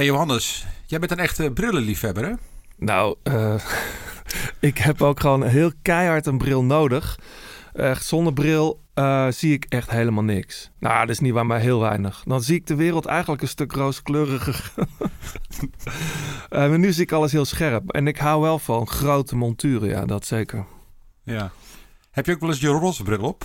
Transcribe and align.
Hey 0.00 0.08
Johannes, 0.08 0.66
jij 0.86 0.98
bent 0.98 1.10
een 1.10 1.18
echte 1.18 1.50
brillenliefhebber 1.50 2.24
hè? 2.24 2.32
Nou, 2.76 3.16
uh, 3.24 3.54
ik 4.70 4.78
heb 4.78 5.02
ook 5.02 5.20
gewoon 5.20 5.42
heel 5.42 5.72
keihard 5.82 6.26
een 6.26 6.38
bril 6.38 6.64
nodig. 6.64 7.18
Echt, 7.72 8.04
zonder 8.04 8.32
bril 8.32 8.80
uh, 8.94 9.26
zie 9.30 9.52
ik 9.52 9.66
echt 9.68 9.90
helemaal 9.90 10.24
niks. 10.24 10.70
Nou, 10.78 11.00
dat 11.00 11.08
is 11.08 11.18
niet 11.18 11.32
waar, 11.32 11.46
maar 11.46 11.60
heel 11.60 11.80
weinig. 11.80 12.22
Dan 12.26 12.42
zie 12.42 12.54
ik 12.54 12.66
de 12.66 12.74
wereld 12.74 13.06
eigenlijk 13.06 13.42
een 13.42 13.48
stuk 13.48 13.72
rooskleuriger. 13.72 14.72
uh, 14.78 14.88
maar 16.68 16.78
nu 16.78 16.92
zie 16.92 17.02
ik 17.02 17.12
alles 17.12 17.32
heel 17.32 17.44
scherp. 17.44 17.90
En 17.90 18.06
ik 18.06 18.18
hou 18.18 18.42
wel 18.42 18.58
van 18.58 18.86
grote 18.86 19.36
monturen, 19.36 19.88
ja, 19.88 20.04
dat 20.04 20.26
zeker. 20.26 20.66
Ja. 21.22 21.50
Heb 22.10 22.26
je 22.26 22.32
ook 22.32 22.40
wel 22.40 22.50
eens 22.50 22.60
je 22.60 22.68
roze 22.68 23.02
bril 23.02 23.22
op? 23.22 23.44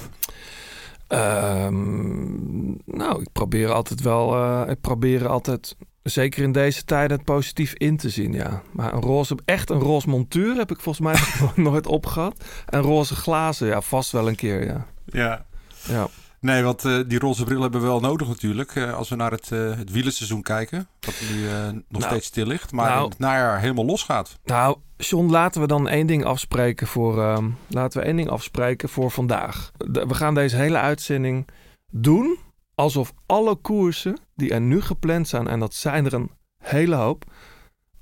Um, 1.08 2.78
nou, 2.86 3.22
ik 3.22 3.28
probeer 3.32 3.72
altijd 3.72 4.02
wel. 4.02 4.36
Uh, 4.36 4.62
ik 4.68 4.82
probeer 4.82 5.28
altijd, 5.28 5.76
zeker 6.04 6.44
in 6.44 6.52
deze 6.52 6.84
tijden, 6.84 7.18
het 7.18 7.26
positief 7.26 7.74
in 7.74 7.98
te 7.98 8.10
zien. 8.10 8.34
Ja, 8.34 8.62
maar 8.72 8.94
een 8.94 9.02
roze, 9.02 9.38
echt 9.46 9.70
een 9.70 9.80
roze 9.80 10.10
montuur 10.10 10.56
heb 10.56 10.72
ik 10.72 10.80
volgens 10.80 11.06
mij 11.06 11.50
nooit 11.66 11.88
opgehad. 11.88 12.44
En 12.66 12.82
roze 12.82 13.16
glazen, 13.16 13.68
ja, 13.68 13.82
vast 13.82 14.12
wel 14.12 14.28
een 14.28 14.36
keer. 14.36 14.66
Ja. 14.66 14.86
Ja. 15.06 15.46
ja. 15.88 16.08
Nee, 16.40 16.64
want 16.64 16.84
uh, 16.84 17.04
die 17.08 17.20
roze 17.20 17.44
bril 17.44 17.62
hebben 17.62 17.82
we 17.82 17.88
wel 17.88 18.00
nodig 18.00 18.28
natuurlijk. 18.28 18.76
Uh, 18.76 18.94
als 18.94 19.10
we 19.10 19.16
naar 19.16 19.32
het, 19.32 19.50
uh, 19.52 19.76
het 19.78 19.92
wielerseizoen 19.92 20.42
kijken. 20.42 20.88
Dat 21.00 21.14
nu 21.32 21.44
nog 21.72 22.02
nou, 22.02 22.04
steeds 22.04 22.28
stil 22.28 22.46
ligt. 22.46 22.72
Maar 22.72 22.90
nou, 22.90 23.10
het 23.10 23.20
najaar 23.20 23.60
helemaal 23.60 23.86
losgaat. 23.86 24.40
Nou, 24.44 24.78
John, 24.98 25.30
laten 25.30 25.62
we 25.62 25.68
dan 25.68 25.88
één 25.88 26.08
ding 26.08 26.24
afspreken 26.24 26.88
voor, 26.88 27.22
ehm, 27.22 27.50
laten 27.68 28.00
we 28.00 28.06
één 28.06 28.16
ding 28.16 28.30
afspreken 28.30 28.90
voor 28.90 29.12
vandaag. 29.12 29.72
De, 29.78 30.06
we 30.08 30.14
gaan 30.14 30.34
deze 30.34 30.56
hele 30.56 30.78
uitzending 30.78 31.48
doen 31.92 32.38
alsof 32.76 33.14
alle 33.26 33.56
koersen 33.56 34.18
die 34.36 34.54
er 34.54 34.62
nu 34.62 34.82
gepland 34.82 35.28
zijn, 35.28 35.48
en 35.48 35.60
dat 35.60 35.74
zijn 35.74 36.06
er 36.06 36.14
een 36.14 36.32
hele 36.64 36.96
hoop, 36.96 37.26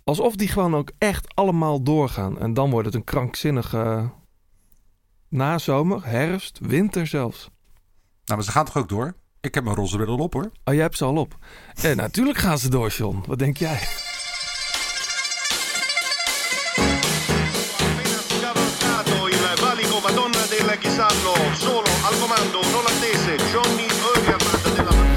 alsof 0.03 0.35
die 0.35 0.47
gewoon 0.47 0.75
ook 0.75 0.91
echt 0.97 1.35
allemaal 1.35 1.83
doorgaan. 1.83 2.39
En 2.39 2.53
dan 2.53 2.69
wordt 2.69 2.85
het 2.85 2.95
een 2.95 3.03
krankzinnige 3.03 4.09
nazomer, 5.29 6.05
herfst, 6.05 6.59
winter 6.61 7.07
zelfs. 7.07 7.49
Nou, 8.25 8.37
maar 8.37 8.43
ze 8.43 8.51
gaan 8.51 8.65
toch 8.65 8.77
ook 8.77 8.89
door? 8.89 9.15
Ik 9.41 9.55
heb 9.55 9.63
mijn 9.63 9.75
roze 9.75 9.97
bril 9.97 10.17
op 10.17 10.33
hoor. 10.33 10.51
Oh, 10.63 10.73
jij 10.73 10.83
hebt 10.83 10.97
ze 10.97 11.05
al 11.05 11.17
op. 11.17 11.37
En 11.81 11.97
natuurlijk 11.97 12.37
gaan 12.37 12.57
ze 12.57 12.69
door, 12.69 12.89
John. 12.89 13.23
Wat 13.27 13.39
denk 13.39 13.57
jij? 13.57 13.79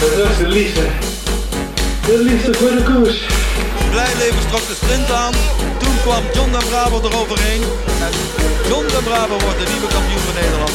Dat 0.00 0.30
is 0.30 0.36
de 0.36 0.48
liefde. 0.48 0.86
De 2.06 2.18
liefde 2.18 2.54
voor 2.54 2.70
de 2.70 2.82
koers. 2.82 3.26
Blijleven 3.90 4.48
trok 4.48 4.66
de 4.66 4.74
sprint 4.82 5.10
aan. 5.10 5.32
Toen 5.78 5.96
kwam 6.02 6.22
John 6.34 6.50
de 6.50 6.64
Bravo 6.68 7.00
eroverheen. 7.08 7.62
En 8.06 8.12
John 8.68 8.86
de 8.86 9.00
Bravo 9.04 9.36
wordt 9.44 9.58
de 9.58 9.68
nieuwe 9.72 9.88
kampioen 9.96 10.24
van 10.28 10.34
Nederland. 10.34 10.74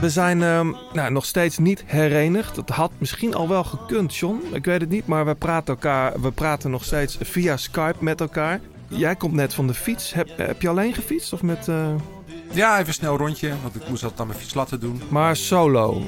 We 0.00 0.10
zijn 0.10 0.40
uh, 0.40 0.60
nou, 0.92 1.12
nog 1.12 1.24
steeds 1.24 1.58
niet 1.58 1.82
herenigd. 1.86 2.56
Het 2.56 2.68
had 2.68 2.90
misschien 2.98 3.34
al 3.34 3.48
wel 3.48 3.64
gekund, 3.64 4.16
John. 4.16 4.42
Ik 4.52 4.64
weet 4.64 4.80
het 4.80 4.90
niet, 4.90 5.06
maar 5.06 5.26
we 5.26 5.34
praten, 5.34 5.74
elkaar, 5.74 6.20
we 6.20 6.30
praten 6.30 6.70
nog 6.70 6.84
steeds 6.84 7.18
via 7.20 7.56
Skype 7.56 7.96
met 7.98 8.20
elkaar. 8.20 8.60
Jij 8.88 9.16
komt 9.16 9.34
net 9.34 9.54
van 9.54 9.66
de 9.66 9.74
fiets. 9.74 10.12
Heb, 10.12 10.28
heb 10.36 10.62
je 10.62 10.68
alleen 10.68 10.94
gefietst 10.94 11.32
of 11.32 11.42
met... 11.42 11.68
Uh... 11.68 11.94
Ja, 12.50 12.80
even 12.80 12.94
snel 12.94 13.16
rondje, 13.16 13.52
want 13.62 13.74
ik 13.74 13.88
moest 13.88 14.02
dat 14.02 14.20
aan 14.20 14.26
mijn 14.26 14.38
fiets 14.38 14.54
laten 14.54 14.80
doen. 14.80 15.02
Maar 15.08 15.36
solo? 15.36 16.02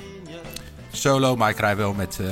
Solo, 0.91 1.37
maar 1.37 1.51
ik 1.51 1.59
rij 1.59 1.77
wel 1.77 1.93
met, 1.93 2.19
uh, 2.21 2.27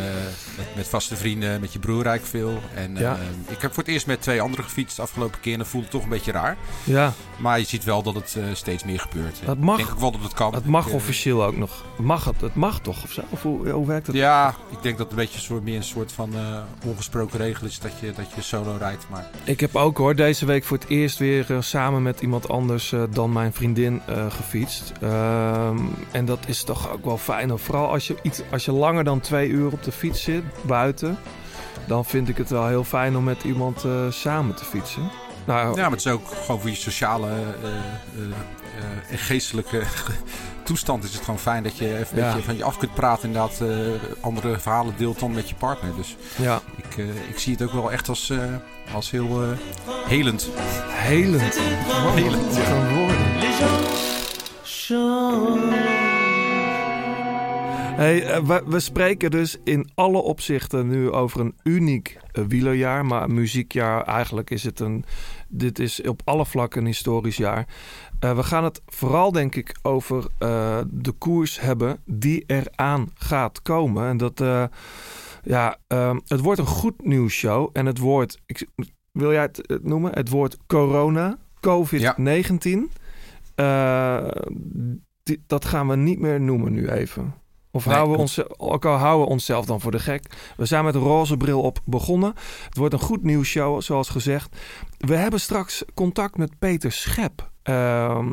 met, 0.56 0.66
met, 0.76 0.88
vaste 0.88 1.16
vrienden, 1.16 1.60
met 1.60 1.72
je 1.72 1.78
broer 1.78 2.02
rijk 2.02 2.26
veel. 2.26 2.60
En 2.74 2.96
ja. 2.96 3.12
uh, 3.12 3.52
ik 3.52 3.60
heb 3.62 3.74
voor 3.74 3.82
het 3.82 3.92
eerst 3.92 4.06
met 4.06 4.22
twee 4.22 4.40
anderen 4.40 4.64
gefietst 4.64 4.96
de 4.96 5.02
afgelopen 5.02 5.40
keer 5.40 5.52
en 5.52 5.58
dat 5.58 5.68
voelde 5.68 5.86
het 5.86 5.94
toch 5.94 6.04
een 6.04 6.08
beetje 6.08 6.32
raar. 6.32 6.56
Ja. 6.84 7.12
Maar 7.36 7.58
je 7.58 7.64
ziet 7.64 7.84
wel 7.84 8.02
dat 8.02 8.14
het 8.14 8.34
uh, 8.38 8.44
steeds 8.52 8.84
meer 8.84 9.00
gebeurt. 9.00 9.40
Dat 9.44 9.58
mag. 9.58 9.78
Ik 9.78 9.84
denk 9.84 9.96
ook 9.96 10.00
wel 10.00 10.10
dat 10.10 10.22
het 10.22 10.34
kan. 10.34 10.54
Het 10.54 10.66
mag 10.66 10.88
officieel 10.88 11.44
ook 11.44 11.56
nog. 11.56 11.84
Mag 11.96 12.24
het? 12.24 12.40
Het 12.40 12.54
mag 12.54 12.80
toch 12.80 13.02
of 13.02 13.12
zo? 13.12 13.22
Of 13.30 13.42
hoe, 13.42 13.68
hoe 13.68 13.86
werkt 13.86 14.06
het? 14.06 14.16
Ja, 14.16 14.54
ik 14.70 14.82
denk 14.82 14.98
dat 14.98 15.10
het 15.10 15.18
een 15.18 15.24
beetje 15.24 15.40
soort, 15.40 15.62
meer 15.62 15.76
een 15.76 15.84
soort 15.84 16.12
van 16.12 16.34
ongesproken 16.84 17.38
regel 17.38 17.66
is 17.66 17.78
dat 17.78 17.92
je, 18.00 18.12
dat 18.12 18.26
je 18.34 18.42
solo 18.42 18.76
rijdt. 18.78 19.06
Maar... 19.10 19.30
Ik 19.44 19.60
heb 19.60 19.76
ook 19.76 19.98
hoor 19.98 20.14
deze 20.14 20.46
week 20.46 20.64
voor 20.64 20.76
het 20.76 20.88
eerst 20.88 21.18
weer 21.18 21.46
samen 21.60 22.02
met 22.02 22.20
iemand 22.20 22.48
anders 22.48 22.94
dan 23.10 23.32
mijn 23.32 23.52
vriendin 23.52 24.02
gefietst. 24.28 24.92
Ehm, 25.00 25.78
en 26.10 26.24
dat 26.24 26.38
is 26.46 26.62
toch 26.62 26.92
ook 26.92 27.04
wel 27.04 27.18
fijn. 27.18 27.58
Vooral 27.58 27.90
als 27.90 28.06
je, 28.06 28.16
iets, 28.22 28.42
als 28.50 28.64
je 28.64 28.72
langer 28.72 29.04
dan 29.04 29.20
twee 29.20 29.48
uur 29.48 29.72
op 29.72 29.82
de 29.82 29.92
fiets 29.92 30.22
zit, 30.22 30.42
buiten, 30.62 31.18
dan 31.86 32.04
vind 32.04 32.28
ik 32.28 32.36
het 32.36 32.50
wel 32.50 32.66
heel 32.66 32.84
fijn 32.84 33.16
om 33.16 33.24
met 33.24 33.42
iemand 33.44 33.84
uh, 33.84 34.10
samen 34.10 34.54
te 34.54 34.64
fietsen. 34.64 35.10
Nou, 35.44 35.76
ja, 35.76 35.82
maar 35.82 35.90
het 35.90 36.00
is 36.00 36.06
ook 36.06 36.28
gewoon 36.44 36.60
voor 36.60 36.70
je 36.70 36.76
sociale 36.76 37.28
uh, 37.28 37.34
uh, 38.20 38.34
en 39.10 39.18
geestelijke 39.18 39.82
toestand 40.64 41.04
is 41.04 41.12
het 41.12 41.24
gewoon 41.24 41.38
fijn 41.38 41.62
dat 41.62 41.76
je 41.76 41.98
even 41.98 42.16
ja. 42.16 42.38
van 42.38 42.56
je 42.56 42.64
af 42.64 42.78
kunt 42.78 42.94
praten. 42.94 43.28
Inderdaad, 43.28 43.62
andere 44.20 44.58
verhalen 44.58 44.94
deelt 44.96 45.20
dan 45.20 45.32
met 45.32 45.48
je 45.48 45.54
partner. 45.54 45.96
Dus 45.96 46.16
ja. 46.36 46.60
ik, 46.76 46.96
ik 47.28 47.38
zie 47.38 47.52
het 47.52 47.62
ook 47.62 47.72
wel 47.72 47.92
echt 47.92 48.08
als, 48.08 48.32
als 48.92 49.10
heel 49.10 49.42
helend. 50.06 50.48
Helend? 50.88 51.58
Wow, 51.86 52.14
helend. 52.14 52.56
Hey, 57.96 58.26
eh, 58.26 58.46
we, 58.46 58.62
we, 58.66 58.80
spreken 58.80 59.30
dus 59.30 59.56
in 59.64 59.90
alle 59.94 60.18
opzichten 60.18 60.88
nu 60.88 61.10
over 61.10 61.40
een 61.40 61.54
uniek 61.62 62.18
uh, 62.32 62.44
wielerjaar. 62.44 63.06
Maar 63.06 63.30
muziekjaar, 63.30 64.04
eigenlijk 64.04 64.50
is 64.50 64.64
het 64.64 64.80
een. 64.80 65.04
Dit 65.48 65.78
is 65.78 66.02
op 66.02 66.20
alle 66.24 66.46
vlakken 66.46 66.80
een 66.80 66.86
historisch 66.86 67.36
jaar. 67.36 67.66
Uh, 68.24 68.36
we 68.36 68.42
gaan 68.42 68.64
het 68.64 68.82
vooral, 68.86 69.32
denk 69.32 69.54
ik, 69.54 69.76
over 69.82 70.26
de 70.88 71.12
koers 71.18 71.60
hebben 71.60 71.98
die 72.04 72.44
eraan 72.46 73.10
gaat 73.14 73.62
komen. 73.62 74.08
En 74.08 74.16
dat. 74.16 74.44
ja, 75.42 75.76
ehm, 75.86 76.18
het 76.26 76.40
wordt 76.40 76.60
een 76.60 76.66
goed 76.66 77.04
nieuwsshow. 77.04 77.70
En 77.72 77.86
het 77.86 77.98
woord. 77.98 78.38
Ik, 78.46 78.66
wil 79.12 79.32
jij 79.32 79.42
het 79.42 79.78
noemen? 79.82 80.12
Het 80.12 80.28
woord 80.28 80.56
corona, 80.66 81.38
COVID-19. 81.60 82.78
Ja. 83.54 84.32
dat 85.46 85.64
gaan 85.64 85.88
we 85.88 85.96
niet 85.96 86.18
meer 86.18 86.40
noemen 86.40 86.72
nu 86.72 86.88
even. 86.88 87.44
Of 87.76 87.84
houden, 87.84 88.12
we 88.12 88.20
ons, 88.20 88.58
ook 88.58 88.84
al 88.84 88.96
houden 88.96 89.26
we 89.26 89.32
onszelf 89.32 89.66
dan 89.66 89.80
voor 89.80 89.90
de 89.90 89.98
gek. 89.98 90.52
We 90.56 90.64
zijn 90.64 90.84
met 90.84 90.94
een 90.94 91.00
roze 91.00 91.36
bril 91.36 91.60
op 91.60 91.78
begonnen. 91.84 92.34
Het 92.68 92.76
wordt 92.76 92.94
een 92.94 93.00
goed 93.00 93.22
nieuwsshow, 93.22 93.82
zoals 93.82 94.08
gezegd. 94.08 94.56
We 94.98 95.16
hebben 95.16 95.40
straks 95.40 95.84
contact 95.94 96.36
met 96.36 96.58
Peter 96.58 96.92
Schep. 96.92 97.50
Uh, 97.64 98.26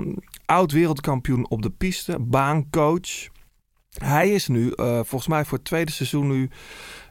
oud 0.46 0.72
wereldkampioen 0.72 1.50
op 1.50 1.62
de 1.62 1.70
piste, 1.70 2.20
baancoach. 2.20 3.32
Hij 3.94 4.30
is 4.30 4.48
nu, 4.48 4.74
uh, 4.76 4.94
volgens 4.94 5.28
mij 5.28 5.46
voor 5.46 5.58
het 5.58 5.68
tweede 5.68 5.92
seizoen 5.92 6.28
nu, 6.28 6.50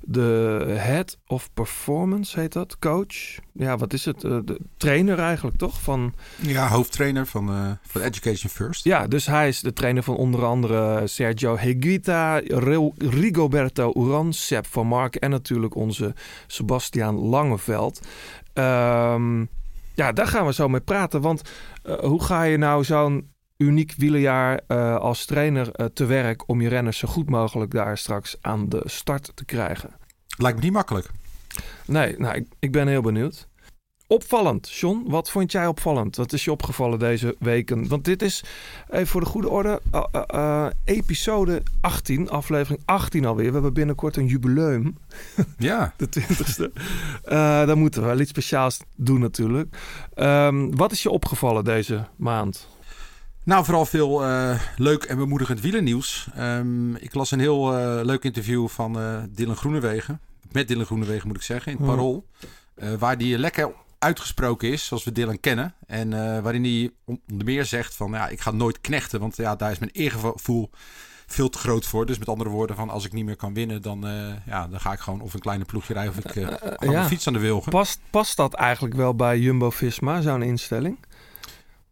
de 0.00 0.74
head 0.78 1.18
of 1.26 1.48
performance 1.54 2.40
heet 2.40 2.52
dat, 2.52 2.78
coach. 2.78 3.38
Ja, 3.52 3.76
wat 3.76 3.92
is 3.92 4.04
het? 4.04 4.24
Uh, 4.24 4.38
de 4.44 4.60
trainer 4.76 5.18
eigenlijk, 5.18 5.56
toch? 5.56 5.80
Van, 5.80 6.14
ja, 6.36 6.68
hoofdtrainer 6.68 7.26
van, 7.26 7.50
uh, 7.50 7.70
van 7.82 8.00
Education 8.00 8.50
First. 8.50 8.84
Ja, 8.84 9.06
dus 9.06 9.26
hij 9.26 9.48
is 9.48 9.60
de 9.60 9.72
trainer 9.72 10.02
van 10.02 10.16
onder 10.16 10.44
andere 10.44 11.06
Sergio 11.06 11.56
Higuita, 11.56 12.40
Rigoberto 12.98 13.92
Uran, 13.96 14.32
Sepp 14.32 14.66
van 14.66 14.86
Mark 14.86 15.14
en 15.14 15.30
natuurlijk 15.30 15.74
onze 15.74 16.14
Sebastian 16.46 17.14
Langeveld. 17.14 18.00
Um, 18.54 19.48
ja, 19.94 20.12
daar 20.12 20.26
gaan 20.26 20.46
we 20.46 20.52
zo 20.52 20.68
mee 20.68 20.80
praten. 20.80 21.20
Want 21.20 21.42
hoe 22.00 22.22
ga 22.22 22.42
je 22.42 22.56
nou 22.56 22.84
zo'n 22.84 23.31
uniek 23.62 23.94
wielerjaar 23.96 24.60
uh, 24.68 24.96
als 24.96 25.24
trainer 25.24 25.70
uh, 25.76 25.86
te 25.86 26.04
werk 26.04 26.48
om 26.48 26.60
je 26.60 26.68
renners 26.68 26.98
zo 26.98 27.08
goed 27.08 27.30
mogelijk 27.30 27.70
daar 27.70 27.98
straks 27.98 28.36
aan 28.40 28.68
de 28.68 28.82
start 28.84 29.32
te 29.34 29.44
krijgen? 29.44 29.90
Lijkt 30.36 30.58
me 30.58 30.64
niet 30.64 30.72
makkelijk. 30.72 31.10
Nee, 31.86 32.14
nou, 32.18 32.34
ik, 32.34 32.46
ik 32.58 32.72
ben 32.72 32.88
heel 32.88 33.02
benieuwd. 33.02 33.48
Opvallend, 34.12 34.70
John. 34.70 35.04
Wat 35.06 35.30
vond 35.30 35.52
jij 35.52 35.66
opvallend? 35.66 36.16
Wat 36.16 36.32
is 36.32 36.44
je 36.44 36.50
opgevallen 36.50 36.98
deze 36.98 37.36
weken? 37.38 37.88
Want 37.88 38.04
dit 38.04 38.22
is, 38.22 38.44
even 38.90 39.06
voor 39.06 39.20
de 39.20 39.26
goede 39.26 39.48
orde, 39.48 39.80
uh, 39.94 40.04
uh, 40.34 40.66
episode 40.84 41.62
18, 41.80 42.30
aflevering 42.30 42.82
18 42.84 43.24
alweer. 43.24 43.46
We 43.46 43.52
hebben 43.52 43.72
binnenkort 43.72 44.16
een 44.16 44.26
jubileum. 44.26 44.96
Ja. 45.58 45.94
de 45.96 46.08
20ste. 46.20 46.72
dan 47.66 47.78
moeten 47.78 48.00
we 48.00 48.06
wel 48.06 48.20
iets 48.20 48.30
speciaals 48.30 48.80
doen 48.96 49.20
natuurlijk. 49.20 49.76
Um, 50.14 50.76
wat 50.76 50.92
is 50.92 51.02
je 51.02 51.10
opgevallen 51.10 51.64
deze 51.64 52.06
maand? 52.16 52.68
Nou, 53.44 53.64
vooral 53.64 53.86
veel 53.86 54.28
uh, 54.28 54.60
leuk 54.76 55.04
en 55.04 55.16
bemoedigend 55.16 55.60
wielernieuws. 55.60 56.28
Um, 56.38 56.96
ik 56.96 57.14
las 57.14 57.30
een 57.30 57.40
heel 57.40 57.78
uh, 57.78 58.04
leuk 58.04 58.24
interview 58.24 58.68
van 58.68 58.98
uh, 58.98 59.22
Dylan 59.30 59.56
Groenewegen. 59.56 60.20
Met 60.52 60.68
Dylan 60.68 60.84
Groenewegen 60.84 61.26
moet 61.26 61.36
ik 61.36 61.42
zeggen, 61.42 61.72
in 61.72 61.78
het 61.78 61.86
Parool. 61.86 62.26
waar 62.98 63.18
die 63.18 63.38
lekker 63.38 63.72
uitgesproken 63.98 64.72
is, 64.72 64.86
zoals 64.86 65.04
we 65.04 65.12
Dylan 65.12 65.40
kennen. 65.40 65.74
En 65.86 66.10
waarin 66.42 66.62
hij 66.62 66.90
onder 67.04 67.46
meer 67.46 67.64
zegt 67.64 67.96
van, 67.96 68.10
ja, 68.10 68.28
ik 68.28 68.40
ga 68.40 68.50
nooit 68.50 68.80
knechten. 68.80 69.20
Want 69.20 69.36
ja, 69.36 69.56
daar 69.56 69.70
is 69.70 69.78
mijn 69.78 69.90
eergevoel 69.90 70.70
veel 71.26 71.48
te 71.48 71.58
groot 71.58 71.86
voor. 71.86 72.06
Dus 72.06 72.18
met 72.18 72.28
andere 72.28 72.50
woorden, 72.50 72.76
van 72.76 72.90
als 72.90 73.04
ik 73.04 73.12
niet 73.12 73.24
meer 73.24 73.36
kan 73.36 73.54
winnen, 73.54 73.82
dan, 73.82 74.04
ja, 74.46 74.68
dan 74.68 74.80
ga 74.80 74.92
ik 74.92 75.00
gewoon 75.00 75.20
of 75.20 75.34
een 75.34 75.40
kleine 75.40 75.64
ploegje 75.64 75.94
rijden 75.94 76.12
of 76.12 76.24
ik 76.24 76.34
uh, 76.34 76.48
ja. 76.92 77.00
een 77.00 77.04
fiets 77.04 77.26
aan 77.26 77.32
de 77.32 77.38
wilgen. 77.38 77.72
Past, 77.72 78.00
past 78.10 78.36
dat 78.36 78.54
eigenlijk 78.54 78.94
wel 78.94 79.14
bij 79.14 79.38
Jumbo-Visma, 79.38 80.20
zo'n 80.20 80.42
instelling? 80.42 80.98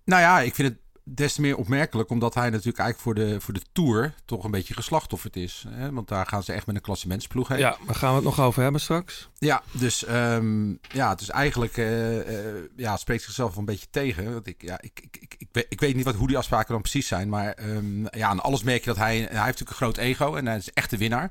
Nou 0.04 0.22
ja, 0.22 0.40
ik 0.40 0.54
vind 0.54 0.68
het 0.68 0.78
des 1.14 1.34
te 1.34 1.40
meer 1.40 1.56
opmerkelijk, 1.56 2.10
omdat 2.10 2.34
hij 2.34 2.50
natuurlijk 2.50 2.78
eigenlijk 2.78 3.18
voor 3.18 3.26
de, 3.26 3.40
voor 3.40 3.54
de 3.54 3.62
Tour 3.72 4.14
toch 4.24 4.44
een 4.44 4.50
beetje 4.50 4.74
geslachtofferd 4.74 5.36
is. 5.36 5.64
Hè? 5.68 5.92
Want 5.92 6.08
daar 6.08 6.26
gaan 6.26 6.42
ze 6.42 6.52
echt 6.52 6.66
met 6.66 6.74
een 6.74 6.80
klassementsploeg 6.80 7.48
heen. 7.48 7.58
Ja, 7.58 7.76
daar 7.86 7.94
gaan 7.94 8.10
we 8.10 8.14
het 8.14 8.24
nog 8.24 8.40
over 8.40 8.62
hebben 8.62 8.80
straks. 8.80 9.28
Ja, 9.38 9.62
dus, 9.70 10.08
um, 10.08 10.78
ja, 10.92 11.14
dus 11.14 11.30
eigenlijk 11.30 11.76
uh, 11.76 12.16
uh, 12.16 12.62
ja, 12.76 12.96
spreekt 12.96 13.22
zichzelf 13.22 13.50
wel 13.50 13.58
een 13.58 13.64
beetje 13.64 13.86
tegen. 13.90 14.32
Want 14.32 14.46
ik, 14.46 14.62
ja, 14.62 14.80
ik, 14.80 15.00
ik, 15.02 15.16
ik, 15.20 15.34
ik, 15.38 15.48
weet, 15.52 15.66
ik 15.68 15.80
weet 15.80 15.94
niet 15.94 16.04
wat, 16.04 16.14
hoe 16.14 16.28
die 16.28 16.38
afspraken 16.38 16.72
dan 16.72 16.82
precies 16.82 17.06
zijn. 17.06 17.28
Maar 17.28 17.58
um, 17.62 18.06
ja, 18.10 18.28
aan 18.28 18.40
alles 18.40 18.62
merk 18.62 18.80
je 18.80 18.90
dat 18.90 18.96
hij... 18.96 19.16
Hij 19.16 19.26
heeft 19.26 19.34
natuurlijk 19.34 19.70
een 19.70 19.76
groot 19.76 19.96
ego 19.96 20.34
en 20.34 20.46
hij 20.46 20.56
is 20.56 20.72
echt 20.72 20.90
de 20.90 20.98
winnaar. 20.98 21.30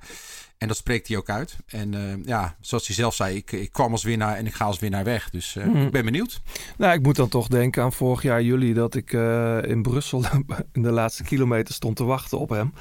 En 0.60 0.68
dat 0.68 0.78
spreekt 0.78 1.08
hij 1.08 1.18
ook 1.18 1.30
uit. 1.30 1.58
En 1.68 1.94
uh, 1.94 2.26
ja, 2.26 2.56
zoals 2.60 2.88
hij 2.88 2.96
zelf 2.96 3.16
zei, 3.16 3.36
ik, 3.36 3.52
ik 3.52 3.72
kwam 3.72 3.92
als 3.92 4.04
winnaar 4.04 4.36
en 4.36 4.46
ik 4.46 4.54
ga 4.54 4.66
als 4.66 4.80
winnaar 4.80 5.04
weg. 5.04 5.30
Dus 5.30 5.56
uh, 5.56 5.66
mm. 5.66 5.86
ik 5.86 5.92
ben 5.92 6.06
benieuwd. 6.06 6.42
Nou, 6.78 6.94
ik 6.94 7.02
moet 7.02 7.16
dan 7.16 7.30
toch 7.30 7.48
denken 7.48 7.84
aan 7.84 7.94
vorig 7.94 8.22
jaar 8.22 8.42
juli 8.42 8.74
dat 8.74 8.96
ik 8.96 9.14
uh, 9.14 9.64
in 9.64 9.82
Brussel 9.82 10.24
in 10.74 10.82
de 10.82 10.92
laatste 10.92 11.24
kilometer 11.24 11.74
stond 11.74 11.96
te 11.96 12.04
wachten 12.04 12.40
op 12.40 12.50
hem. 12.50 12.74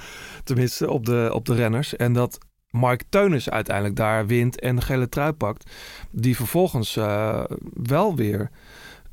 Tenminste, 0.44 0.90
op 0.90 1.06
de, 1.06 1.30
op 1.32 1.44
de 1.44 1.54
renners. 1.54 1.96
En 1.96 2.12
dat 2.12 2.38
Mark 2.70 3.02
Teunis 3.08 3.50
uiteindelijk 3.50 3.96
daar 3.96 4.26
wint 4.26 4.60
en 4.60 4.76
de 4.76 4.82
gele 4.82 5.08
trui 5.08 5.32
pakt. 5.32 5.70
Die 6.10 6.36
vervolgens 6.36 6.94
wel 7.72 8.16
weer... 8.16 8.50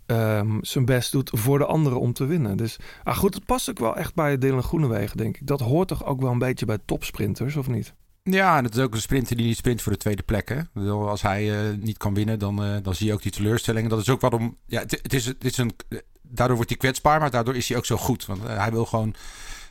Um, 0.08 0.58
zijn 0.62 0.86
best 0.86 1.12
doet 1.12 1.32
voor 1.34 1.58
de 1.58 1.66
anderen 1.66 2.00
om 2.00 2.14
te 2.14 2.26
winnen. 2.26 2.58
Dus 2.58 2.78
ah 3.04 3.18
goed, 3.18 3.34
het 3.34 3.46
past 3.46 3.70
ook 3.70 3.80
wel 3.80 3.96
echt 3.96 4.16
bij 4.16 4.38
Dylan 4.38 4.64
Groenewegen, 4.64 5.18
denk 5.18 5.38
ik. 5.38 5.48
Dat 5.48 5.60
hoort 5.60 5.88
toch 5.88 6.06
ook 6.06 6.22
wel 6.22 6.32
een 6.32 6.38
beetje 6.38 6.66
bij 6.66 6.78
topsprinters, 6.86 7.56
of 7.56 7.68
niet? 7.68 7.94
Ja, 8.32 8.58
en 8.58 8.64
het 8.64 8.76
is 8.76 8.82
ook 8.82 8.94
een 8.94 9.02
sprinter 9.02 9.36
die 9.36 9.46
niet 9.46 9.58
sprint 9.58 9.82
voor 9.82 9.92
de 9.92 9.98
tweede 9.98 10.24
plek. 10.24 10.50
Hè? 10.50 10.90
Als 10.90 11.22
hij 11.22 11.70
uh, 11.70 11.78
niet 11.78 11.98
kan 11.98 12.14
winnen, 12.14 12.40
dan, 12.40 12.66
uh, 12.66 12.78
dan 12.82 12.96
zie 12.96 13.08
je 13.08 13.14
ook 13.14 13.22
die 13.22 13.32
teleurstelling. 13.32 13.90
Dat 13.90 14.00
is 14.00 14.10
ook 14.10 14.22
waarom. 14.22 14.58
Ja, 14.66 14.80
het, 14.82 14.92
het, 15.02 15.14
is, 15.14 15.26
het 15.26 15.44
is 15.44 15.58
een. 15.58 15.76
Daardoor 16.22 16.56
wordt 16.56 16.72
hij 16.72 16.80
kwetsbaar, 16.80 17.20
maar 17.20 17.32
daardoor 17.32 17.56
is 17.56 17.68
hij 17.68 17.78
ook 17.78 17.86
zo 17.86 17.98
goed. 17.98 18.26
Want 18.26 18.44
uh, 18.44 18.58
hij 18.58 18.72
wil 18.72 18.86
gewoon. 18.86 19.16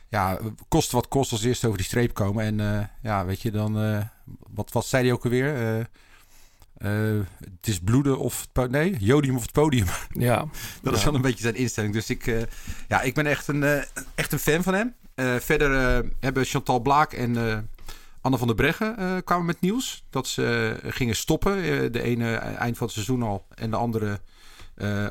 Ja, 0.09 0.39
kost 0.67 0.91
wat 0.91 1.07
kost 1.07 1.31
als 1.31 1.43
eerste 1.43 1.65
over 1.65 1.79
die 1.79 1.87
streep 1.87 2.13
komen. 2.13 2.59
En 2.59 2.89
ja, 3.01 3.25
weet 3.25 3.41
je 3.41 3.51
dan. 3.51 3.73
wat, 4.53 4.71
wat 4.71 4.85
zei 4.85 5.03
hij 5.03 5.13
ook 5.13 5.23
alweer? 5.23 5.87
het 6.77 7.67
is 7.67 7.79
bloeden 7.79 8.19
of 8.19 8.47
het 8.53 8.71
nee, 8.71 8.97
jodium 8.99 9.35
of 9.35 9.41
het 9.41 9.51
podium. 9.51 9.87
Ja, 10.09 10.37
dat 10.81 10.93
ja. 10.93 10.99
is 10.99 11.03
wel 11.03 11.15
een 11.15 11.21
beetje 11.21 11.41
zijn 11.41 11.55
instelling. 11.55 11.93
Dus 11.93 12.09
ik, 12.09 12.47
ja, 12.87 13.01
ik 13.01 13.13
ben 13.13 13.25
echt 13.25 13.47
een, 13.47 13.63
echt 14.15 14.31
een 14.31 14.39
fan 14.39 14.63
van 14.63 14.73
hem. 14.73 14.93
verder 15.39 16.03
hebben 16.19 16.45
Chantal 16.45 16.79
Blaak 16.79 17.13
en 17.13 17.35
Anne 18.25 18.37
van 18.37 18.47
der 18.47 18.55
Breggen 18.55 18.95
uh, 18.99 19.15
kwamen 19.23 19.45
met 19.45 19.61
nieuws 19.61 20.03
dat 20.09 20.27
ze 20.27 20.75
uh, 20.83 20.91
gingen 20.91 21.15
stoppen. 21.15 21.57
Uh, 21.57 21.91
de 21.91 22.01
ene 22.01 22.35
eind 22.35 22.77
van 22.77 22.85
het 22.85 22.95
seizoen 22.95 23.23
al 23.23 23.45
en 23.55 23.69
de 23.69 23.75
andere 23.75 24.19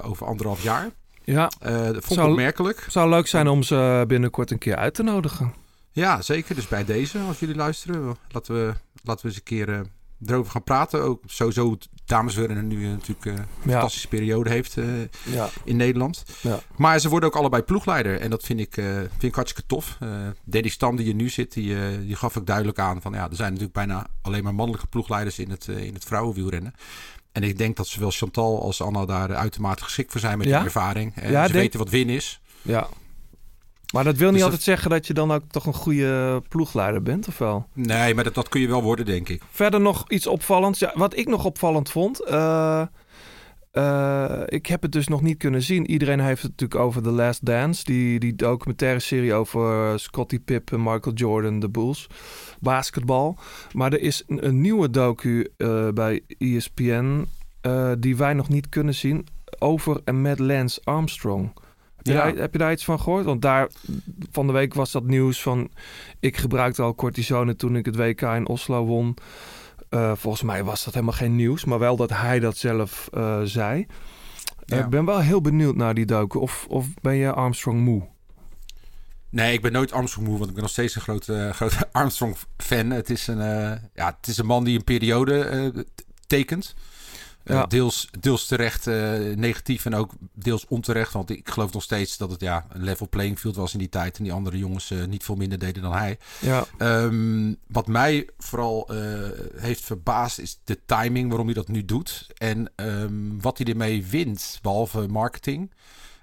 over 0.02 0.26
anderhalf 0.26 0.62
jaar. 0.62 0.90
Ja, 1.24 1.50
dat 1.92 2.04
vond 2.04 2.20
ik 2.20 2.26
opmerkelijk. 2.26 2.80
Het 2.80 2.92
zou 2.92 3.10
leuk 3.10 3.26
zijn 3.26 3.48
om 3.48 3.62
ze 3.62 4.04
binnenkort 4.06 4.50
een 4.50 4.58
keer 4.58 4.76
uit 4.76 4.94
te 4.94 5.02
nodigen. 5.02 5.54
Ja, 5.90 6.22
zeker. 6.22 6.54
Dus 6.54 6.68
bij 6.68 6.84
deze, 6.84 7.18
als 7.18 7.38
jullie 7.38 7.54
luisteren, 7.54 8.16
laten 8.30 8.54
we, 8.54 8.74
laten 9.02 9.22
we 9.22 9.28
eens 9.28 9.36
een 9.36 9.42
keer 9.42 9.86
erover 10.26 10.50
gaan 10.50 10.62
praten. 10.62 11.02
Ook 11.02 11.22
sowieso 11.26 11.78
dames 12.04 12.34
willen 12.34 12.66
nu 12.66 12.86
natuurlijk 12.86 13.24
een 13.24 13.34
ja. 13.34 13.46
fantastische 13.60 14.08
periode 14.08 14.50
heeft 14.50 14.76
uh, 14.76 14.86
ja. 15.22 15.48
in 15.64 15.76
Nederland. 15.76 16.24
Ja. 16.40 16.60
Maar 16.76 16.98
ze 16.98 17.08
worden 17.08 17.28
ook 17.28 17.36
allebei 17.36 17.62
ploegleider. 17.62 18.20
En 18.20 18.30
dat 18.30 18.42
vind 18.42 18.60
ik, 18.60 18.76
uh, 18.76 18.96
vind 18.96 19.22
ik 19.22 19.34
hartstikke 19.34 19.68
tof. 19.68 19.98
Uh, 20.02 20.10
Deddy 20.44 20.68
Stam 20.68 20.96
die 20.96 21.04
hier 21.04 21.14
nu 21.14 21.28
zit, 21.28 21.52
die, 21.52 21.76
die 22.06 22.16
gaf 22.16 22.38
ook 22.38 22.46
duidelijk 22.46 22.78
aan 22.78 23.02
van 23.02 23.12
ja, 23.12 23.28
er 23.30 23.36
zijn 23.36 23.48
natuurlijk 23.48 23.78
bijna 23.78 24.06
alleen 24.22 24.44
maar 24.44 24.54
mannelijke 24.54 24.86
ploegleiders 24.86 25.38
in 25.38 25.50
het, 25.50 25.66
in 25.66 25.94
het 25.94 26.04
vrouwenwielrennen. 26.04 26.74
En 27.32 27.42
ik 27.42 27.58
denk 27.58 27.76
dat 27.76 27.86
zowel 27.86 28.10
Chantal 28.10 28.62
als 28.62 28.82
Anna 28.82 29.04
daar 29.04 29.34
uitermate 29.34 29.84
geschikt 29.84 30.10
voor 30.10 30.20
zijn 30.20 30.38
met 30.38 30.46
die 30.46 30.56
ervaring. 30.56 31.14
En 31.14 31.46
ze 31.46 31.52
weten 31.52 31.78
wat 31.78 31.88
win 31.88 32.08
is. 32.08 32.40
Ja, 32.62 32.88
maar 33.94 34.04
dat 34.04 34.16
wil 34.16 34.30
niet 34.30 34.34
dus 34.34 34.42
altijd 34.42 34.64
dat... 34.64 34.74
zeggen 34.74 34.90
dat 34.90 35.06
je 35.06 35.14
dan 35.14 35.32
ook 35.32 35.42
toch 35.50 35.66
een 35.66 35.74
goede 35.74 36.42
ploegleider 36.48 37.02
bent, 37.02 37.28
of 37.28 37.38
wel? 37.38 37.66
Nee, 37.72 38.14
maar 38.14 38.24
dat, 38.24 38.34
dat 38.34 38.48
kun 38.48 38.60
je 38.60 38.68
wel 38.68 38.82
worden, 38.82 39.04
denk 39.04 39.28
ik. 39.28 39.42
Verder 39.50 39.80
nog 39.80 40.04
iets 40.08 40.26
opvallends. 40.26 40.78
Ja, 40.78 40.92
wat 40.94 41.16
ik 41.16 41.28
nog 41.28 41.44
opvallend 41.44 41.90
vond. 41.90 42.20
Uh, 42.30 42.82
uh, 43.72 44.40
ik 44.46 44.66
heb 44.66 44.82
het 44.82 44.92
dus 44.92 45.08
nog 45.08 45.22
niet 45.22 45.38
kunnen 45.38 45.62
zien. 45.62 45.90
Iedereen 45.90 46.20
heeft 46.20 46.42
het 46.42 46.50
natuurlijk 46.50 46.80
over 46.80 47.02
The 47.02 47.10
Last 47.10 47.44
Dance. 47.44 47.84
Die, 47.84 48.18
die 48.18 48.34
documentaire 48.34 49.00
serie 49.00 49.34
over 49.34 49.98
Scottie 50.00 50.40
Pipp 50.40 50.72
en 50.72 50.82
Michael 50.82 51.14
Jordan, 51.14 51.60
de 51.60 51.68
Bulls. 51.68 52.06
Basketbal. 52.60 53.38
Maar 53.72 53.92
er 53.92 54.00
is 54.00 54.22
een, 54.26 54.46
een 54.46 54.60
nieuwe 54.60 54.90
docu 54.90 55.48
uh, 55.58 55.88
bij 55.88 56.20
ESPN. 56.38 57.26
die 57.98 58.16
wij 58.16 58.32
nog 58.34 58.48
niet 58.48 58.68
kunnen 58.68 58.94
zien. 58.94 59.26
Over 59.58 60.00
en 60.04 60.22
met 60.22 60.38
Lance 60.38 60.80
Armstrong. 60.84 61.52
Heb 62.04 62.14
je, 62.14 62.22
daar, 62.22 62.42
heb 62.42 62.52
je 62.52 62.58
daar 62.58 62.72
iets 62.72 62.84
van 62.84 63.00
gehoord? 63.00 63.24
Want 63.24 63.42
daar 63.42 63.68
van 64.30 64.46
de 64.46 64.52
week 64.52 64.74
was 64.74 64.92
dat 64.92 65.04
nieuws 65.04 65.42
van... 65.42 65.70
ik 66.20 66.36
gebruikte 66.36 66.82
al 66.82 66.94
cortisone 66.94 67.56
toen 67.56 67.76
ik 67.76 67.84
het 67.84 67.96
WK 67.96 68.20
in 68.20 68.48
Oslo 68.48 68.84
won. 68.84 69.16
Uh, 69.90 70.12
volgens 70.16 70.42
mij 70.42 70.64
was 70.64 70.84
dat 70.84 70.94
helemaal 70.94 71.14
geen 71.14 71.36
nieuws, 71.36 71.64
maar 71.64 71.78
wel 71.78 71.96
dat 71.96 72.10
hij 72.10 72.40
dat 72.40 72.56
zelf 72.56 73.08
uh, 73.14 73.40
zei. 73.42 73.86
Ja. 74.64 74.78
Ik 74.78 74.88
ben 74.88 75.04
wel 75.04 75.20
heel 75.20 75.40
benieuwd 75.40 75.76
naar 75.76 75.94
die 75.94 76.06
doken. 76.06 76.40
Of, 76.40 76.66
of 76.68 76.86
ben 77.00 77.14
je 77.14 77.32
Armstrong 77.32 77.80
moe? 77.80 78.08
Nee, 79.30 79.52
ik 79.52 79.62
ben 79.62 79.72
nooit 79.72 79.92
Armstrong 79.92 80.28
moe, 80.28 80.36
want 80.36 80.48
ik 80.48 80.54
ben 80.54 80.62
nog 80.62 80.72
steeds 80.72 80.94
een 80.94 81.02
grote, 81.02 81.50
grote 81.54 81.88
Armstrong-fan. 81.92 82.90
Het, 82.90 83.10
is 83.10 83.26
een, 83.26 83.38
uh, 83.38 83.72
ja, 83.94 84.16
het 84.18 84.26
is 84.26 84.38
een 84.38 84.46
man 84.46 84.64
die 84.64 84.76
een 84.76 84.84
periode 84.84 85.72
tekent. 86.26 86.74
Ja. 87.44 87.54
Uh, 87.54 87.66
deels, 87.66 88.08
deels 88.20 88.46
terecht 88.46 88.86
uh, 88.86 89.34
negatief 89.36 89.84
en 89.84 89.94
ook 89.94 90.12
deels 90.32 90.66
onterecht. 90.68 91.12
Want 91.12 91.30
ik 91.30 91.50
geloof 91.50 91.72
nog 91.72 91.82
steeds 91.82 92.16
dat 92.16 92.30
het 92.30 92.40
ja, 92.40 92.66
een 92.68 92.82
level 92.82 93.08
playing 93.08 93.38
field 93.38 93.56
was 93.56 93.72
in 93.72 93.78
die 93.78 93.88
tijd. 93.88 94.18
En 94.18 94.24
die 94.24 94.32
andere 94.32 94.58
jongens 94.58 94.90
uh, 94.90 95.04
niet 95.04 95.24
veel 95.24 95.34
minder 95.34 95.58
deden 95.58 95.82
dan 95.82 95.92
hij. 95.92 96.18
Ja. 96.40 96.64
Um, 96.78 97.56
wat 97.66 97.86
mij 97.86 98.28
vooral 98.38 98.90
heeft 99.56 99.84
verbaasd 99.84 100.38
is 100.38 100.60
de 100.64 100.78
timing 100.86 101.28
waarom 101.28 101.46
hij 101.46 101.54
dat 101.54 101.68
nu 101.68 101.84
doet. 101.84 102.26
En 102.36 102.72
um, 102.76 103.40
wat 103.40 103.58
hij 103.58 103.66
ermee 103.66 104.06
wint, 104.06 104.58
behalve 104.62 105.06
marketing. 105.08 105.72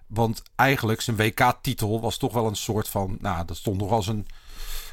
Want 0.08 0.44
eigenlijk 0.56 1.02
zijn 1.02 1.18
WK-titel 1.18 2.02
was 2.02 2.18
toch 2.18 2.34
wel 2.34 2.48
een 2.48 2.56
soort 2.56 2.88
van... 2.88 3.18
Nou, 3.20 3.46
dat 3.46 3.58
stond 3.58 3.78
nog 3.78 3.92
als 3.92 4.08
een 4.08 4.26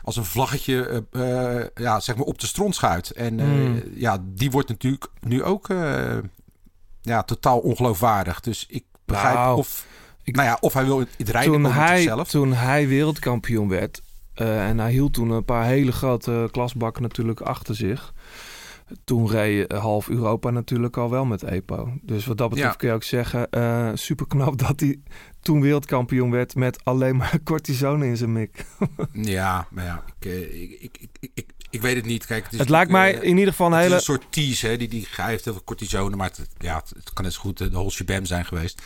als 0.08 0.16
een 0.16 0.24
vlaggetje 0.24 1.04
uh, 1.12 1.56
uh, 1.56 1.64
ja, 1.74 2.00
zeg 2.00 2.16
maar 2.16 2.24
op 2.24 2.38
de 2.38 2.46
strontschuit. 2.46 3.10
En 3.10 3.38
uh, 3.38 3.46
mm. 3.46 3.82
ja, 3.94 4.18
die 4.24 4.50
wordt 4.50 4.68
natuurlijk 4.68 5.06
nu 5.20 5.42
ook 5.42 5.68
ja, 7.00 7.22
totaal 7.22 7.58
ongeloofwaardig. 7.58 8.40
Dus 8.40 8.66
ik 8.68 8.84
begrijp 9.04 9.56
of, 9.56 9.86
ik, 10.22 10.36
nou 10.36 10.48
ja, 10.48 10.56
of 10.60 10.72
hij 10.72 10.84
wil 10.84 10.98
het 10.98 11.28
rijden 11.28 11.52
toen 11.52 11.72
hij, 11.72 12.02
zelf. 12.02 12.28
Toen 12.28 12.52
hij 12.52 12.88
wereldkampioen 12.88 13.68
werd 13.68 14.02
en 14.34 14.78
hij 14.78 14.90
hield 14.90 15.12
toen 15.12 15.30
een 15.30 15.44
paar 15.44 15.64
hele 15.64 15.92
grote 15.92 16.48
klasbakken 16.50 17.02
natuurlijk 17.02 17.40
achter 17.40 17.74
zich. 17.74 18.12
Toen 19.04 19.30
reed 19.30 19.72
half 19.72 20.08
Europa 20.08 20.50
natuurlijk 20.50 20.96
al 20.96 21.10
wel 21.10 21.24
met 21.24 21.42
EPO. 21.42 21.92
Dus 22.02 22.26
wat 22.26 22.38
dat 22.38 22.48
betreft 22.48 22.72
ja. 22.72 22.78
kun 22.78 22.88
je 22.88 22.94
ook 22.94 23.02
zeggen, 23.02 23.46
uh, 23.50 23.90
super 23.94 24.26
knap 24.26 24.58
dat 24.66 24.80
hij 24.80 25.00
toen 25.40 25.60
wereldkampioen 25.60 26.30
werd 26.30 26.54
met 26.54 26.84
alleen 26.84 27.16
maar 27.16 27.38
cortisone 27.44 28.06
in 28.06 28.16
zijn 28.16 28.32
mik. 28.32 28.64
ja, 29.12 29.66
maar 29.70 29.84
ja, 29.84 30.04
ik, 30.20 30.24
ik, 30.52 30.80
ik, 30.80 30.98
ik, 31.20 31.30
ik, 31.34 31.46
Ik 31.70 31.80
weet 31.80 31.96
het 31.96 32.06
niet. 32.06 32.26
Kijk, 32.26 32.44
het, 32.44 32.52
is 32.52 32.58
Het 32.58 32.68
lijkt 32.68 32.90
mij 32.90 33.14
eh, 33.18 33.22
in 33.28 33.36
ieder 33.36 33.52
geval 33.52 33.72
een 33.72 33.78
hele... 33.78 33.94
een 33.94 34.00
soort 34.00 34.26
tease, 34.30 34.66
hè? 34.66 34.76
Die, 34.76 34.88
die, 34.88 35.08
hij 35.10 35.28
heeft 35.30 35.44
heel 35.44 35.52
veel 35.52 35.64
cortisone, 35.64 36.16
maar 36.16 36.28
het, 36.36 36.48
ja, 36.58 36.76
het, 36.76 36.88
het 36.96 37.12
kan 37.12 37.24
net 37.24 37.32
zo 37.32 37.40
goed 37.40 37.60
eh, 37.60 37.66
de 37.66 37.72
whole 37.72 37.90
shebam 37.90 38.24
zijn 38.24 38.44
geweest. 38.44 38.82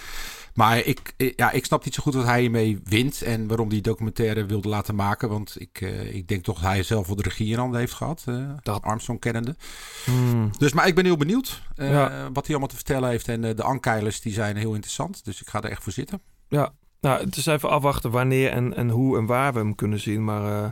Maar 0.54 0.78
ik, 0.78 1.12
eh, 1.16 1.32
ja, 1.36 1.50
ik 1.50 1.64
snap 1.64 1.84
niet 1.84 1.94
zo 1.94 2.02
goed 2.02 2.14
wat 2.14 2.24
hij 2.24 2.40
hiermee 2.40 2.80
wint 2.84 3.22
en 3.22 3.46
waarom 3.46 3.68
die 3.68 3.80
documentaire 3.80 4.46
wilde 4.46 4.68
laten 4.68 4.94
maken. 4.94 5.28
Want 5.28 5.54
ik, 5.58 5.80
eh, 5.80 6.14
ik 6.14 6.28
denk 6.28 6.44
toch 6.44 6.60
dat 6.60 6.70
hij 6.70 6.82
zelf 6.82 7.06
wel 7.06 7.16
de 7.16 7.22
regie 7.22 7.52
in 7.52 7.58
handen 7.58 7.80
heeft 7.80 7.92
gehad, 7.94 8.22
eh 8.26 8.50
Dat- 8.62 8.82
Armstrong 8.82 9.20
kennende. 9.20 9.56
Hmm. 10.04 10.50
Dus, 10.58 10.72
maar 10.72 10.86
ik 10.86 10.94
ben 10.94 11.04
heel 11.04 11.16
benieuwd 11.16 11.62
eh, 11.76 11.90
Ja. 11.90 12.08
wat 12.32 12.42
hij 12.46 12.48
allemaal 12.48 12.68
te 12.68 12.74
vertellen 12.74 13.08
heeft. 13.08 13.28
En 13.28 13.44
eh, 13.44 13.56
de 13.56 13.62
ankeilers 13.62 14.20
die 14.20 14.32
zijn 14.32 14.56
heel 14.56 14.74
interessant, 14.74 15.24
dus 15.24 15.40
ik 15.40 15.48
ga 15.48 15.62
er 15.62 15.70
echt 15.70 15.82
voor 15.82 15.92
zitten. 15.92 16.20
Ja, 16.52 16.72
nou, 17.00 17.24
het 17.24 17.36
is 17.36 17.46
even 17.46 17.70
afwachten 17.70 18.10
wanneer 18.10 18.50
en, 18.50 18.74
en 18.76 18.88
hoe 18.88 19.18
en 19.18 19.26
waar 19.26 19.52
we 19.52 19.58
hem 19.58 19.74
kunnen 19.74 20.00
zien. 20.00 20.24
Maar 20.24 20.64
eh, 20.64 20.70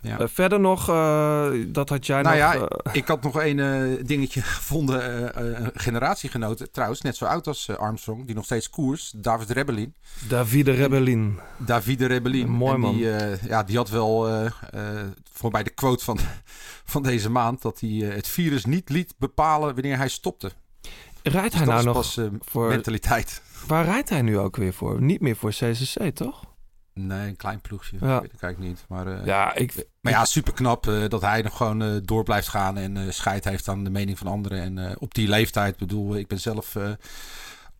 Ja. 0.00 0.18
eh, 0.18 0.26
verder 0.28 0.60
nog, 0.60 0.88
eh, 0.88 1.50
dat 1.66 1.88
had 1.88 2.06
jij 2.06 2.22
Nou 2.22 2.38
nog... 2.38 2.68
ja, 2.84 2.92
Ik 2.92 3.06
had 3.06 3.22
nog 3.22 3.42
een 3.42 3.98
dingetje 4.06 4.42
gevonden. 4.56 5.30
een 5.64 5.70
generatiegenoot, 5.74 6.68
trouwens, 6.72 7.00
net 7.00 7.16
zo 7.16 7.24
oud 7.24 7.46
als 7.46 7.76
Armstrong, 7.76 8.26
die 8.26 8.34
nog 8.34 8.44
steeds 8.44 8.70
koers. 8.70 9.12
David 9.16 9.50
Rebellin. 9.50 9.94
Davide 10.28 10.70
Rebellin. 10.72 11.38
Davide 11.56 12.06
Rebellin. 12.06 12.48
Mooi, 12.48 12.76
man. 12.76 12.96
Die, 12.96 13.08
ja, 13.48 13.62
die 13.62 13.76
had 13.76 13.88
wel 13.88 14.28
voor 15.32 15.50
mij 15.50 15.62
de 15.62 15.70
quote 15.70 16.04
van, 16.04 16.18
van 16.92 17.02
deze 17.02 17.30
maand... 17.30 17.62
dat 17.62 17.80
hij 17.80 17.90
het 17.90 18.28
virus 18.28 18.64
niet 18.64 18.88
liet 18.88 19.14
bepalen 19.18 19.74
wanneer 19.74 19.96
hij 19.96 20.08
stopte. 20.08 20.50
Rijdt 21.22 21.50
Dus 21.50 21.60
hij 21.60 21.68
nou 21.68 21.84
nog 21.84 21.94
pas 21.94 22.20
voor... 22.40 22.68
mentaliteit. 22.68 23.42
Waar 23.66 23.84
rijdt 23.84 24.08
hij 24.08 24.22
nu 24.22 24.38
ook 24.38 24.56
weer 24.56 24.72
voor? 24.72 25.02
Niet 25.02 25.20
meer 25.20 25.36
voor 25.36 25.50
CCC, 25.50 26.14
toch? 26.14 26.44
Nee, 26.94 27.28
een 27.28 27.36
klein 27.36 27.60
ploegje. 27.60 27.96
Ja. 28.00 28.14
Ik 28.16 28.20
weet 28.22 28.32
het 28.32 28.42
eigenlijk 28.42 28.72
niet. 28.72 28.84
Maar, 28.88 29.06
eh, 29.06 29.24
Ja, 29.26 29.54
ik... 29.54 29.86
maar 30.00 30.12
ja, 30.12 30.24
super 30.24 30.52
knap 30.52 30.84
dat 31.08 31.20
hij 31.20 31.42
nog 31.42 31.56
gewoon 31.56 31.82
eh, 31.82 31.90
door 32.02 32.22
blijft 32.22 32.48
gaan... 32.48 32.76
en 32.76 32.96
eh 32.96 33.10
scheid 33.10 33.44
heeft 33.44 33.68
aan 33.68 33.84
de 33.84 33.90
mening 33.90 34.18
van 34.18 34.26
anderen. 34.26 34.60
En 34.62 34.78
eh, 34.90 34.96
op 34.98 35.14
die 35.14 35.28
leeftijd, 35.28 35.76
bedoel, 35.76 36.16
ik 36.16 36.26
ben 36.26 36.40
zelf... 36.40 36.76
eh, 36.76 36.90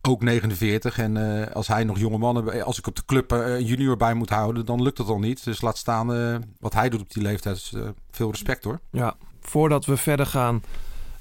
ook 0.01 0.21
49 0.23 0.97
en 0.97 1.41
eh, 1.47 1.55
als 1.55 1.67
hij 1.67 1.83
nog 1.83 1.99
jonge 1.99 2.17
mannen, 2.17 2.63
als 2.65 2.77
ik 2.77 2.87
op 2.87 2.95
de 2.95 3.05
club 3.05 3.31
eh, 3.31 3.39
een 3.55 3.65
junior 3.65 3.97
bij 3.97 4.13
moet 4.13 4.29
houden, 4.29 4.65
dan 4.65 4.81
lukt 4.81 4.97
dat 4.97 5.07
al 5.07 5.19
niet. 5.19 5.43
Dus 5.43 5.61
laat 5.61 5.77
staan 5.77 6.13
eh, 6.13 6.35
wat 6.59 6.73
hij 6.73 6.89
doet 6.89 7.01
op 7.01 7.11
die 7.13 7.23
leeftijd. 7.23 7.55
Dus, 7.55 7.73
eh, 7.73 7.89
veel 8.11 8.29
respect 8.31 8.63
hoor. 8.63 8.79
Ja, 8.91 9.15
voordat 9.41 9.85
we 9.85 9.97
verder 9.97 10.25
gaan, 10.25 10.63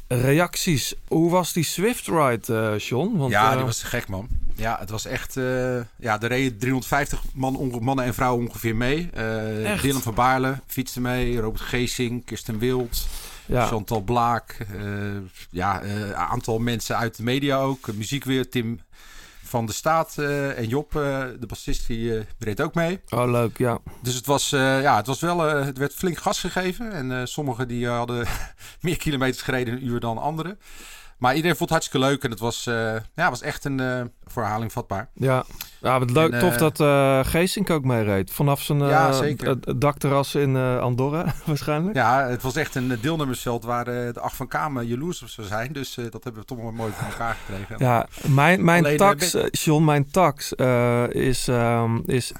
reacties. 0.09 0.95
Hoe 1.09 1.31
was 1.31 1.53
die 1.53 1.65
Swift 1.65 2.07
Ride, 2.07 2.55
eh 2.73 2.79
John? 2.79 3.17
Want, 3.17 3.33
ja, 3.33 3.51
eh, 3.51 3.57
die 3.57 3.65
was 3.65 3.83
gek 3.83 4.09
man. 4.09 4.29
Ja, 4.55 4.77
het 4.79 4.91
was 4.91 5.05
echt. 5.05 5.37
eh, 5.37 5.81
ja, 5.97 6.21
er 6.21 6.29
reden 6.29 6.59
350 6.59 7.23
man, 7.35 7.79
mannen 7.83 8.05
en 8.05 8.15
vrouwen 8.15 8.47
ongeveer 8.47 8.77
mee. 8.77 9.11
Dylan 9.83 10.03
van 10.03 10.15
Baarle 10.15 10.61
fietste 10.67 11.01
mee, 11.01 11.41
Robert 11.41 11.63
Geesing, 11.63 12.25
Kirsten 12.25 12.59
Wild, 12.59 13.07
ja, 13.47 13.67
Chantal 13.67 14.01
Blaak. 14.01 14.57
ja, 15.51 15.83
een 15.83 16.15
aantal 16.17 16.59
mensen 16.59 16.97
uit 16.97 17.17
de 17.17 17.23
media 17.23 17.59
ook. 17.59 17.93
Muziek 17.95 18.25
weer, 18.25 18.49
Tim 18.51 18.81
van 19.49 19.67
de 19.67 19.73
Staat 19.73 20.19
eh, 20.19 20.59
en 20.59 20.69
Job, 20.69 20.97
eh, 20.97 21.25
de 21.41 21.47
bassist, 21.47 21.87
die 21.87 22.19
eh, 22.19 22.25
reed 22.39 22.61
ook 22.61 22.75
mee. 22.75 23.01
oh 23.09 23.31
leuk, 23.31 23.59
ja. 23.59 23.79
Dus 24.03 24.15
het 24.15 24.27
was, 24.27 24.49
ja, 24.49 24.97
het 24.97 25.07
was 25.07 25.21
wel, 25.21 25.39
het 25.39 25.79
werd 25.79 25.95
flink 25.95 26.19
gas 26.19 26.41
gegeven. 26.41 26.93
En 26.93 27.29
sommigen 27.29 27.69
die 27.69 27.89
hadden 27.89 28.27
meer 28.81 28.97
kilometers 28.97 29.43
gereden 29.43 29.75
in 29.75 29.81
een 29.81 29.87
uur 29.87 30.01
dan 30.01 30.19
anderen. 30.19 30.59
Maar 31.19 31.35
iedereen 31.35 31.57
vond 31.57 31.71
het 31.71 31.79
hartstikke 31.79 32.07
leuk. 32.07 32.25
En 32.25 32.31
het 32.31 32.41
was, 32.41 32.67
eh, 32.67 32.95
ja, 33.15 33.31
was 33.31 33.43
echt 33.43 33.65
een 33.65 33.81
eh 33.81 34.01
verhaling 34.25 34.73
vatbaar. 34.73 35.09
Ja, 35.15 35.45
ja 35.81 35.99
wat 35.99 36.11
leuk. 36.11 36.33
En, 36.33 36.39
Tof 36.39 36.53
eh, 36.53 36.59
dat 36.59 36.81
eh 36.81 37.21
Geesink 37.25 37.71
ook 37.71 37.85
mee 37.85 38.03
reed. 38.03 38.31
Vanaf 38.31 38.63
zijn 38.63 38.79
Ja, 38.79 39.35
dakterras 39.79 40.35
in 40.35 40.57
Andorra, 40.57 41.35
waarschijnlijk. 41.45 41.97
Ja, 41.97 42.27
het 42.27 42.43
was 42.43 42.57
echt 42.57 42.75
een 42.75 42.99
deelnemersveld 43.01 43.65
waar 43.65 43.85
de 43.85 44.21
acht 44.21 44.37
van 44.37 44.49
Kamer 44.49 44.83
jaloers 44.83 45.23
op 45.23 45.29
zou 45.29 45.47
zijn. 45.47 45.73
Dus 45.73 45.95
dat 45.95 46.25
hebben 46.25 46.41
we 46.41 46.45
toch 46.45 46.59
wel 46.59 46.73
mooi 46.73 46.93
voor 46.93 47.07
elkaar 47.07 47.35
gekregen. 47.35 47.77
Ja, 47.79 48.07
mijn, 48.27 48.65
mijn 48.65 48.85
Alleen, 48.85 48.97
tax, 48.97 49.37
John, 49.51 49.85
mijn 49.85 50.11
tax 50.11 50.53
is, 51.13 51.49
ehm, 51.49 51.99
is 52.07 52.33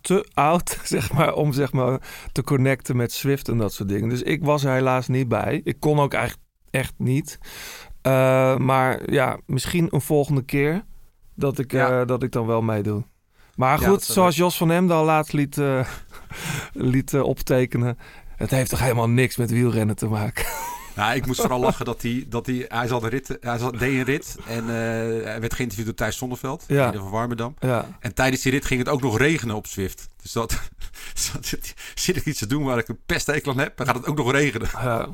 te 0.00 0.28
oud, 0.34 0.78
zeg 0.84 1.12
maar, 1.12 1.34
om 1.34 1.52
zeg 1.52 1.72
maar, 1.72 2.00
te 2.32 2.42
connecten 2.42 2.96
met 2.96 3.12
Swift 3.12 3.48
en 3.48 3.58
dat 3.58 3.72
soort 3.72 3.88
dingen. 3.88 4.08
Dus 4.08 4.22
ik 4.22 4.44
was 4.44 4.64
er 4.64 4.72
helaas 4.72 5.08
niet 5.08 5.28
bij. 5.28 5.60
Ik 5.64 5.80
kon 5.80 6.00
ook 6.00 6.14
eigenlijk 6.14 6.46
echt 6.70 6.94
niet. 6.96 7.38
Eh, 8.02 8.56
maar 8.56 9.12
ja, 9.12 9.38
misschien 9.46 9.88
een 9.90 10.00
volgende 10.00 10.42
keer 10.44 10.84
dat 11.34 11.58
ik, 11.58 11.72
Ja. 11.72 12.00
eh, 12.00 12.06
dat 12.06 12.22
ik 12.22 12.32
dan 12.32 12.46
wel 12.46 12.62
meedoe. 12.62 13.04
Maar 13.56 13.80
Ja, 13.80 13.88
goed, 13.88 14.02
zoals 14.04 14.36
Jos 14.36 14.56
van 14.56 14.70
Emdal 14.70 15.04
laatst 15.04 15.32
liet, 15.32 15.58
eh, 15.58 15.86
liet 16.72 17.20
optekenen. 17.20 17.98
Het 18.36 18.50
heeft 18.50 18.70
toch 18.70 18.80
helemaal 18.80 19.08
niks 19.08 19.36
met 19.36 19.50
wielrennen 19.50 19.96
te 19.96 20.06
maken. 20.06 20.44
Nou, 20.96 21.14
ik 21.14 21.26
moest 21.26 21.40
vooral 21.40 21.60
lachen 21.60 21.84
dat 21.84 22.02
hij, 22.02 22.26
dat 22.28 22.46
hij, 22.46 22.64
hij 22.68 22.86
zat 22.88 23.02
een 23.02 23.08
rit, 23.08 23.36
hij 23.40 23.58
zat, 23.58 23.78
deed 23.78 23.98
een 23.98 24.04
rit 24.04 24.36
en 24.46 24.60
eh, 24.62 24.66
hij 25.24 25.40
werd 25.40 25.54
geïnterviewd 25.54 25.86
door 25.86 25.94
Thijs 25.96 26.16
Zonneveld, 26.16 26.64
Ja. 26.68 26.92
van 26.92 27.10
Warmerdam. 27.10 27.54
ja, 27.60 27.88
En 28.00 28.14
tijdens 28.14 28.42
die 28.42 28.52
rit 28.52 28.64
ging 28.64 28.80
het 28.80 28.88
ook 28.88 29.02
nog 29.02 29.18
regenen 29.18 29.56
op 29.56 29.66
Zwift. 29.66 30.08
Dus 30.22 30.32
dat, 30.32 30.50
dat 31.32 31.46
zit, 31.46 31.74
zit 31.94 32.16
ik 32.16 32.26
iets 32.26 32.38
te 32.38 32.46
doen 32.46 32.64
waar 32.64 32.78
ik 32.78 32.88
een 32.88 32.98
pestekel 33.06 33.52
aan 33.52 33.58
heb, 33.58 33.76
dan 33.76 33.86
gaat 33.86 33.94
het 33.96 34.06
ook 34.06 34.16
nog 34.16 34.32
regenen. 34.32 34.68
ja. 34.72 35.08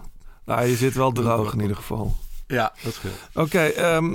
Nou, 0.45 0.67
je 0.67 0.77
zit 0.77 0.95
wel 0.95 1.13
droog 1.13 1.53
in 1.53 1.61
ieder 1.61 1.77
geval. 1.77 2.17
Ja, 2.49 2.73
dat 2.83 2.95
scheelt. 2.95 3.15
Oké, 3.35 3.59
ehm, 3.61 4.11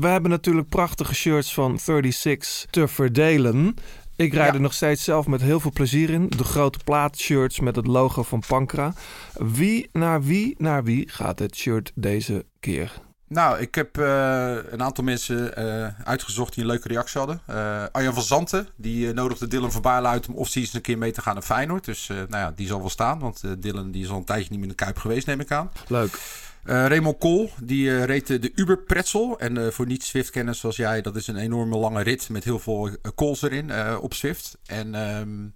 we 0.00 0.06
hebben 0.06 0.30
natuurlijk 0.30 0.68
prachtige 0.68 1.14
shirts 1.14 1.54
van 1.54 1.78
36 1.78 2.66
te 2.70 2.88
verdelen. 2.88 3.74
Ik 4.16 4.32
rijd 4.34 4.48
Ja. 4.48 4.54
er 4.54 4.60
nog 4.60 4.72
steeds 4.72 5.04
zelf 5.04 5.26
met 5.26 5.40
heel 5.42 5.60
veel 5.60 5.72
plezier 5.72 6.10
in. 6.10 6.28
De 6.36 6.44
grote 6.44 6.78
plaatshirts 6.84 7.60
met 7.60 7.76
het 7.76 7.86
logo 7.86 8.22
van 8.22 8.42
Pankra. 8.46 8.92
Wie 9.38 9.88
naar 9.92 10.22
wie 10.22 10.54
naar 10.58 10.84
wie 10.84 11.08
gaat 11.08 11.38
het 11.38 11.56
shirt 11.56 11.92
deze 11.94 12.44
keer? 12.60 12.92
Nou, 13.28 13.58
ik 13.60 13.74
heb 13.74 13.98
eh, 13.98 14.54
een 14.70 14.82
aantal 14.82 15.04
mensen 15.04 15.56
eh, 15.56 15.88
uitgezocht 16.04 16.54
die 16.54 16.62
een 16.62 16.70
leuke 16.70 16.88
reactie 16.88 17.18
hadden. 17.18 17.40
Eh, 17.46 17.84
Arjan 17.92 18.14
van 18.14 18.22
Zanten, 18.22 18.68
die 18.76 19.12
nodigde 19.12 19.48
Dylan 19.48 19.72
van 19.72 19.82
Baarle 19.82 20.08
uit 20.08 20.28
om 20.28 20.34
off-season 20.34 20.76
een 20.76 20.82
keer 20.82 20.98
mee 20.98 21.12
te 21.12 21.22
gaan 21.22 21.34
naar 21.34 21.42
Feyenoord. 21.42 21.84
Dus 21.84 22.06
nou 22.08 22.28
ja, 22.30 22.52
die 22.56 22.66
zal 22.66 22.78
wel 22.80 22.90
staan, 22.90 23.18
want 23.18 23.42
Dylan 23.58 23.90
die 23.90 24.02
is 24.04 24.10
al 24.10 24.16
een 24.16 24.24
tijdje 24.24 24.50
niet 24.50 24.58
meer 24.60 24.68
in 24.68 24.74
de 24.76 24.84
Kuip 24.84 24.98
geweest, 24.98 25.26
neem 25.26 25.40
ik 25.40 25.50
aan. 25.50 25.70
Leuk. 25.88 26.18
Eh 26.64 26.86
Raymond 26.86 27.18
Kool, 27.18 27.50
die 27.62 27.90
eh, 27.90 28.04
reed 28.04 28.26
de, 28.26 28.52
Uber 28.54 28.78
Pretzel. 28.78 29.38
En 29.38 29.58
eh, 29.58 29.70
voor 29.70 29.86
niet-Swift-kenners 29.86 30.60
zoals 30.60 30.76
jij, 30.76 31.02
dat 31.02 31.16
is 31.16 31.26
een 31.26 31.36
enorme 31.36 31.76
lange 31.76 32.02
rit 32.02 32.28
met 32.28 32.44
heel 32.44 32.58
veel 32.58 32.90
calls 33.14 33.42
erin 33.42 33.96
op 33.96 34.14
Swift. 34.14 34.58
En 34.66 34.94
ehm, 34.94 35.48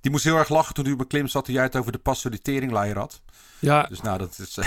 die 0.00 0.10
moest 0.10 0.24
heel 0.24 0.38
erg 0.38 0.48
lachen 0.48 0.74
toen 0.74 0.84
hij 0.84 0.92
op 0.92 1.00
een 1.00 1.06
klim 1.06 1.28
zat 1.28 1.44
toen 1.44 1.54
jij 1.54 1.62
het 1.62 1.76
over 1.76 1.92
de 1.92 1.98
pastoritering 1.98 2.72
had. 2.94 3.22
Ja, 3.58 3.82
Dus 3.82 4.00
nou, 4.00 4.18
dat 4.18 4.38
is... 4.38 4.58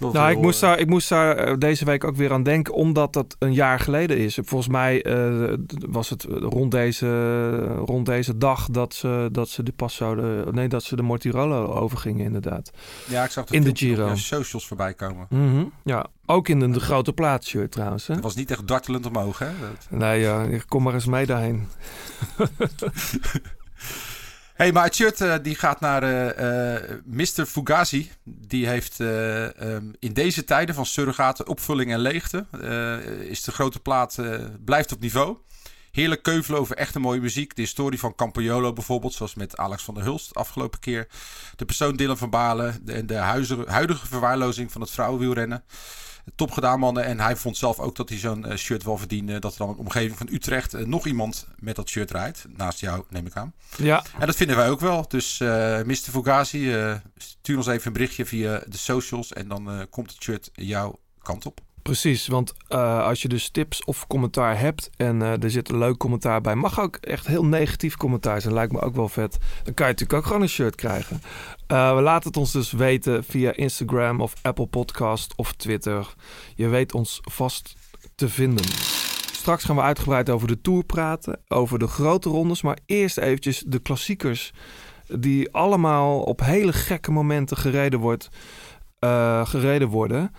eh, 0.00 0.12
nou, 0.12 0.30
ik 0.30 0.38
moest 0.38 0.62
eh, 0.62 0.68
daar, 0.68 0.78
ik 0.78 0.88
moest 0.88 1.08
daar 1.08 1.36
eh, 1.36 1.54
deze 1.58 1.84
week 1.84 2.04
ook 2.04 2.16
weer 2.16 2.32
aan 2.32 2.42
denken, 2.42 2.74
omdat 2.74 3.12
dat 3.12 3.36
een 3.38 3.52
jaar 3.52 3.80
geleden 3.80 4.18
is. 4.18 4.38
Volgens 4.42 4.68
mij 4.70 5.02
eh, 5.02 5.52
was 5.88 6.10
het 6.10 6.22
rond 6.30 6.70
deze, 6.70 7.66
rond 7.66 8.06
deze 8.06 8.38
dag 8.38 8.68
dat 8.70 8.94
ze, 8.94 9.28
dat 9.32 9.48
ze 9.48 9.62
de 9.62 9.72
pas 9.72 9.94
zouden. 9.94 10.54
Nee, 10.54 10.68
dat 10.68 10.82
ze 10.82 10.96
de 10.96 11.02
Mortirolo 11.02 11.66
overgingen, 11.66 12.24
inderdaad. 12.24 12.70
Ja, 13.08 13.24
ik 13.24 13.30
zag 13.30 13.44
dat 13.44 13.54
in 13.54 13.62
de 13.62 13.70
Giro. 13.76 14.14
socials 14.14 14.66
voorbij 14.66 14.94
komen. 14.94 15.26
Mhm, 15.30 15.64
Ja, 15.84 16.06
ook 16.26 16.48
in 16.48 16.58
de, 16.58 16.70
de 16.70 16.80
grote 16.80 17.12
plaatshirt 17.12 17.70
trouwens. 17.72 18.06
Hè? 18.06 18.14
Het 18.14 18.22
was 18.22 18.34
niet 18.34 18.50
echt 18.50 18.66
dartelend 18.68 19.06
omhoog, 19.06 19.38
hè? 19.38 19.46
Dat- 19.60 19.98
Nee, 20.00 20.20
ja, 20.20 20.46
kom 20.68 20.82
maar 20.82 20.94
eens 20.94 21.06
mee 21.06 21.26
daarheen. 21.26 21.66
hey, 24.58 24.72
maar 24.72 24.84
het 24.84 24.94
shirt 24.94 25.20
eh, 25.20 25.34
die 25.42 25.54
gaat 25.54 25.80
naar 25.80 26.02
eh, 26.02 26.74
eh, 26.74 27.00
Mr. 27.04 27.46
Fugazi. 27.46 28.10
Die 28.24 28.66
heeft 28.66 29.00
eh, 29.00 29.60
ehm, 29.60 29.92
in 29.98 30.12
deze 30.12 30.44
tijden 30.44 30.74
van 30.74 30.86
surrogaten, 30.86 31.46
opvulling 31.46 31.92
en 31.92 31.98
leegte... 31.98 32.46
is 33.28 33.42
de 33.42 33.52
grote 33.52 33.80
plaat, 33.80 34.18
blijft 34.64 34.92
op 34.92 35.00
niveau. 35.00 35.36
Heerlijk 35.90 36.22
keuvelen 36.22 36.60
over 36.60 36.76
echte 36.76 36.98
mooie 36.98 37.20
muziek. 37.20 37.56
De 37.56 37.62
historie 37.62 37.98
van 37.98 38.14
Campagnolo 38.14 38.72
bijvoorbeeld, 38.72 39.12
zoals 39.12 39.34
met 39.34 39.56
Alex 39.56 39.82
van 39.82 39.94
der 39.94 40.04
Hulst 40.04 40.34
afgelopen 40.34 40.80
keer. 40.80 41.08
De 41.56 41.64
persoon 41.64 41.96
Dylan 41.96 42.18
van 42.18 42.30
Balen 42.30 42.86
en 42.86 43.06
de, 43.06 43.14
huidige, 43.14 43.64
huidige 43.66 44.06
verwaarlozing 44.06 44.72
van 44.72 44.80
het 44.80 44.90
vrouwenwielrennen. 44.90 45.64
Top 46.34 46.50
gedaan, 46.50 46.78
mannen. 46.78 47.04
En 47.04 47.20
hij 47.20 47.36
vond 47.36 47.56
zelf 47.56 47.78
ook 47.78 47.96
dat 47.96 48.08
hij 48.08 48.18
zo'n 48.18 48.46
eh, 48.46 48.56
shirt 48.56 48.82
wel 48.82 48.98
verdiende. 48.98 49.38
Dat 49.38 49.52
er 49.52 49.58
dan 49.58 49.68
in 49.68 49.74
de 49.74 49.80
omgeving 49.80 50.18
van 50.18 50.28
Utrecht 50.30 50.74
eh, 50.74 50.84
nog 50.84 51.06
iemand 51.06 51.46
met 51.58 51.76
dat 51.76 51.88
shirt 51.88 52.10
rijdt. 52.10 52.44
Naast 52.56 52.80
jou, 52.80 53.04
neem 53.08 53.26
ik 53.26 53.36
aan. 53.36 53.52
Ja, 53.76 54.04
En 54.18 54.26
dat 54.26 54.36
vinden 54.36 54.56
wij 54.56 54.70
ook 54.70 54.80
wel. 54.80 55.08
Dus 55.08 55.40
eh 55.40 55.82
Mr. 55.82 55.94
Fugazi, 55.94 56.74
stuur 57.16 57.56
ons 57.56 57.66
even 57.66 57.86
een 57.86 57.92
berichtje 57.92 58.26
via 58.26 58.62
de 58.66 58.78
socials. 58.78 59.32
En 59.32 59.48
dan 59.48 59.86
komt 59.90 60.10
het 60.10 60.22
shirt 60.22 60.50
jouw 60.52 60.98
kant 61.22 61.46
op. 61.46 61.60
precies. 61.88 62.26
Want 62.26 62.54
eh, 62.68 63.02
als 63.04 63.22
je 63.22 63.28
dus 63.28 63.48
tips 63.48 63.84
of 63.84 64.06
commentaar 64.06 64.58
hebt 64.58 64.90
en 64.96 65.22
eh, 65.22 65.42
er 65.42 65.50
zit 65.50 65.68
een 65.68 65.78
leuk 65.78 65.96
commentaar 65.96 66.40
bij, 66.40 66.54
mag 66.54 66.80
ook 66.80 66.96
echt 66.96 67.26
heel 67.26 67.44
negatief 67.44 67.96
commentaar 67.96 68.40
zijn, 68.40 68.54
lijkt 68.54 68.72
me 68.72 68.80
ook 68.80 68.94
wel 68.94 69.08
vet. 69.08 69.38
Dan 69.64 69.74
kan 69.74 69.86
je 69.86 69.92
natuurlijk 69.92 70.18
ook 70.18 70.26
gewoon 70.26 70.42
een 70.42 70.48
shirt 70.48 70.74
krijgen. 70.74 71.20
Eh, 71.66 71.94
we 71.94 72.00
laten 72.00 72.28
het 72.28 72.36
ons 72.36 72.52
dus 72.52 72.72
weten 72.72 73.24
via 73.24 73.52
Instagram 73.52 74.20
of 74.20 74.34
Apple 74.42 74.66
Podcast 74.66 75.32
of 75.36 75.52
Twitter. 75.52 76.14
Je 76.54 76.68
weet 76.68 76.94
ons 76.94 77.20
vast 77.22 77.76
te 78.14 78.28
vinden. 78.28 78.64
Straks 79.32 79.64
gaan 79.64 79.76
we 79.76 79.82
uitgebreid 79.82 80.30
over 80.30 80.48
de 80.48 80.60
Tour 80.60 80.84
praten, 80.84 81.40
over 81.48 81.78
de 81.78 81.86
grote 81.86 82.28
rondes. 82.28 82.62
Maar 82.62 82.78
eerst 82.86 83.18
eventjes 83.18 83.64
de 83.66 83.78
klassiekers 83.78 84.52
die 85.06 85.52
allemaal 85.52 86.20
op 86.20 86.40
hele 86.40 86.72
gekke 86.72 87.10
momenten 87.10 87.56
gereden, 87.56 88.00
wordt, 88.00 88.28
eh, 88.98 89.46
gereden 89.46 89.88
worden. 89.88 90.32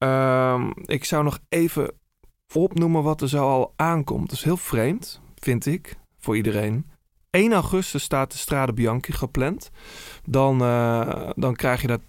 Ehm, 0.00 0.70
ik 0.84 1.04
zou 1.04 1.24
nog 1.24 1.38
even 1.48 1.92
opnoemen 2.54 3.02
wat 3.02 3.20
er 3.20 3.28
zo 3.28 3.48
al 3.48 3.72
aankomt. 3.76 4.28
Dat 4.28 4.38
is 4.38 4.44
heel 4.44 4.56
vreemd, 4.56 5.20
vind 5.38 5.66
ik, 5.66 5.96
voor 6.18 6.36
iedereen. 6.36 6.90
1 7.30 7.52
augustus 7.52 8.02
staat 8.02 8.32
de 8.32 8.38
Strade 8.38 8.72
Bianchi 8.72 9.12
gepland. 9.12 9.70
Dan, 10.24 10.60
eh, 10.60 11.30
dan 11.34 11.54
krijg 11.54 11.80
je 11.80 11.86
dat. 11.86 12.00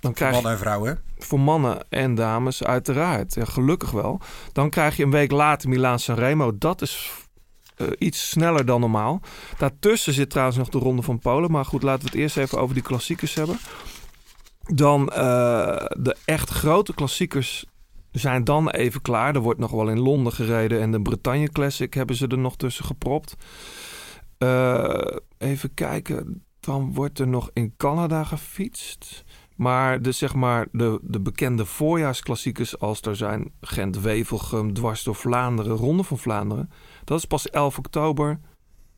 Dan 0.00 0.12
krijg 0.12 0.32
Mannen 0.32 0.52
en 0.52 0.58
vrouwen. 0.58 1.02
voor 1.18 1.40
mannen 1.40 1.86
en 1.88 2.14
dames, 2.14 2.64
uiteraard. 2.64 3.34
Ja, 3.34 3.44
gelukkig 3.44 3.90
wel. 3.90 4.20
Dan 4.52 4.70
krijg 4.70 4.96
je 4.96 5.02
een 5.02 5.10
week 5.10 5.30
later 5.30 5.68
Milaan 5.68 5.98
Sanremo. 5.98 6.58
Dat 6.58 6.82
is 6.82 7.10
eh, 7.76 7.86
iets 7.98 8.30
sneller 8.30 8.64
dan 8.64 8.80
normaal. 8.80 9.20
Daartussen 9.58 10.12
zit 10.12 10.30
trouwens 10.30 10.58
nog 10.58 10.68
de 10.68 10.78
Ronde 10.78 11.02
van 11.02 11.18
Polen. 11.18 11.50
Maar 11.50 11.64
goed, 11.64 11.82
laten 11.82 12.04
we 12.04 12.10
het 12.10 12.20
eerst 12.20 12.36
even 12.36 12.58
over 12.58 12.74
die 12.74 12.82
klassiekers 12.82 13.34
hebben. 13.34 13.58
Dan 14.60 15.08
eh, 15.08 15.84
de 15.98 16.16
echt 16.24 16.50
grote 16.50 16.94
klassiekers 16.94 17.64
zijn 18.12 18.44
dan 18.44 18.70
even 18.70 19.02
klaar. 19.02 19.34
Er 19.34 19.40
wordt 19.40 19.60
nog 19.60 19.70
wel 19.70 19.88
in 19.88 20.00
Londen 20.00 20.32
gereden. 20.32 20.80
En 20.80 20.92
de 20.92 21.02
Bretagne 21.02 21.48
Classic 21.48 21.94
hebben 21.94 22.16
ze 22.16 22.26
er 22.26 22.38
nog 22.38 22.56
tussen 22.56 22.84
gepropt. 22.84 23.36
Uh, 24.38 25.00
even 25.38 25.74
kijken. 25.74 26.44
Dan 26.60 26.94
wordt 26.94 27.18
er 27.18 27.28
nog 27.28 27.50
in 27.52 27.74
Canada 27.76 28.24
gefietst. 28.24 29.24
Maar 29.56 30.02
de, 30.02 30.12
zeg 30.12 30.34
maar, 30.34 30.66
de, 30.72 30.98
de 31.02 31.20
bekende 31.20 31.64
voorjaarsklassiekers 31.64 32.78
als 32.78 33.00
er 33.00 33.16
zijn 33.16 33.52
Gent-Wevelgem, 33.60 34.72
dwars 34.72 35.02
door 35.02 35.14
Vlaanderen, 35.14 35.76
Ronde 35.76 36.02
van 36.02 36.18
Vlaanderen. 36.18 36.70
Dat 37.04 37.18
is 37.18 37.24
pas 37.24 37.50
11 37.50 37.78
oktober, 37.78 38.40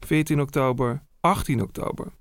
14 0.01 0.41
oktober, 0.41 1.03
18 1.21 1.63
oktober. 1.63 2.13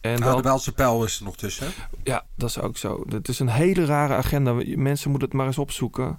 En 0.00 0.20
nou, 0.20 0.32
dan, 0.32 0.36
de 0.36 0.48
Welse 0.48 0.72
pijl 0.72 1.04
is 1.04 1.18
er 1.18 1.24
nog 1.24 1.36
tussen. 1.36 1.72
Ja, 2.02 2.26
dat 2.36 2.48
is 2.48 2.58
ook 2.58 2.76
zo. 2.76 3.04
Het 3.08 3.28
is 3.28 3.38
een 3.38 3.48
hele 3.48 3.84
rare 3.84 4.14
agenda. 4.14 4.52
Mensen 4.76 5.10
moeten 5.10 5.28
het 5.28 5.36
maar 5.36 5.46
eens 5.46 5.58
opzoeken. 5.58 6.18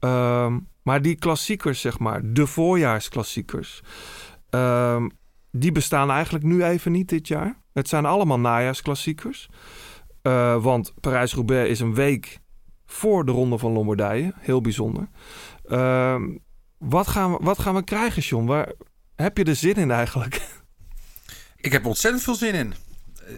Um, 0.00 0.68
maar 0.82 1.02
die 1.02 1.14
klassiekers, 1.14 1.80
zeg 1.80 1.98
maar, 1.98 2.20
de 2.32 2.46
voorjaarsklassiekers, 2.46 3.82
um, 4.50 5.10
die 5.50 5.72
bestaan 5.72 6.10
eigenlijk 6.10 6.44
nu 6.44 6.64
even 6.64 6.92
niet 6.92 7.08
dit 7.08 7.28
jaar. 7.28 7.60
Het 7.72 7.88
zijn 7.88 8.06
allemaal 8.06 8.40
najaarsklassiekers. 8.40 9.48
Uh, 10.22 10.62
want 10.62 10.94
Parijs-Roubaix 11.00 11.70
is 11.70 11.80
een 11.80 11.94
week 11.94 12.38
voor 12.86 13.24
de 13.24 13.32
Ronde 13.32 13.58
van 13.58 13.72
Lombardije. 13.72 14.32
Heel 14.36 14.60
bijzonder. 14.60 15.08
Uh, 15.66 16.22
wat, 16.78 17.08
gaan 17.08 17.32
we, 17.32 17.38
wat 17.40 17.58
gaan 17.58 17.74
we 17.74 17.84
krijgen, 17.84 18.22
John? 18.22 18.46
Waar, 18.46 18.72
heb 19.16 19.36
je 19.36 19.44
er 19.44 19.56
zin 19.56 19.74
in 19.74 19.90
eigenlijk? 19.90 20.40
Ik 21.56 21.72
heb 21.72 21.86
ontzettend 21.86 22.22
veel 22.22 22.34
zin 22.34 22.54
in. 22.54 22.74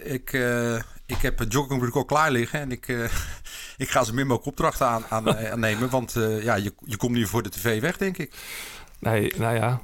Ik, 0.03 0.33
uh, 0.33 0.75
ik 1.07 1.17
heb 1.21 1.39
het 1.39 1.53
joggingbroek 1.53 1.95
al 1.95 2.05
klaar 2.05 2.31
liggen. 2.31 2.61
En 2.61 2.71
ik, 2.71 2.89
uh, 2.89 3.05
ik 3.85 3.91
ga 3.91 4.05
ze 4.05 4.15
min 4.15 4.27
mogelijk 4.27 4.49
opdrachten 4.49 4.87
aan, 4.87 5.05
aan, 5.09 5.37
aan 5.37 5.61
nemen. 5.61 5.91
Want 5.91 6.13
ja, 6.41 6.55
je, 6.55 6.75
je 6.85 6.97
komt 6.97 7.13
nu 7.13 7.27
voor 7.27 7.43
de 7.43 7.51
tv 7.51 7.81
weg, 7.81 7.97
denk 7.97 8.19
ik. 8.19 8.35
Nee, 8.99 9.33
nou 9.37 9.55
ja. 9.55 9.81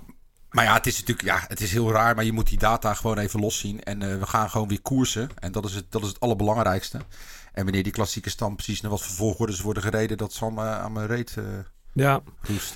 Maar 0.51 0.65
ja, 0.65 0.75
het 0.75 0.87
is 0.87 0.99
natuurlijk 0.99 1.29
ja, 1.29 1.45
het 1.49 1.61
is 1.61 1.73
heel 1.73 1.93
raar, 1.93 2.15
maar 2.15 2.25
je 2.25 2.33
moet 2.33 2.49
die 2.49 2.59
data 2.59 2.95
gewoon 2.95 3.19
even 3.19 3.41
loszien. 3.41 3.83
En 3.83 4.19
we 4.19 4.27
gaan 4.27 4.51
gewoon 4.51 4.69
weer 4.69 4.83
koersen. 4.83 5.31
En 5.39 5.53
dat 5.53 5.65
is, 5.65 5.75
het, 5.75 5.85
dat 5.89 6.03
is 6.03 6.09
het 6.09 6.21
allerbelangrijkste. 6.21 7.01
En 7.53 7.65
wanneer 7.65 7.83
die 7.83 7.93
klassieke 7.93 8.31
stand 8.31 8.57
precies 8.57 8.81
naar 8.81 8.91
wat 8.91 9.03
voor 9.03 9.15
volgorde 9.15 9.63
worden 9.63 9.83
gereden, 9.83 10.17
dat 10.17 10.33
zal 10.33 10.51
me 10.51 10.63
aan 10.63 10.93
mijn 10.93 11.07
reet 11.07 11.37
uh, 11.39 11.45
ja. 11.93 12.23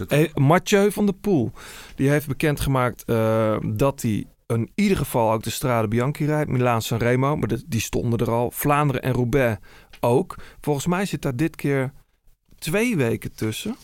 Hey, 0.09 0.31
Mathieu 0.35 0.93
van 0.93 1.07
der 1.07 1.15
Poel, 1.15 1.53
die 1.95 2.09
heeft 2.09 2.27
bekendgemaakt 2.27 3.03
uh, 3.07 3.57
dat 3.63 4.03
hij 4.03 4.27
in 4.47 4.71
ieder 4.75 4.97
geval 4.97 5.33
ook 5.33 5.43
de 5.43 5.51
Strade 5.51 5.89
Bianchi 5.89 6.27
rijdt. 6.27 6.51
Milaan 6.51 6.83
Sanremo, 6.83 7.37
maar 7.37 7.49
die 7.67 7.81
stonden 7.81 8.19
er 8.19 8.31
al. 8.31 8.51
Vlaanderen 8.51 9.03
en 9.03 9.13
Roubaix 9.13 9.59
ook. 10.01 10.37
Volgens 10.61 10.87
mij 10.87 11.07
zit 11.07 11.23
daar 11.23 11.37
dit 11.37 11.57
keer 11.57 11.93
twee 12.59 12.97
weken 12.97 13.35
tussen. 13.35 13.77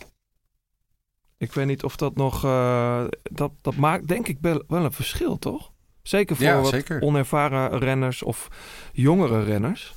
Ik 1.37 1.53
weet 1.53 1.65
niet 1.67 1.83
of 1.83 1.95
dat 1.95 2.15
nog. 2.15 2.45
Uh, 2.45 3.03
dat, 3.23 3.51
dat 3.61 3.75
maakt 3.75 4.07
denk 4.07 4.27
ik 4.27 4.37
wel, 4.41 4.63
wel 4.67 4.83
een 4.83 4.91
verschil, 4.91 5.37
toch? 5.37 5.71
Zeker 6.01 6.35
voor 6.35 6.45
ja, 6.45 6.61
wat 6.61 6.69
zeker. 6.69 7.01
onervaren 7.01 7.79
renners 7.79 8.23
of 8.23 8.47
jongere 8.91 9.43
renners. 9.43 9.93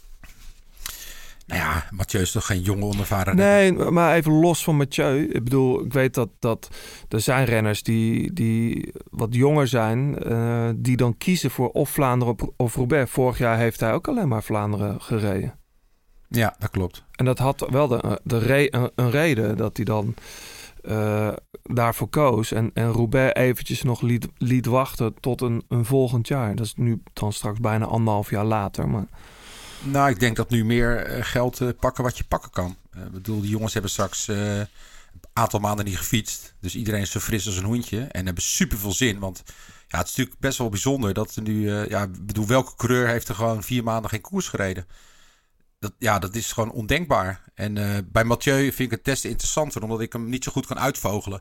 Nou 1.47 1.61
ja, 1.61 1.85
Mathieu 1.91 2.21
is 2.23 2.31
toch 2.31 2.47
geen 2.47 2.61
jonge 2.61 2.85
onervaren 2.85 3.37
Nee, 3.37 3.73
maar 3.73 4.15
even 4.15 4.33
los 4.33 4.65
van 4.65 4.77
Mathieu. 4.77 5.23
Ik 5.23 5.45
bedoel, 5.45 5.85
ik 5.85 5.93
weet 5.93 6.15
dat, 6.15 6.29
dat 6.39 6.69
er 7.09 7.21
zijn 7.21 7.45
renners 7.45 7.83
die, 7.83 8.33
die 8.33 8.93
wat 9.11 9.35
jonger 9.35 9.69
zijn... 9.69 10.17
Uh, 10.27 10.69
die 10.77 10.97
dan 10.97 11.17
kiezen 11.17 11.51
voor 11.51 11.69
of 11.69 11.91
Vlaanderen 11.91 12.37
of, 12.57 12.75
Roubaix. 12.75 13.11
Vorig 13.11 13.39
jaar 13.39 13.59
heeft 13.59 13.81
hij 13.81 13.93
ook 13.93 14.09
alleen 14.09 14.29
maar 14.29 14.43
Vlaanderen 14.43 15.01
gereden. 15.01 15.59
Ja, 16.29 16.55
dat 16.59 16.71
klopt. 16.71 17.05
En 17.11 17.25
dat 17.25 17.39
had 17.39 17.67
wel 17.71 17.89
de, 17.89 18.21
de 18.25 18.39
re, 18.39 18.75
een, 18.75 18.91
een 18.95 19.11
reden 19.11 19.57
dat 19.57 19.77
hij 19.77 19.85
dan 19.85 20.15
uh, 20.83 21.33
daarvoor 21.63 22.09
koos. 22.09 22.53
En, 22.53 22.71
en 22.75 22.93
Roubaix 22.93 23.41
eventjes 23.41 23.83
nog 23.83 24.01
liet, 24.01 24.29
liet 24.39 24.67
wachten 24.67 25.15
tot 25.21 25.41
een, 25.41 25.63
een 25.69 25.85
volgend 25.85 26.29
jaar. 26.29 26.55
Dat 26.55 26.67
is 26.67 26.75
nu 26.77 27.03
dan 27.13 27.33
straks 27.33 27.61
bijna 27.61 27.85
anderhalf 27.85 28.31
jaar 28.31 28.45
later. 28.45 28.89
Maar... 28.89 29.07
Nou, 29.83 30.11
ik 30.11 30.21
denk 30.21 30.37
dat 30.37 30.51
nu 30.51 30.65
meer 30.65 30.97
eh, 30.97 31.25
geld 31.25 31.61
uh, 31.61 31.69
pakken 31.81 32.05
wat 32.05 32.19
je 32.19 32.25
pakken 32.25 32.51
kan. 32.51 32.77
Ik 32.93 33.11
bedoel, 33.11 33.41
die 33.41 33.51
jongens 33.51 33.73
hebben 33.73 33.91
straks 33.91 34.29
een 34.29 34.67
aantal 35.33 35.61
maanden 35.61 35.85
niet 35.85 35.97
gefietst. 35.97 36.55
Dus 36.61 36.75
iedereen 36.75 37.01
is 37.01 37.11
zo 37.11 37.21
fris 37.21 37.47
als 37.47 37.57
een 37.57 37.65
hondje. 37.65 38.01
En 38.01 38.25
hebben 38.25 38.43
super 38.43 38.79
veel 38.79 38.93
zin. 38.93 39.19
Want 39.19 39.43
ja, 39.89 39.99
het 39.99 40.09
is 40.09 40.15
natuurlijk 40.15 40.41
best 40.41 40.59
wel 40.59 40.69
bijzonder 40.69 41.15
dat 41.15 41.37
er 41.37 41.43
nu... 41.43 41.71
ja, 41.71 42.07
bedoel, 42.07 42.47
welke 42.47 42.77
coureur 42.77 43.09
heeft 43.09 43.29
er 43.29 43.35
gewoon 43.35 43.63
vier 43.63 43.83
maanden 43.83 44.11
geen 44.11 44.21
koers 44.21 44.49
gereden? 44.49 44.87
dat, 45.79 45.93
ja, 45.99 46.19
dat 46.19 46.35
is 46.35 46.53
gewoon 46.53 46.73
ondenkbaar. 46.73 47.45
En 47.55 47.75
bij 48.13 48.25
Mathieu 48.25 48.63
vind 48.63 48.79
ik 48.79 48.91
het 48.91 49.05
testen 49.05 49.31
interessanter, 49.31 49.83
omdat 49.83 50.01
ik 50.01 50.13
hem 50.13 50.29
niet 50.29 50.45
zo 50.45 50.53
goed 50.53 50.67
kan 50.67 50.79
uitvogelen. 50.79 51.41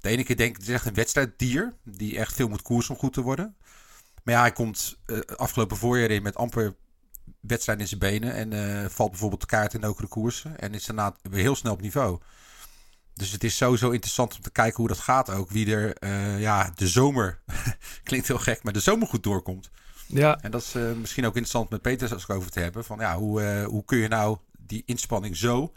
De 0.00 0.08
ene 0.08 0.24
keer 0.24 0.36
denk 0.36 0.50
ik, 0.50 0.56
het 0.56 0.68
is 0.68 0.74
echt 0.74 0.86
een 0.86 0.94
wedstrijddier, 0.94 1.74
die 1.84 2.18
echt 2.18 2.34
veel 2.34 2.48
moet 2.48 2.62
koersen 2.62 2.94
om 2.94 3.00
goed 3.00 3.12
te 3.12 3.20
worden. 3.20 3.56
Maar 4.22 4.34
ja, 4.34 4.40
hij 4.40 4.52
komt 4.52 4.98
afgelopen 5.36 5.76
voorjaar 5.76 6.10
in 6.10 6.22
met 6.22 6.36
amper 6.36 6.74
wedstrijd 7.42 7.80
in 7.80 7.88
zijn 7.88 8.00
benen. 8.00 8.34
En 8.34 8.52
uh, 8.52 8.88
valt 8.88 9.10
bijvoorbeeld 9.10 9.40
de 9.40 9.46
kaart 9.46 9.74
in 9.74 9.80
de 9.80 10.06
koersen. 10.08 10.58
En 10.58 10.74
is 10.74 10.86
daarna 10.86 11.14
weer 11.22 11.42
heel 11.42 11.56
snel 11.56 11.72
op 11.72 11.80
niveau. 11.80 12.18
Dus 13.14 13.30
het 13.30 13.44
is 13.44 13.56
sowieso 13.56 13.90
interessant 13.90 14.34
om 14.34 14.40
te 14.40 14.50
kijken 14.50 14.76
hoe 14.76 14.88
dat 14.88 14.98
gaat 14.98 15.30
ook. 15.30 15.50
Wie 15.50 15.76
er 15.76 16.08
ja, 16.40 16.72
de 16.74 16.88
zomer, 16.88 17.40
klinkt 18.04 18.26
heel 18.26 18.38
gek, 18.38 18.62
maar 18.62 18.72
de 18.72 18.80
zomer 18.80 19.06
goed 19.06 19.22
doorkomt. 19.22 19.70
Ja. 20.06 20.40
En 20.40 20.50
dat 20.50 20.62
is 20.62 20.74
uh, 20.74 20.92
misschien 20.92 21.24
ook 21.24 21.36
interessant 21.36 21.70
met 21.70 21.82
Peter 21.82 22.12
als 22.12 22.28
over 22.28 22.50
te 22.50 22.60
hebben. 22.60 22.84
Van 22.84 22.98
ja, 22.98 23.16
hoe, 23.16 23.64
hoe 23.68 23.84
kun 23.84 23.98
je 23.98 24.08
nou 24.08 24.36
die 24.58 24.82
inspanning 24.86 25.36
zo 25.36 25.72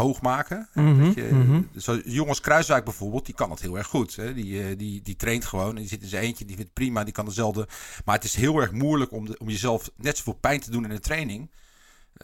hoog 0.00 0.20
maken? 0.20 0.68
Mm 0.74 1.00
-hmm, 1.00 1.12
je, 1.14 1.28
mm 1.32 1.46
-hmm. 1.46 1.68
zo, 1.76 2.00
jongens 2.04 2.40
Kruiswijk 2.40 2.84
bijvoorbeeld, 2.84 3.26
die 3.26 3.34
kan 3.34 3.48
dat 3.48 3.60
heel 3.60 3.78
erg 3.78 3.86
goed. 3.86 4.16
Hè? 4.16 4.34
Die, 4.34 4.70
uh, 4.70 4.78
die, 4.78 5.02
die 5.02 5.16
traint 5.16 5.44
gewoon 5.44 5.68
en 5.68 5.80
die 5.80 5.88
zit 5.88 6.02
in 6.02 6.08
zijn 6.08 6.22
eentje, 6.22 6.44
die 6.44 6.56
vindt 6.56 6.72
prima, 6.72 7.04
die 7.04 7.12
kan 7.12 7.24
dezelfde. 7.24 7.68
Maar 8.04 8.14
het 8.14 8.24
is 8.24 8.34
heel 8.34 8.58
erg 8.58 8.72
moeilijk 8.72 9.12
om, 9.12 9.26
de, 9.26 9.38
om 9.38 9.48
jezelf 9.48 9.90
net 9.96 10.16
zoveel 10.16 10.32
pijn 10.40 10.60
te 10.60 10.70
doen 10.70 10.84
in 10.84 10.90
een 10.90 11.00
training. 11.00 11.50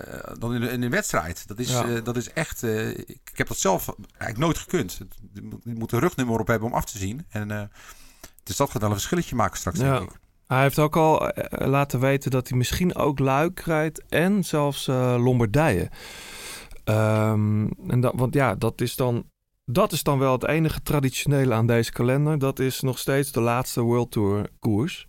Uh, 0.08 0.14
dan 0.38 0.54
in, 0.54 0.62
in 0.62 0.82
een 0.82 0.90
wedstrijd. 0.90 1.48
Dat 1.48 1.58
is, 1.58 1.70
ja. 1.70 1.86
uh, 1.86 2.04
dat 2.04 2.16
is 2.16 2.32
echt. 2.32 2.62
Uh, 2.62 2.88
ik 2.98 3.30
heb 3.32 3.48
dat 3.48 3.58
zelf 3.58 3.94
eigenlijk 4.08 4.38
nooit 4.38 4.58
gekund. 4.58 5.00
Je 5.62 5.74
moet 5.74 5.92
een 5.92 6.00
rugnummer 6.00 6.40
op 6.40 6.46
hebben 6.46 6.68
om 6.68 6.74
af 6.74 6.84
te 6.84 6.98
zien. 6.98 7.26
En 7.28 7.70
dus 8.42 8.56
dat 8.56 8.70
gaat 8.70 8.80
wel 8.80 8.90
een 8.90 8.96
verschilletje 8.96 9.34
maken 9.34 9.58
straks. 9.58 9.78
Ja. 9.78 9.98
Denk 9.98 10.10
ik. 10.10 10.18
Hij 10.46 10.62
heeft 10.62 10.78
ook 10.78 10.96
al 10.96 11.32
laten 11.50 12.00
weten 12.00 12.30
dat 12.30 12.48
hij 12.48 12.58
misschien 12.58 12.94
ook 12.94 13.18
Luik 13.18 13.60
rijdt 13.60 14.02
en 14.08 14.44
zelfs 14.44 14.88
uh, 14.88 15.16
Lombardije. 15.18 15.90
Um, 16.88 17.70
en 17.88 18.01
dat, 18.01 18.12
want 18.16 18.35
ja, 18.35 18.55
dat 18.55 18.81
is, 18.81 18.96
dan, 18.96 19.31
dat 19.64 19.92
is 19.92 20.03
dan 20.03 20.18
wel 20.18 20.33
het 20.33 20.46
enige 20.46 20.83
traditionele 20.83 21.55
aan 21.55 21.66
deze 21.66 21.92
kalender. 21.92 22.38
Dat 22.38 22.59
is 22.59 22.81
nog 22.81 22.99
steeds 22.99 23.33
de 23.33 23.40
laatste 23.40 23.81
World 23.81 24.11
Tour 24.11 24.49
koers. 24.59 25.07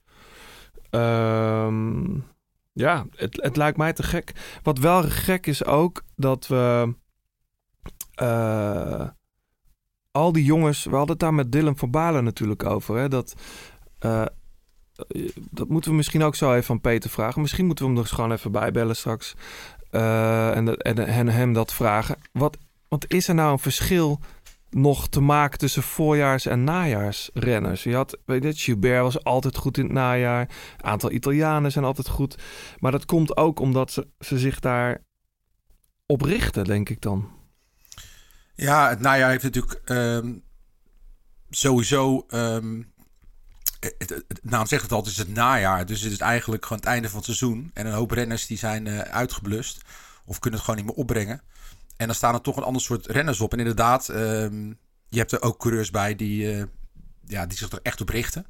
Um, 0.89 2.25
ja, 2.73 3.05
het, 3.15 3.41
het 3.41 3.55
lijkt 3.55 3.77
mij 3.77 3.93
te 3.93 4.03
gek. 4.03 4.59
Wat 4.63 4.77
wel 4.77 5.03
gek 5.03 5.47
is 5.47 5.65
ook 5.65 6.03
dat 6.15 6.47
we... 6.47 6.93
Uh, 8.21 9.07
al 10.11 10.31
die 10.31 10.43
jongens, 10.43 10.83
we 10.83 10.95
hadden 10.95 11.09
het 11.09 11.19
daar 11.19 11.33
met 11.33 11.51
Dylan 11.51 11.77
van 11.77 11.91
Balen 11.91 12.23
natuurlijk 12.23 12.65
over. 12.65 12.97
Hè, 12.97 13.09
dat 13.09 13.33
uh, 14.05 14.25
dat 15.51 15.67
moeten 15.67 15.91
we 15.91 15.97
misschien 15.97 16.23
ook 16.23 16.35
zo 16.35 16.51
even 16.51 16.63
van 16.63 16.81
Peter 16.81 17.09
vragen. 17.09 17.41
Misschien 17.41 17.65
moeten 17.65 17.85
we 17.85 17.91
hem 17.91 17.99
nog 17.99 18.09
gewoon 18.09 18.31
even 18.31 18.51
bijbellen 18.51 18.95
straks. 18.95 19.35
Uh, 19.91 20.55
en, 20.55 20.77
en, 20.77 21.27
hem 21.27 21.53
dat 21.53 21.73
vragen. 21.73 22.17
Wat, 22.31 22.57
wat 22.87 23.05
is 23.07 23.27
er 23.27 23.35
nou 23.35 23.51
een 23.51 23.59
verschil 23.59 24.19
nog 24.69 25.07
te 25.07 25.19
maken 25.19 25.59
tussen 25.59 25.83
voorjaars- 25.83 26.45
en 26.45 26.63
najaarsrenners? 26.63 27.83
Je 27.83 27.95
had, 27.95 28.17
weet 28.25 28.43
je, 28.43 28.53
Gilbert 28.53 29.01
was 29.01 29.23
altijd 29.23 29.57
goed 29.57 29.77
in 29.77 29.83
het 29.83 29.93
najaar. 29.93 30.41
Een 30.77 30.83
aantal 30.83 31.11
Italianen 31.11 31.71
zijn 31.71 31.85
altijd 31.85 32.07
goed. 32.07 32.37
Maar 32.79 32.91
dat 32.91 33.05
komt 33.05 33.37
ook 33.37 33.59
omdat 33.59 33.91
ze, 33.91 34.37
zich 34.37 34.59
daar 34.59 35.03
op 36.05 36.21
richten, 36.21 36.63
denk 36.63 36.89
ik 36.89 37.01
dan. 37.01 37.29
Ja, 38.55 38.89
het 38.89 38.99
najaar 38.99 39.29
heeft 39.29 39.43
natuurlijk 39.43 39.81
um, 39.85 40.43
sowieso... 41.49 42.25
Um 42.29 42.95
nou, 44.41 44.67
zegt 44.67 44.83
het 44.83 44.91
altijd, 44.91 45.13
is 45.13 45.21
het 45.21 45.33
najaar. 45.33 45.85
Dus 45.85 46.01
het 46.01 46.11
is 46.11 46.17
eigenlijk 46.17 46.63
gewoon 46.63 46.79
het 46.79 46.87
einde 46.87 47.07
van 47.07 47.17
het 47.17 47.25
seizoen. 47.25 47.71
En 47.73 47.85
een 47.85 47.93
hoop 47.93 48.11
renners 48.11 48.45
die 48.45 48.57
zijn 48.57 48.89
uitgeblust. 49.03 49.81
Of 50.25 50.39
kunnen 50.39 50.59
het 50.59 50.69
gewoon 50.69 50.85
niet 50.85 50.89
meer 50.89 51.03
opbrengen. 51.03 51.41
En 51.97 52.05
dan 52.05 52.15
staan 52.15 52.33
er 52.33 52.41
toch 52.41 52.57
een 52.57 52.63
ander 52.63 52.81
soort 52.81 53.05
renners 53.05 53.39
op. 53.39 53.53
En 53.53 53.59
inderdaad, 53.59 54.09
ehm, 54.09 54.67
je 55.09 55.17
hebt 55.17 55.31
er 55.31 55.41
ook 55.41 55.59
coureurs 55.59 55.91
bij 55.91 56.15
die, 56.15 56.65
ja, 57.25 57.45
die 57.45 57.57
zich 57.57 57.71
er 57.71 57.79
echt 57.83 58.01
op 58.01 58.09
richten. 58.09 58.45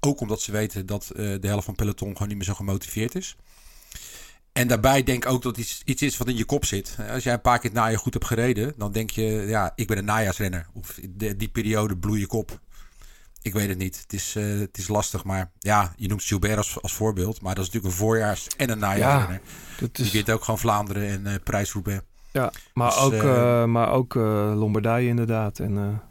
Ook 0.00 0.20
omdat 0.20 0.40
ze 0.40 0.52
weten 0.52 0.86
dat 0.86 1.10
de 1.14 1.38
helft 1.40 1.64
van 1.64 1.74
peloton 1.74 2.12
gewoon 2.12 2.28
niet 2.28 2.36
meer 2.36 2.46
zo 2.46 2.54
gemotiveerd 2.54 3.14
is. 3.14 3.36
En 4.52 4.68
daarbij 4.68 5.02
denk 5.02 5.24
ik 5.24 5.30
ook 5.30 5.42
dat 5.42 5.56
iets, 5.56 5.82
iets 5.84 6.02
is 6.02 6.16
wat 6.16 6.28
in 6.28 6.36
je 6.36 6.44
kop 6.44 6.64
zit. 6.64 6.96
Als 7.10 7.22
jij 7.22 7.32
een 7.32 7.40
paar 7.40 7.58
keer 7.58 7.70
het 7.70 7.78
najaar 7.78 7.98
goed 7.98 8.12
hebt 8.12 8.26
gereden, 8.26 8.74
dan 8.76 8.92
denk 8.92 9.10
je, 9.10 9.22
ja, 9.24 9.72
ik 9.74 9.86
ben 9.86 9.98
een 9.98 10.04
najaarsrenner. 10.04 10.66
Of 10.72 10.98
die 11.36 11.48
periode 11.48 11.96
bloei 11.96 12.20
je 12.20 12.26
kop. 12.26 12.60
Ik 13.42 13.52
weet 13.52 13.68
het 13.68 13.78
niet. 13.78 14.00
Het 14.00 14.12
is, 14.12 14.34
uh, 14.36 14.60
het 14.60 14.78
is 14.78 14.88
lastig, 14.88 15.24
maar 15.24 15.50
ja, 15.58 15.92
je 15.96 16.08
noemt 16.08 16.22
Gilbert 16.22 16.56
als, 16.56 16.82
als 16.82 16.92
voorbeeld. 16.92 17.40
Maar 17.40 17.54
dat 17.54 17.64
is 17.64 17.70
natuurlijk 17.70 17.94
een 17.94 18.06
voorjaars- 18.06 18.46
en 18.56 18.70
een. 18.70 18.98
Ja, 18.98 19.40
is... 19.92 20.06
Je 20.06 20.12
weet 20.12 20.30
ook 20.30 20.44
gewoon 20.44 20.60
Vlaanderen 20.60 21.08
en 21.08 21.40
uh. 21.86 21.96
Ja, 22.32 22.52
maar 22.74 22.90
dus, 22.90 22.98
ook, 22.98 23.12
uh, 23.12 23.64
maar 23.64 23.90
ook 23.90 24.14
Lombardije 24.14 25.08
inderdaad. 25.08 25.58
En, 25.58 26.02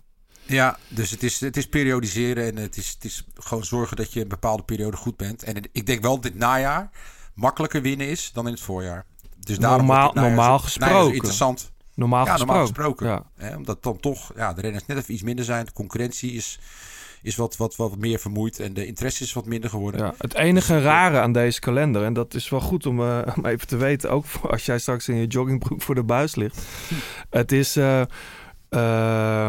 ja, 0.46 0.78
dus 0.88 1.12
het 1.12 1.24
is, 1.24 1.40
het 1.40 1.58
is 1.58 1.68
periodiseren 1.68 2.46
en 2.46 2.56
het 2.56 2.78
is, 2.78 2.90
het 2.90 3.06
is 3.06 3.26
gewoon 3.34 3.66
zorgen 3.66 3.98
dat 3.98 4.14
je 4.14 4.22
een 4.22 4.28
bepaalde 4.28 4.64
periode 4.64 4.98
goed 4.98 5.18
bent. 5.18 5.44
En 5.44 5.56
ik 5.72 5.86
denk 5.86 6.02
wel 6.02 6.22
dit 6.22 6.36
najaar 6.36 6.90
makkelijker 7.34 7.82
winnen 7.82 8.08
is 8.08 8.32
dan 8.34 8.46
in 8.48 8.54
het 8.54 8.62
voorjaar. 8.62 9.06
Dus 9.40 9.60
normaal, 9.60 10.12
normaal 10.14 10.60
gesproken. 10.60 11.14
interessant. 11.14 11.72
Normaal 11.94 12.26
ja, 12.26 12.32
gesproken. 12.32 12.56
Normaal 12.56 12.68
gesproken. 12.68 13.08
Ja. 13.08 13.24
Hè, 13.36 13.56
omdat 13.56 13.84
dan 13.84 14.00
toch 14.00 14.32
ja, 14.36 14.54
de 14.54 14.62
renners 14.62 14.86
net 14.86 14.98
even 14.98 15.14
iets 15.14 15.24
minder 15.24 15.46
zijn. 15.46 15.66
De 15.66 15.74
concurrentie 15.74 16.32
is, 16.32 16.60
is 17.22 17.36
wat, 17.36 17.58
wat, 17.58 17.76
wat 17.76 17.98
meer 17.98 18.20
vermoeid 18.20 18.60
en 18.60 18.74
de 18.74 18.86
interesse 18.86 19.24
is 19.24 19.34
wat 19.34 19.46
minder 19.46 19.70
geworden. 19.70 20.02
Ja, 20.02 20.14
het 20.18 20.34
enige 20.34 20.74
dus, 20.74 20.84
rare 20.84 21.20
aan 21.20 21.32
deze 21.32 21.60
kalender, 21.60 22.04
en 22.04 22.14
dat 22.14 22.34
is 22.34 22.50
wel 22.50 22.60
goed 22.60 22.86
om, 22.86 23.00
uh, 23.00 23.22
om 23.36 23.46
even 23.46 23.68
te 23.68 23.78
weten, 23.78 24.12
ook 24.12 24.26
voor 24.26 24.50
als 24.50 24.66
jij 24.66 24.80
straks 24.80 25.08
in 25.08 25.16
je 25.16 25.28
joggingbroek 25.28 25.82
voor 25.82 25.96
de 25.96 26.04
buis 26.04 26.36
ligt. 26.36 26.62
het 27.30 27.52
is 27.52 27.78
uh, 27.78 28.02
uh, 28.70 29.48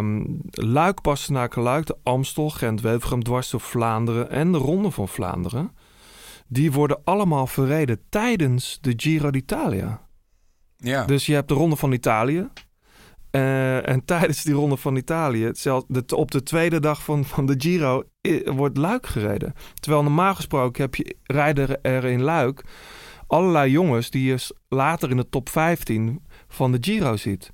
Luik, 0.51 1.01
Bastenaken, 1.01 1.63
Luik, 1.63 1.87
de 1.87 1.97
Amstel, 2.03 2.51
Gent, 2.51 2.81
Wevergem, 2.81 3.23
dwars 3.23 3.51
door 3.51 3.61
Vlaanderen 3.61 4.31
en 4.31 4.53
de 4.53 4.59
Ronde 4.59 4.91
van 4.91 5.09
Vlaanderen 5.09 5.71
die 6.53 6.73
worden 6.73 7.01
allemaal 7.05 7.47
verreden 7.47 8.01
tijdens 8.09 8.79
de 8.81 8.93
Giro 8.97 9.31
d'Italia. 9.31 10.01
Ja. 10.77 11.05
Dus 11.05 11.27
je 11.27 11.35
hebt 11.35 11.49
de 11.49 11.55
Ronde 11.55 11.77
van 11.77 11.93
Italië. 11.93 12.49
Uh, 13.33 13.89
en 13.89 14.05
tijdens 14.13 14.43
die 14.43 14.55
Ronde 14.55 14.77
van 14.77 14.97
Italië, 14.97 15.51
zelfs 15.53 15.85
de, 15.89 16.17
op 16.17 16.31
de 16.31 16.43
tweede 16.43 16.81
dag 16.81 17.03
van, 17.03 17.25
van 17.25 17.47
de 17.47 17.55
Giro, 17.59 18.03
wordt 18.45 18.77
Luik 18.77 19.07
gereden. 19.07 19.55
Terwijl 19.81 20.03
normaal 20.03 20.35
gesproken 20.35 20.83
heb 20.83 20.95
je 20.95 21.17
rijden 21.23 21.83
er 21.83 22.05
in 22.05 22.23
Luik 22.23 22.65
allerlei 23.33 23.71
jongens 23.71 24.11
die 24.11 24.25
je 24.25 24.55
later 24.69 25.11
in 25.11 25.17
de 25.17 25.29
top 25.29 25.49
15 25.49 26.21
van 26.49 26.73
de 26.73 26.79
Giro 26.81 27.17
ziet. 27.17 27.53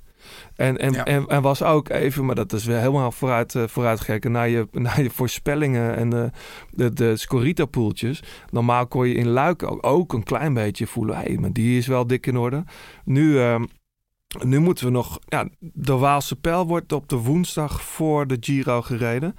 En, 0.55 0.77
en, 0.77 1.27
en, 1.27 1.41
was 1.41 1.63
ook 1.63 1.89
even, 1.89 2.25
maar 2.25 2.35
dat 2.35 2.53
is 2.53 2.65
weer 2.65 2.77
helemaal 2.77 3.11
vooruit, 3.11 3.53
uh, 3.53 3.63
vooruitgekeken 3.67 4.31
naar 4.31 4.49
je, 4.49 4.67
naar 4.71 5.01
je 5.01 5.09
voorspellingen 5.09 5.95
en 5.95 6.09
de, 6.09 6.31
de, 6.71 6.93
de 6.93 7.17
Scorita-poeltjes. 7.17 8.23
Normaal 8.49 8.87
kon 8.87 9.07
je 9.07 9.13
in 9.13 9.27
Luik 9.27 9.63
ook, 9.63 9.85
ook 9.85 10.13
een 10.13 10.23
klein 10.23 10.53
beetje 10.53 10.87
voelen, 10.87 11.15
hé, 11.15 11.23
hey, 11.23 11.37
maar 11.37 11.53
die 11.53 11.77
is 11.77 11.87
wel 11.87 12.07
dik 12.07 12.27
in 12.27 12.37
orde. 12.37 12.63
Nu, 13.05 13.31
uh, 13.31 13.61
nu 14.37 14.59
moeten 14.59 14.85
we 14.85 14.91
nog, 14.91 15.19
ja, 15.27 15.49
de 15.59 15.93
Waalse 15.93 16.35
Pijl 16.35 16.67
wordt 16.67 16.91
op 16.91 17.09
de 17.09 17.15
woensdag 17.15 17.81
voor 17.81 18.27
de 18.27 18.37
Giro 18.39 18.81
gereden. 18.81 19.35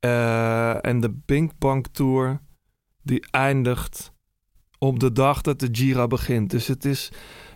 Uh, 0.00 0.84
en 0.86 1.00
de 1.00 1.10
Binkbank 1.26 1.86
Tour, 1.86 2.40
die 3.02 3.26
eindigt 3.30 4.12
op 4.78 5.00
de 5.00 5.12
dag 5.12 5.40
dat 5.40 5.60
de 5.60 5.68
Giro 5.72 6.06
begint. 6.06 6.50
Dus 6.50 6.66
het 6.66 6.84
is, 6.84 7.12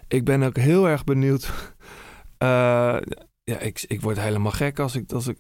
ik 0.09 0.25
ben 0.25 0.43
ook 0.43 0.57
heel 0.57 0.89
erg 0.89 1.05
benieuwd 1.05 1.75
uh, 2.39 2.97
ja, 3.51 3.59
ik, 3.59 3.85
ik 3.89 4.01
word 4.01 4.21
helemaal 4.21 4.53
gek 4.53 4.79
als 4.79 4.95
ik... 4.95 5.13
Als 5.13 5.27
ik 5.27 5.39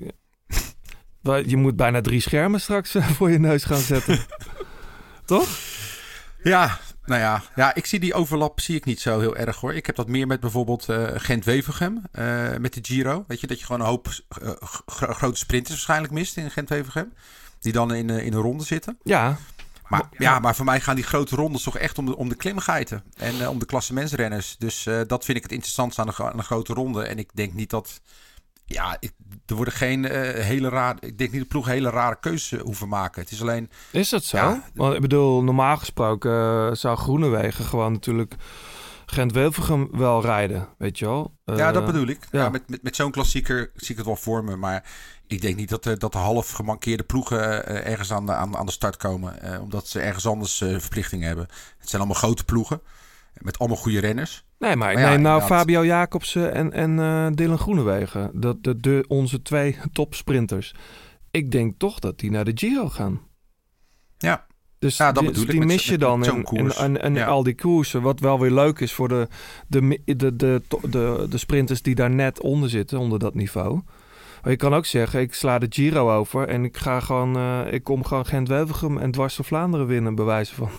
je 1.46 1.56
moet 1.56 1.76
bijna 1.76 2.00
drie 2.00 2.20
schermen 2.20 2.60
straks 2.60 2.94
eh, 2.94 3.10
voor 3.10 3.30
je 3.30 3.38
neus 3.38 3.64
gaan 3.64 3.76
zetten. 3.76 4.18
Toch? 5.24 5.48
Ja, 6.42 6.78
nou 7.04 7.20
ja, 7.20 7.42
ja, 7.54 7.74
ik 7.74 7.86
zie 7.86 8.00
die 8.00 8.14
overlap 8.14 8.60
zie 8.60 8.76
ik 8.76 8.84
niet 8.84 9.00
zo 9.00 9.20
heel 9.20 9.36
erg 9.36 9.56
hoor. 9.56 9.74
Ik 9.74 9.86
heb 9.86 9.96
dat 9.96 10.08
meer 10.08 10.26
met 10.26 10.40
bijvoorbeeld 10.40 10.88
uh, 10.88 11.06
Gent-Wevergem, 11.14 12.02
uh, 12.12 12.56
met 12.56 12.74
de 12.74 12.80
Giro. 12.82 13.24
Weet 13.26 13.40
je, 13.40 13.46
dat 13.46 13.58
je 13.58 13.64
gewoon 13.66 13.80
een 13.80 13.86
hoop 13.86 14.08
uh, 14.42 14.50
grote 14.86 15.38
sprinters 15.38 15.74
waarschijnlijk 15.74 16.12
mist 16.12 16.36
in 16.36 16.50
Gent-Wevergem. 16.50 17.12
Die 17.60 17.72
dan 17.72 17.94
in, 17.94 18.10
in 18.10 18.32
een 18.32 18.40
ronde 18.40 18.64
zitten. 18.64 18.98
Ja. 19.02 19.38
Maar, 19.88 20.08
ja, 20.18 20.38
maar 20.38 20.54
voor 20.54 20.64
mij 20.64 20.80
gaan 20.80 20.94
die 20.94 21.04
grote 21.04 21.36
rondes 21.36 21.62
toch 21.62 21.78
echt 21.78 21.98
om 21.98 22.06
de, 22.06 22.16
om 22.16 22.28
de 22.28 22.34
klimgeiten. 22.34 23.02
En 23.16 23.34
uh, 23.34 23.48
om 23.48 23.58
de 23.58 23.66
klassementsrenners. 23.66 24.56
Dus 24.58 24.86
uh, 24.86 25.00
dat 25.06 25.24
vind 25.24 25.36
ik 25.36 25.42
het 25.42 25.52
interessantste 25.52 26.00
aan 26.00 26.08
een, 26.08 26.14
aan 26.14 26.38
een 26.38 26.44
grote 26.44 26.72
ronde. 26.72 27.02
En 27.02 27.18
ik 27.18 27.30
denk 27.34 27.52
niet 27.52 27.70
dat... 27.70 28.00
Ja, 28.72 28.96
ik, 29.00 29.12
er 29.46 29.54
worden 29.54 29.74
geen 29.74 30.04
uh, 30.04 30.10
hele 30.44 30.68
rare... 30.68 30.98
Ik 31.00 31.18
denk 31.18 31.32
niet 31.32 31.40
de 31.40 31.46
ploeg 31.46 31.66
hele 31.66 31.90
rare 31.90 32.16
keuzes 32.20 32.60
hoeven 32.60 32.88
maken. 32.88 33.22
Het 33.22 33.30
is 33.30 33.40
alleen... 33.40 33.70
Is 33.90 34.08
dat 34.08 34.24
zo? 34.24 34.36
Ja, 34.36 34.62
Want 34.74 34.94
ik 34.94 35.00
bedoel, 35.00 35.42
normaal 35.42 35.76
gesproken 35.76 36.76
zou 36.76 36.96
Groenewegen 36.96 37.64
gewoon 37.64 37.92
natuurlijk... 37.92 38.34
Gent-Wevelgem 39.06 39.88
wel 39.92 40.22
rijden, 40.22 40.68
weet 40.78 40.98
je 40.98 41.04
wel. 41.04 41.36
ja, 41.44 41.72
dat 41.72 41.86
bedoel 41.86 42.06
ik. 42.06 42.18
Ja. 42.30 42.48
met 42.48 42.68
met, 42.68 42.82
met 42.82 42.96
zo'n 42.96 43.10
klassieker 43.10 43.70
zie 43.74 43.90
ik 43.90 43.96
het 43.96 44.06
wel 44.06 44.16
voor 44.16 44.44
me. 44.44 44.56
Maar 44.56 44.90
ik 45.26 45.40
denk 45.40 45.56
niet 45.56 45.68
dat, 45.68 45.82
dat 45.82 46.12
de 46.12 46.18
half 46.18 46.50
gemankeerde 46.50 47.02
ploegen 47.02 47.66
ergens 47.84 48.12
aan 48.12 48.26
de, 48.26 48.32
aan, 48.32 48.56
aan 48.56 48.66
de 48.66 48.72
start 48.72 48.96
komen. 48.96 49.60
Omdat 49.60 49.88
ze 49.88 50.00
ergens 50.00 50.26
anders 50.26 50.56
verplichtingen 50.56 51.26
hebben. 51.26 51.46
Het 51.78 51.88
zijn 51.88 52.02
allemaal 52.02 52.20
grote 52.20 52.44
ploegen. 52.44 52.80
Met 53.42 53.58
allemaal 53.58 53.76
goede 53.76 54.00
renners. 54.00 54.44
Nee, 54.58 54.76
maar, 54.76 54.94
maar 54.94 55.12
ja, 55.12 55.16
nou. 55.16 55.42
Fabio 55.42 55.84
Jacobsen 55.84 56.54
en, 56.54 56.72
en 56.72 57.34
Dylan 57.34 57.58
Groenewegen. 57.58 58.30
Dat, 58.34 58.64
de, 58.64 58.76
de, 58.76 59.04
onze 59.08 59.42
twee 59.42 59.76
topsprinters. 59.92 60.74
Ik 61.30 61.50
denk 61.50 61.78
toch 61.78 61.98
dat 61.98 62.18
die 62.18 62.30
naar 62.30 62.44
de 62.44 62.52
Giro 62.54 62.88
gaan. 62.88 63.20
Ja, 64.18 64.46
dus 64.82 64.96
ja, 64.96 65.12
dat 65.12 65.34
die, 65.34 65.46
die 65.46 65.64
mis 65.64 65.86
je 65.86 65.98
dan 65.98 66.24
in, 66.24 66.70
en, 66.70 67.02
en, 67.02 67.26
al 67.26 67.42
die 67.42 67.54
koersen. 67.54 68.02
Wat 68.02 68.20
wel 68.20 68.40
weer 68.40 68.50
leuk 68.50 68.78
is 68.78 68.92
voor 68.92 69.08
de, 69.08 69.28
de, 69.66 70.00
de, 70.04 70.36
de, 70.36 70.62
de, 70.90 71.26
de 71.30 71.38
sprinters 71.38 71.82
die 71.82 71.94
daar 71.94 72.10
net 72.10 72.40
onder 72.40 72.70
zitten, 72.70 72.98
onder 72.98 73.18
dat 73.18 73.34
niveau. 73.34 73.80
Maar 74.42 74.50
je 74.50 74.56
kan 74.56 74.74
ook 74.74 74.86
zeggen, 74.86 75.20
ik 75.20 75.34
sla 75.34 75.58
de 75.58 75.66
Giro 75.70 76.16
over 76.16 76.48
en 76.48 76.64
ik 76.64 76.76
ga 76.76 77.00
gewoon, 77.00 77.36
uh, 77.36 77.72
ik 77.72 77.84
kom 77.84 78.04
gewoon 78.04 78.26
Gent-Wevelgem 78.26 78.98
en 78.98 79.10
dwars 79.10 79.36
door 79.36 79.44
Vlaanderen 79.44 79.86
winnen, 79.86 80.14
bewijzen 80.14 80.56
van. 80.56 80.70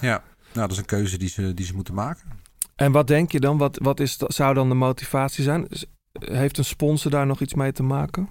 Ja, 0.00 0.22
nou 0.56 0.68
dat 0.68 0.76
is 0.76 0.82
een 0.82 0.98
keuze 0.98 1.18
die 1.18 1.28
ze, 1.28 1.54
die 1.54 1.66
ze 1.66 1.74
moeten 1.74 1.94
maken. 1.94 2.28
En 2.76 2.92
wat 2.92 3.06
denk 3.06 3.32
je 3.32 3.40
dan? 3.40 3.58
Wat, 3.58 3.78
wat 3.82 4.00
is, 4.00 4.16
zou 4.16 4.54
dan 4.54 4.68
de 4.68 4.74
motivatie 4.74 5.44
zijn? 5.44 5.68
Heeft 6.12 6.58
een 6.58 6.64
sponsor 6.64 7.10
daar 7.10 7.26
nog 7.26 7.40
iets 7.40 7.54
mee 7.54 7.72
te 7.72 7.82
maken? 7.82 8.28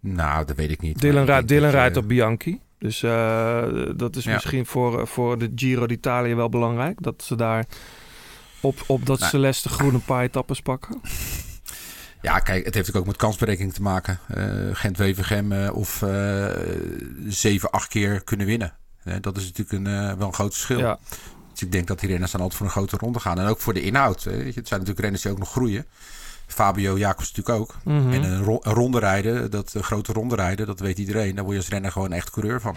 Nou, 0.00 0.44
dat 0.44 0.56
weet 0.56 0.70
ik 0.70 0.80
niet. 0.80 1.00
Dylan, 1.00 1.24
rijdt, 1.24 1.48
Dylan 1.48 1.70
rijdt 1.70 1.96
op 1.96 2.08
Bianchi. 2.08 2.60
Dus 2.78 3.02
uh, 3.02 3.90
dat 3.96 4.16
is 4.16 4.26
misschien 4.26 4.66
voor, 4.66 5.06
voor 5.06 5.38
de 5.38 5.52
Giro 5.54 5.86
d'Italia 5.86 6.34
wel 6.34 6.48
belangrijk. 6.48 7.02
Dat 7.02 7.22
ze 7.22 7.34
daar 7.36 7.64
op, 8.60 8.84
op 8.86 9.06
dat 9.06 9.18
nou. 9.18 9.30
celeste 9.30 9.68
groene 9.68 9.98
paar 9.98 10.22
etappes 10.22 10.60
pakken. 10.60 11.00
Ja, 12.22 12.38
kijk, 12.38 12.64
het 12.64 12.74
heeft 12.74 12.96
ook 12.96 13.06
met 13.06 13.16
kansberekening 13.16 13.74
te 13.74 13.82
maken. 13.82 14.18
Uh, 14.36 14.68
Gent-Wevergem 14.72 15.52
uh, 15.52 15.76
of 15.76 16.04
zeven, 17.26 17.70
acht 17.70 17.88
keer 17.88 18.24
kunnen 18.24 18.46
winnen. 18.46 18.72
Dat 19.20 19.36
is 19.36 19.44
natuurlijk 19.52 19.72
een, 19.72 20.18
wel 20.18 20.26
een 20.26 20.34
groot 20.34 20.52
verschil. 20.52 20.78
Ja. 20.78 20.98
Dus 21.52 21.62
ik 21.62 21.72
denk 21.72 21.86
dat 21.86 22.00
die 22.00 22.08
renners 22.08 22.32
dan 22.32 22.40
altijd 22.40 22.58
voor 22.58 22.66
een 22.66 22.72
grote 22.72 22.96
ronde 22.96 23.20
gaan. 23.20 23.38
En 23.38 23.46
ook 23.46 23.60
voor 23.60 23.74
de 23.74 23.82
inhoud. 23.82 24.24
Het 24.24 24.52
zijn 24.52 24.64
natuurlijk 24.64 25.00
renners 25.00 25.22
die 25.22 25.32
ook 25.32 25.38
nog 25.38 25.50
groeien. 25.50 25.86
Fabio 26.46 26.98
Jacobs 26.98 27.32
natuurlijk 27.32 27.60
ook. 27.60 27.74
Mm 27.84 28.00
-hmm. 28.00 28.12
En 28.12 28.22
een, 28.22 28.42
ro 28.42 28.58
een, 28.62 28.72
ronde 28.72 28.98
rijden, 28.98 29.50
dat 29.50 29.74
een 29.74 29.82
grote 29.82 30.12
ronde 30.12 30.34
rijden, 30.34 30.66
dat 30.66 30.80
weet 30.80 30.98
iedereen. 30.98 31.34
Daar 31.34 31.44
word 31.44 31.56
je 31.56 31.62
als 31.62 31.70
renner 31.70 31.92
gewoon 31.92 32.12
echt 32.12 32.30
coureur 32.30 32.60
van. 32.60 32.76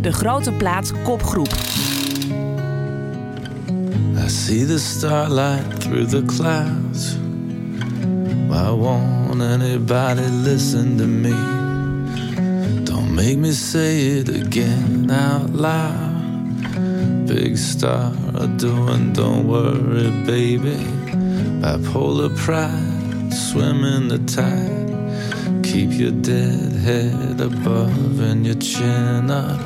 De 0.00 0.12
grote 0.12 0.52
plaats 0.52 0.92
kopgroep. 1.04 1.52
I 4.24 4.28
see 4.28 4.66
the 4.66 4.78
starlight 4.78 5.80
through 5.80 6.08
the 6.08 6.22
clouds. 6.24 7.16
Why 8.52 8.70
won't 8.70 9.40
anybody 9.40 10.28
listen 10.28 10.98
to 10.98 11.06
me? 11.06 11.32
Don't 12.84 13.16
make 13.16 13.38
me 13.38 13.50
say 13.52 14.08
it 14.18 14.28
again 14.28 15.10
out 15.10 15.48
loud. 15.54 17.26
Big 17.26 17.56
star 17.56 18.12
doing, 18.58 19.14
don't 19.14 19.48
worry, 19.48 20.10
baby. 20.26 20.76
Bipolar 21.62 22.36
pride, 22.36 23.32
swim 23.32 23.84
in 23.84 24.08
the 24.08 24.18
tide. 24.18 25.64
Keep 25.64 25.92
your 25.92 26.12
dead 26.20 26.72
head 26.72 27.40
above 27.40 28.20
and 28.20 28.44
your 28.44 28.56
chin 28.56 29.30
up. 29.30 29.62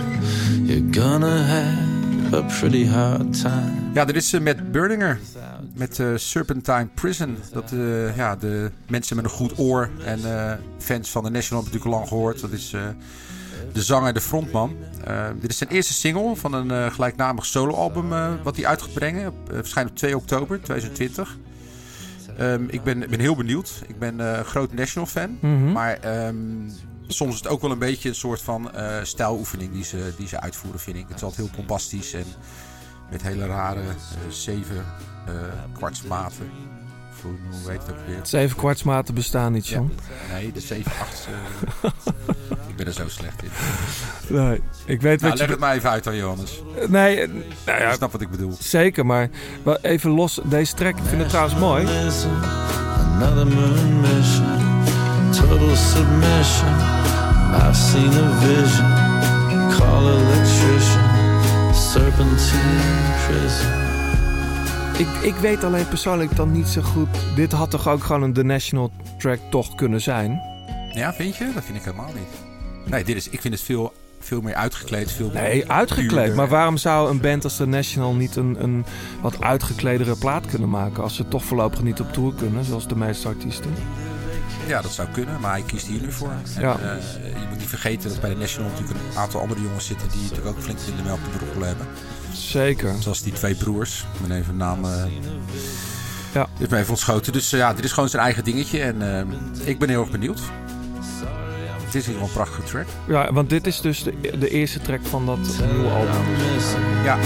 You're 0.62 0.92
gonna 0.92 1.42
have 1.42 1.85
a 2.32 2.42
pretty 2.42 2.86
hard 2.86 3.40
time. 3.40 3.72
Ja, 3.94 4.04
dit 4.04 4.16
is 4.16 4.34
uh, 4.34 4.40
met 4.40 4.72
Burninger. 4.72 5.18
Met 5.74 5.98
uh, 5.98 6.16
Serpentine 6.16 6.88
Prison. 6.94 7.36
Dat 7.52 7.72
uh, 7.72 8.16
ja, 8.16 8.36
de 8.36 8.70
mensen 8.88 9.16
met 9.16 9.24
een 9.24 9.30
goed 9.30 9.58
oor 9.58 9.90
en 10.04 10.20
fans 10.78 11.10
van 11.10 11.24
de 11.24 11.30
National 11.30 11.62
hebben 11.62 11.80
natuurlijk 11.80 11.84
al 11.84 11.90
lang 11.90 12.08
gehoord. 12.08 12.40
Dat 12.40 12.50
is 12.50 12.70
de 13.72 13.82
zanger, 13.82 14.14
de 14.14 14.20
frontman. 14.20 14.76
dit 15.40 15.50
is 15.50 15.58
zijn 15.58 15.70
eerste 15.70 15.92
single 15.92 16.36
van 16.36 16.52
een 16.52 16.92
gelijknamig 16.92 17.46
soloalbum 17.46 18.08
wat 18.42 18.56
hij 18.56 18.66
uit 18.66 18.82
gaat 18.82 18.92
brengen. 18.92 19.32
verschijnt 19.52 19.90
op 19.90 19.96
2 19.96 20.16
oktober 20.16 20.60
2020. 20.62 21.36
Um, 22.40 22.66
ik 22.70 22.82
ben, 22.82 22.98
ben 22.98 23.20
heel 23.20 23.36
benieuwd. 23.36 23.82
Ik 23.86 23.98
ben 23.98 24.18
een 24.18 24.44
groot 24.44 24.72
National 24.72 25.08
fan. 25.08 25.38
Mm 25.40 25.56
-hmm. 25.56 25.72
Maar 25.72 26.26
um, 26.26 26.70
soms 27.08 27.32
is 27.32 27.38
het 27.38 27.48
ook 27.48 27.60
wel 27.60 27.70
een 27.70 27.78
beetje 27.78 28.08
een 28.08 28.14
soort 28.14 28.42
van 28.42 28.70
uh, 28.76 28.96
stijloefening 29.02 29.72
die 29.72 29.84
ze, 29.84 30.12
die 30.16 30.28
ze 30.28 30.40
uitvoeren, 30.40 30.80
vind 30.80 30.96
ik. 30.96 31.04
Het 31.08 31.16
is 31.16 31.22
altijd 31.22 31.46
heel 31.46 31.56
bombastisch 31.56 32.12
en 32.12 32.24
met 33.10 33.22
hele 33.22 33.46
rare 33.46 33.82
uh, 33.82 33.88
zeven 34.28 34.84
uh, 35.28 35.34
kwartsmaten. 35.72 36.50
Hoe 37.22 37.66
weet 37.66 37.82
het 37.82 37.90
ook 37.90 38.06
weer? 38.06 38.18
Zeven 38.22 38.56
kwartsmaten 38.56 39.14
bestaan 39.14 39.52
niet, 39.52 39.66
John. 39.66 39.92
Ja. 40.28 40.34
Nee, 40.34 40.52
de 40.52 40.60
zeven 40.60 40.92
acht. 41.00 41.28
ik 42.68 42.76
ben 42.76 42.86
er 42.86 42.92
zo 42.92 43.08
slecht 43.08 43.42
in. 43.42 43.50
Nee, 44.28 44.60
ik 44.86 45.00
weet 45.00 45.20
nou, 45.20 45.30
wat 45.30 45.38
leg 45.38 45.46
je... 45.46 45.52
het 45.52 45.62
maar 45.62 45.74
even 45.74 45.90
uit 45.90 46.04
dan, 46.04 46.16
Johannes. 46.16 46.62
Nee, 46.88 47.26
nou 47.26 47.80
ja, 47.80 47.88
Je 47.88 47.94
snapt 47.94 48.12
wat 48.12 48.20
ik 48.20 48.30
bedoel. 48.30 48.56
Zeker, 48.58 49.06
maar 49.06 49.30
even 49.82 50.10
los 50.10 50.40
deze 50.44 50.74
track. 50.74 50.96
Ik 50.96 51.04
vind 51.04 51.20
het 51.20 51.28
trouwens 51.28 51.58
mooi. 51.58 51.86
Another 53.16 53.46
moon 53.46 54.00
mission, 54.00 54.55
total 55.36 55.76
submission. 55.76 56.74
I've 57.62 57.74
seen 57.74 58.12
a 58.24 58.28
vision. 58.40 58.88
Call 59.76 60.06
electrician, 60.08 61.74
serpentine 61.74 62.80
prison. 63.26 63.84
Ik, 64.98 65.08
ik 65.22 65.34
weet 65.34 65.64
alleen 65.64 65.88
persoonlijk 65.88 66.36
dan 66.36 66.52
niet 66.52 66.66
zo 66.66 66.82
goed. 66.82 67.08
Dit 67.34 67.52
had 67.52 67.70
toch 67.70 67.88
ook 67.88 68.02
gewoon 68.02 68.22
een 68.22 68.32
The 68.32 68.42
National 68.42 68.90
track 69.18 69.38
toch 69.50 69.74
kunnen 69.74 70.00
zijn? 70.00 70.40
Ja, 70.92 71.12
vind 71.12 71.36
je? 71.36 71.50
Dat 71.54 71.64
vind 71.64 71.78
ik 71.78 71.84
helemaal 71.84 72.12
niet. 72.14 72.90
Nee, 72.90 73.04
dit 73.04 73.16
is, 73.16 73.28
ik 73.28 73.40
vind 73.40 73.54
het 73.54 73.62
veel, 73.62 73.92
veel 74.20 74.40
meer 74.40 74.54
uitgekleed. 74.54 75.12
Veel 75.12 75.30
nee, 75.32 75.70
uitgekleed. 75.70 76.10
duurder. 76.10 76.34
Maar 76.34 76.48
waarom 76.48 76.76
zou 76.76 77.10
een 77.10 77.20
band 77.20 77.44
als 77.44 77.56
The 77.56 77.66
National 77.66 78.14
niet 78.14 78.36
een, 78.36 78.56
een 78.62 78.84
wat 79.20 79.42
uitgekledere 79.42 80.16
plaat 80.16 80.46
kunnen 80.46 80.68
maken? 80.70 81.02
Als 81.02 81.16
ze 81.16 81.28
toch 81.28 81.44
voorlopig 81.44 81.82
niet 81.82 82.00
op 82.00 82.12
tour 82.12 82.34
kunnen, 82.34 82.64
zoals 82.64 82.88
de 82.88 82.96
meeste 82.96 83.28
artiesten. 83.28 83.70
Ja, 84.66 84.80
dat 84.82 84.92
zou 84.92 85.08
kunnen, 85.12 85.40
maar 85.40 85.50
hij 85.50 85.62
kiest 85.62 85.86
hier 85.86 86.00
nu 86.00 86.12
voor. 86.12 86.30
En, 86.30 86.60
Ja. 86.62 86.78
eh, 86.78 86.88
je 87.40 87.46
moet 87.48 87.58
niet 87.58 87.68
vergeten 87.68 88.08
dat 88.10 88.20
bij 88.20 88.30
de 88.30 88.36
National 88.36 88.70
natuurlijk 88.70 88.98
een 89.12 89.18
aantal 89.18 89.40
andere 89.40 89.62
jongens 89.62 89.86
zitten 89.86 90.08
die 90.08 90.20
natuurlijk 90.22 90.48
ook 90.48 90.62
flink 90.62 90.78
in 90.78 90.96
de 90.96 91.02
melk 91.02 91.18
te 91.22 91.38
brokkelen 91.38 91.68
hebben. 91.68 91.86
Zeker. 92.32 92.94
Zoals 92.98 93.22
die 93.22 93.32
twee 93.32 93.54
broers. 93.54 94.04
Ik 94.20 94.26
ben 94.28 94.36
even 94.36 94.56
naam. 94.56 94.84
eh 94.84 95.04
Ja. 96.32 96.46
Is 96.58 96.68
me 96.68 96.76
even 96.76 96.90
ontschoten. 96.90 97.32
Dus 97.32 97.52
eh, 97.52 97.58
ja, 97.58 97.74
dit 97.74 97.84
is 97.84 97.92
gewoon 97.92 98.08
zijn 98.08 98.22
eigen 98.22 98.44
dingetje. 98.44 98.82
En 98.82 99.02
eh, 99.62 99.68
ik 99.68 99.78
ben 99.78 99.88
heel 99.88 100.00
erg 100.00 100.10
benieuwd. 100.10 100.40
Het 101.84 101.94
is 101.94 102.06
hier 102.06 102.14
wel 102.14 102.24
een 102.24 102.32
prachtige 102.32 102.62
track. 102.62 102.86
Ja, 103.08 103.32
want 103.32 103.50
dit 103.50 103.66
is 103.66 103.80
dus 103.80 104.02
de, 104.02 104.38
de 104.38 104.48
eerste 104.48 104.80
track 104.80 105.00
van 105.02 105.26
dat 105.26 105.38
nieuwe 105.38 105.88
album. 105.90 106.24
Ja. 107.04 107.18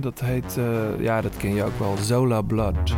Dat 0.00 0.20
heet, 0.20 0.56
eh, 0.58 1.00
ja, 1.00 1.20
dat 1.20 1.36
ken 1.36 1.54
je 1.54 1.64
ook 1.64 1.78
wel, 1.78 1.96
Zola 1.96 2.42
Blood. 2.42 2.96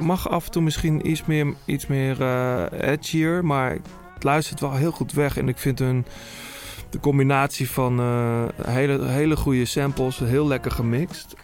Mag 0.00 0.28
af 0.28 0.44
en 0.44 0.50
toe 0.50 0.62
misschien 0.62 1.10
iets 1.10 1.24
meer, 1.24 1.54
iets 1.64 1.86
meer 1.86 2.22
eh, 2.22 2.90
edgier, 2.90 3.44
maar 3.44 3.70
het 4.14 4.24
luistert 4.24 4.60
wel 4.60 4.74
heel 4.74 4.92
goed 4.92 5.12
weg. 5.12 5.36
En 5.36 5.48
ik 5.48 5.58
vind 5.58 5.78
hun, 5.78 6.06
de 6.90 7.00
combinatie 7.00 7.70
van 7.70 8.00
eh, 8.00 8.42
hele, 8.66 9.04
hele 9.04 9.36
goede 9.36 9.64
samples, 9.64 10.18
heel 10.18 10.46
lekker 10.46 10.70
gemixt. 10.70 11.34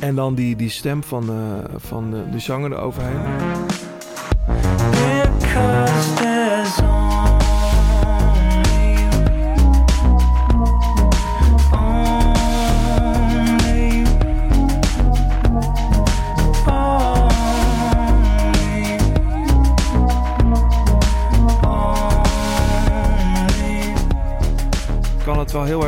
En 0.00 0.14
dan 0.14 0.34
die, 0.34 0.56
die 0.56 0.70
stem 0.70 1.02
van, 1.02 1.30
eh, 1.30 1.74
van 1.76 2.10
de, 2.10 2.30
de 2.30 2.38
zanger 2.38 2.72
eroverheen. 2.72 3.20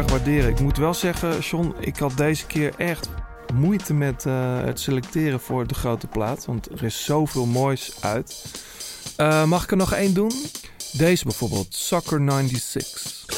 Waarderen. 0.03 0.51
Ik 0.51 0.61
moet 0.61 0.77
wel 0.77 0.95
zeggen, 0.95 1.39
John, 1.39 1.75
ik 1.81 1.97
had 1.97 2.17
deze 2.17 2.47
keer 2.47 2.75
echt 2.77 3.09
moeite 3.55 3.95
met 3.95 4.27
eh, 4.27 4.61
het 4.65 4.81
selecteren 4.81 5.41
voor 5.41 5.67
de 5.67 5.75
grote 5.75 6.07
plaat. 6.07 6.45
Want 6.45 6.71
er 6.71 6.85
is 6.85 7.05
zoveel 7.05 7.47
moois 7.47 7.93
uit. 8.01 8.45
Eh, 9.17 9.45
mag 9.45 9.63
ik 9.63 9.71
er 9.71 9.77
nog 9.77 9.93
één 9.93 10.15
doen? 10.15 10.33
Deze 10.93 11.25
bijvoorbeeld, 11.25 11.75
Soccer 11.75 12.21
96. 12.21 13.34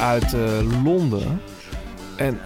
Uit 0.00 0.34
eh, 0.34 0.82
Londen. 0.84 1.40
En 2.16 2.38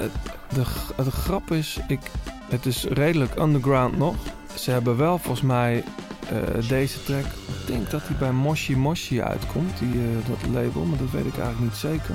de, 0.54 1.10
grap 1.10 1.50
is, 1.50 1.78
ik, 1.88 2.00
het 2.48 2.66
is 2.66 2.84
redelijk 2.84 3.38
underground 3.38 3.98
nog. 3.98 4.14
Ze 4.54 4.70
hebben 4.70 4.96
wel 4.96 5.18
volgens 5.18 5.46
mij 5.46 5.84
eh, 6.28 6.68
deze 6.68 7.02
track. 7.02 7.24
Ik 7.24 7.66
denk 7.66 7.90
dat 7.90 8.06
die 8.06 8.16
bij 8.16 8.32
Moshi 8.32 8.76
Moshi 8.76 9.22
uitkomt, 9.22 9.78
die, 9.78 9.92
eh, 9.92 10.28
dat 10.28 10.52
label, 10.52 10.84
maar 10.84 10.98
dat 10.98 11.10
weet 11.10 11.26
ik 11.26 11.38
eigenlijk 11.38 11.60
niet 11.60 11.74
zeker. 11.74 12.14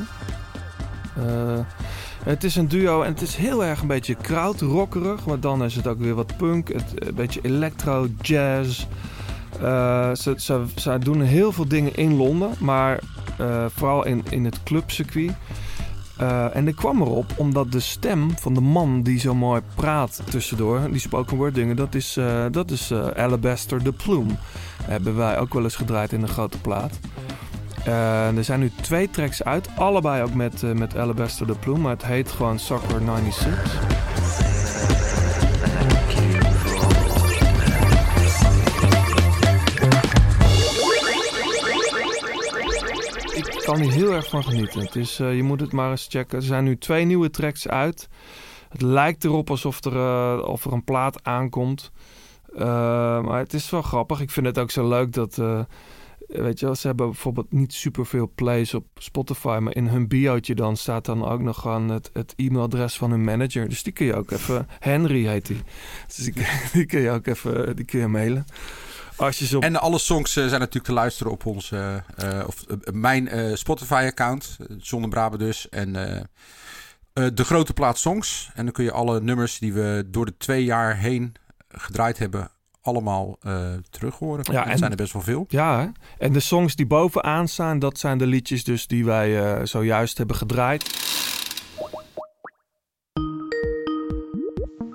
Het 2.23 2.43
is 2.43 2.55
een 2.55 2.67
duo 2.67 3.01
en 3.01 3.11
het 3.11 3.21
is 3.21 3.35
heel 3.35 3.65
erg 3.65 3.81
een 3.81 3.87
beetje 3.87 4.15
krautrockerig, 4.15 5.25
maar 5.25 5.39
dan 5.39 5.63
is 5.63 5.75
het 5.75 5.87
ook 5.87 5.99
weer 5.99 6.15
wat 6.15 6.37
punk, 6.37 6.67
het, 6.73 6.93
een 6.95 7.15
beetje 7.15 7.39
electro, 7.41 8.07
jazz. 8.21 8.85
Eh, 9.61 10.15
ze, 10.15 10.33
ze, 10.75 10.97
doen 10.99 11.21
heel 11.21 11.51
veel 11.51 11.67
dingen 11.67 11.95
in 11.95 12.15
Londen, 12.15 12.49
maar 12.59 12.99
eh, 13.37 13.65
vooral 13.75 14.05
in, 14.05 14.23
in 14.29 14.45
het 14.45 14.63
clubcircuit. 14.63 15.31
Eh, 16.17 16.55
en 16.55 16.67
ik 16.67 16.75
kwam 16.75 17.01
erop 17.01 17.33
omdat 17.35 17.71
de 17.71 17.79
stem 17.79 18.31
van 18.37 18.53
de 18.53 18.61
man 18.61 19.01
die 19.01 19.19
zo 19.19 19.35
mooi 19.35 19.61
praat 19.75 20.21
tussendoor, 20.29 20.91
die 20.91 20.99
spoken 20.99 21.37
word 21.37 21.55
dingen, 21.55 21.75
dat 21.75 21.95
is, 21.95 22.19
dat 22.51 22.71
is 22.71 22.93
Alabaster 23.15 23.83
the 23.83 23.93
Plume. 23.93 24.31
Hebben 24.83 25.15
wij 25.15 25.39
ook 25.39 25.53
wel 25.53 25.63
eens 25.63 25.75
gedraaid 25.75 26.13
in 26.13 26.21
een 26.21 26.27
grote 26.27 26.61
plaat. 26.61 26.99
Er 28.35 28.43
zijn 28.43 28.59
nu 28.59 28.71
twee 28.81 29.09
tracks 29.09 29.43
uit, 29.43 29.69
allebei 29.75 30.23
ook 30.23 30.33
met, 30.33 30.61
met 30.77 30.97
Alabaster 30.97 31.47
the 31.47 31.55
Plume, 31.59 31.79
maar 31.79 31.91
het 31.91 32.05
heet 32.05 32.31
gewoon 32.31 32.59
Soccer 32.59 33.01
96. 33.05 34.18
Kan 43.69 43.81
hier 43.81 43.91
heel 43.91 44.13
erg 44.13 44.29
van 44.29 44.43
genieten. 44.43 44.89
Is, 44.93 45.19
eh, 45.19 45.35
je 45.35 45.43
moet 45.43 45.59
het 45.59 45.71
maar 45.71 45.91
eens 45.91 46.07
checken. 46.09 46.37
Er 46.37 46.43
zijn 46.43 46.63
nu 46.63 46.77
twee 46.77 47.05
nieuwe 47.05 47.29
tracks 47.29 47.67
uit. 47.67 48.09
Het 48.69 48.81
lijkt 48.81 49.23
erop 49.23 49.49
alsof 49.49 49.85
er, 49.85 49.95
eh, 49.95 50.47
of 50.47 50.65
er 50.65 50.73
een 50.73 50.83
plaat 50.83 51.23
aankomt. 51.23 51.91
Eh, 52.55 52.59
maar 53.21 53.39
het 53.39 53.53
is 53.53 53.69
wel 53.69 53.81
grappig. 53.81 54.21
Ik 54.21 54.29
vind 54.29 54.45
het 54.45 54.59
ook 54.59 54.71
zo 54.71 54.87
leuk 54.87 55.13
dat... 55.13 55.35
weet 56.27 56.59
je 56.59 56.65
wel, 56.65 56.75
ze 56.75 56.87
hebben 56.87 57.05
bijvoorbeeld 57.05 57.51
niet 57.51 57.73
superveel 57.73 58.31
plays 58.35 58.73
op 58.73 58.85
Spotify... 58.95 59.57
maar 59.61 59.75
in 59.75 59.87
hun 59.87 60.07
biootje 60.07 60.55
dan 60.55 60.77
staat 60.77 61.05
dan 61.05 61.25
ook 61.25 61.41
nog 61.41 61.63
het, 61.63 62.09
het 62.13 62.33
e-mailadres 62.35 62.97
van 62.97 63.11
hun 63.11 63.23
manager. 63.23 63.69
Dus 63.69 63.83
die 63.83 63.93
kun 63.93 64.05
je 64.05 64.15
ook 64.15 64.31
even... 64.31 64.67
Henry 64.79 65.25
heet 65.27 65.45
die. 65.45 65.61
Dus 66.07 66.15
die, 66.15 66.33
die 66.73 66.85
kun 66.85 66.99
je 66.99 67.11
ook 67.11 67.27
even 67.27 67.75
die 67.75 67.85
kun 67.85 67.99
je 67.99 68.07
mailen. 68.07 68.45
Als 69.19 69.39
je. 69.39 69.59
En 69.59 69.75
alle 69.75 69.97
songs 69.99 70.35
eh, 70.35 70.47
zijn 70.47 70.59
natuurlijk 70.59 70.85
te 70.85 70.93
luisteren 70.93 71.31
op 71.31 71.45
onze, 71.45 72.03
eh, 72.15 72.43
of 72.47 72.63
eh, 72.67 72.93
mijn 72.93 73.27
eh, 73.27 73.55
Spotify-account, 73.55 74.57
John 74.77 75.01
de 75.03 75.09
Brabe 75.09 75.37
dus. 75.37 75.69
En 75.69 75.95
eh, 75.95 76.21
eh, 77.13 77.31
de 77.33 77.43
grote 77.45 77.73
plaat 77.73 77.97
songs. 77.97 78.49
En 78.53 78.63
dan 78.63 78.73
kun 78.73 78.83
je 78.83 78.91
alle 78.91 79.21
nummers 79.21 79.59
die 79.59 79.73
we 79.73 80.03
door 80.07 80.25
de 80.25 80.37
twee 80.37 80.63
jaar 80.63 80.97
heen 80.97 81.33
gedraaid 81.69 82.17
hebben, 82.17 82.49
allemaal 82.81 83.37
eh 83.41 83.67
terug 83.89 84.15
horen. 84.15 84.45
Ja, 84.51 84.59
en 84.59 84.65
en- 84.65 84.71
er 84.71 84.77
zijn 84.77 84.91
er 84.91 84.97
best 84.97 85.13
wel 85.13 85.21
veel. 85.21 85.45
Ja, 85.49 85.79
hè? 85.79 85.87
en 86.25 86.33
de 86.33 86.39
songs 86.39 86.75
die 86.75 86.87
bovenaan 86.87 87.47
staan, 87.47 87.79
dat 87.79 87.97
zijn 87.99 88.17
de 88.17 88.27
liedjes 88.27 88.63
dus 88.63 88.87
die 88.87 89.05
wij 89.05 89.43
eh, 89.57 89.65
zojuist 89.65 90.17
hebben 90.17 90.35
gedraaid. 90.35 90.97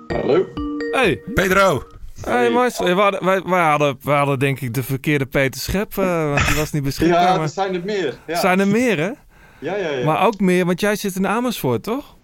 Hallo? 0.07 0.45
Hey, 0.91 1.21
Pedro! 1.33 1.83
Hey 2.25 2.49
Mars, 2.49 2.77
we 2.79 2.89
hadden, 2.91 3.25
wij, 3.25 3.41
wij, 3.41 3.63
hadden, 3.69 3.97
wij 4.01 4.17
hadden 4.17 4.39
denk 4.39 4.59
ik 4.59 4.73
de 4.73 4.83
verkeerde 4.83 5.25
Peter 5.25 5.61
Schep, 5.61 5.97
eh, 5.97 6.29
want 6.33 6.47
die 6.47 6.55
was 6.55 6.71
niet 6.71 6.83
beschikbaar. 6.89 7.21
Ja, 7.21 7.41
er 7.41 7.49
zijn 7.49 7.73
er 7.73 7.81
meer. 7.85 8.17
Ja, 8.27 8.39
zijn 8.39 8.59
er 8.59 8.67
meer, 8.67 8.97
hè? 8.97 9.11
ja, 9.59 9.75
ja. 9.75 9.89
ja. 9.89 10.05
Maar 10.05 10.25
ook 10.25 10.39
meer, 10.39 10.65
want 10.65 10.79
jij 10.79 10.95
zit 10.95 11.15
in 11.15 11.27
Amersfoort, 11.27 11.83
toch? 11.83 12.15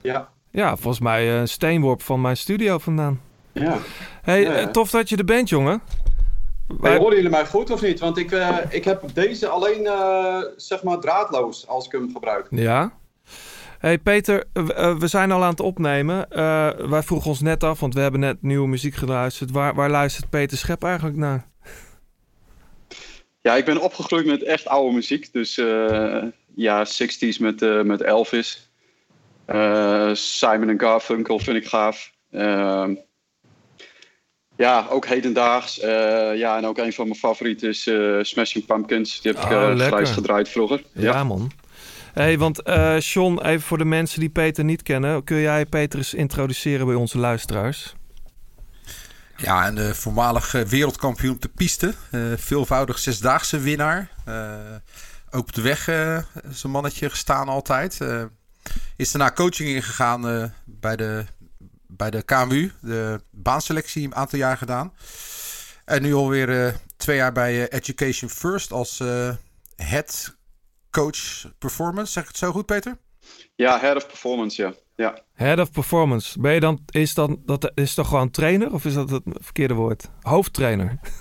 ja. 0.00 0.30
Ja, 0.50 0.76
volgens 0.76 1.00
mij 1.02 1.28
eh, 1.28 1.38
een 1.40 1.48
steenworp 1.48 2.02
van 2.02 2.20
mijn 2.20 2.36
studio 2.36 2.78
vandaan. 2.78 3.20
ja. 3.52 3.76
Hey, 4.22 4.42
Ja, 4.42 4.58
ja. 4.58 4.68
tof 4.70 4.90
dat 4.90 5.08
je 5.08 5.16
er 5.16 5.24
bent, 5.24 5.48
jongen. 5.48 5.82
Hey, 6.68 6.76
Wij- 6.80 6.96
horen 6.96 7.14
jullie 7.16 7.30
mij 7.30 7.46
goed 7.46 7.70
of 7.70 7.82
niet? 7.82 8.00
Want 8.00 8.18
ik, 8.18 8.32
eh, 8.32 8.56
ik 8.68 8.84
heb 8.84 9.02
deze 9.14 9.48
alleen, 9.48 9.88
zeg 10.56 10.82
maar, 10.82 10.98
draadloos 10.98 11.66
als 11.68 11.86
ik 11.86 11.92
hem 11.92 12.10
gebruik. 12.12 12.46
Ja. 12.50 12.92
Hey 13.82 13.98
Peter, 13.98 14.44
eh, 14.52 14.96
we 14.98 15.06
zijn 15.06 15.32
al 15.32 15.42
aan 15.42 15.50
het 15.50 15.60
opnemen. 15.60 16.30
Eh, 16.30 16.70
wij 16.76 17.02
vroegen 17.02 17.28
ons 17.28 17.40
net 17.40 17.64
af, 17.64 17.80
want 17.80 17.94
we 17.94 18.00
hebben 18.00 18.20
net 18.20 18.42
nieuwe 18.42 18.68
muziek 18.68 18.94
geluisterd. 18.94 19.50
Waar, 19.50 19.74
waar 19.74 19.90
luistert 19.90 20.30
Peter 20.30 20.56
Schep 20.58 20.82
eigenlijk 20.82 21.16
naar? 21.16 21.46
Ja, 23.40 23.54
ik 23.54 23.64
ben 23.64 23.80
opgegroeid 23.80 24.26
met 24.26 24.42
echt 24.42 24.66
oude 24.66 24.94
muziek. 24.94 25.32
Dus 25.32 25.58
eh, 25.58 26.22
ja, 26.54 26.86
60s 26.86 27.38
met, 27.40 27.84
met 27.84 28.00
Elvis. 28.00 28.70
Simon 30.12 30.80
Garfunkel 30.80 31.38
vind 31.38 31.56
ik 31.56 31.66
gaaf. 31.66 32.12
Ehm, 32.30 32.94
ja, 34.56 34.86
ook 34.90 35.06
hedendaags. 35.06 35.76
Ja, 36.34 36.56
en 36.56 36.66
ook 36.66 36.78
een 36.78 36.92
van 36.92 37.06
mijn 37.06 37.18
favorieten 37.18 37.68
is 37.68 37.90
Smashing 38.28 38.66
Pumpkins. 38.66 39.20
Die 39.20 39.32
heb 39.32 39.42
ik 39.42 39.50
Oh, 39.50 39.74
grijs 39.74 40.10
gedraaid 40.10 40.48
vroeger. 40.48 40.82
Ja, 40.92 41.24
man. 41.24 41.50
Hey, 42.12 42.38
want 42.38 42.62
eh 42.62 43.00
John, 43.00 43.38
even 43.38 43.60
voor 43.66 43.78
de 43.78 43.84
mensen 43.84 44.20
die 44.20 44.30
Peter 44.30 44.64
niet 44.64 44.82
kennen. 44.82 45.24
Kun 45.24 45.36
jij 45.36 45.66
Peter 45.66 45.98
eens 45.98 46.14
introduceren 46.14 46.86
bij 46.86 46.94
onze 46.94 47.18
luisteraars? 47.18 47.94
Ja, 49.36 49.66
en 49.66 49.74
de 49.74 49.94
voormalig 49.94 50.52
wereldkampioen 50.52 51.34
op 51.34 51.42
de 51.42 51.48
piste. 51.48 51.94
eh, 52.10 52.20
veelvoudig 52.36 52.98
zesdaagse 52.98 53.58
winnaar. 53.58 54.10
Eh, 54.24 54.54
ook 55.30 55.40
op 55.40 55.52
de 55.52 55.62
weg 55.62 55.88
eh 55.88 56.18
een 56.62 56.70
mannetje 56.70 57.10
gestaan 57.10 57.48
altijd. 57.48 58.00
Eh, 58.00 58.24
is 58.96 59.12
daarna 59.12 59.32
coaching 59.32 59.68
ingegaan 59.68 60.28
eh, 60.28 60.44
bij, 60.64 60.96
de, 60.96 61.24
bij 61.86 62.10
de 62.10 62.22
KMU. 62.22 62.72
De 62.80 63.20
baanselectie 63.30 64.04
een 64.04 64.14
aantal 64.14 64.38
jaar 64.38 64.56
gedaan. 64.56 64.92
En 65.84 66.02
nu 66.02 66.14
alweer 66.14 66.66
eh, 66.66 66.74
twee 66.96 67.16
jaar 67.16 67.32
bij 67.32 67.68
eh, 67.68 67.78
Education 67.78 68.30
First 68.30 68.72
als 68.72 69.00
eh, 69.00 69.30
head 69.76 70.36
coach 70.92 71.52
performance. 71.58 72.12
Zeg 72.12 72.22
ik 72.22 72.28
het 72.28 72.38
zo 72.38 72.52
goed, 72.52 72.66
Peter? 72.66 72.98
Ja, 73.54 73.78
head 73.78 73.96
of 73.96 74.06
performance, 74.06 74.62
ja. 74.62 74.74
ja. 74.96 75.18
Head 75.32 75.58
of 75.58 75.70
Performance. 75.70 76.40
Ben 76.40 76.54
je 76.54 76.60
dan, 76.60 76.80
is, 76.90 77.14
dan, 77.14 77.42
dat, 77.44 77.72
is 77.74 77.94
toch 77.94 78.08
gewoon 78.08 78.30
trainer 78.30 78.72
of 78.72 78.84
is 78.84 78.94
dat 78.94 79.10
het 79.10 79.22
verkeerde 79.24 79.74
woord? 79.74 80.08
Hoofdtrainer. 80.20 80.98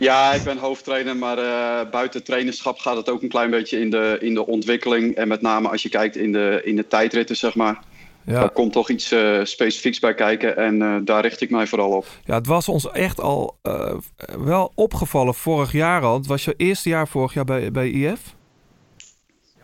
Ja, 0.00 0.32
ik 0.32 0.42
ben 0.42 0.58
hoofdtrainer, 0.58 1.16
maar 1.16 1.38
eh, 1.38 1.90
buiten 1.90 2.24
trainerschap 2.24 2.78
gaat 2.78 2.96
het 2.96 3.10
ook 3.10 3.22
een 3.22 3.28
klein 3.28 3.50
beetje 3.50 3.80
in 3.80 3.90
de, 3.90 4.16
in 4.20 4.34
de 4.34 4.46
ontwikkeling. 4.46 5.14
En 5.14 5.28
met 5.28 5.40
name 5.40 5.68
als 5.68 5.82
je 5.82 5.88
kijkt 5.88 6.16
in 6.16 6.32
de, 6.32 6.60
in 6.64 6.76
de 6.76 6.86
tijdritten, 6.86 7.36
zeg 7.36 7.54
maar. 7.54 7.82
Ja. 8.28 8.40
Daar 8.40 8.50
komt 8.50 8.72
toch 8.72 8.90
iets 8.90 9.12
eh, 9.12 9.40
specifieks 9.42 9.98
bij 9.98 10.14
kijken 10.14 10.56
en 10.56 10.82
eh, 10.82 10.96
daar 11.04 11.22
richt 11.22 11.40
ik 11.40 11.50
mij 11.50 11.66
vooral 11.66 11.90
op. 11.90 12.06
Ja, 12.24 12.34
het 12.34 12.46
was 12.46 12.68
ons 12.68 12.90
echt 12.90 13.20
al 13.20 13.58
eh, 13.62 13.94
wel 14.38 14.72
opgevallen 14.74 15.34
vorig 15.34 15.72
jaar 15.72 16.02
al. 16.02 16.14
Het 16.14 16.26
was 16.26 16.44
je 16.44 16.54
eerste 16.56 16.88
jaar 16.88 17.08
vorig 17.08 17.34
jaar 17.34 17.44
bij, 17.44 17.70
bij 17.70 17.90
IF. 17.90 18.36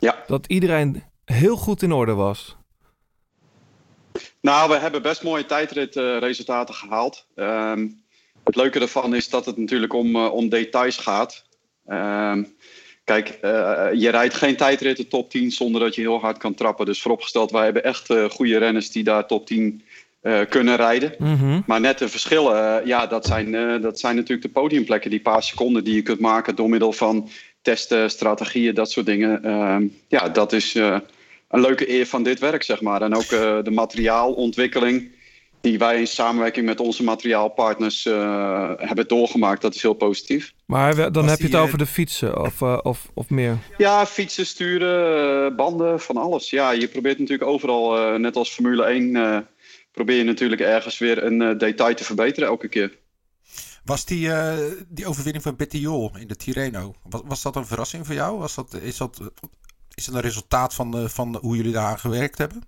Ja. 0.04 0.24
Dat 0.26 0.46
iedereen 0.46 1.02
heel 1.24 1.56
goed 1.56 1.82
in 1.82 1.92
orde 1.92 2.12
was. 2.12 2.56
Nou, 4.40 4.70
we 4.70 4.76
hebben 4.76 5.02
best 5.02 5.22
mooie 5.22 5.46
tijdritresultaten 5.46 6.74
gehaald. 6.74 7.26
Ehm, 7.34 7.88
het 8.44 8.56
leuke 8.56 8.80
ervan 8.80 9.14
is 9.14 9.28
dat 9.28 9.46
het 9.46 9.56
natuurlijk 9.56 9.92
om, 9.92 10.16
eh, 10.16 10.32
om 10.32 10.48
details 10.48 10.96
gaat. 10.96 11.44
Ehm, 11.86 12.44
kijk, 13.04 13.28
eh, 13.28 13.88
je 13.92 14.08
rijdt 14.10 14.34
geen 14.34 14.56
tijdritten 14.56 15.08
top 15.08 15.30
10 15.30 15.50
zonder 15.50 15.80
dat 15.80 15.94
je 15.94 16.00
heel 16.00 16.20
hard 16.20 16.38
kan 16.38 16.54
trappen. 16.54 16.86
Dus 16.86 17.02
vooropgesteld, 17.02 17.50
wij 17.50 17.64
hebben 17.64 17.84
echt 17.84 18.10
eh, 18.10 18.30
goede 18.30 18.58
renners 18.58 18.90
die 18.90 19.04
daar 19.04 19.26
top 19.26 19.46
10 19.46 19.82
eh, 20.24 20.40
kunnen 20.48 20.76
rijden. 20.76 21.14
Mhm. 21.18 21.60
Maar 21.66 21.80
net 21.80 21.98
de 21.98 22.08
verschillen, 22.08 22.80
eh, 22.80 22.86
ja, 22.86 23.06
dat 23.06 23.26
zijn, 23.26 23.54
eh, 23.54 23.82
dat 23.82 24.00
zijn 24.00 24.16
natuurlijk 24.16 24.42
de 24.42 24.60
podiumplekken. 24.60 25.10
Die 25.10 25.20
paar 25.20 25.42
seconden 25.42 25.84
die 25.84 25.94
je 25.94 26.02
kunt 26.02 26.20
maken 26.20 26.56
door 26.56 26.68
middel 26.68 26.92
van 26.92 27.28
testen, 27.64 28.10
strategieën, 28.10 28.74
dat 28.74 28.90
soort 28.90 29.06
dingen. 29.06 29.44
Ehm, 29.44 29.86
ja, 30.08 30.28
dat 30.28 30.52
is 30.52 30.74
eh, 30.74 30.98
een 31.48 31.60
leuke 31.60 31.90
eer 31.90 32.06
van 32.06 32.22
dit 32.22 32.38
werk, 32.38 32.62
zeg 32.62 32.80
maar. 32.80 33.02
En 33.02 33.14
ook 33.14 33.22
eh, 33.32 33.58
de 33.62 33.70
materiaalontwikkeling 33.70 35.12
die 35.60 35.78
wij 35.78 35.98
in 35.98 36.06
samenwerking 36.06 36.66
met 36.66 36.80
onze 36.80 37.02
materiaalpartners 37.02 38.06
eh, 38.06 38.70
hebben 38.76 39.08
doorgemaakt. 39.08 39.62
Dat 39.62 39.74
is 39.74 39.82
heel 39.82 39.92
positief. 39.94 40.52
Maar 40.66 40.94
we- 40.94 41.10
dan 41.10 41.22
Was 41.22 41.30
heb 41.30 41.40
je 41.40 41.46
het 41.56 41.64
over 41.64 41.78
de 41.78 41.86
fietsen 41.86 42.40
of, 42.40 42.62
of, 42.62 43.10
of 43.14 43.30
meer. 43.30 43.56
Ja, 43.78 44.06
fietsen, 44.06 44.46
sturen, 44.46 45.56
banden, 45.56 46.00
van 46.00 46.16
alles. 46.16 46.50
Ja, 46.50 46.70
je 46.70 46.88
probeert 46.88 47.18
natuurlijk 47.18 47.50
overal, 47.50 47.96
eh, 47.98 48.14
net 48.18 48.36
als 48.36 48.50
Formule 48.50 48.84
1, 48.84 49.16
eh, 49.16 49.38
probeer 49.92 50.16
je 50.16 50.24
natuurlijk 50.24 50.60
ergens 50.60 50.98
weer 50.98 51.24
een 51.24 51.58
detail 51.58 51.94
te 51.94 52.04
verbeteren 52.04 52.48
elke 52.48 52.68
keer. 52.68 52.92
Was 53.84 54.04
die, 54.04 54.32
eh, 54.32 54.58
die 54.88 55.06
overwinning 55.06 55.42
van 55.44 55.56
Betty 55.56 55.76
Jol 55.76 56.10
in 56.18 56.26
de 56.26 56.36
Tirreno, 56.36 56.94
was, 57.02 57.20
was 57.24 57.42
dat 57.42 57.56
een 57.56 57.66
verrassing 57.66 58.06
voor 58.06 58.14
jou? 58.14 58.38
Was 58.38 58.54
dat, 58.54 58.74
is, 58.74 58.96
dat, 58.96 59.20
is 59.94 60.04
dat 60.04 60.14
een 60.14 60.20
resultaat 60.20 60.74
van, 60.74 60.90
de, 60.90 61.08
van 61.08 61.36
hoe 61.40 61.56
jullie 61.56 61.72
daar 61.72 61.86
aan 61.86 61.98
gewerkt 61.98 62.38
hebben? 62.38 62.62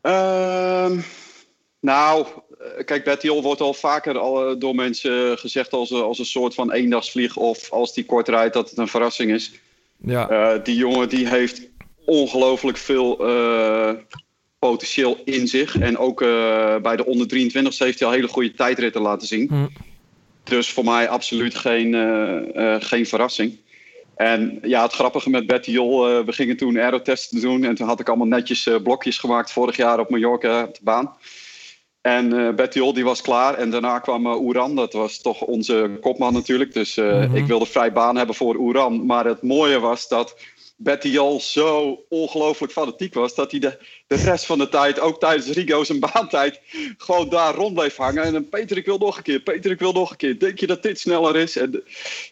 Ehm, 0.00 1.00
nou, 1.80 2.26
eh, 2.76 2.84
kijk, 2.84 3.04
Betty 3.04 3.26
Jol 3.26 3.42
wordt 3.42 3.60
al 3.60 3.74
vaker 3.74 4.18
al, 4.18 4.50
eh, 4.50 4.58
door 4.58 4.74
mensen 4.74 5.38
gezegd 5.38 5.72
als, 5.72 5.90
een- 5.90 6.02
als 6.02 6.18
een 6.18 6.24
soort 6.24 6.54
van 6.54 6.72
eendagsvlieg. 6.72 7.36
Of 7.36 7.70
als 7.72 7.94
die 7.94 8.04
kort 8.04 8.28
rijdt, 8.28 8.54
dat 8.54 8.70
het 8.70 8.78
een 8.78 8.88
verrassing 8.88 9.30
is. 9.32 9.52
Ja, 9.96 10.28
Eh, 10.28 10.64
die 10.64 10.76
jongen 10.76 11.08
die 11.08 11.28
heeft 11.28 11.68
ongelooflijk 12.04 12.76
veel 12.78 13.18
eh, 13.28 13.92
potentieel 14.70 15.18
in 15.24 15.48
zich. 15.48 15.78
En 15.78 15.98
ook 15.98 16.22
eh, 16.22 16.76
bij 16.76 16.96
de 16.96 17.06
onder 17.06 17.28
23 17.28 17.78
heeft 17.78 17.98
hij 17.98 18.08
al 18.08 18.14
hele 18.14 18.28
goede 18.28 18.52
tijdritten 18.54 19.00
laten 19.02 19.26
zien. 19.26 19.70
Dus 20.44 20.72
voor 20.72 20.84
mij 20.84 21.08
absoluut 21.08 21.54
geen, 21.54 21.94
eh, 21.94 22.74
eh, 22.74 22.82
geen 22.82 23.06
verrassing. 23.06 23.58
En 24.16 24.58
ja, 24.62 24.82
het 24.82 24.92
grappige 24.92 25.30
met 25.30 25.46
Betty 25.46 25.70
Jol, 25.70 26.24
we 26.24 26.32
gingen 26.32 26.56
toen 26.56 26.78
aerotesten 26.78 27.40
doen. 27.40 27.64
En 27.64 27.74
toen 27.74 27.86
had 27.86 28.00
ik 28.00 28.08
allemaal 28.08 28.26
netjes 28.26 28.68
blokjes 28.82 29.18
gemaakt 29.18 29.52
vorig 29.52 29.76
jaar 29.76 29.98
op 30.00 30.10
Mallorca 30.10 30.64
op 30.64 30.74
de 30.74 30.80
baan. 30.82 31.16
En 32.00 32.32
eh 32.32 32.54
Betty 32.54 32.78
Jol 32.78 32.92
die 32.92 33.04
was 33.04 33.20
klaar. 33.20 33.54
En 33.54 33.70
daarna 33.70 33.98
kwam 33.98 34.26
eh, 34.26 34.40
Oeran, 34.40 34.76
dat 34.76 34.92
was 34.92 35.20
toch 35.20 35.40
onze 35.40 35.98
kopman 36.00 36.32
natuurlijk. 36.32 36.72
Dus 36.72 36.94
Mhm. 36.96 37.36
ik 37.36 37.46
wilde 37.46 37.66
vrij 37.66 37.92
baan 37.92 38.16
hebben 38.16 38.34
voor 38.34 38.56
Oeran. 38.56 39.06
Maar 39.06 39.24
het 39.24 39.42
mooie 39.42 39.80
was 39.80 40.08
dat 40.08 40.36
Betty 40.82 41.08
Jol 41.08 41.40
zo 41.40 41.98
ongelooflijk 42.08 42.72
fanatiek 42.72 43.14
was... 43.14 43.34
dat 43.34 43.50
hij 43.50 43.60
de, 43.60 43.78
de 44.06 44.14
rest 44.14 44.46
van 44.46 44.58
de 44.58 44.68
tijd, 44.68 45.00
ook 45.00 45.20
tijdens 45.20 45.48
Rigo's 45.48 45.88
en 45.88 46.00
baantijd... 46.12 46.60
gewoon 46.96 47.28
daar 47.28 47.54
rond 47.54 47.74
bleef 47.74 47.96
hangen. 47.96 48.22
En 48.22 48.32
dan, 48.32 48.48
Peter, 48.48 48.76
ik 48.76 48.84
wil 48.84 48.98
nog 48.98 49.16
een 49.16 49.22
keer. 49.22 49.40
Peter, 49.40 49.70
ik 49.70 49.78
wil 49.78 49.92
nog 49.92 50.10
een 50.10 50.16
keer. 50.16 50.38
Denk 50.38 50.58
je 50.58 50.66
dat 50.66 50.82
dit 50.82 51.00
sneller 51.00 51.36
is? 51.36 51.56
En 51.56 51.82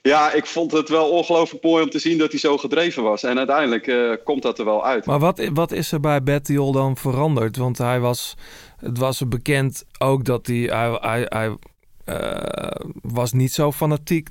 ja, 0.03 0.33
ik 0.33 0.47
vond 0.47 0.73
het 0.73 0.89
wel 0.89 1.11
ongelooflijk 1.11 1.65
mooi 1.65 1.83
om 1.83 1.91
te 1.91 1.99
zien 1.99 2.19
dat 2.19 2.31
hij 2.31 2.41
zo 2.41 2.59
gedreven 2.59 3.03
was. 3.03 3.23
En 3.23 3.39
uiteindelijk 3.39 3.87
eh, 3.87 4.13
komt 4.25 4.43
dat 4.43 4.59
er 4.59 4.65
wel 4.65 4.85
uit. 4.85 5.07
maar 5.07 5.19
wat, 5.19 5.49
wat 5.53 5.73
is 5.73 5.93
er 5.93 6.01
bij 6.01 6.23
Bettiol 6.23 6.73
dan 6.73 6.97
veranderd? 6.97 7.57
Want 7.57 7.79
hij 7.79 8.01
was, 8.01 8.35
het 8.77 8.99
was 8.99 9.29
bekend 9.29 9.85
ook 9.99 10.25
dat 10.25 10.47
hij, 10.47 10.57
hij, 10.57 10.99
hij, 11.01 11.27
hij 11.29 11.57
eh, 12.05 12.81
was 13.03 13.33
niet 13.33 13.53
zo 13.53 13.73
fanatiek 13.73 14.29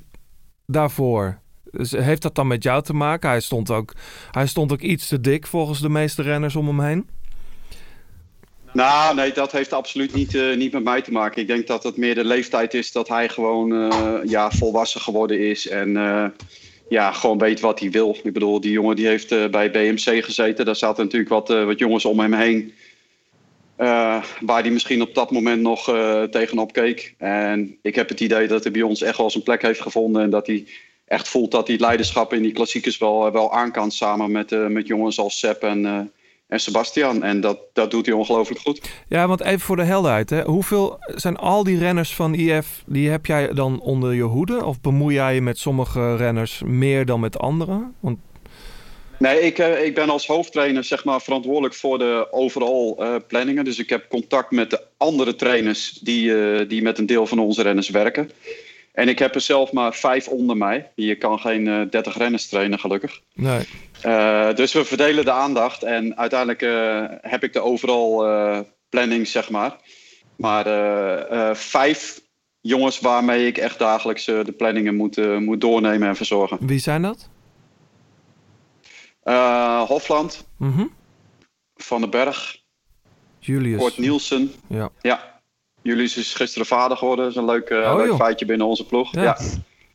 daarvoor. 0.66 1.40
Dus 1.70 1.90
heeft 1.90 2.22
dat 2.22 2.34
dan 2.34 2.46
met 2.46 2.62
jou 2.62 2.82
te 2.82 2.92
maken? 2.92 3.28
Hij 3.28 3.40
stond 3.40 3.70
ook, 3.70 3.92
hij 4.30 4.46
stond 4.46 4.72
ook 4.72 4.80
iets 4.80 5.08
te 5.08 5.20
dik 5.20 5.46
volgens 5.46 5.80
de 5.80 5.88
meeste 5.88 6.22
renners 6.22 6.56
om 6.56 6.66
hem 6.66 6.80
heen. 6.80 7.06
Nou, 8.72 9.14
nee, 9.14 9.32
dat 9.32 9.52
heeft 9.52 9.72
absoluut 9.72 10.14
niet, 10.14 10.34
eh, 10.34 10.56
niet 10.56 10.72
met 10.72 10.84
mij 10.84 11.02
te 11.02 11.12
maken. 11.12 11.40
Ik 11.42 11.46
denk 11.46 11.66
dat 11.66 11.82
het 11.82 11.96
meer 11.96 12.14
de 12.14 12.24
leeftijd 12.24 12.74
is 12.74 12.92
dat 12.92 13.08
hij 13.08 13.28
gewoon 13.28 13.72
eh, 13.72 14.14
ja, 14.24 14.50
volwassen 14.50 15.00
geworden 15.00 15.40
is. 15.40 15.68
En 15.68 15.96
eh, 15.96 16.24
ja, 16.88 17.12
gewoon 17.12 17.38
weet 17.38 17.60
wat 17.60 17.80
hij 17.80 17.90
wil. 17.90 18.16
Ik 18.22 18.32
bedoel, 18.32 18.60
die 18.60 18.72
jongen 18.72 18.96
die 18.96 19.06
heeft 19.06 19.50
bij 19.50 19.70
BMC 19.70 20.24
gezeten. 20.24 20.64
Daar 20.64 20.76
zaten 20.76 21.04
natuurlijk 21.04 21.30
wat, 21.30 21.48
wat 21.48 21.78
jongens 21.78 22.04
om 22.04 22.20
hem 22.20 22.32
heen. 22.32 22.72
waar 24.40 24.62
hij 24.62 24.70
misschien 24.70 25.02
op 25.02 25.14
dat 25.14 25.30
moment 25.30 25.62
nog 25.62 25.84
tegenop 26.30 26.72
keek. 26.72 27.14
En 27.18 27.78
ik 27.82 27.94
heb 27.94 28.08
het 28.08 28.20
idee 28.20 28.48
dat 28.48 28.62
hij 28.62 28.72
bij 28.72 28.82
ons 28.82 29.02
echt 29.02 29.18
wel 29.18 29.30
zijn 29.30 29.44
plek 29.44 29.62
heeft 29.62 29.80
gevonden. 29.80 30.22
En 30.22 30.30
dat 30.30 30.46
hij 30.46 30.66
echt 31.08 31.28
voelt 31.28 31.50
dat 31.50 31.66
hij 31.66 31.76
het 31.76 31.84
leiderschap 31.84 32.32
in 32.32 32.42
die 32.42 32.52
klassiekers 32.52 32.98
wel, 32.98 33.32
wel 33.32 33.52
aan 33.52 33.72
kan. 33.72 33.90
Samen 33.90 34.30
met, 34.30 34.52
eh, 34.52 34.66
met 34.66 34.86
jongens 34.86 35.18
als 35.18 35.38
Sepp 35.38 35.62
en, 35.62 35.86
eh, 35.86 36.00
en 36.46 36.60
Sebastian. 36.60 37.22
En 37.22 37.40
dat, 37.40 37.58
dat 37.72 37.90
doet 37.90 38.06
hij 38.06 38.14
ongelooflijk 38.14 38.60
goed. 38.60 38.80
Ja, 39.08 39.26
want 39.26 39.40
even 39.40 39.60
voor 39.60 39.76
de 39.76 39.84
helderheid. 39.84 40.30
Hè. 40.30 40.42
Hoeveel 40.42 40.98
zijn 41.00 41.36
al 41.36 41.64
die 41.64 41.78
renners 41.78 42.14
van 42.14 42.34
IF, 42.34 42.82
die 42.86 43.10
heb 43.10 43.26
jij 43.26 43.52
dan 43.52 43.80
onder 43.80 44.14
je 44.14 44.22
hoede? 44.22 44.64
Of 44.64 44.80
bemoei 44.80 45.14
jij 45.14 45.34
je 45.34 45.42
met 45.42 45.58
sommige 45.58 46.16
renners 46.16 46.62
meer 46.64 47.06
dan 47.06 47.20
met 47.20 47.38
anderen? 47.38 47.94
Want, 48.00 48.18
Nee, 49.18 49.40
ik, 49.40 49.58
eh, 49.58 49.84
ik 49.84 49.94
ben 49.94 50.10
als 50.10 50.26
hoofdtrainer 50.26 50.84
zeg 50.84 51.04
maar, 51.04 51.20
verantwoordelijk 51.20 51.74
voor 51.74 51.98
de 51.98 52.26
overal 52.30 52.96
eh, 52.98 53.14
planningen. 53.26 53.64
Dus 53.64 53.78
ik 53.78 53.88
heb 53.88 54.08
contact 54.08 54.50
met 54.50 54.70
de 54.70 54.82
andere 54.96 55.34
trainers 55.34 55.92
die, 55.92 56.34
eh, 56.34 56.68
die 56.68 56.82
met 56.82 56.98
een 56.98 57.06
deel 57.06 57.26
van 57.26 57.38
onze 57.38 57.62
renners 57.62 57.88
werken. 57.88 58.30
En 58.98 59.08
ik 59.08 59.18
heb 59.18 59.34
er 59.34 59.40
zelf 59.40 59.72
maar 59.72 59.94
vijf 59.94 60.28
onder 60.28 60.56
mij. 60.56 60.90
Je 60.94 61.14
kan 61.16 61.38
geen 61.38 61.68
eh 61.68 61.80
30 61.90 62.16
renners 62.16 62.48
trainen, 62.48 62.78
gelukkig. 62.78 63.20
nee. 63.34 63.68
Eh, 64.02 64.54
dus 64.54 64.72
we 64.72 64.84
verdelen 64.84 65.24
de 65.24 65.30
aandacht. 65.30 65.82
En 65.82 66.16
uiteindelijk 66.18 66.62
eh, 66.62 67.04
heb 67.30 67.42
ik 67.44 67.52
de 67.52 67.60
overal 67.60 68.26
eh, 68.26 68.60
planning, 68.88 69.26
zeg 69.26 69.50
maar. 69.50 69.76
Maar 70.36 70.66
eh, 70.66 71.48
eh, 71.50 71.54
vijf 71.54 72.20
jongens 72.60 73.00
waarmee 73.00 73.46
ik 73.46 73.58
echt 73.58 73.78
dagelijks 73.78 74.28
eh, 74.28 74.44
de 74.44 74.52
planningen 74.52 74.94
moet, 74.96 75.18
eh, 75.18 75.36
moet 75.36 75.60
doornemen 75.60 76.08
en 76.08 76.16
verzorgen. 76.16 76.58
Wie 76.60 76.78
zijn 76.78 77.02
dat? 77.02 77.28
Eh, 79.22 79.82
Hofland, 79.82 80.46
Mhm. 80.56 80.86
Van 81.74 82.00
den 82.00 82.10
Berg, 82.10 82.56
Julius. 83.38 83.78
Kort 83.80 83.98
Nielsen. 83.98 84.52
Ja. 84.68 84.90
Ja. 85.00 85.37
Julius 85.88 86.16
is 86.16 86.34
gisteren 86.34 86.66
vader 86.66 86.96
geworden. 86.96 87.24
Dat 87.24 87.34
is 87.34 87.40
een 87.40 87.48
leuk, 87.48 87.68
eh, 87.68 87.78
Oh, 87.78 87.96
leuk 87.96 88.14
feitje 88.14 88.46
binnen 88.46 88.66
onze 88.66 88.86
ploeg. 88.86 89.14
Ja. 89.14 89.22
Ja. 89.22 89.36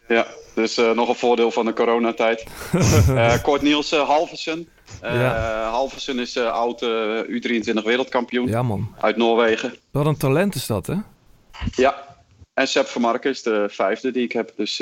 ja. 0.08 0.26
Dus 0.56 0.78
eh, 0.78 0.92
nog 0.92 1.10
een 1.10 1.16
voordeel 1.16 1.52
van 1.52 1.66
de 1.66 1.74
coronatijd. 1.74 2.44
Eh 3.16 3.42
Kort 3.44 3.62
Nielsen, 3.62 4.06
Halversen. 4.06 4.68
Eh 5.02 5.14
Ja. 5.22 5.70
Halversen 5.70 6.20
is 6.20 6.38
oud 6.38 6.82
eh, 6.82 6.90
U23 7.28 7.84
wereldkampioen 7.84 8.48
Ja, 8.48 8.64
man. 8.64 8.96
uit 9.00 9.18
Noorwegen. 9.18 9.74
Wat 9.92 10.06
een 10.06 10.18
talent 10.18 10.56
is 10.56 10.66
dat, 10.68 10.88
hè? 10.88 10.96
Ja. 11.76 12.12
En 12.54 12.68
Sepp 12.68 12.88
van 12.88 13.02
Marken 13.02 13.30
is 13.32 13.44
de 13.44 13.66
vijfde 13.70 14.12
die 14.12 14.24
ik 14.24 14.32
heb. 14.32 14.52
Dus 14.56 14.78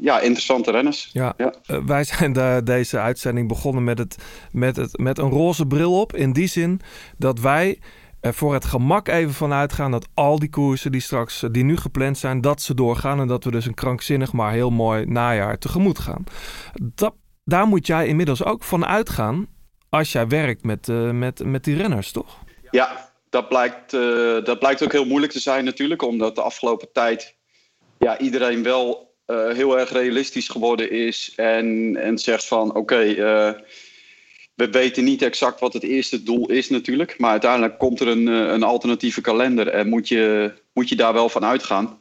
ja, 0.00 0.20
interessante 0.20 0.70
renners. 0.70 1.10
Ja, 1.12 1.34
Ja. 1.36 1.52
wij 1.86 2.04
zijn 2.04 2.32
de, 2.32 2.60
deze 2.64 2.98
uitzending 2.98 3.48
begonnen 3.48 3.84
met, 3.84 3.98
het, 3.98 4.16
met, 4.52 4.76
het, 4.76 4.98
met 4.98 5.18
een 5.18 5.30
roze 5.30 5.66
bril 5.66 6.00
op. 6.00 6.16
In 6.16 6.32
die 6.32 6.46
zin 6.46 6.80
dat 7.18 7.40
wij 7.40 7.78
er 8.20 8.34
voor 8.34 8.54
het 8.54 8.64
gemak 8.64 9.08
even 9.08 9.34
van 9.34 9.52
uitgaan 9.52 9.90
dat 9.90 10.08
al 10.14 10.38
die 10.38 10.50
koersen 10.50 10.92
die 10.92 11.00
straks 11.00 11.42
eh, 11.42 11.50
die 11.52 11.64
nu 11.64 11.76
gepland 11.76 12.18
zijn, 12.18 12.40
dat 12.40 12.62
ze 12.62 12.74
doorgaan. 12.74 13.20
En 13.20 13.26
dat 13.26 13.44
we 13.44 13.50
dus 13.50 13.66
een 13.66 13.74
krankzinnig 13.74 14.32
maar 14.32 14.52
heel 14.52 14.70
mooi 14.70 15.06
najaar 15.06 15.58
tegemoet 15.58 15.98
gaan. 15.98 16.24
Dat, 16.94 17.14
daar 17.44 17.66
moet 17.66 17.86
jij 17.86 18.06
inmiddels 18.06 18.44
ook 18.44 18.64
van 18.64 18.86
uitgaan 18.86 19.48
als 19.88 20.12
jij 20.12 20.28
werkt 20.28 20.64
met, 20.64 20.88
eh, 20.88 21.10
met, 21.10 21.44
met 21.44 21.64
die 21.64 21.76
renners, 21.76 22.12
toch? 22.12 22.38
Ja, 22.70 23.10
dat 23.30 23.48
blijkt, 23.48 23.92
eh, 23.92 24.44
dat 24.44 24.58
blijkt 24.58 24.82
ook 24.82 24.92
heel 24.92 25.06
moeilijk 25.06 25.32
te 25.32 25.40
zijn 25.40 25.64
natuurlijk. 25.64 26.02
Omdat 26.02 26.34
de 26.34 26.42
afgelopen 26.42 26.92
tijd 26.92 27.36
ja, 27.98 28.18
iedereen 28.18 28.62
wel 28.62 29.08
heel 29.30 29.78
erg 29.78 29.92
realistisch 29.92 30.48
geworden 30.48 30.90
is. 30.90 31.32
En, 31.36 31.96
en 31.96 32.18
zegt 32.18 32.46
van 32.46 32.74
oké, 32.74 33.14
we 34.60 34.70
weten 34.70 35.04
niet 35.04 35.22
exact 35.22 35.60
wat 35.60 35.72
het 35.72 35.82
eerste 35.82 36.22
doel 36.22 36.50
is 36.50 36.68
natuurlijk. 36.68 37.18
Maar 37.18 37.30
uiteindelijk 37.30 37.78
komt 37.78 38.00
er 38.00 38.08
een, 38.08 38.28
eh, 38.28 38.52
een 38.52 38.62
alternatieve 38.62 39.20
kalender. 39.20 39.68
En 39.68 39.88
moet 39.88 40.08
je, 40.08 40.52
moet 40.72 40.88
je 40.88 40.96
daar 40.96 41.12
wel 41.12 41.28
van 41.28 41.44
uitgaan. 41.44 41.98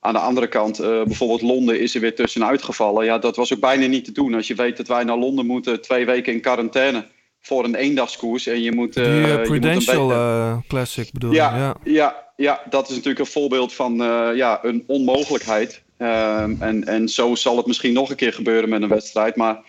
Aan 0.00 0.12
de 0.12 0.18
andere 0.18 0.48
kant, 0.48 0.78
eh, 0.78 1.02
bijvoorbeeld 1.02 1.42
Londen 1.42 1.80
is 1.80 1.94
er 1.94 2.00
weer 2.00 2.14
tussenuit 2.14 2.62
gevallen. 2.62 3.04
Ja, 3.04 3.18
dat 3.18 3.36
was 3.36 3.52
ook 3.52 3.60
bijna 3.60 3.86
niet 3.86 4.04
te 4.04 4.12
doen. 4.12 4.34
Als 4.34 4.46
je 4.46 4.54
weet 4.54 4.76
dat 4.76 4.88
wij 4.88 5.04
naar 5.04 5.18
Londen 5.18 5.46
moeten, 5.46 5.80
twee 5.80 6.06
weken 6.06 6.32
in 6.32 6.40
quarantaine 6.40 7.06
voor 7.40 7.64
een 7.64 7.74
eendagskoers. 7.74 8.46
En 8.46 8.62
je 8.62 8.72
moet, 8.72 8.96
eh, 8.96 9.04
die 9.04 9.14
je 9.14 9.20
eh, 9.20 9.28
moet 9.28 9.38
een 9.38 9.42
Prudential 9.42 10.10
eh, 10.10 10.56
Classic 10.68 11.12
bedoel 11.12 11.30
je? 11.30 11.36
ja, 11.36 11.56
ja. 11.56 11.76
ja. 11.84 12.22
Ja, 12.36 12.62
dat 12.70 12.88
is 12.88 12.94
natuurlijk 12.94 13.18
een 13.18 13.32
voorbeeld 13.32 13.72
van 13.72 14.02
eh, 14.02 14.28
ja, 14.34 14.58
een 14.62 14.84
onmogelijkheid. 14.86 15.82
Ehm, 15.96 16.54
en, 16.58 16.84
en 16.84 17.08
zo 17.08 17.34
zal 17.34 17.56
het 17.56 17.66
misschien 17.66 17.92
nog 17.92 18.10
een 18.10 18.16
keer 18.16 18.32
gebeuren 18.32 18.68
met 18.68 18.82
een 18.82 18.88
wedstrijd. 18.88 19.36
Maar 19.36 19.60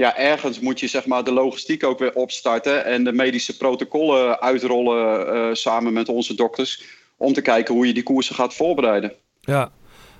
ja, 0.00 0.16
ergens 0.16 0.60
moet 0.60 0.80
je 0.80 0.86
zeg 0.86 1.06
maar, 1.06 1.24
de 1.24 1.32
logistiek 1.32 1.84
ook 1.84 1.98
weer 1.98 2.14
opstarten. 2.14 2.84
En 2.84 3.04
de 3.04 3.12
medische 3.12 3.56
protocollen 3.56 4.40
uitrollen 4.40 5.26
eh, 5.26 5.54
samen 5.54 5.92
met 5.92 6.08
onze 6.08 6.34
dokters. 6.34 6.84
Om 7.16 7.32
te 7.32 7.40
kijken 7.40 7.74
hoe 7.74 7.86
je 7.86 7.94
die 7.94 8.02
koersen 8.02 8.34
gaat 8.34 8.54
voorbereiden. 8.54 9.12
Ja. 9.40 9.72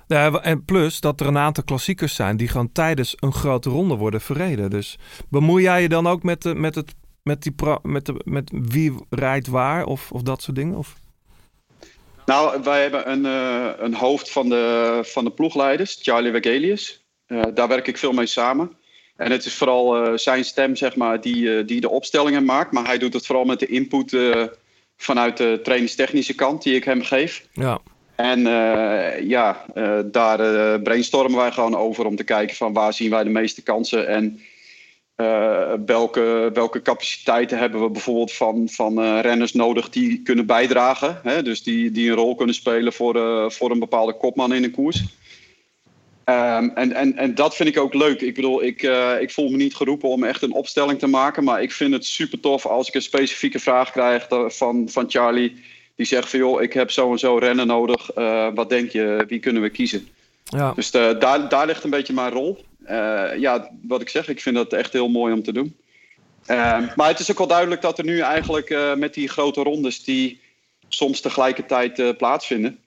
Ja, 0.07 0.31
en 0.31 0.65
plus 0.65 0.99
dat 0.99 1.19
er 1.19 1.27
een 1.27 1.37
aantal 1.37 1.63
klassiekers 1.63 2.15
zijn 2.15 2.37
die 2.37 2.47
gewoon 2.47 2.71
tijdens 2.71 3.15
een 3.19 3.33
grote 3.33 3.69
ronde 3.69 3.95
worden 3.95 4.21
verreden. 4.21 4.69
Dus 4.69 4.97
bemoei 5.29 5.63
jij 5.63 5.81
je 5.81 5.89
dan 5.89 6.07
ook 6.07 6.23
met, 6.23 6.41
de, 6.41 6.55
met, 6.55 6.75
het, 6.75 6.93
met, 7.23 7.43
die 7.43 7.51
pra- 7.51 7.79
met, 7.83 8.05
de, 8.05 8.21
met 8.23 8.51
wie 8.51 8.93
rijdt 9.09 9.47
waar 9.47 9.85
of, 9.85 10.11
of 10.11 10.21
dat 10.21 10.41
soort 10.41 10.55
dingen? 10.55 10.77
Of? 10.77 10.95
Nou, 12.25 12.63
wij 12.63 12.81
hebben 12.81 13.11
een, 13.11 13.25
eh, 13.25 13.69
een 13.77 13.93
hoofd 13.93 14.31
van 14.31 14.49
de, 14.49 14.99
van 15.03 15.23
de 15.23 15.31
ploegleiders, 15.31 15.99
Charlie 16.01 16.31
Wegelius. 16.31 17.05
Eh, 17.25 17.41
daar 17.53 17.67
werk 17.67 17.87
ik 17.87 17.97
veel 17.97 18.13
mee 18.13 18.25
samen. 18.25 18.79
En 19.21 19.31
het 19.31 19.45
is 19.45 19.53
vooral 19.53 19.95
eh, 19.95 20.17
zijn 20.17 20.45
stem, 20.45 20.75
zeg 20.75 20.95
maar, 20.95 21.21
die, 21.21 21.57
eh, 21.57 21.67
die 21.67 21.81
de 21.81 21.89
opstellingen 21.89 22.45
maakt. 22.45 22.71
Maar 22.71 22.85
hij 22.85 22.97
doet 22.97 23.13
het 23.13 23.25
vooral 23.25 23.45
met 23.45 23.59
de 23.59 23.65
input 23.65 24.13
eh, 24.13 24.43
vanuit 24.97 25.37
de 25.37 25.59
trainingstechnische 25.63 26.35
kant 26.35 26.63
die 26.63 26.75
ik 26.75 26.83
hem 26.83 27.01
geef. 27.01 27.45
Ja. 27.53 27.79
En 28.15 28.41
ja, 29.27 29.65
daar 30.05 30.79
brainstormen 30.81 31.37
wij 31.37 31.51
gewoon 31.51 31.75
over 31.75 32.05
om 32.05 32.15
te 32.15 32.23
kijken 32.23 32.55
van 32.55 32.73
waar 32.73 32.93
zien 32.93 33.09
wij 33.09 33.23
de 33.23 33.29
meeste 33.29 33.61
kansen 33.63 34.07
en 34.07 34.39
welke, 35.85 36.49
welke 36.53 36.81
capaciteiten 36.81 37.57
hebben 37.57 37.81
we 37.81 37.89
bijvoorbeeld 37.89 38.33
van, 38.33 38.69
van 38.69 39.19
renners 39.19 39.53
nodig 39.53 39.89
die 39.89 40.21
kunnen 40.21 40.45
bijdragen. 40.45 41.19
Hè? 41.23 41.43
Dus 41.43 41.63
die, 41.63 41.91
die 41.91 42.09
een 42.09 42.15
rol 42.15 42.35
kunnen 42.35 42.55
spelen 42.55 42.93
voor, 42.93 43.51
voor 43.51 43.71
een 43.71 43.79
bepaalde 43.79 44.13
kopman 44.13 44.53
in 44.53 44.63
een 44.63 44.71
koers. 44.71 45.03
Ehm, 46.23 46.69
en, 46.75 46.93
en, 46.93 47.17
en 47.17 47.35
dat 47.35 47.55
vind 47.55 47.69
ik 47.69 47.79
ook 47.79 47.93
leuk. 47.93 48.21
Ik 48.21 48.35
bedoel, 48.35 48.63
ik, 48.63 48.83
eh, 48.83 49.21
ik 49.21 49.31
voel 49.31 49.49
me 49.49 49.57
niet 49.57 49.75
geroepen 49.75 50.09
om 50.09 50.23
echt 50.23 50.41
een 50.41 50.53
opstelling 50.53 50.99
te 50.99 51.07
maken. 51.07 51.43
Maar 51.43 51.61
ik 51.61 51.71
vind 51.71 51.93
het 51.93 52.05
super 52.05 52.39
tof 52.39 52.65
als 52.65 52.87
ik 52.87 52.93
een 52.93 53.01
specifieke 53.01 53.59
vraag 53.59 53.91
krijg 53.91 54.27
van, 54.47 54.89
van 54.89 55.05
Charlie. 55.07 55.63
Die 55.95 56.05
zegt 56.05 56.29
van 56.29 56.39
joh, 56.39 56.61
ik 56.61 56.73
heb 56.73 56.91
zo 56.91 57.11
en 57.11 57.19
zo 57.19 57.37
rennen 57.37 57.67
nodig. 57.67 58.11
Eh, 58.11 58.47
wat 58.53 58.69
denk 58.69 58.91
je, 58.91 59.25
wie 59.27 59.39
kunnen 59.39 59.61
we 59.61 59.69
kiezen? 59.69 60.07
Ja. 60.43 60.73
Dus 60.75 60.91
eh, 60.91 61.19
daar, 61.19 61.49
daar 61.49 61.65
ligt 61.65 61.83
een 61.83 61.89
beetje 61.89 62.13
mijn 62.13 62.31
rol. 62.31 62.65
Ja, 63.37 63.71
wat 63.81 64.01
ik 64.01 64.09
zeg, 64.09 64.27
ik 64.27 64.41
vind 64.41 64.55
dat 64.55 64.73
echt 64.73 64.93
heel 64.93 65.09
mooi 65.09 65.33
om 65.33 65.43
te 65.43 65.53
doen. 65.53 65.75
Ehm, 66.45 66.87
maar 66.95 67.07
het 67.07 67.19
is 67.19 67.31
ook 67.31 67.37
wel 67.37 67.47
duidelijk 67.47 67.81
dat 67.81 67.97
er 67.97 68.03
nu 68.03 68.19
eigenlijk 68.19 68.95
met 68.97 69.13
die 69.13 69.27
grote 69.27 69.63
rondes 69.63 70.03
die 70.03 70.39
soms 70.89 71.21
tegelijkertijd 71.21 72.17
plaatsvinden. 72.17 72.79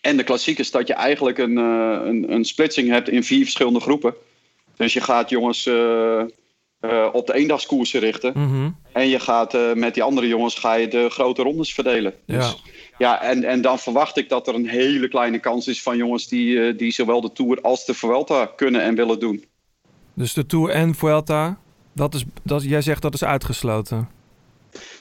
En 0.00 0.16
de 0.16 0.22
klassiekers, 0.22 0.70
dat 0.70 0.86
je 0.86 0.94
eigenlijk 0.94 1.38
een, 1.38 1.58
eh, 1.58 1.98
een, 2.04 2.32
een 2.32 2.44
splitsing 2.44 2.88
hebt 2.88 3.08
in 3.08 3.24
vier 3.24 3.42
verschillende 3.42 3.80
groepen. 3.80 4.14
Dus 4.76 4.92
je 4.92 5.00
gaat 5.00 5.30
jongens 5.30 5.66
eh, 5.66 6.20
eh, 6.20 7.08
op 7.12 7.26
de 7.26 7.34
eendagskoersen 7.34 8.00
richten. 8.00 8.32
Mhm. 8.34 8.70
En 8.92 9.08
je 9.08 9.18
gaat 9.18 9.74
met 9.74 9.94
die 9.94 10.02
andere 10.02 10.28
jongens 10.28 10.54
ga 10.54 10.74
je 10.74 10.88
de 10.88 11.08
grote 11.10 11.42
rondes 11.42 11.74
verdelen. 11.74 12.14
Ja. 12.24 12.36
Dus, 12.36 12.62
ja, 12.98 13.22
en, 13.22 13.44
en 13.44 13.60
dan 13.60 13.78
verwacht 13.78 14.16
ik 14.16 14.28
dat 14.28 14.48
er 14.48 14.54
een 14.54 14.68
hele 14.68 15.08
kleine 15.08 15.38
kans 15.38 15.66
is 15.66 15.82
van 15.82 15.96
jongens 15.96 16.28
die, 16.28 16.76
die 16.76 16.92
zowel 16.92 17.20
de 17.20 17.32
Tour 17.32 17.60
als 17.60 17.84
de 17.84 17.94
Vuelta 17.94 18.46
kunnen 18.56 18.82
en 18.82 18.94
willen 18.94 19.18
doen. 19.18 19.44
Dus 20.14 20.32
de 20.32 20.46
Tour 20.46 20.70
en 20.70 20.94
Vuelta, 20.94 21.58
dat 21.92 22.14
is, 22.14 22.24
dat, 22.42 22.62
jij 22.62 22.82
zegt 22.82 23.02
dat 23.02 23.14
is 23.14 23.24
uitgesloten. 23.24 24.08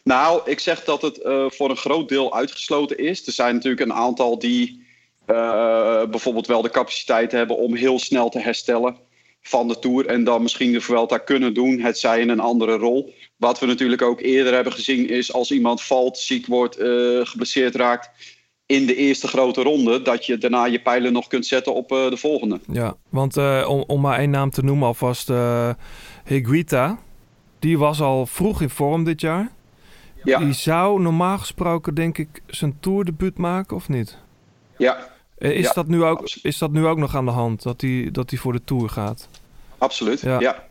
Nou, 0.06 0.41
ik 0.45 0.60
zeg 0.60 0.84
dat 0.84 1.01
het 1.01 1.22
eh, 1.22 1.45
voor 1.47 1.70
een 1.70 1.78
groot 1.78 2.10
deel 2.10 2.36
uitgesloten 2.36 2.97
is. 2.97 3.28
Er 3.28 3.34
zijn 3.34 3.53
natuurlijk 3.56 3.82
een 3.82 3.93
aantal 3.93 4.39
die 4.39 4.86
eh, 5.26 6.06
bijvoorbeeld 6.10 6.47
wel 6.47 6.62
de 6.62 6.70
capaciteit 6.70 7.32
hebben 7.32 7.58
om 7.58 7.76
heel 7.76 7.99
snel 7.99 8.30
te 8.30 8.39
herstellen 8.39 8.97
van 9.41 9.68
de 9.68 9.80
Tour. 9.80 10.06
En 10.06 10.24
dan 10.24 10.41
misschien 10.41 10.72
de 10.72 10.82
Vuelta 10.82 11.18
kunnen 11.18 11.53
doen, 11.53 11.80
het 11.80 11.97
zij 11.97 12.20
in 12.20 12.30
een 12.30 12.39
andere 12.39 12.78
rol. 12.78 13.14
Wat 13.38 13.60
we 13.60 13.66
natuurlijk 13.66 14.01
ook 14.01 14.22
eerder 14.22 14.53
hebben 14.53 14.74
gezien 14.74 15.10
is 15.10 15.34
als 15.34 15.51
iemand 15.51 15.82
valt, 15.82 16.18
ziek 16.18 16.45
wordt, 16.45 16.78
eh, 16.78 16.88
geblesseerd 17.24 17.76
raakt 17.76 18.10
in 18.66 18.86
de 18.86 18.95
eerste 18.95 19.28
grote 19.28 19.62
ronde, 19.62 20.01
dat 20.01 20.26
je 20.26 20.38
daarna 20.38 20.66
je 20.66 20.82
pijlen 20.82 21.14
nog 21.14 21.28
kunt 21.28 21.45
zetten 21.45 21.74
op 21.74 21.89
de 21.89 22.18
volgende. 22.18 22.60
Ja, 22.72 22.95
want 23.10 23.38
om, 23.88 24.01
maar 24.01 24.20
één 24.20 24.30
naam 24.30 24.49
te 24.49 24.64
noemen 24.64 24.88
alvast, 24.88 25.30
eh 25.30 25.70
Higuita. 26.26 26.99
Die 27.60 27.78
was 27.78 28.01
al 28.01 28.26
vroeg 28.26 28.62
in 28.62 28.70
vorm 28.70 29.03
dit 29.03 29.22
jaar. 29.22 29.51
Ja. 30.26 30.39
Die 30.39 30.53
zou 30.53 31.01
normaal 31.01 31.38
gesproken, 31.38 31.93
denk 31.95 32.17
ik, 32.17 32.41
zijn 32.47 32.78
tourdebuut 32.80 33.38
maken, 33.38 33.76
of 33.76 33.89
niet? 33.89 34.17
Ja, 34.78 34.97
Eh, 35.38 35.51
Is, 35.51 35.65
Ja, 35.65 35.71
dat 35.73 35.88
nu 35.88 36.03
ook, 36.03 36.19
absoluut. 36.19 36.45
is 36.45 36.57
dat 36.57 36.71
nu 36.71 36.86
ook 36.86 36.97
nog 36.97 37.15
aan 37.15 37.26
de 37.26 37.32
hand, 37.32 37.63
dat 37.63 37.82
hij 37.82 38.09
dat 38.11 38.30
die 38.30 38.39
voor 38.39 38.53
de 38.53 38.61
Tour 38.63 38.89
gaat? 38.89 39.30
absoluut. 39.78 40.19
Ja. 40.21 40.39
Ja. 40.39 40.63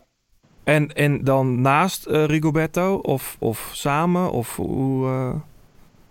En, 0.63 0.93
en 0.93 1.23
dan 1.23 1.61
naast 1.61 2.05
eh, 2.05 2.25
Rigoberto, 2.25 2.95
of, 2.95 3.35
of 3.39 3.69
samen, 3.73 4.31
of 4.31 4.55
hoe... 4.55 5.07
eh, 5.07 5.33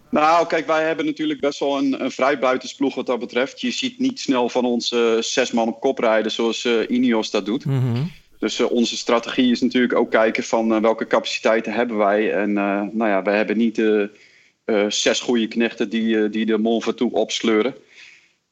Nou, 0.09 0.47
kijk, 0.47 0.67
wij 0.67 0.87
hebben 0.87 1.07
natuurlijk 1.07 1.41
best 1.41 1.59
wel 1.59 1.79
een, 1.79 2.05
een 2.05 2.11
vrij 2.11 2.39
buitensploeg 2.39 2.95
wat 2.95 3.07
dat 3.07 3.19
betreft. 3.19 3.61
Je 3.61 3.71
ziet 3.71 3.99
niet 3.99 4.21
snel 4.21 4.49
van 4.49 4.65
ons 4.65 4.95
zes 5.21 5.51
man 5.53 5.69
op 5.69 5.81
kop 5.81 5.99
rijden 5.99 6.31
zoals 6.33 6.67
Ineos 6.89 7.31
dat 7.31 7.47
doet. 7.47 7.65
mhm. 7.65 8.03
Dus 8.45 8.61
eh, 8.61 8.71
onze 8.71 8.97
strategie 8.97 9.51
is 9.51 9.61
natuurlijk 9.61 9.95
ook 9.95 10.11
kijken 10.11 10.43
van 10.43 10.75
eh, 10.75 10.81
welke 10.81 11.07
capaciteiten 11.07 11.73
hebben 11.73 11.97
wij. 11.97 12.33
En 12.33 12.59
eh, 12.59 12.83
nou 12.93 13.11
ja, 13.11 13.23
wij 13.23 13.37
hebben 13.37 13.57
niet 13.57 13.83
zes 14.89 15.21
goede 15.21 15.49
knechten 15.49 15.89
die, 15.89 16.29
die 16.29 16.47
de 16.47 16.59
Mont 16.59 16.83
Ventoux 16.83 17.15
opsleuren. 17.15 17.75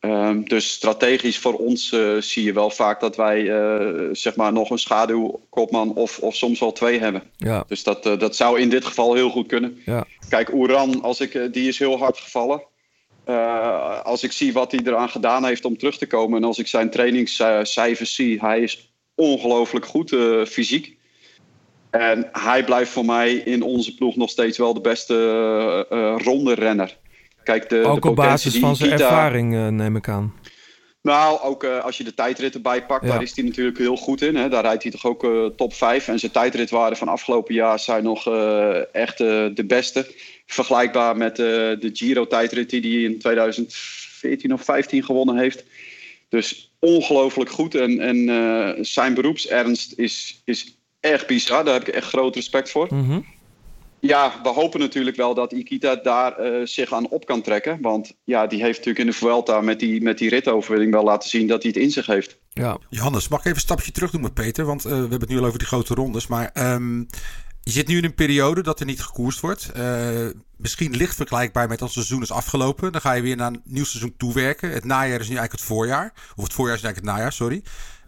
Ehm, 0.01 0.43
dus 0.43 0.73
strategisch 0.73 1.39
voor 1.39 1.55
ons 1.55 1.97
zie 2.19 2.45
je 2.45 2.53
wel 2.53 2.71
vaak 2.71 3.01
dat 3.01 3.17
wij 3.17 3.45
zeg 4.13 4.37
maar 4.37 4.53
nog 4.53 4.71
een 4.71 4.79
schaduwkopman 4.79 5.95
of, 5.95 6.19
of 6.19 6.37
soms 6.37 6.61
wel 6.61 6.73
twee 6.73 6.99
hebben. 6.99 7.23
Ja, 7.37 7.65
Dus 7.67 7.83
dat, 7.83 8.03
dat 8.03 8.37
zou 8.37 8.61
in 8.61 8.69
dit 8.69 8.85
geval 8.85 9.15
heel 9.15 9.31
goed 9.31 9.47
kunnen. 9.47 9.83
ja. 9.85 10.07
Kijk, 10.29 10.53
Oeran, 10.53 11.03
als 11.03 11.21
ik, 11.21 11.53
die 11.53 11.69
is 11.69 11.79
heel 11.79 11.99
hard 11.99 12.19
gevallen. 12.19 12.63
Als 14.03 14.23
ik 14.23 14.33
zie 14.33 14.53
wat 14.53 14.73
hij 14.73 14.81
eraan 14.85 15.11
gedaan 15.11 15.45
heeft 15.45 15.65
om 15.65 15.79
terug 15.79 15.99
te 15.99 16.07
komen... 16.07 16.39
en 16.39 16.45
als 16.45 16.59
ik 16.59 16.67
zijn 16.67 16.91
trainingscijfers 16.91 18.15
zie... 18.15 18.41
hij 18.41 18.61
is 18.61 18.92
ongelooflijk 19.15 19.87
goed 19.87 20.13
eh, 20.13 20.45
fysiek. 20.45 20.97
En 21.91 22.29
hij 22.33 22.65
blijft 22.65 22.91
voor 22.91 23.05
mij 23.05 23.33
in 23.35 23.63
onze 23.63 23.95
ploeg 23.95 24.17
nog 24.17 24.31
steeds 24.31 24.59
wel 24.59 24.75
de 24.75 24.81
beste 24.81 25.15
eh 25.91 25.99
eh, 25.99 26.15
ronde 26.23 26.55
renner. 26.55 26.99
Kijk, 27.45 27.69
de, 27.69 27.81
de 27.81 27.85
ook 27.85 27.95
op 27.95 28.01
potentie 28.01 28.31
basis 28.31 28.59
van 28.59 28.77
zijn 28.77 28.91
ervaring, 28.91 29.71
neem 29.71 29.97
ik 29.97 30.09
aan. 30.09 30.35
nou, 31.03 31.41
ook 31.41 31.65
als 31.65 31.99
je 31.99 32.05
de 32.05 32.15
tijdrit 32.15 32.55
erbij 32.55 32.87
pakt, 32.87 33.05
Ja. 33.05 33.11
daar 33.11 33.23
is 33.23 33.37
hij 33.37 33.45
natuurlijk 33.45 33.79
heel 33.79 33.97
goed 33.97 34.23
in. 34.23 34.37
Hè? 34.37 34.49
Daar 34.49 34.63
rijdt 34.63 34.83
hij 34.83 34.93
toch 34.93 35.07
ook 35.07 35.53
top 35.57 35.75
5. 35.75 36.09
En 36.09 36.19
zijn 36.19 36.33
tijdritwaarden 36.33 36.99
van 36.99 37.09
afgelopen 37.09 37.55
jaar 37.55 37.79
zijn 37.79 38.05
nog 38.05 38.27
echt 38.93 39.19
de 39.19 39.65
beste. 39.67 40.15
Vergelijkbaar 40.47 41.17
met 41.17 41.37
de 41.37 41.91
Giro-tijdrit 41.93 42.71
die 42.71 42.81
hij 42.83 43.13
in 43.13 43.19
2014 43.19 44.53
of 44.53 44.63
15 44.63 45.05
gewonnen 45.05 45.37
heeft. 45.39 45.65
Dus 46.29 46.72
ongelooflijk 46.85 47.51
goed. 47.51 47.75
En, 47.75 48.01
en 48.01 48.29
eh, 48.29 48.85
zijn 48.85 49.15
beroepsernst 49.15 49.93
is, 49.97 50.43
is 50.45 50.77
echt 51.01 51.27
bizar. 51.27 51.65
Daar 51.65 51.75
heb 51.75 51.89
ik 51.89 51.95
echt 51.95 52.07
groot 52.07 52.35
respect 52.35 52.71
voor. 52.71 52.87
Mhm. 52.91 53.21
Ja, 54.01 54.41
we 54.43 54.49
hopen 54.49 54.81
natuurlijk 54.81 55.17
wel 55.17 55.35
dat 55.35 55.53
Ikita 55.53 55.97
daar 55.97 56.37
eh, 56.39 56.67
zich 56.67 56.93
aan 56.93 57.09
op 57.09 57.27
kan 57.27 57.43
trekken. 57.43 57.79
Want 57.81 58.13
ja, 58.25 58.47
die 58.47 58.63
heeft 58.63 58.79
natuurlijk 58.79 58.99
in 58.99 59.11
de 59.11 59.17
Vuelta 59.19 59.61
met 59.61 59.81
die, 59.81 60.03
met 60.03 60.19
die 60.19 60.29
ritoverwinning 60.29 60.93
wel 60.93 61.05
laten 61.05 61.29
zien 61.29 61.47
dat 61.47 61.63
hij 61.63 61.73
het 61.75 61.83
in 61.83 61.91
zich 61.91 62.07
heeft. 62.07 62.39
Ja, 62.49 62.79
Johannes, 62.91 63.29
mag 63.29 63.39
ik 63.39 63.45
even 63.45 63.57
een 63.57 63.65
stapje 63.65 63.93
terug 63.93 64.11
doen 64.11 64.21
met 64.21 64.35
Peter? 64.35 64.65
Want 64.65 64.85
eh, 64.85 64.91
we 64.91 64.99
hebben 64.99 65.21
het 65.21 65.29
nu 65.29 65.39
al 65.39 65.45
over 65.45 65.59
die 65.59 65.69
grote 65.69 65.95
rondes. 65.95 66.27
Maar 66.27 66.51
ehm, 66.53 67.05
je 67.63 67.71
zit 67.71 67.87
nu 67.89 67.97
in 67.97 68.05
een 68.05 68.15
periode 68.15 68.63
dat 68.63 68.81
er 68.81 68.87
niet 68.87 69.03
gekoerst 69.03 69.41
wordt. 69.41 69.69
Eh, 69.73 70.27
misschien 70.57 70.97
licht 70.97 71.15
vergelijkbaar 71.15 71.69
met 71.69 71.83
als 71.83 71.95
het 71.95 72.05
seizoen 72.05 72.23
is 72.25 72.33
afgelopen. 72.33 72.93
Dan 72.93 73.01
ga 73.01 73.13
je 73.13 73.23
weer 73.23 73.37
naar 73.37 73.47
een 73.53 73.61
nieuw 73.65 73.85
seizoen 73.85 74.15
toewerken. 74.17 74.71
Het 74.71 74.85
najaar 74.85 75.21
is 75.21 75.29
nu 75.29 75.37
eigenlijk 75.37 75.53
het 75.53 75.61
voorjaar. 75.63 76.13
Of 76.37 76.43
het 76.45 76.53
voorjaar 76.53 76.77
is 76.77 76.83
eigenlijk 76.83 76.97
het 76.97 77.05
najaar, 77.17 77.33
sorry. 77.33 77.63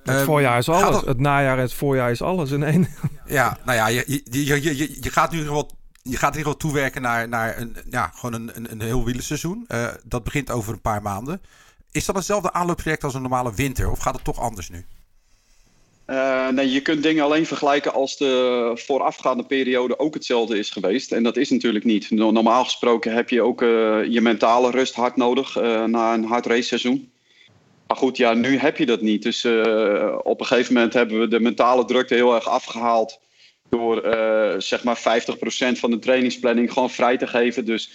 het 0.05 0.17
Ehm, 0.17 0.25
voorjaar 0.25 0.59
is 0.59 0.69
alles. 0.69 0.91
dat- 0.95 1.05
Het 1.05 1.19
najaar 1.21 1.57
en 1.57 1.63
het 1.63 1.75
voorjaar 1.75 2.11
is 2.11 2.23
alles 2.23 2.51
in 2.51 2.63
één. 2.63 2.89
Ja, 3.27 3.59
nou 3.65 3.77
ja, 3.79 3.87
je, 3.87 4.05
je, 4.31 4.63
je, 4.63 4.77
je, 5.03 5.11
gaat 5.11 5.31
nu 5.31 5.37
in 5.39 5.43
ieder 5.45 5.57
geval, 5.57 5.77
je 6.03 6.17
gaat 6.17 6.33
in 6.33 6.39
ieder 6.39 6.53
geval 6.53 6.57
toewerken 6.57 7.03
naar, 7.03 7.29
naar 7.29 7.59
een, 7.59 7.77
ja, 7.91 8.11
gewoon 8.15 8.33
een, 8.35 8.57
een, 8.57 8.71
een 8.73 8.81
heel 8.81 9.05
wielerseizoen. 9.05 9.65
Eh, 9.69 9.87
dat 10.05 10.25
begint 10.25 10.51
over 10.51 10.73
een 10.73 10.81
paar 10.81 11.03
maanden. 11.03 11.41
Is 11.91 12.05
dat 12.05 12.15
hetzelfde 12.17 12.53
aanlooptraject 12.53 13.05
als 13.05 13.15
een 13.15 13.21
normale 13.23 13.55
winter? 13.55 13.91
Of 13.91 13.99
gaat 13.99 14.15
het 14.15 14.25
toch 14.25 14.39
anders 14.41 14.69
nu? 14.69 14.85
Nee, 16.07 16.71
je 16.71 16.81
kunt 16.83 17.03
dingen 17.03 17.25
alleen 17.25 17.47
vergelijken 17.47 17.93
als 17.93 18.17
de 18.17 18.71
voorafgaande 18.75 19.45
periode 19.45 19.99
ook 19.99 20.15
hetzelfde 20.15 20.59
is 20.59 20.71
geweest. 20.71 21.13
En 21.13 21.23
dat 21.23 21.37
is 21.37 21.51
natuurlijk 21.51 21.85
niet. 21.85 22.11
No- 22.11 22.31
Normaal 22.31 22.65
gesproken 22.65 23.13
heb 23.13 23.31
je 23.31 23.43
ook 23.43 23.63
eh, 23.63 23.69
je 24.09 24.21
mentale 24.21 24.71
rust 24.71 24.95
hard 24.95 25.17
nodig 25.17 25.57
eh, 25.57 25.85
na 25.85 26.15
een 26.15 26.25
hard 26.25 26.47
raceseizoen. 26.47 27.11
Maar 27.87 27.97
goed, 27.97 28.17
ja, 28.17 28.35
nu 28.35 28.59
heb 28.59 28.77
je 28.77 28.87
dat 28.87 29.01
niet. 29.01 29.23
Dus 29.23 29.45
op 30.23 30.41
een 30.41 30.47
gegeven 30.47 30.75
moment 30.75 30.93
hebben 30.93 31.21
we 31.21 31.29
de 31.29 31.41
mentale 31.41 31.85
drukte 31.85 32.15
heel 32.15 32.35
erg 32.35 32.49
afgehaald. 32.49 33.19
Door 33.69 34.03
zeg 34.59 34.85
maar 34.85 34.99
50% 34.99 35.01
van 35.79 35.91
de 35.91 35.99
trainingsplanning 35.99 36.73
gewoon 36.73 36.91
vrij 36.91 37.17
te 37.17 37.27
geven. 37.27 37.65
Dus 37.65 37.91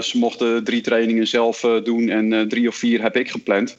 ze 0.00 0.12
mochten 0.14 0.64
drie 0.64 0.80
trainingen 0.80 1.26
zelf 1.26 1.60
doen 1.60 2.08
en 2.08 2.48
drie 2.48 2.68
of 2.68 2.74
vier 2.74 3.02
heb 3.02 3.16
ik 3.16 3.30
gepland. 3.30 3.78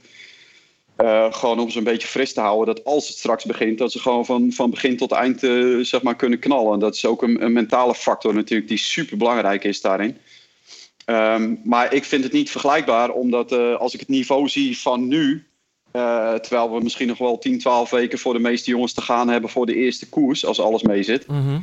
Eh, 0.95 1.33
gewoon 1.33 1.59
om 1.59 1.69
ze 1.69 1.77
een 1.77 1.83
beetje 1.83 2.07
fris 2.07 2.33
te 2.33 2.39
houden. 2.39 2.75
Dat 2.75 2.85
als 2.85 3.07
het 3.07 3.17
straks 3.17 3.43
begint, 3.43 3.77
dat 3.77 3.91
ze 3.91 3.99
gewoon 3.99 4.25
van, 4.25 4.51
van 4.51 4.69
begin 4.69 4.97
tot 4.97 5.11
eind 5.11 5.43
eh, 5.43 5.77
zeg 5.81 6.01
maar 6.01 6.15
kunnen 6.15 6.39
knallen. 6.39 6.79
Dat 6.79 6.95
is 6.95 7.05
ook 7.05 7.21
een, 7.21 7.43
een 7.43 7.53
mentale 7.53 7.95
factor 7.95 8.33
natuurlijk 8.33 8.69
die 8.69 8.77
super 8.77 9.17
belangrijk 9.17 9.63
is 9.63 9.81
daarin. 9.81 10.17
Ehm, 11.05 11.55
maar 11.63 11.93
ik 11.93 12.03
vind 12.03 12.23
het 12.23 12.33
niet 12.33 12.51
vergelijkbaar, 12.51 13.09
omdat 13.09 13.51
eh, 13.51 13.75
als 13.75 13.93
ik 13.93 13.99
het 13.99 14.09
niveau 14.09 14.47
zie 14.47 14.77
van 14.77 15.07
nu. 15.07 15.47
terwijl 16.41 16.73
we 16.73 16.83
misschien 16.83 17.07
nog 17.07 17.17
wel 17.17 17.37
10, 17.37 17.59
12 17.59 17.89
weken 17.89 18.19
voor 18.19 18.33
de 18.33 18.39
meeste 18.39 18.69
jongens 18.69 18.93
te 18.93 19.01
gaan 19.01 19.29
hebben 19.29 19.49
voor 19.49 19.65
de 19.65 19.75
eerste 19.75 20.09
koers, 20.09 20.45
als 20.45 20.59
alles 20.59 20.81
mee 20.81 21.03
zit. 21.03 21.27
Mhm. 21.27 21.59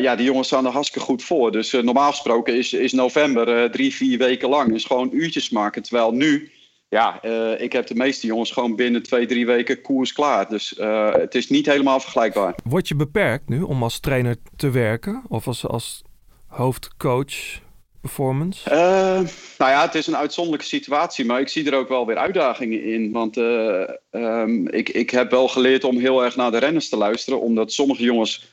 Ja, 0.00 0.16
die 0.16 0.24
jongens 0.24 0.46
staan 0.46 0.66
er 0.66 0.72
hartstikke 0.72 1.06
goed 1.06 1.22
voor. 1.22 1.52
Dus 1.52 1.72
normaal 1.72 2.10
gesproken 2.10 2.56
is, 2.56 2.72
is 2.72 2.92
november 2.92 3.70
drie, 3.70 3.94
vier 3.94 4.18
weken 4.18 4.48
lang. 4.48 4.74
Is 4.74 4.84
gewoon 4.84 5.08
uurtjes 5.12 5.50
maken. 5.50 5.82
Terwijl 5.82 6.12
nu, 6.12 6.52
ja, 6.88 7.22
eh, 7.22 7.60
ik 7.60 7.72
heb 7.72 7.86
de 7.86 7.94
meeste 7.94 8.26
jongens 8.26 8.50
gewoon 8.50 8.76
binnen 8.76 9.02
twee, 9.02 9.26
drie 9.26 9.46
weken 9.46 9.80
koers 9.80 10.12
klaar. 10.12 10.48
Dus 10.48 10.76
eh, 10.76 11.12
het 11.12 11.34
is 11.34 11.48
niet 11.48 11.66
helemaal 11.66 12.00
vergelijkbaar. 12.00 12.54
Word 12.64 12.88
je 12.88 12.94
beperkt 12.94 13.48
nu 13.48 13.62
om 13.62 13.82
als 13.82 14.00
trainer 14.00 14.36
te 14.56 14.70
werken? 14.70 15.22
Of 15.28 15.46
als, 15.46 15.66
als 15.66 16.02
hoofdcoach 16.46 17.60
performance? 18.00 18.70
Eh, 18.70 19.20
nou 19.58 19.70
ja, 19.70 19.82
het 19.82 19.94
is 19.94 20.06
een 20.06 20.16
uitzonderlijke 20.16 20.66
situatie, 20.66 21.24
maar 21.24 21.40
ik 21.40 21.48
zie 21.48 21.70
er 21.70 21.78
ook 21.78 21.88
wel 21.88 22.06
weer 22.06 22.16
uitdagingen 22.16 22.84
in. 22.84 23.12
Want 23.12 23.36
eh, 23.36 23.82
ehm, 24.10 24.66
ik, 24.66 24.88
ik 24.88 25.10
heb 25.10 25.30
wel 25.30 25.48
geleerd 25.48 25.84
om 25.84 25.98
heel 25.98 26.24
erg 26.24 26.36
naar 26.36 26.50
de 26.50 26.58
renners 26.58 26.88
te 26.88 26.96
luisteren, 26.96 27.40
omdat 27.40 27.72
sommige 27.72 28.02
jongens 28.02 28.48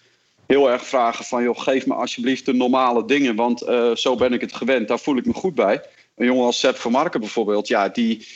heel 0.47 0.71
erg 0.71 0.86
vragen 0.86 1.25
van, 1.25 1.43
joh, 1.43 1.59
geef 1.59 1.86
me 1.86 1.93
alsjeblieft 1.93 2.45
de 2.45 2.53
normale 2.53 3.05
dingen, 3.05 3.36
want 3.36 3.59
zo 3.93 4.15
ben 4.15 4.33
ik 4.33 4.41
het 4.41 4.55
gewend, 4.55 4.88
daar 4.88 4.99
voel 4.99 5.17
ik 5.17 5.25
me 5.25 5.33
goed 5.33 5.55
bij. 5.55 5.81
Een 6.16 6.26
jongen 6.26 6.45
als 6.45 6.59
Sepp 6.59 6.78
van 6.78 6.91
Marken 6.91 7.20
bijvoorbeeld, 7.20 7.68
ja, 7.68 7.89
die, 7.89 8.28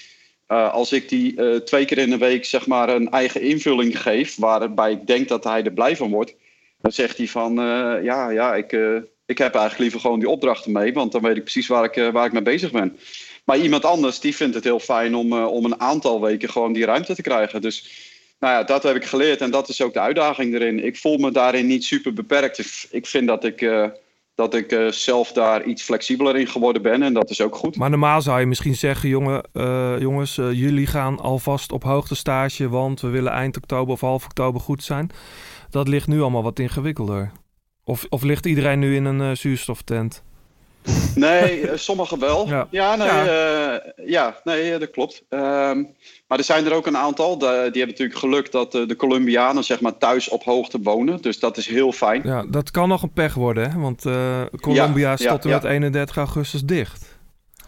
eh, 0.47 0.73
als 0.73 0.91
ik 0.91 1.09
die 1.09 1.35
eh, 1.35 1.55
twee 1.55 1.85
keer 1.85 1.97
in 1.97 2.09
de 2.09 2.17
week 2.17 2.45
zeg 2.45 2.67
maar 2.67 2.89
een 2.89 3.09
eigen 3.09 3.41
invulling 3.41 4.01
geef, 4.01 4.35
waarbij 4.35 4.91
ik 4.91 5.07
denk 5.07 5.27
dat 5.27 5.43
hij 5.43 5.63
er 5.63 5.71
blij 5.71 5.95
van 5.95 6.09
wordt, 6.11 6.35
dan 6.81 6.91
zegt 6.91 7.17
hij 7.17 7.27
van, 7.27 7.59
eh, 7.59 8.03
ja, 8.03 8.29
ja, 8.29 8.55
ik, 8.55 8.71
ik 9.25 9.37
heb 9.37 9.53
eigenlijk 9.53 9.77
liever 9.77 9.99
gewoon 9.99 10.19
die 10.19 10.29
opdrachten 10.29 10.71
mee, 10.71 10.93
want 10.93 11.11
dan 11.11 11.21
weet 11.21 11.35
ik 11.35 11.43
precies 11.43 11.67
waar 11.67 11.83
ik, 11.83 12.11
waar 12.11 12.25
ik 12.25 12.31
mee 12.31 12.41
bezig 12.41 12.71
ben. 12.71 12.97
Maar 13.43 13.57
iemand 13.57 13.85
anders, 13.85 14.19
die 14.19 14.35
vindt 14.35 14.55
het 14.55 14.63
heel 14.63 14.79
fijn 14.79 15.15
om, 15.15 15.33
om 15.33 15.65
een 15.65 15.79
aantal 15.79 16.21
weken 16.21 16.49
gewoon 16.49 16.73
die 16.73 16.85
ruimte 16.85 17.15
te 17.15 17.21
krijgen. 17.21 17.61
Dus 17.61 18.07
nou 18.39 18.53
ja, 18.53 18.63
dat 18.63 18.83
heb 18.83 18.95
ik 18.95 19.05
geleerd 19.05 19.41
en 19.41 19.51
dat 19.51 19.69
is 19.69 19.81
ook 19.81 19.93
de 19.93 19.99
uitdaging 19.99 20.53
erin. 20.53 20.85
Ik 20.85 20.97
voel 20.97 21.17
me 21.17 21.31
daarin 21.31 21.67
niet 21.67 21.83
super 21.83 22.13
beperkt. 22.13 22.87
Ik 22.91 23.05
vind 23.05 23.27
dat 23.27 23.43
ik, 23.43 23.61
dat 24.39 24.53
ik 24.53 24.71
eh, 24.71 24.87
zelf 24.87 25.31
daar 25.31 25.63
iets 25.63 25.83
flexibeler 25.83 26.35
in 26.37 26.47
geworden 26.47 26.81
ben 26.81 27.03
en 27.03 27.13
dat 27.13 27.29
is 27.29 27.41
ook 27.41 27.55
goed. 27.55 27.75
Maar 27.75 27.89
normaal 27.89 28.21
zou 28.21 28.39
je 28.39 28.45
misschien 28.45 28.75
zeggen, 28.75 29.09
jongen, 29.09 29.43
eh, 29.53 29.95
jongens, 29.99 30.37
eh, 30.37 30.51
jullie 30.51 30.87
gaan 30.87 31.19
alvast 31.19 31.71
op 31.71 31.83
hoogtestage, 31.83 32.69
want 32.69 33.01
we 33.01 33.07
willen 33.07 33.31
eind 33.31 33.57
oktober 33.57 33.93
of 33.93 34.01
half 34.01 34.25
oktober 34.25 34.61
goed 34.61 34.83
zijn. 34.83 35.09
Dat 35.69 35.87
ligt 35.87 36.07
nu 36.07 36.21
allemaal 36.21 36.43
wat 36.43 36.59
ingewikkelder. 36.59 37.31
Of, 37.83 38.05
of 38.09 38.21
ligt 38.21 38.45
iedereen 38.45 38.79
nu 38.79 38.95
in 38.95 39.05
een 39.05 39.37
zuurstoftent? 39.37 40.23
Nee, 41.15 41.77
sommigen 41.77 42.19
wel. 42.19 42.47
Ja. 42.47 42.67
Ja, 42.69 42.95
nee, 42.95 43.07
Ja. 43.07 43.81
ja. 44.05 44.39
nee 44.43 44.77
dat 44.77 44.89
klopt. 44.89 45.23
Ehm, 45.29 45.83
maar 46.29 46.37
er 46.37 46.43
zijn 46.43 46.65
er 46.65 46.73
ook 46.73 46.85
een 46.87 46.97
aantal. 46.97 47.37
de- 47.37 47.45
die 47.47 47.81
hebben 47.81 47.87
natuurlijk 47.87 48.19
geluk 48.19 48.51
dat 48.51 48.75
eh, 48.75 48.87
de 48.87 48.95
Colombianen 48.95 49.63
zeg 49.63 49.81
maar, 49.81 49.97
thuis 49.97 50.29
op 50.29 50.43
hoogte 50.43 50.79
wonen. 50.81 51.21
Dus 51.21 51.39
dat 51.39 51.57
is 51.57 51.67
heel 51.67 51.91
fijn. 51.91 52.21
Ja, 52.23 52.45
dat 52.49 52.71
kan 52.71 52.87
nog 52.87 53.01
een 53.01 53.13
pech 53.13 53.33
worden, 53.33 53.71
hè? 53.71 53.79
want 53.79 54.05
eh, 54.05 54.41
Colombia 54.61 55.15
ja, 55.17 55.39
ja. 55.41 55.49
met 55.49 55.63
31 55.63 56.17
augustus 56.17 56.61
dicht. 56.61 57.17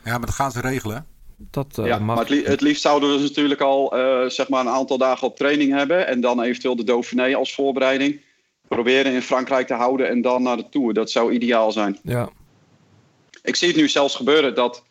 Ja, 0.03 0.11
maar 0.17 0.25
dat 0.25 0.35
gaan 0.35 0.51
ze 0.51 0.61
regelen. 0.61 1.05
Dat 1.37 1.77
eh, 1.77 1.85
ja, 1.85 1.97
mag. 1.97 2.05
maar 2.05 2.17
het, 2.17 2.29
li- 2.29 2.43
het 2.43 2.61
liefst 2.61 2.81
zouden 2.81 3.11
we 3.11 3.17
dus 3.17 3.27
natuurlijk 3.29 3.61
al 3.61 3.97
eh, 3.97 4.29
zeg 4.29 4.49
maar 4.49 4.61
een 4.61 4.69
aantal 4.71 4.97
dagen 4.97 5.27
op 5.27 5.35
training 5.37 5.73
hebben. 5.73 6.07
En 6.07 6.21
dan 6.21 6.41
eventueel 6.41 6.75
de 6.75 6.83
Dauphiné 6.83 7.35
als 7.35 7.53
voorbereiding. 7.53 8.21
Proberen 8.67 9.13
in 9.13 9.21
Frankrijk 9.21 9.67
te 9.67 9.73
houden 9.73 10.09
en 10.09 10.21
dan 10.21 10.43
naar 10.43 10.57
de 10.57 10.69
Tour. 10.69 10.93
Dat 10.93 11.11
zou 11.11 11.31
ideaal 11.31 11.71
zijn. 11.71 11.97
Ja. 12.03 12.29
Ik 13.43 13.55
zie 13.55 13.67
het 13.67 13.77
nu 13.77 13.89
zelfs 13.89 14.15
gebeuren 14.15 14.55
dat, 14.55 14.83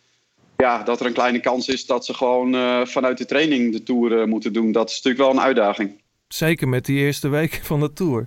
ja, 0.60 0.82
dat 0.82 1.00
er 1.00 1.06
een 1.06 1.12
kleine 1.12 1.40
kans 1.40 1.68
is 1.68 1.86
dat 1.86 2.04
ze 2.04 2.14
gewoon 2.14 2.54
eh, 2.54 2.84
vanuit 2.84 3.18
de 3.18 3.24
training 3.24 3.72
de 3.72 3.82
Tour 3.82 4.20
eh, 4.20 4.26
moeten 4.26 4.52
doen. 4.52 4.72
Dat 4.72 4.88
is 4.90 4.94
natuurlijk 5.02 5.22
wel 5.24 5.30
een 5.32 5.46
uitdaging. 5.46 6.00
Zeker 6.28 6.68
met 6.68 6.84
die 6.84 6.98
eerste 6.98 7.28
week 7.28 7.60
van 7.70 7.80
de 7.80 7.92
Tour. 7.92 8.26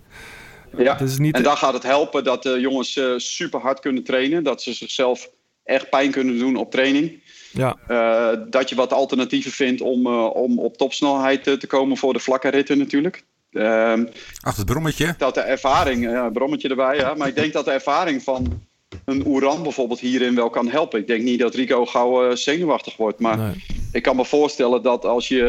Ja, 0.78 0.98
Het 0.98 1.10
is 1.10 1.18
niet 1.18 1.36
en 1.36 1.44
dan 1.44 1.58
gaat 1.58 1.74
het 1.74 1.84
helpen 1.84 2.24
dat 2.24 2.44
de 2.44 2.60
jongens 2.60 2.98
eh, 2.98 3.14
super 3.18 3.60
hard 3.60 3.80
kunnen 3.80 4.04
trainen. 4.04 4.44
Dat 4.44 4.62
ze 4.62 4.74
zichzelf 4.74 5.30
echt 5.64 5.90
pijn 5.90 6.12
kunnen 6.12 6.38
doen 6.40 6.56
op 6.56 6.72
training. 6.72 7.22
ja, 7.52 7.78
Eh, 7.88 8.40
dat 8.50 8.70
je 8.70 8.76
wat 8.76 8.94
alternatieven 8.94 9.52
vindt 9.52 9.82
om, 9.82 10.06
eh, 10.06 10.36
om 10.36 10.60
op 10.60 10.78
topsnelheid 10.78 11.44
te 11.44 11.68
komen 11.68 11.98
voor 11.98 12.14
de 12.14 12.20
vlakke 12.20 12.50
ritten 12.50 12.78
natuurlijk. 12.78 13.24
Ehm, 13.52 14.06
Achter 14.42 14.64
het 14.64 14.72
brommetje. 14.72 15.16
dat 15.18 15.34
de 15.34 15.42
ervaring, 15.42 16.32
brommetje 16.32 16.70
erbij, 16.70 16.96
ja, 16.98 17.14
maar 17.14 17.28
ik 17.28 17.36
denk 17.36 17.54
dat 17.54 17.66
de 17.66 17.72
ervaring 17.72 18.24
van 18.24 18.62
een 19.06 19.28
Oeran 19.28 19.64
bijvoorbeeld 19.64 20.00
hierin 20.00 20.36
wel 20.36 20.50
kan 20.50 20.68
helpen. 20.70 21.00
Ik 21.00 21.08
denk 21.08 21.24
niet 21.24 21.40
dat 21.40 21.56
Rico 21.56 21.86
gauw 21.86 22.30
eh, 22.30 22.36
zenuwachtig 22.36 22.98
wordt, 22.98 23.20
maar 23.20 23.38
nee. 23.38 23.64
ik 23.92 24.04
kan 24.04 24.16
me 24.16 24.26
voorstellen 24.26 24.84
dat 24.84 25.06
als 25.06 25.28
je 25.28 25.44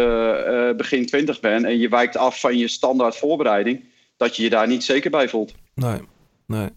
eh, 0.70 0.76
begin 0.76 1.06
20 1.06 1.40
bent 1.40 1.64
en 1.64 1.78
je 1.78 1.88
wijkt 1.88 2.16
af 2.16 2.40
van 2.40 2.58
je 2.58 2.68
standaard 2.68 3.16
voorbereiding, 3.16 3.84
dat 4.16 4.36
je 4.36 4.42
je 4.42 4.50
daar 4.50 4.66
niet 4.66 4.84
zeker 4.84 5.10
bij 5.10 5.28
voelt. 5.28 5.54
Nee, 5.74 6.00
nee. 6.46 6.68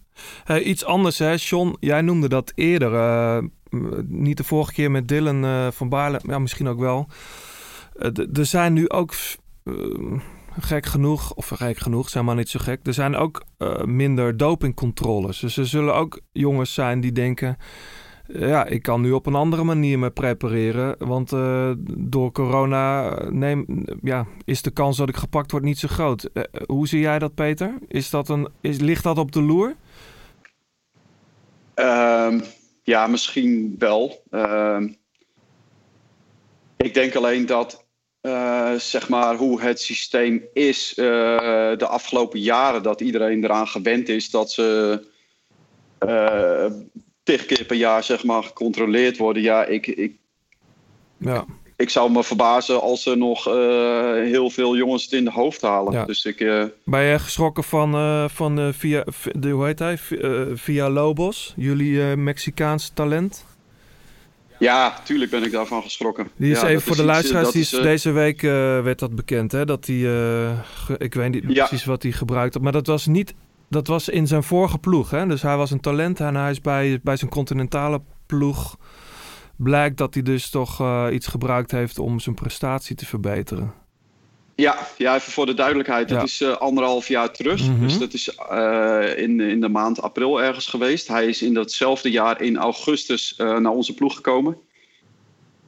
Hey, 0.43 0.63
iets 0.63 0.86
anders, 0.86 1.18
hè, 1.18 1.34
John. 1.38 1.76
Jij 1.80 2.01
noemde 2.01 2.30
dat 2.30 2.51
eerder. 2.55 2.93
eh, 2.93 3.38
niet 4.05 4.38
de 4.38 4.43
vorige 4.43 4.74
keer 4.74 4.91
met 4.91 5.07
Dylan 5.07 5.72
van 5.74 5.89
Baarle, 5.89 6.20
ja, 6.24 6.39
misschien 6.39 6.68
ook 6.68 6.80
wel. 6.80 7.07
Er 8.34 8.45
zijn 8.45 8.74
nu 8.74 8.89
ook, 8.89 9.13
gek 10.61 10.85
genoeg, 10.85 11.33
of 11.33 11.47
gek 11.47 11.77
genoeg, 11.77 12.09
zijn 12.09 12.25
maar 12.25 12.35
niet 12.35 12.49
zo 12.49 12.59
gek. 12.59 12.79
Er 12.87 12.93
zijn 12.93 13.15
ook 13.15 13.43
eh, 13.57 13.83
minder 13.83 14.37
dopingcontroles. 14.37 15.39
Dus 15.39 15.57
er 15.57 15.67
zullen 15.67 15.95
ook 15.95 16.21
jongens 16.31 16.73
zijn 16.73 16.99
die 16.99 17.11
denken... 17.11 17.57
Ja, 18.33 18.65
ik 18.65 18.81
kan 18.81 19.01
nu 19.01 19.11
op 19.11 19.25
een 19.25 19.35
andere 19.35 19.63
manier 19.63 19.99
me 19.99 20.09
prepareren. 20.09 20.95
Want 21.07 21.33
eh, 21.33 21.71
door 21.97 22.31
corona 22.31 23.09
eh, 23.09 23.29
neem, 23.29 23.85
ja, 24.01 24.25
is 24.45 24.61
de 24.61 24.71
kans 24.71 24.97
dat 24.97 25.09
ik 25.09 25.15
gepakt 25.15 25.51
word 25.51 25.63
niet 25.63 25.79
zo 25.79 25.87
groot. 25.87 26.29
Hoe 26.65 26.87
zie 26.87 26.99
jij 26.99 27.19
dat, 27.19 27.35
Peter? 27.35 27.77
Is 27.87 28.09
dat 28.09 28.29
een, 28.29 28.47
is, 28.61 28.79
ligt 28.79 29.03
dat 29.03 29.17
op 29.17 29.31
de 29.31 29.41
loer? 29.41 29.75
Ehm, 31.73 32.39
ja, 32.83 33.07
misschien 33.07 33.75
wel. 33.79 34.23
Ehm, 34.29 34.87
ik 36.77 36.93
denk 36.93 37.15
alleen 37.15 37.45
dat, 37.45 37.86
eh, 38.28 38.80
zeg 38.80 39.09
maar, 39.09 39.36
hoe 39.36 39.61
het 39.61 39.82
systeem 39.82 40.43
is 40.53 40.93
eh, 40.95 41.05
de 41.78 41.88
afgelopen 41.88 42.39
jaren, 42.39 42.84
dat 42.84 43.01
iedereen 43.01 43.43
eraan 43.43 43.67
gewend 43.67 44.09
is 44.09 44.30
dat 44.30 44.51
ze 44.51 44.99
eh 45.97 46.65
tig 47.23 47.45
keer 47.45 47.65
per 47.65 47.75
jaar, 47.75 48.03
zeg 48.03 48.23
maar, 48.23 48.43
gecontroleerd 48.43 49.17
worden. 49.17 49.41
Ja, 49.41 49.65
ik, 49.65 49.88
ik, 49.88 50.15
Ja, 51.17 51.45
ik 51.75 51.89
zou 51.89 52.11
me 52.11 52.23
verbazen 52.23 52.82
als 52.82 53.05
er 53.05 53.17
nog 53.17 53.43
heel 54.23 54.49
veel 54.49 54.75
jongens 54.75 55.03
het 55.03 55.13
in 55.13 55.23
de 55.23 55.32
hoofd 55.32 55.61
halen. 55.61 55.93
Ja. 55.93 56.05
Dus 56.05 56.25
ik, 56.25 56.38
ben 56.84 57.03
je 57.03 57.19
geschrokken 57.19 57.63
van, 57.63 57.91
van 58.30 58.73
via, 58.73 59.03
de, 59.32 59.49
hoe 59.49 59.65
heet 59.65 59.80
hij? 59.80 59.97
Via 60.53 60.89
Lobos, 60.89 61.53
jullie 61.55 62.01
eh, 62.01 62.13
Mexicaans 62.15 62.91
talent? 62.93 63.45
Ja, 64.59 64.93
tuurlijk 65.03 65.31
ben 65.31 65.43
ik 65.43 65.51
daarvan 65.51 65.81
geschrokken. 65.81 66.27
Die 66.35 66.51
is 66.51 66.61
Ja, 66.61 66.67
even 66.67 66.81
voor 66.81 66.95
de 66.95 67.01
eh, 67.01 67.07
luisteraars, 67.07 67.51
die 67.51 67.61
is, 67.61 67.73
eh, 67.73 67.81
deze 67.81 68.11
week 68.11 68.43
eh, 68.43 68.49
werd 68.81 68.99
dat 68.99 69.15
bekend, 69.15 69.51
hè? 69.51 69.65
Dat 69.65 69.85
hij, 69.85 69.95
ge- 69.95 70.97
ik 70.97 71.13
weet 71.13 71.31
niet 71.31 71.43
Ja. 71.47 71.65
precies 71.67 71.85
wat 71.85 72.03
hij 72.03 72.11
gebruikt 72.11 72.53
had, 72.53 72.63
maar 72.63 72.71
dat 72.71 72.87
was 72.87 73.05
niet, 73.05 73.33
dat 73.69 73.87
was 73.87 74.09
in 74.09 74.27
zijn 74.27 74.43
vorige 74.43 74.77
ploeg, 74.77 75.09
hè? 75.09 75.27
Dus 75.27 75.41
hij 75.41 75.57
was 75.57 75.71
een 75.71 75.79
talent 75.79 76.19
en 76.19 76.35
hij 76.35 76.51
is 76.51 76.61
bij, 76.61 76.99
bij 77.03 77.15
zijn 77.17 77.31
continentale 77.31 78.01
ploeg, 78.25 78.77
blijkt 79.55 79.97
dat 79.97 80.13
hij 80.13 80.23
dus 80.23 80.49
toch 80.49 80.81
iets 81.11 81.27
gebruikt 81.27 81.71
heeft 81.71 81.99
om 81.99 82.19
zijn 82.19 82.35
prestatie 82.35 82.95
te 82.95 83.05
verbeteren. 83.05 83.73
Ja, 84.57 84.87
ja, 84.97 85.15
even 85.15 85.31
voor 85.31 85.45
de 85.45 85.53
duidelijkheid. 85.53 86.09
Ja. 86.09 86.15
Dat 86.15 86.27
is 86.27 86.41
eh, 86.41 86.57
anderhalf 86.57 87.07
jaar 87.07 87.31
terug. 87.31 87.67
Mhm. 87.67 87.81
Dus 87.81 87.97
dat 87.97 88.13
is 88.13 88.35
eh, 88.35 89.17
in, 89.17 89.39
in 89.39 89.61
de 89.61 89.69
maand 89.69 90.01
april 90.01 90.41
ergens 90.41 90.65
geweest. 90.65 91.07
Hij 91.07 91.27
is 91.27 91.41
in 91.41 91.53
datzelfde 91.53 92.11
jaar 92.11 92.41
in 92.41 92.57
augustus 92.57 93.35
eh, 93.35 93.57
naar 93.57 93.71
onze 93.71 93.93
ploeg 93.93 94.15
gekomen. 94.15 94.57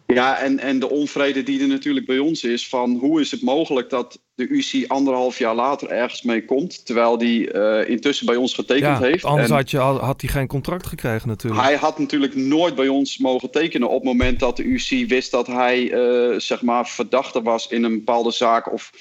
Ja, 0.05 0.37
en, 0.37 0.59
en 0.59 0.79
de 0.79 0.89
onvrede 0.89 1.43
die 1.43 1.61
er 1.61 1.67
natuurlijk 1.67 2.05
bij 2.05 2.19
ons 2.19 2.43
is 2.43 2.67
van 2.67 2.95
hoe 2.95 3.21
is 3.21 3.31
het 3.31 3.41
mogelijk 3.41 3.89
dat 3.89 4.19
de 4.39 4.47
UC 4.49 4.85
anderhalf 4.87 5.37
jaar 5.37 5.55
later 5.55 5.89
ergens 5.89 6.21
mee 6.21 6.45
komt, 6.45 6.85
terwijl 6.85 7.17
die 7.17 7.51
eh, 7.51 7.89
intussen 7.89 8.25
bij 8.25 8.35
ons 8.35 8.53
getekend 8.53 8.97
Ja, 8.99 8.99
heeft. 8.99 9.23
anders 9.23 9.49
En- 9.49 9.55
had, 9.55 9.71
je, 9.71 9.77
had 9.77 10.21
hij 10.21 10.29
geen 10.29 10.47
contract 10.47 10.87
gekregen 10.87 11.27
natuurlijk. 11.27 11.61
hij 11.63 11.75
had 11.75 11.99
natuurlijk 11.99 12.35
nooit 12.35 12.75
bij 12.75 12.87
ons 12.87 13.17
mogen 13.17 13.51
tekenen 13.51 13.87
op 13.89 13.95
het 13.95 14.03
moment 14.03 14.39
dat 14.39 14.57
de 14.57 14.63
UC 14.63 15.07
wist 15.07 15.31
dat 15.31 15.47
hij 15.47 15.91
eh, 15.91 16.39
zeg 16.39 16.61
maar 16.61 16.87
verdachte 16.87 17.41
was 17.41 17.67
in 17.67 17.83
een 17.83 17.93
bepaalde 17.97 18.31
zaak 18.31 18.71
of 18.73 18.91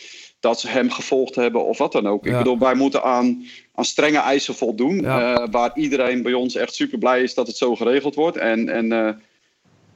dat 0.41 0.61
ze 0.61 0.69
hem 0.69 0.91
gevolgd 0.91 1.35
hebben 1.35 1.65
of 1.65 1.79
wat 1.79 1.93
dan 1.93 2.07
ook. 2.07 2.25
Ja. 2.25 2.31
Ik 2.31 2.39
bedoel, 2.39 2.59
wij 2.59 2.75
moeten 2.75 3.03
aan, 3.03 3.45
aan 3.75 3.85
strenge 3.85 4.19
eisen 4.19 4.55
voldoen, 4.55 5.01
Ja. 5.01 5.35
eh, 5.35 5.47
waar 5.51 5.71
iedereen 5.75 6.23
bij 6.23 6.33
ons 6.33 6.55
echt 6.55 6.75
super 6.75 6.99
blij 6.99 7.23
is 7.23 7.35
dat 7.35 7.47
het 7.47 7.57
zo 7.57 7.75
geregeld 7.77 8.15
wordt. 8.15 8.37
En, 8.37 8.69
en 8.69 9.23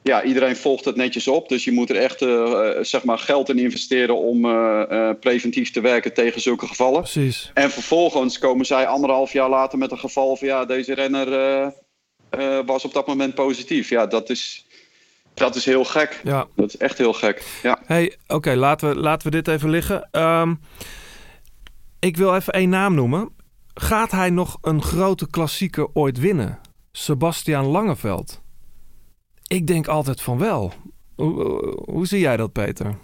ja, 0.03 0.23
iedereen 0.23 0.55
volgt 0.55 0.85
het 0.85 0.95
netjes 0.95 1.27
op, 1.27 1.49
dus 1.49 1.63
je 1.63 1.71
moet 1.71 1.89
er 1.89 1.95
echt 1.95 2.21
eh, 2.21 2.29
eh, 2.29 2.83
zeg 2.83 3.03
maar 3.03 3.17
geld 3.17 3.49
in 3.49 3.59
investeren 3.59 4.17
om 4.17 4.45
eh, 4.45 5.09
preventief 5.19 5.71
te 5.71 5.81
werken 5.81 6.13
tegen 6.13 6.41
zulke 6.41 6.67
gevallen. 6.67 7.01
Precies. 7.01 7.51
En 7.53 7.71
vervolgens 7.71 8.39
komen 8.39 8.65
zij 8.65 8.87
anderhalf 8.87 9.33
jaar 9.33 9.49
later 9.49 9.77
met 9.77 9.91
een 9.91 9.99
geval 9.99 10.35
van 10.35 10.47
ja, 10.47 10.65
deze 10.65 10.93
renner 10.93 11.73
was 12.65 12.85
op 12.85 12.93
dat 12.93 13.07
moment 13.07 13.35
positief. 13.35 13.89
Ja, 13.89 14.05
dat 14.05 14.29
is, 14.29 14.65
dat 15.33 15.55
is 15.55 15.65
heel 15.65 15.85
gek. 15.85 16.21
Ja. 16.23 16.47
Dat 16.55 16.67
is 16.67 16.77
echt 16.77 16.97
heel 16.97 17.13
gek. 17.13 17.43
Ja. 17.63 17.79
Hey, 17.85 18.15
oké, 18.27 18.55
laten, 18.55 18.89
we, 18.89 18.95
laten 18.95 19.31
we 19.31 19.41
dit 19.41 19.47
even 19.47 19.69
liggen. 19.69 20.07
Ehm, 20.11 20.55
ik 21.99 22.17
wil 22.17 22.35
even 22.35 22.53
één 22.53 22.69
naam 22.69 22.93
noemen. 22.93 23.29
Gaat 23.73 24.11
hij 24.11 24.29
nog 24.29 24.57
een 24.61 24.81
grote 24.81 25.29
klassieker 25.29 25.87
ooit 25.93 26.19
winnen? 26.19 26.59
Sebastian 26.91 27.65
Langeveld. 27.65 28.42
Ik 29.53 29.67
denk 29.67 29.87
altijd 29.87 30.21
van 30.21 30.37
wel. 30.37 30.73
Hoe, 31.15 31.43
hoe- 31.85 32.07
zie 32.07 32.19
jij 32.19 32.37
dat, 32.37 32.51
Peter? 32.51 32.95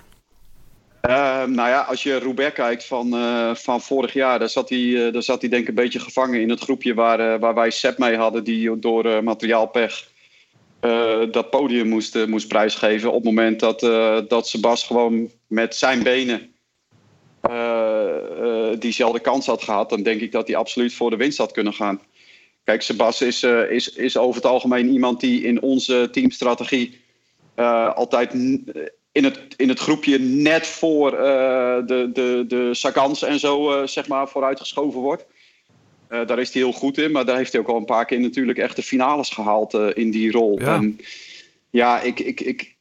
Eh, 1.01 1.43
nou 1.43 1.69
ja, 1.69 1.81
als 1.81 2.03
je 2.03 2.19
Roubaix 2.19 2.53
kijkt 2.53 2.85
van, 2.85 3.13
eh, 3.13 3.55
van 3.55 3.81
vorig 3.81 4.13
jaar, 4.13 4.39
daar 4.39 4.49
zat, 4.49 4.69
hij, 4.69 5.05
eh, 5.07 5.13
daar 5.13 5.23
zat 5.23 5.41
hij 5.41 5.49
denk 5.49 5.61
ik 5.61 5.67
een 5.69 5.75
beetje 5.75 5.99
gevangen 5.99 6.41
in 6.41 6.49
het 6.49 6.59
groepje 6.59 6.93
waar, 6.93 7.19
eh, 7.19 7.39
waar 7.39 7.53
wij 7.53 7.69
Sepp 7.69 7.97
mee 7.97 8.17
hadden, 8.17 8.43
die 8.43 8.79
door 8.79 9.23
materiaalpech 9.23 10.07
dat 11.31 11.49
podium 11.49 11.87
moest, 11.87 12.27
moest 12.27 12.47
prijsgeven. 12.47 13.09
Op 13.09 13.15
het 13.15 13.23
moment 13.23 13.59
dat, 13.59 13.79
dat 14.29 14.47
Sebas 14.47 14.83
gewoon 14.83 15.29
met 15.47 15.75
zijn 15.75 16.03
benen 16.03 16.53
diezelfde 18.79 19.19
kans 19.19 19.45
had 19.45 19.63
gehad, 19.63 19.89
dan 19.89 20.03
denk 20.03 20.21
ik 20.21 20.31
dat 20.31 20.47
hij 20.47 20.55
absoluut 20.55 20.93
voor 20.93 21.09
de 21.09 21.15
winst 21.15 21.37
had 21.37 21.51
kunnen 21.51 21.73
gaan. 21.73 22.01
Kijk, 22.69 22.81
Sebas 22.81 23.21
is, 23.21 23.43
eh, 23.43 23.71
is, 23.71 23.89
is 23.93 24.17
over 24.17 24.35
het 24.35 24.51
algemeen 24.51 24.89
iemand 24.91 25.19
die 25.19 25.43
in 25.43 25.61
onze 25.61 26.07
teamstrategie 26.11 27.01
eh, 27.55 27.93
altijd 27.95 28.33
n- 28.33 28.71
in 29.11 29.23
het, 29.23 29.39
in 29.57 29.69
het 29.69 29.79
groepje 29.79 30.19
net 30.19 30.67
voor 30.67 31.13
eh, 31.13 31.77
de, 31.85 32.09
de, 32.13 32.45
de 32.47 32.69
Sagans 32.73 33.23
en 33.23 33.39
zo 33.39 33.71
eh, 33.71 33.87
zeg 33.87 34.07
maar 34.07 34.29
vooruitgeschoven 34.29 34.99
wordt. 34.99 35.25
Eh, 36.07 36.27
daar 36.27 36.39
is 36.39 36.53
hij 36.53 36.61
heel 36.61 36.71
goed 36.71 36.97
in, 36.97 37.11
maar 37.11 37.25
daar 37.25 37.37
heeft 37.37 37.51
hij 37.51 37.61
ook 37.61 37.67
al 37.67 37.77
een 37.77 37.85
paar 37.85 38.05
keer 38.05 38.19
natuurlijk 38.19 38.57
echt 38.57 38.75
de 38.75 38.83
finales 38.83 39.29
gehaald 39.29 39.73
eh, 39.73 39.87
in 39.93 40.11
die 40.11 40.31
rol. 40.31 40.59
Ja. 40.59 40.75
En 40.75 40.99
ja, 41.69 42.01
ik, 42.01 42.19
ik, 42.19 42.41
ik, 42.41 42.75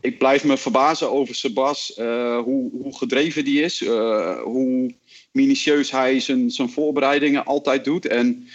ik 0.00 0.18
blijf 0.18 0.44
me 0.44 0.56
verbazen 0.56 1.10
over 1.10 1.34
Sebas, 1.34 1.94
eh, 1.94 2.38
hoe, 2.38 2.70
hoe 2.82 2.96
gedreven 2.96 3.44
die 3.44 3.62
is, 3.62 3.82
eh, 3.82 4.40
hoe 4.42 4.94
minutieus 5.32 5.90
hij 5.90 6.20
zijn, 6.20 6.50
zijn 6.50 6.70
voorbereidingen 6.70 7.44
altijd 7.44 7.84
doet. 7.84 8.06
En 8.06 8.48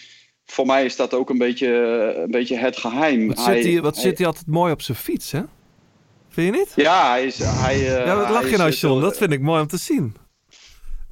voor 0.52 0.66
mij 0.66 0.86
is 0.86 0.96
dat 0.96 1.14
ook 1.14 1.30
een 1.30 1.38
beetje, 1.38 1.68
een 2.24 2.32
beetje 2.32 2.58
het 2.58 2.78
geheim. 2.78 3.28
Wat, 3.28 3.46
Hij- 3.46 3.62
zit, 3.62 3.72
hij, 3.74 3.82
wat 3.82 3.94
hij- 3.96 4.04
zit 4.04 4.18
hij 4.18 4.28
altijd 4.28 4.48
mooi 4.48 4.72
op 4.72 4.82
zijn 4.82 4.98
fiets, 4.98 5.32
hè? 5.32 5.42
Vind 6.30 6.54
je 6.56 6.60
niet? 6.62 6.72
Ja, 6.76 7.10
hij 7.10 7.26
is... 7.26 7.38
Hij, 7.44 7.76
eh, 7.76 8.06
ja, 8.06 8.16
wat 8.16 8.24
hij 8.26 8.34
lach 8.34 8.50
je 8.50 8.58
nou, 8.58 8.70
eh, 8.70 8.76
John? 8.78 9.02
Dat 9.02 9.18
vind 9.18 9.32
ik 9.32 9.42
mooi 9.42 9.62
om 9.62 9.68
te 9.68 9.78
zien. 9.78 10.16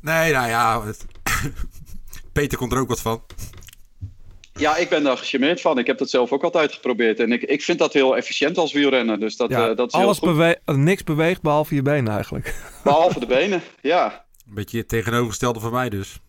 Nee, 0.02 0.32
nou 0.34 0.48
ja. 0.48 0.86
het- 0.86 1.06
Peter 2.34 2.58
komt 2.58 2.72
er 2.72 2.80
ook 2.80 2.88
wat 2.88 3.02
van. 3.02 3.22
Ja, 4.54 4.76
ik 4.78 4.90
ben 4.90 5.04
daar 5.04 5.18
gecharmeerd 5.18 5.62
van. 5.62 5.78
Ik 5.78 5.88
heb 5.88 5.98
dat 5.98 6.10
zelf 6.10 6.32
ook 6.32 6.44
altijd 6.44 6.74
geprobeerd. 6.74 7.20
En 7.20 7.32
ik, 7.32 7.42
ik 7.42 7.62
vind 7.62 7.80
dat 7.80 7.94
heel 7.94 8.18
efficiënt 8.18 8.58
als 8.58 8.74
wielrenner. 8.74 9.20
Dus 9.20 9.36
dat, 9.38 9.50
Ja, 9.50 9.70
eh, 9.70 9.76
dat 9.76 9.88
is 9.88 9.94
alles 9.94 10.20
heel 10.20 10.30
goed. 10.30 10.38
bewe- 10.66 10.78
niks 10.82 11.04
beweegt 11.04 11.42
behalve 11.42 11.76
je 11.76 11.82
benen 11.82 12.14
eigenlijk. 12.14 12.56
Behalve 12.84 13.20
de 13.20 13.26
benen, 13.26 13.62
ja. 13.82 14.25
Een 14.48 14.54
beetje 14.54 14.78
het 14.78 14.88
tegenovergestelde 14.88 15.60
van 15.60 15.72
mij 15.72 15.90
dus. 15.90 16.20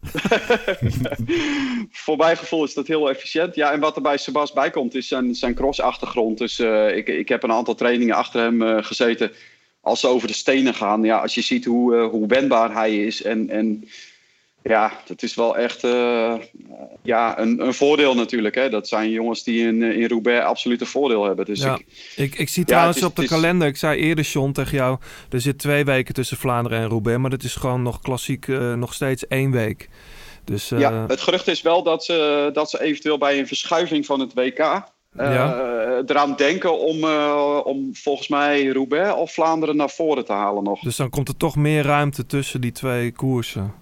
Voor 1.90 2.16
mijn 2.16 2.36
gevoel 2.36 2.64
is 2.64 2.74
dat 2.74 2.86
heel 2.86 3.10
efficiënt. 3.10 3.54
Ja, 3.54 3.72
en 3.72 3.80
wat 3.80 3.96
er 3.96 4.02
bij 4.02 4.16
Sebas 4.16 4.52
bij 4.52 4.70
komt 4.70 4.94
is 4.94 5.08
zijn, 5.08 5.34
zijn 5.34 5.54
cross-achtergrond. 5.54 6.38
Dus 6.38 6.58
eh, 6.58 6.96
ik, 6.96 7.08
ik 7.08 7.28
heb 7.28 7.42
een 7.42 7.52
aantal 7.52 7.74
trainingen 7.74 8.14
achter 8.14 8.40
hem 8.40 8.62
eh, 8.62 8.84
gezeten. 8.84 9.32
Als 9.80 10.00
ze 10.00 10.06
over 10.06 10.28
de 10.28 10.34
stenen 10.34 10.74
gaan. 10.74 11.02
Ja, 11.02 11.18
als 11.18 11.34
je 11.34 11.40
ziet 11.40 11.64
hoe, 11.64 11.96
eh, 11.96 12.08
hoe 12.08 12.26
wendbaar 12.26 12.72
hij 12.72 13.04
is. 13.04 13.22
En, 13.22 13.50
en 13.50 13.88
ja, 14.68 14.92
dat 15.06 15.22
is 15.22 15.34
wel 15.34 15.56
echt 15.56 15.84
eh, 15.84 16.34
ja, 17.02 17.38
een, 17.38 17.66
een 17.66 17.74
voordeel 17.74 18.14
natuurlijk. 18.14 18.54
Hè. 18.54 18.68
Dat 18.70 18.88
zijn 18.88 19.10
jongens 19.10 19.42
die 19.44 19.66
in, 19.66 19.82
eh, 19.82 19.96
in 19.98 20.08
Roubaix 20.08 20.44
absoluut 20.44 20.80
een 20.80 20.86
voordeel 20.86 21.24
hebben. 21.24 21.44
Dus 21.44 21.60
Ja. 21.62 21.74
ik, 21.74 21.86
Ik, 22.16 22.38
ik 22.38 22.48
zie 22.48 22.62
Ja, 22.62 22.68
trouwens 22.68 22.96
is- 22.96 23.02
op 23.04 23.16
de 23.16 23.22
is- 23.22 23.28
kalender, 23.28 23.68
ik 23.68 23.76
zei 23.76 24.00
eerder 24.00 24.24
John 24.24 24.52
tegen 24.52 24.76
jou, 24.76 24.98
er 25.30 25.40
zit 25.40 25.58
twee 25.58 25.84
weken 25.84 26.14
tussen 26.14 26.36
Vlaanderen 26.36 26.78
en 26.78 26.88
Roubaix, 26.88 27.20
maar 27.20 27.30
dat 27.30 27.42
is 27.42 27.54
gewoon 27.54 27.82
nog 27.82 28.00
klassiek, 28.00 28.48
eh, 28.48 28.74
nog 28.74 28.94
steeds 28.94 29.26
één 29.26 29.50
week. 29.50 29.88
Dus 30.44 30.68
Ja, 30.68 31.04
het 31.08 31.20
gerucht 31.20 31.48
is 31.48 31.62
wel 31.62 31.82
dat 31.82 32.04
ze, 32.04 32.50
dat 32.52 32.70
ze 32.70 32.82
eventueel 32.82 33.18
bij 33.18 33.38
een 33.38 33.46
verschuiving 33.46 34.06
van 34.06 34.20
het 34.20 34.34
WK 34.34 34.58
Ja. 35.16 35.56
eraan 36.06 36.34
denken 36.36 36.78
om, 36.78 37.04
om 37.64 37.90
volgens 37.94 38.28
mij 38.28 38.66
Roubaix 38.66 39.14
of 39.14 39.32
Vlaanderen 39.32 39.76
naar 39.76 39.90
voren 39.90 40.24
te 40.24 40.32
halen 40.32 40.62
nog. 40.64 40.80
dus 40.80 40.96
dan 40.96 41.10
komt 41.10 41.28
er 41.28 41.36
toch 41.36 41.56
meer 41.56 41.82
ruimte 41.84 42.26
tussen 42.26 42.60
die 42.60 42.72
twee 42.72 43.12
koersen. 43.12 43.74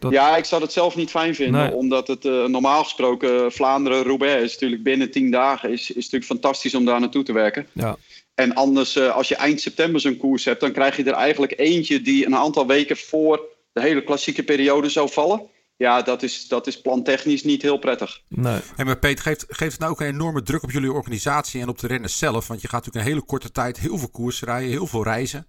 Dat- 0.00 0.12
Ja, 0.12 0.36
ik 0.36 0.44
zou 0.44 0.62
het 0.62 0.72
zelf 0.72 0.96
niet 0.96 1.10
fijn 1.10 1.34
vinden, 1.34 1.60
Nee. 1.60 1.74
omdat 1.74 2.06
het 2.06 2.24
eh, 2.24 2.44
normaal 2.44 2.82
gesproken 2.82 3.52
Vlaanderen-Roubaix 3.52 4.42
is 4.44 4.52
natuurlijk 4.52 4.82
binnen 4.82 5.10
tien 5.10 5.30
dagen 5.30 5.70
is, 5.72 5.88
is 5.90 5.94
natuurlijk 5.94 6.24
fantastisch 6.24 6.74
om 6.74 6.84
daar 6.84 7.00
naartoe 7.00 7.22
te 7.22 7.32
werken. 7.32 7.66
Ja. 7.72 7.96
En 8.34 8.54
anders, 8.54 8.96
eh, 8.96 9.14
als 9.14 9.28
je 9.28 9.36
eind 9.36 9.60
september 9.60 10.00
zo'n 10.00 10.16
koers 10.16 10.44
hebt, 10.44 10.60
dan 10.60 10.72
krijg 10.72 10.96
je 10.96 11.04
er 11.04 11.12
eigenlijk 11.12 11.54
eentje 11.56 12.00
die 12.02 12.26
een 12.26 12.36
aantal 12.36 12.66
weken 12.66 12.96
voor 12.96 13.40
de 13.72 13.80
hele 13.80 14.04
klassieke 14.04 14.42
periode 14.42 14.88
zou 14.88 15.10
vallen. 15.10 15.42
Ja, 15.76 16.02
dat 16.02 16.22
is, 16.22 16.48
dat 16.48 16.66
is 16.66 16.80
plantechnisch 16.80 17.42
niet 17.44 17.62
heel 17.62 17.78
prettig. 17.78 18.20
Nee. 18.28 18.58
Hey, 18.76 18.84
maar 18.84 18.98
Peter, 18.98 19.22
geeft, 19.24 19.44
geeft 19.48 19.70
het 19.72 19.80
nou 19.80 19.92
ook 19.92 20.00
een 20.00 20.06
enorme 20.06 20.42
druk 20.42 20.62
op 20.62 20.70
jullie 20.70 20.92
organisatie 20.92 21.60
en 21.60 21.68
op 21.68 21.78
de 21.78 21.86
renners 21.86 22.18
zelf? 22.18 22.46
Want 22.48 22.60
je 22.60 22.68
gaat 22.68 22.78
natuurlijk 22.84 23.04
een 23.06 23.12
hele 23.12 23.26
korte 23.26 23.52
tijd 23.52 23.78
heel 23.78 23.98
veel 23.98 24.08
koers 24.10 24.42
rijden, 24.42 24.70
heel 24.70 24.86
veel 24.86 25.02
reizen. 25.04 25.46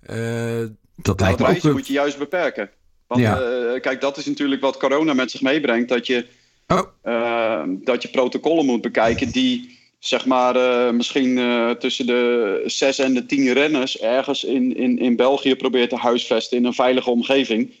Eh, 0.00 0.16
Dat 0.16 0.70
Dat 0.96 1.20
lijkt 1.20 1.38
me 1.38 1.44
ook... 1.44 1.50
reizen 1.50 1.68
eh, 1.68 1.74
moet 1.74 1.86
je 1.86 1.92
juist 1.92 2.18
beperken. 2.18 2.70
Want 3.14 3.26
Ja. 3.26 3.40
eh, 3.74 3.80
kijk, 3.80 4.00
dat 4.00 4.16
is 4.16 4.26
natuurlijk 4.26 4.60
wat 4.60 4.76
corona 4.76 5.14
met 5.14 5.30
zich 5.30 5.40
meebrengt. 5.40 5.88
Dat 5.88 6.06
je, 6.06 6.26
Oh. 6.66 6.80
eh, 7.02 7.62
dat 7.68 8.02
je 8.02 8.08
protocollen 8.08 8.66
moet 8.66 8.80
bekijken 8.80 9.30
die 9.30 9.78
zeg 9.98 10.26
maar 10.26 10.56
eh, 10.56 10.90
misschien 10.92 11.36
tussen 11.78 12.06
de 12.06 12.62
zes 12.66 12.98
en 12.98 13.14
de 13.14 13.26
tien 13.26 13.52
renners 13.52 13.98
ergens 13.98 14.44
in, 14.44 14.76
in, 14.76 14.98
in 14.98 15.16
België 15.16 15.56
probeert 15.56 15.90
te 15.90 15.96
huisvesten 15.96 16.56
in 16.58 16.64
een 16.64 16.74
veilige 16.74 17.10
omgeving. 17.10 17.72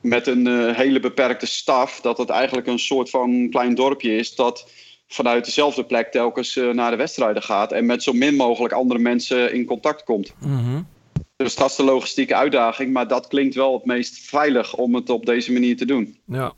Met 0.00 0.26
een 0.26 0.74
hele 0.74 1.00
beperkte 1.00 1.46
staf. 1.46 2.00
Dat 2.00 2.18
het 2.18 2.28
eigenlijk 2.30 2.66
een 2.66 2.78
soort 2.78 3.10
van 3.10 3.48
klein 3.50 3.74
dorpje 3.74 4.16
is 4.16 4.34
dat 4.34 4.70
vanuit 5.08 5.44
dezelfde 5.44 5.84
plek 5.84 6.10
telkens 6.12 6.58
naar 6.72 6.90
de 6.90 6.96
wedstrijden 6.96 7.42
gaat. 7.42 7.72
En 7.72 7.86
met 7.86 8.02
zo 8.02 8.12
min 8.12 8.34
mogelijk 8.34 8.74
andere 8.74 9.00
mensen 9.00 9.52
in 9.52 9.64
contact 9.64 10.04
komt. 10.04 10.34
Mhm. 10.40 10.80
Dus 11.36 11.54
dat 11.54 11.70
is 11.70 11.76
de 11.76 11.84
logistieke 11.84 12.34
uitdaging. 12.34 12.92
Maar 12.92 13.08
dat 13.08 13.26
klinkt 13.26 13.54
wel 13.54 13.72
het 13.74 13.84
meest 13.84 14.18
veilig 14.28 14.74
om 14.74 14.94
het 14.94 15.10
op 15.10 15.26
deze 15.26 15.52
manier 15.52 15.76
te 15.76 15.84
doen. 15.84 16.18
Ja. 16.26 16.52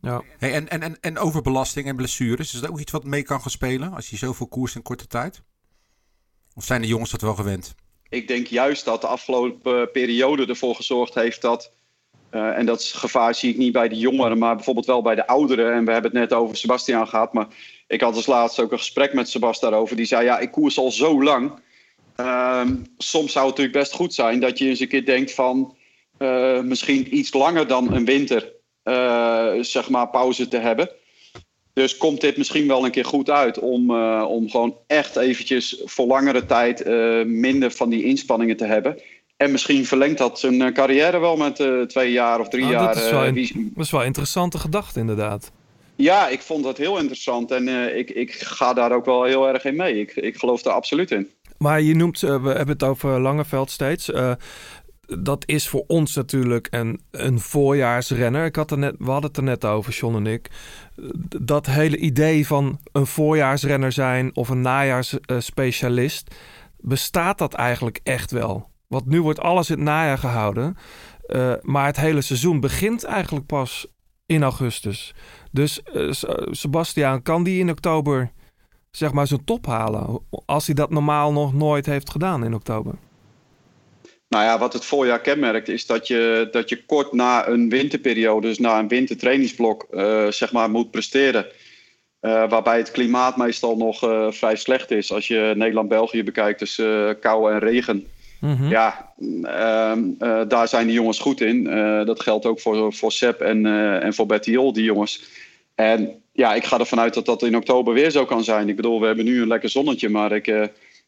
Ja. 0.00 0.22
hey, 0.38 0.52
en, 0.52 0.68
en, 0.68 0.82
en, 0.82 0.96
en 1.00 1.18
overbelasting 1.18 1.86
en 1.86 1.96
blessures, 1.96 2.54
is 2.54 2.60
dat 2.60 2.70
ook 2.70 2.80
iets 2.80 2.92
wat 2.92 3.04
mee 3.04 3.22
kan 3.22 3.40
gaan 3.40 3.50
spelen 3.50 3.92
als 3.92 4.08
je 4.10 4.16
zoveel 4.16 4.46
koers 4.46 4.74
in 4.74 4.82
korte 4.82 5.06
tijd? 5.06 5.42
Of 6.54 6.64
zijn 6.64 6.80
de 6.80 6.86
jongens 6.86 7.10
dat 7.10 7.20
wel 7.20 7.34
gewend? 7.34 7.74
Ik 8.08 8.28
denk 8.28 8.46
juist 8.46 8.84
dat 8.84 9.00
de 9.00 9.06
afgelopen 9.06 9.90
periode 9.90 10.46
ervoor 10.46 10.74
gezorgd 10.74 11.14
heeft 11.14 11.40
dat. 11.42 11.74
eh, 12.30 12.58
en 12.58 12.66
dat 12.66 12.80
is- 12.80 12.92
gevaar 12.92 13.34
zie 13.34 13.50
ik 13.50 13.56
niet 13.56 13.72
bij 13.72 13.88
de 13.88 13.96
jongeren, 13.98 14.38
maar 14.38 14.54
bijvoorbeeld 14.54 14.86
wel 14.86 15.02
bij 15.02 15.14
de 15.14 15.26
ouderen. 15.26 15.72
En 15.74 15.84
we 15.84 15.92
hebben 15.92 16.10
het 16.10 16.20
net 16.20 16.38
over 16.38 16.56
Sebastian 16.56 17.08
gehad. 17.08 17.32
Maar 17.32 17.46
ik 17.86 18.00
had 18.00 18.14
als 18.16 18.26
laatst 18.26 18.60
ook 18.60 18.72
een 18.72 18.78
gesprek 18.78 19.12
met 19.14 19.28
Sebastian 19.28 19.70
daarover. 19.70 19.96
Die 19.96 20.04
zei: 20.06 20.24
Ja, 20.24 20.38
ik 20.38 20.50
koers 20.50 20.78
al 20.78 20.90
zo 20.90 21.22
lang. 21.22 21.52
Ehm, 22.16 22.74
soms 22.98 23.32
zou 23.32 23.46
het 23.46 23.56
natuurlijk 23.56 23.72
best 23.84 23.92
goed 23.92 24.14
zijn 24.14 24.40
dat 24.40 24.58
je 24.58 24.68
eens 24.68 24.80
een 24.80 24.88
keer 24.88 25.04
denkt 25.04 25.32
van. 25.34 25.76
eh, 26.18 26.60
misschien 26.60 27.16
iets 27.16 27.32
langer 27.34 27.66
dan 27.66 27.92
een 27.94 28.04
winter. 28.04 28.52
eh, 28.82 29.52
zeg 29.60 29.88
maar 29.88 30.08
pauze 30.08 30.48
te 30.48 30.56
hebben. 30.56 30.90
Dus 31.72 31.96
komt 31.96 32.20
dit 32.20 32.36
misschien 32.36 32.66
wel 32.68 32.84
een 32.84 32.90
keer 32.90 33.04
goed 33.04 33.30
uit 33.30 33.58
om, 33.58 33.90
eh, 33.90 34.24
om 34.28 34.50
gewoon 34.50 34.76
echt 34.86 35.16
eventjes 35.16 35.82
voor 35.84 36.06
langere 36.06 36.46
tijd 36.46 36.84
minder 37.26 37.70
van 37.70 37.88
die 37.90 38.04
inspanningen 38.04 38.56
te 38.56 38.64
hebben. 38.64 39.00
En 39.36 39.50
misschien 39.52 39.86
verlengt 39.86 40.18
dat 40.18 40.40
zijn 40.40 40.72
carrière 40.72 41.18
wel 41.18 41.36
met 41.36 41.88
twee 41.88 42.12
jaar 42.12 42.40
of 42.40 42.48
drie 42.48 42.64
Ah, 42.64 42.70
jaar. 42.70 42.94
dat, 42.94 43.04
is 43.04 43.10
wel 43.10 43.24
in- 43.24 43.34
wie- 43.34 43.70
dat 43.74 43.84
is 43.84 43.90
wel 43.90 44.00
een 44.00 44.06
interessante 44.06 44.58
gedachte, 44.58 45.00
inderdaad. 45.00 45.50
Ja, 45.96 46.28
ik 46.28 46.40
vond 46.40 46.64
dat 46.64 46.76
heel 46.78 46.96
interessant 46.98 47.50
en 47.50 47.96
ik, 47.96 48.10
ik 48.10 48.32
ga 48.32 48.72
daar 48.74 48.92
ook 48.92 49.04
wel 49.04 49.22
heel 49.24 49.48
erg 49.48 49.64
in 49.64 49.76
mee. 49.76 50.00
Ik, 50.00 50.14
ik 50.16 50.36
geloof 50.36 50.62
daar 50.62 50.74
absoluut 50.74 51.10
in. 51.10 51.30
Maar 51.58 51.80
je 51.80 51.94
noemt, 51.94 52.22
eh, 52.22 52.42
we 52.42 52.48
hebben 52.48 52.68
het 52.68 52.82
over 52.82 53.20
Langeveld 53.20 53.70
steeds. 53.70 54.10
Eh, 54.10 54.32
dat 55.20 55.42
is 55.46 55.68
voor 55.68 55.84
ons 55.86 56.14
natuurlijk 56.14 56.66
een, 56.70 57.00
een 57.10 57.40
voorjaarsrenner. 57.40 58.44
Ik 58.44 58.56
had 58.56 58.70
er 58.70 58.78
net, 58.78 58.94
we 58.98 59.10
hadden 59.10 59.28
het 59.28 59.36
er 59.36 59.42
net 59.42 59.64
over, 59.64 59.92
John 59.92 60.16
en 60.16 60.26
ik. 60.26 60.50
Dat 61.40 61.66
hele 61.66 61.96
idee 61.96 62.46
van 62.46 62.78
een 62.92 63.06
voorjaarsrenner 63.06 63.92
zijn 63.92 64.36
of 64.36 64.48
een 64.48 64.60
najaarsspecialist. 64.60 66.34
bestaat 66.78 67.38
dat 67.38 67.54
eigenlijk 67.54 68.00
echt 68.02 68.30
wel? 68.30 68.70
Want 68.88 69.06
nu 69.06 69.22
wordt 69.22 69.40
alles 69.40 69.70
in 69.70 69.76
het 69.76 69.84
najaar 69.84 70.18
gehouden. 70.18 70.76
eh, 71.26 71.52
maar 71.60 71.86
het 71.86 71.96
hele 71.96 72.20
seizoen 72.20 72.60
begint 72.60 73.04
eigenlijk 73.04 73.46
pas 73.46 73.86
in 74.26 74.42
augustus. 74.42 75.14
Dus 75.52 75.80
S- 76.10 76.24
Sebastiaan, 76.50 77.22
kan 77.22 77.42
die 77.42 77.60
in 77.60 77.70
oktober 77.70 78.32
zeg 78.96 79.12
maar 79.12 79.26
zijn 79.26 79.44
top 79.44 79.66
halen. 79.66 80.20
Als 80.46 80.66
hij 80.66 80.74
dat 80.74 80.90
normaal 80.90 81.32
nog 81.32 81.54
nooit 81.54 81.86
heeft 81.86 82.10
gedaan 82.10 82.44
in 82.44 82.54
oktober. 82.54 82.94
Nou 84.28 84.44
ja, 84.44 84.58
wat 84.58 84.72
het 84.72 84.84
voorjaar 84.84 85.20
kenmerkt 85.20 85.68
is 85.68 85.86
dat 85.86 86.06
je, 86.06 86.48
dat 86.50 86.68
je 86.68 86.84
kort 86.84 87.12
na 87.12 87.48
een 87.48 87.68
winterperiode, 87.68 88.46
dus 88.46 88.58
na 88.58 88.78
een 88.78 88.88
wintertrainingsblok, 88.88 89.86
eh, 89.90 90.26
zeg 90.26 90.52
maar 90.52 90.70
moet 90.70 90.90
presteren. 90.90 91.46
Eh, 92.20 92.48
waarbij 92.48 92.78
het 92.78 92.90
klimaat 92.90 93.36
meestal 93.36 93.76
nog 93.76 94.02
eh, 94.02 94.30
vrij 94.30 94.56
slecht 94.56 94.90
is. 94.90 95.12
Als 95.12 95.28
je 95.28 95.52
Nederland-België 95.56 96.24
bekijkt, 96.24 96.58
dus 96.58 96.82
kou 97.20 97.52
en 97.52 97.58
regen. 97.58 98.06
Mhm. 98.40 98.68
Ja, 98.68 99.12
ehm, 99.42 100.02
eh, 100.18 100.40
daar 100.48 100.68
zijn 100.68 100.86
die 100.86 100.94
jongens 100.94 101.18
goed 101.18 101.40
in. 101.40 101.64
Dat 102.04 102.20
geldt 102.20 102.46
ook 102.46 102.60
voor, 102.60 102.92
voor 102.92 103.12
Seb 103.12 103.40
en, 103.40 103.66
en 104.02 104.14
voor 104.14 104.26
Bettiol, 104.26 104.72
die 104.72 104.84
jongens. 104.84 105.24
En 105.74 106.22
ja, 106.36 106.54
ik 106.54 106.64
ga 106.64 106.78
ervan 106.78 107.00
uit 107.00 107.14
dat 107.14 107.26
dat 107.26 107.42
in 107.42 107.56
oktober 107.56 107.94
weer 107.94 108.10
zo 108.10 108.24
kan 108.24 108.44
zijn. 108.44 108.68
Ik 108.68 108.76
bedoel, 108.76 109.00
we 109.00 109.06
hebben 109.06 109.24
nu 109.24 109.42
een 109.42 109.48
lekker 109.48 109.68
zonnetje, 109.68 110.08
maar 110.08 110.32
ik, 110.32 110.46
eh, 110.46 110.62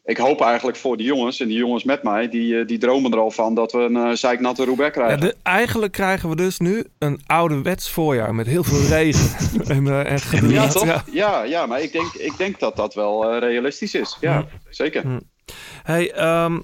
ik 0.05 0.17
hoop 0.17 0.41
eigenlijk 0.41 0.77
voor 0.77 0.97
die 0.97 1.07
jongens 1.07 1.41
en 1.41 1.49
die 1.49 1.57
jongens 1.57 1.85
met 1.85 2.03
mij, 2.03 2.29
die, 2.29 2.59
eh, 2.59 2.67
die 2.67 2.79
dromen 2.79 3.13
er 3.13 3.19
al 3.19 3.31
van 3.31 3.55
dat 3.55 3.73
we 3.73 3.79
een 3.79 3.97
uh, 3.97 4.11
zeiknatte 4.13 4.65
Roubaix 4.65 4.97
Ja, 4.97 5.03
krijgen. 5.03 5.21
de, 5.21 5.37
eigenlijk 5.43 5.93
krijgen 5.93 6.29
we 6.29 6.37
dus 6.37 6.59
nu 6.59 6.85
een 6.99 7.21
ouderwets 7.27 7.91
voorjaar 7.91 8.35
met 8.35 8.47
heel 8.47 8.65
veel 8.65 8.97
regen. 8.97 9.31
en, 9.77 9.87
eh, 9.87 10.33
en. 10.33 10.51
Ja, 10.51 10.69
toch? 10.69 10.85
Ja. 10.85 11.05
Ja, 11.13 11.43
ja, 11.43 11.67
maar 11.67 11.81
ik 11.81 11.93
denk, 11.93 12.13
ik 12.13 12.37
denk 12.37 12.59
dat 12.59 12.77
dat 12.77 12.95
wel 12.95 13.39
realistisch 13.39 13.95
is. 13.95 14.17
Ja, 14.21 14.47
zeker. 14.69 15.05
Hey, 15.83 16.13
ehm, 16.13 16.59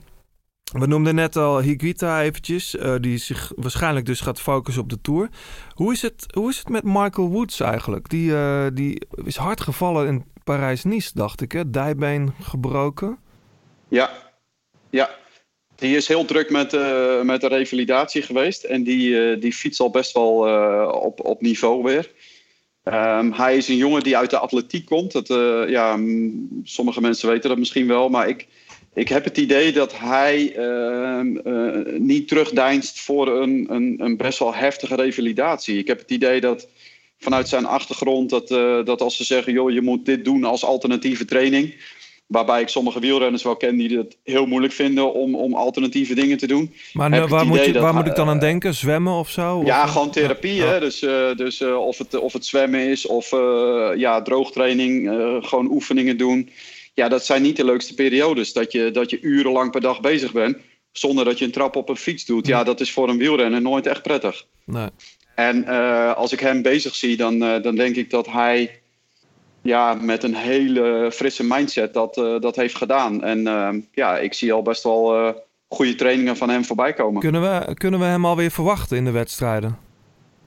we 0.75 0.87
noemden 0.87 1.15
net 1.15 1.37
al 1.37 1.61
Higuita 1.61 2.23
eventjes, 2.23 2.77
eh, 2.77 2.95
die 3.01 3.19
zich 3.19 3.53
waarschijnlijk 3.57 4.07
dus 4.07 4.21
gaat 4.21 4.41
focussen 4.41 4.83
op 4.83 4.89
de 4.89 5.01
Tour. 5.03 5.29
Hoe 5.75 5.93
is 5.93 6.03
het, 6.03 6.27
hoe 6.33 6.51
is 6.51 6.59
het 6.59 6.69
met 6.69 6.83
Michael 6.85 7.29
Woods 7.29 7.61
eigenlijk? 7.61 8.09
Die, 8.09 8.35
eh, 8.35 8.67
die 8.73 9.03
is 9.25 9.37
hard 9.37 9.61
gevallen 9.61 10.07
in 10.07 10.25
Parijs-Nice, 10.45 11.11
dacht 11.15 11.41
ik, 11.41 11.53
hè? 11.53 11.71
Dijbeen 11.71 12.33
gebroken. 12.43 13.19
Ja, 13.89 14.11
ja. 14.91 15.11
Die 15.77 15.97
is 15.97 16.09
heel 16.09 16.25
druk 16.25 16.51
met, 16.51 16.73
eh, 16.73 17.23
met 17.23 17.41
de 17.41 17.49
revalidatie 17.49 18.23
geweest. 18.23 18.65
En 18.65 18.83
die, 18.83 19.39
die 19.39 19.53
fietst 19.53 19.81
al 19.81 19.91
best 19.91 20.13
wel 20.13 20.35
op, 20.91 21.25
op 21.25 21.41
niveau 21.41 21.83
weer. 21.83 22.11
Ehm, 22.83 23.33
hij 23.33 23.57
is 23.57 23.69
een 23.69 23.77
jongen 23.77 24.03
die 24.03 24.17
uit 24.17 24.31
de 24.31 24.39
atletiek 24.39 24.87
komt. 24.87 25.13
Dat, 25.13 25.29
ja, 25.69 25.97
mm, 25.97 26.61
sommige 26.65 27.01
mensen 27.01 27.29
weten 27.29 27.49
dat 27.49 27.59
misschien 27.59 27.87
wel. 27.87 28.09
Maar 28.09 28.29
ik, 28.29 28.47
ik 28.95 29.09
heb 29.09 29.25
het 29.25 29.39
idee 29.39 29.73
dat 29.73 29.99
hij 29.99 30.53
ehm, 30.57 31.37
eh, 31.37 31.99
niet 31.99 32.29
terugdeinst 32.29 33.01
voor 33.01 33.29
een, 33.29 33.67
een, 33.71 33.95
een 33.99 34.17
best 34.17 34.39
wel 34.39 34.55
heftige 34.55 34.95
revalidatie. 34.95 35.79
Ik 35.79 35.87
heb 35.87 35.99
het 35.99 36.11
idee 36.11 36.41
dat 36.41 36.69
vanuit 37.19 37.49
zijn 37.49 37.67
achtergrond... 37.67 38.31
dat, 38.31 38.51
eh, 38.51 38.85
dat 38.85 39.01
als 39.01 39.17
ze 39.17 39.25
zeggen, 39.25 39.53
joh, 39.53 39.71
je 39.71 39.83
moet 39.83 40.07
dit 40.07 40.25
doen 40.25 40.45
als 40.45 40.65
alternatieve 40.65 41.25
training... 41.25 41.75
Waarbij 42.27 42.61
ik 42.61 42.69
sommige 42.69 43.01
wielrenners 43.01 43.43
wel 43.43 43.57
ken 43.57 43.77
die 43.77 43.99
het 43.99 44.17
heel 44.23 44.47
moeilijk 44.47 44.73
vinden 44.73 45.15
om, 45.15 45.35
om 45.35 45.55
alternatieve 45.55 46.15
dingen 46.15 46.39
te 46.39 46.47
doen. 46.47 46.75
Maar 46.93 47.11
nou, 47.11 47.29
waar, 47.29 47.47
moet, 47.47 47.65
je, 47.65 47.73
dat 47.73 47.83
waar 47.83 47.93
hij- 47.93 48.01
moet 48.01 48.11
ik 48.11 48.17
dan 48.17 48.29
aan 48.29 48.39
denken? 48.39 48.75
Zwemmen 48.75 49.13
of 49.13 49.31
zo? 49.31 49.63
Ja, 49.65 49.85
Of, 49.85 49.91
gewoon 49.91 50.11
therapie. 50.11 50.55
Ja. 50.55 50.67
Hè? 50.67 50.81
Dus, 50.81 51.03
eh, 51.03 51.35
dus 51.37 51.61
eh, 51.61 51.77
of, 51.87 51.99
het, 51.99 52.19
of 52.19 52.33
het 52.33 52.47
zwemmen 52.47 52.81
is 52.81 53.07
of 53.07 53.33
eh, 53.33 53.91
ja, 53.97 54.23
droogtraining, 54.23 55.11
eh, 55.11 55.37
gewoon 55.41 55.71
oefeningen 55.71 56.17
doen. 56.17 56.51
Ja, 56.95 57.09
dat 57.09 57.25
zijn 57.25 57.43
niet 57.43 57.57
de 57.57 57.65
leukste 57.65 57.95
periodes. 57.95 58.53
Dat 58.53 58.73
je, 58.73 58.91
dat 58.91 59.11
je 59.11 59.21
urenlang 59.21 59.71
per 59.71 59.81
dag 59.81 60.01
bezig 60.01 60.33
bent 60.33 60.57
zonder 60.99 61.25
dat 61.25 61.39
je 61.39 61.45
een 61.45 61.51
trap 61.51 61.77
op 61.77 61.89
een 61.89 61.97
fiets 61.97 62.25
doet. 62.25 62.47
Ja, 62.47 62.65
dat 62.65 62.81
is 62.81 62.93
voor 62.93 63.09
een 63.09 63.19
wielrenner 63.19 63.63
nooit 63.63 63.87
echt 63.87 64.03
prettig. 64.03 64.47
Nee. 64.65 64.89
En 65.35 65.65
eh, 65.65 66.15
als 66.15 66.33
ik 66.33 66.41
hem 66.41 66.63
bezig 66.63 66.95
zie, 66.95 67.17
dan, 67.17 67.43
eh, 67.43 67.63
dan 67.63 67.75
denk 67.75 67.97
ik 67.97 68.11
dat 68.11 68.27
hij 68.27 68.81
ja, 69.63 69.95
met 69.95 70.23
een 70.23 70.35
hele 70.35 71.11
frisse 71.13 71.45
mindset 71.45 71.95
dat, 71.95 72.17
eh, 72.17 72.41
dat 72.41 72.57
heeft 72.57 72.77
gedaan. 72.77 73.23
En 73.23 73.47
eh, 73.47 73.69
ja, 73.93 74.19
ik 74.19 74.35
zie 74.35 74.53
al 74.53 74.63
best 74.63 74.83
wel 74.83 75.35
goede 75.69 75.95
trainingen 75.95 76.37
van 76.37 76.49
hem 76.49 76.65
voorbij 76.65 76.93
komen. 76.93 77.21
Kunnen, 77.21 77.43
we, 77.43 77.75
kunnen 77.75 78.01
we 78.01 78.07
hem 78.07 78.25
alweer 78.27 78.51
verwachten 78.51 78.97
in 78.97 79.05
de 79.05 79.11
wedstrijden? 79.11 79.79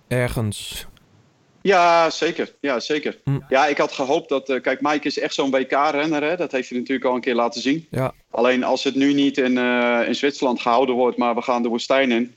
Ergens. 0.08 0.88
Ja, 1.68 2.10
zeker. 2.10 2.54
Ja, 2.62 2.80
zeker. 2.80 3.18
Hm. 3.24 3.40
Ja, 3.50 3.66
ik 3.68 3.78
had 3.78 3.92
gehoopt 3.92 4.30
dat... 4.30 4.50
eh, 4.50 4.62
kijk, 4.62 4.82
Mike 4.82 5.08
is 5.08 5.20
echt 5.20 5.34
zo'n 5.34 5.52
WK-renner. 5.52 6.24
Hè? 6.24 6.36
Dat 6.36 6.52
heeft 6.52 6.70
hij 6.70 6.78
natuurlijk 6.78 7.08
al 7.08 7.16
een 7.16 7.22
keer 7.22 7.36
laten 7.36 7.62
zien. 7.62 7.88
Ja. 7.92 8.14
Alleen 8.32 8.64
als 8.64 8.84
het 8.84 8.96
nu 8.96 9.14
niet 9.14 9.38
in, 9.38 9.58
eh, 9.58 10.00
in 10.08 10.16
Zwitserland 10.16 10.62
gehouden 10.62 10.96
wordt, 10.96 11.18
maar 11.18 11.36
we 11.36 11.42
gaan 11.42 11.62
de 11.64 11.70
woestijn 11.70 12.12
in. 12.12 12.36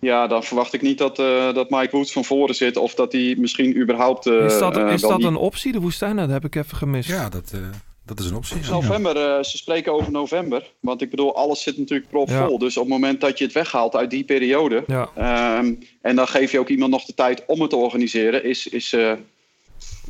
ja, 0.00 0.26
dan 0.26 0.42
verwacht 0.44 0.72
ik 0.72 0.82
niet 0.82 0.98
dat, 0.98 1.18
eh, 1.18 1.54
dat 1.54 1.70
Mike 1.70 1.96
Woods 1.96 2.12
van 2.12 2.24
voren 2.24 2.54
zit. 2.54 2.76
Of 2.76 2.94
dat 2.94 3.12
hij 3.12 3.34
misschien 3.38 3.76
überhaupt. 3.76 4.26
eh, 4.26 4.44
is 4.44 4.58
dat, 4.58 4.76
is 4.76 5.00
dat 5.00 5.16
niet- 5.18 5.26
een 5.26 5.36
optie, 5.36 5.72
de 5.72 5.80
woestijn? 5.80 6.14
Nou, 6.14 6.26
dat 6.28 6.42
heb 6.42 6.44
ik 6.44 6.54
even 6.64 6.76
gemist. 6.76 7.08
Ja, 7.08 7.28
dat, 7.28 7.50
eh, 7.54 7.60
dat 8.06 8.18
is 8.20 8.26
een 8.30 8.36
optie. 8.36 8.56
ja. 8.62 8.70
November, 8.70 9.16
eh, 9.16 9.42
ze 9.42 9.56
spreken 9.56 9.92
over 9.92 10.12
november. 10.12 10.72
Want 10.80 11.02
ik 11.02 11.10
bedoel, 11.10 11.36
alles 11.36 11.62
zit 11.62 11.78
natuurlijk 11.78 12.10
Ja. 12.10 12.16
propvol. 12.18 12.58
Dus 12.58 12.76
op 12.76 12.82
het 12.82 12.92
moment 12.92 13.20
dat 13.20 13.38
je 13.38 13.44
het 13.44 13.52
weghaalt 13.54 13.96
uit 13.96 14.10
die 14.10 14.24
periode. 14.24 14.84
Ja. 14.86 15.08
ehm, 15.14 15.74
en 16.02 16.16
dan 16.16 16.28
geef 16.28 16.52
je 16.52 16.58
ook 16.58 16.68
iemand 16.68 16.90
nog 16.90 17.04
de 17.04 17.14
tijd 17.14 17.42
om 17.46 17.60
het 17.60 17.70
te 17.70 17.76
organiseren. 17.76 18.44
Is, 18.44 18.66
is, 18.66 18.92
eh, 18.92 19.12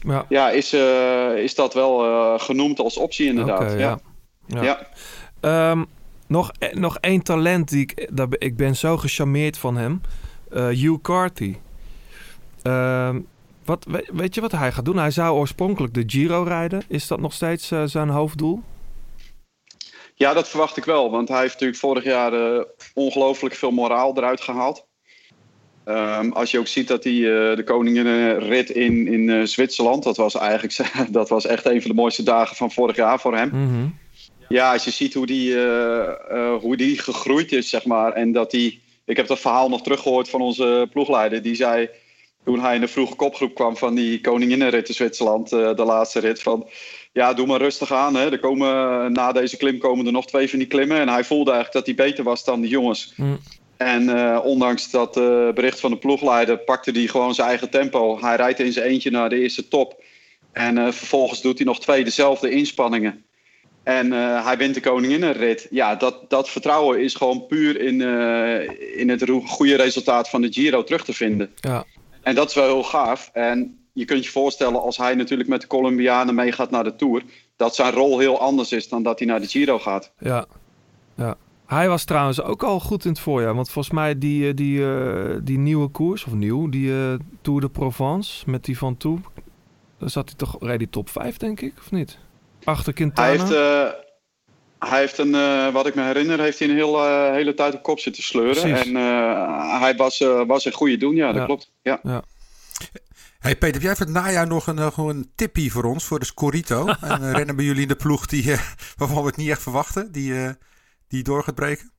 Ja. 0.02 0.26
ja, 0.28 0.50
is, 0.50 0.72
eh, 0.72 1.36
is 1.36 1.54
dat 1.54 1.74
wel 1.74 2.04
eh, 2.04 2.40
genoemd 2.40 2.78
als 2.78 2.96
optie 2.96 3.26
inderdaad. 3.26 3.60
Oké, 3.62 3.72
ja. 3.72 3.98
ja. 4.46 4.62
Ja. 4.62 4.86
Ehm, 5.40 5.84
nog, 6.26 6.50
nog 6.72 6.98
één 7.00 7.22
talent 7.22 7.68
die 7.68 7.80
ik... 7.80 8.08
Daar, 8.16 8.28
ben- 8.28 8.40
ik 8.40 8.56
ben 8.56 8.76
zo 8.76 8.96
gecharmeerd 8.96 9.58
van 9.58 9.76
hem. 9.76 10.00
Eh 10.50 10.66
Hugh 10.66 11.00
Carthy. 11.02 11.54
Ehm, 12.62 13.20
wat, 13.66 13.84
we- 13.88 14.08
weet 14.12 14.34
je 14.34 14.40
wat 14.40 14.52
hij 14.52 14.72
gaat 14.72 14.84
doen? 14.84 14.96
Hij 14.96 15.10
zou 15.10 15.36
oorspronkelijk 15.36 15.94
de 15.94 16.02
Giro 16.06 16.42
rijden. 16.42 16.82
Is 16.88 17.06
dat 17.06 17.20
nog 17.20 17.32
steeds 17.32 17.70
eh, 17.70 17.82
zijn 17.84 18.08
hoofddoel? 18.08 18.62
Ja, 20.14 20.32
dat 20.32 20.48
verwacht 20.48 20.76
ik 20.76 20.84
wel. 20.84 21.10
Want 21.10 21.28
hij 21.28 21.40
heeft 21.40 21.52
natuurlijk 21.52 21.78
vorig 21.78 22.04
jaar 22.04 22.32
eh, 22.32 22.62
ongelooflijk 22.94 23.54
veel 23.54 23.70
moraal 23.70 24.16
eruit 24.16 24.40
gehaald. 24.40 24.86
Ehm, 25.84 26.30
als 26.30 26.50
je 26.50 26.58
ook 26.58 26.66
ziet 26.66 26.88
dat 26.88 27.04
hij 27.04 27.12
eh, 27.12 27.56
de 27.56 27.62
koninginrit 27.64 28.70
in, 28.70 29.06
in 29.06 29.48
Zwitserland... 29.48 30.02
Dat 30.02 30.16
was, 30.16 30.34
eigenlijk, 30.34 30.78
dat 31.12 31.28
was 31.28 31.46
echt 31.46 31.64
een 31.66 31.80
van 31.80 31.90
de 31.90 31.96
mooiste 31.96 32.22
dagen 32.22 32.56
van 32.56 32.72
vorig 32.72 32.96
jaar 32.96 33.20
voor 33.20 33.36
hem. 33.36 33.48
Mhm. 33.48 33.86
Ja, 34.48 34.72
als 34.72 34.84
je 34.84 34.90
ziet 34.90 35.14
hoe 35.14 35.26
die, 35.26 35.56
hoe 36.60 36.76
die 36.76 36.98
gegroeid 36.98 37.52
is, 37.52 37.68
zeg 37.68 37.84
maar. 37.84 38.12
En 38.12 38.32
dat 38.32 38.50
die... 38.50 38.82
Ik 39.04 39.16
heb 39.16 39.26
dat 39.26 39.38
verhaal 39.40 39.68
nog 39.68 39.82
teruggehoord 39.82 40.28
van 40.28 40.40
onze 40.40 40.88
ploegleider. 40.92 41.42
Die 41.42 41.54
zei, 41.54 41.88
toen 42.46 42.60
hij 42.60 42.74
in 42.74 42.80
de 42.80 42.88
vroege 42.88 43.14
kopgroep 43.14 43.54
kwam 43.54 43.76
van 43.76 43.94
die 43.94 44.20
koninginnenrit 44.20 44.88
in 44.88 44.94
Zwitserland... 44.94 45.52
eh, 45.52 45.74
de 45.74 45.84
laatste 45.84 46.20
rit, 46.20 46.42
van... 46.42 46.68
Ja, 47.12 47.34
doe 47.34 47.46
maar 47.46 47.60
rustig 47.60 47.92
aan. 47.92 48.14
Hè. 48.14 48.30
Er 48.30 48.38
komen, 48.38 49.12
na 49.12 49.32
deze 49.32 49.56
klim 49.56 49.78
komen 49.78 50.06
er 50.06 50.12
nog 50.12 50.26
twee 50.26 50.50
van 50.50 50.58
die 50.58 50.68
klimmen. 50.68 51.00
En 51.00 51.08
hij 51.08 51.24
voelde 51.24 51.50
eigenlijk 51.50 51.86
dat 51.86 51.96
hij 51.96 52.06
beter 52.06 52.24
was 52.24 52.44
dan 52.44 52.60
de 52.60 52.68
jongens. 52.68 53.12
Mm. 53.16 53.38
En 53.76 54.08
eh, 54.08 54.40
ondanks 54.44 54.90
dat 54.90 55.16
eh, 55.16 55.50
bericht 55.50 55.80
van 55.80 55.90
de 55.90 55.98
ploegleider 55.98 56.58
pakte 56.58 56.90
hij 56.90 57.06
gewoon 57.06 57.34
zijn 57.34 57.48
eigen 57.48 57.70
tempo. 57.70 58.20
Hij 58.20 58.36
rijdt 58.36 58.60
in 58.60 58.72
zijn 58.72 58.86
eentje 58.86 59.10
naar 59.10 59.28
de 59.28 59.40
eerste 59.40 59.68
top. 59.68 60.02
En 60.52 60.78
eh, 60.78 60.92
vervolgens 60.92 61.40
doet 61.42 61.56
hij 61.56 61.66
nog 61.66 61.80
twee 61.80 62.04
dezelfde 62.04 62.50
inspanningen. 62.50 63.24
En 63.82 64.12
eh, 64.12 64.44
hij 64.46 64.56
wint 64.56 64.74
de 64.74 64.80
koninginnenrit. 64.80 65.66
Ja, 65.70 65.94
dat, 65.94 66.30
dat 66.30 66.48
vertrouwen 66.50 67.00
is 67.00 67.14
gewoon 67.14 67.46
puur 67.46 67.80
in, 67.80 68.00
eh, 68.00 68.98
in 69.00 69.08
het 69.08 69.24
goede 69.44 69.76
resultaat 69.76 70.28
van 70.28 70.42
de 70.42 70.52
Giro 70.52 70.84
terug 70.84 71.04
te 71.04 71.12
vinden. 71.12 71.52
Ja. 71.60 71.84
En 72.26 72.34
dat 72.34 72.48
is 72.48 72.54
wel 72.54 72.64
heel 72.64 72.82
gaaf. 72.82 73.30
En 73.32 73.78
je 73.92 74.04
kunt 74.04 74.24
je 74.24 74.30
voorstellen 74.30 74.82
als 74.82 74.96
hij 74.96 75.14
natuurlijk 75.14 75.48
met 75.48 75.60
de 75.60 75.66
Colombianen 75.66 76.34
meegaat 76.34 76.70
naar 76.70 76.84
de 76.84 76.96
Tour... 76.96 77.22
dat 77.56 77.74
zijn 77.74 77.92
rol 77.92 78.18
heel 78.18 78.40
anders 78.40 78.72
is 78.72 78.88
dan 78.88 79.02
dat 79.02 79.18
hij 79.18 79.28
naar 79.28 79.40
de 79.40 79.46
Giro 79.46 79.78
gaat. 79.78 80.12
Ja. 80.18 80.46
ja. 81.14 81.36
Hij 81.66 81.88
was 81.88 82.04
trouwens 82.04 82.42
ook 82.42 82.62
al 82.62 82.80
goed 82.80 83.04
in 83.04 83.10
het 83.10 83.20
voorjaar. 83.20 83.54
Want 83.54 83.70
volgens 83.70 83.94
mij 83.94 84.18
die, 84.18 84.48
eh, 84.48 84.54
die, 84.54 84.86
eh, 84.86 85.36
die 85.42 85.58
nieuwe 85.58 85.88
koers, 85.88 86.24
of 86.24 86.32
nieuw, 86.32 86.68
die 86.68 86.92
eh, 86.92 87.14
Tour 87.40 87.60
de 87.60 87.68
Provence 87.68 88.50
met 88.50 88.64
die 88.64 88.78
Van 88.78 88.96
Toe. 88.96 89.18
Daar 89.98 90.10
zat 90.10 90.28
hij 90.28 90.38
toch, 90.38 90.56
reed 90.60 90.78
hij 90.78 90.86
top 90.86 91.08
5 91.08 91.36
denk 91.36 91.60
ik, 91.60 91.74
of 91.78 91.90
niet? 91.90 92.18
Achter 92.64 92.92
Quintana. 92.92 93.28
Hij 93.28 93.38
heeft, 93.38 94.05
hij 94.78 94.98
heeft 95.00 95.18
een, 95.18 95.34
eh, 95.34 95.72
wat 95.72 95.86
ik 95.86 95.94
me 95.94 96.02
herinner, 96.02 96.40
heeft 96.40 96.58
hij 96.58 96.68
een 96.68 96.74
heel, 96.74 97.04
eh, 97.04 97.30
hele 97.32 97.54
tijd 97.54 97.74
op 97.74 97.82
kop 97.82 97.98
zitten 98.00 98.22
sleuren. 98.22 98.62
Precies. 98.62 98.86
En 98.86 98.96
eh, 98.96 99.80
hij 99.80 99.94
was, 99.96 100.20
eh, 100.20 100.42
was 100.46 100.64
een 100.64 100.72
goede 100.72 100.96
doen, 100.96 101.14
ja, 101.14 101.26
dat 101.26 101.36
Ja. 101.36 101.44
klopt. 101.44 101.72
Ja. 101.82 102.00
Hey 103.38 103.56
Peter, 103.56 103.74
heb 103.74 103.82
jij 103.82 103.96
voor 103.96 104.06
het 104.06 104.14
najaar 104.14 104.46
nog 104.46 104.66
een, 104.66 104.74
nog 104.74 104.96
een 104.96 105.30
tippie 105.34 105.72
voor 105.72 105.84
ons, 105.84 106.04
voor 106.04 106.18
de 106.18 106.24
Scorito? 106.24 106.86
en 107.00 107.22
uh, 107.22 107.32
rennen 107.32 107.56
bij 107.56 107.64
jullie 107.64 107.82
in 107.82 107.88
de 107.88 107.96
ploeg 107.96 108.26
die, 108.26 108.52
eh, 108.52 108.60
waarvan 108.98 109.20
we 109.22 109.26
het 109.26 109.36
niet 109.36 109.48
echt 109.50 109.62
verwachten, 109.62 110.12
die, 110.12 110.44
eh, 110.44 110.50
die 111.08 111.22
door 111.22 111.42
gaat 111.42 111.54
breken? 111.54 111.90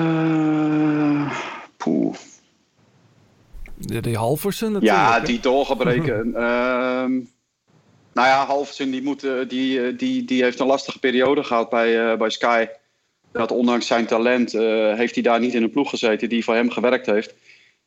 Eh, 0.00 1.32
poeh. 1.76 2.14
Die, 3.76 4.00
die 4.00 4.16
Halversen 4.16 4.72
natuurlijk. 4.72 5.00
Ja, 5.00 5.20
die 5.20 5.40
doorgebreken. 5.40 6.32
Nou 8.12 8.28
ja, 8.28 8.46
Halversen 8.46 8.90
die, 8.90 9.02
moet, 9.02 9.26
die, 9.48 9.86
eh, 9.86 9.98
die, 9.98 10.24
die 10.24 10.42
heeft 10.42 10.60
een 10.60 10.66
lastige 10.66 10.98
periode 10.98 11.44
gehad 11.44 11.70
bij, 11.70 12.10
eh, 12.10 12.18
bij 12.18 12.30
Sky. 12.30 12.66
Dat 13.32 13.50
ondanks 13.50 13.86
zijn 13.86 14.06
talent 14.06 14.54
eh, 14.54 14.94
heeft 14.94 15.14
hij 15.14 15.22
daar 15.22 15.40
niet 15.40 15.54
in 15.54 15.62
een 15.62 15.70
ploeg 15.70 15.90
gezeten 15.90 16.28
die 16.28 16.44
voor 16.44 16.54
hem 16.54 16.70
gewerkt 16.70 17.06
heeft. 17.06 17.34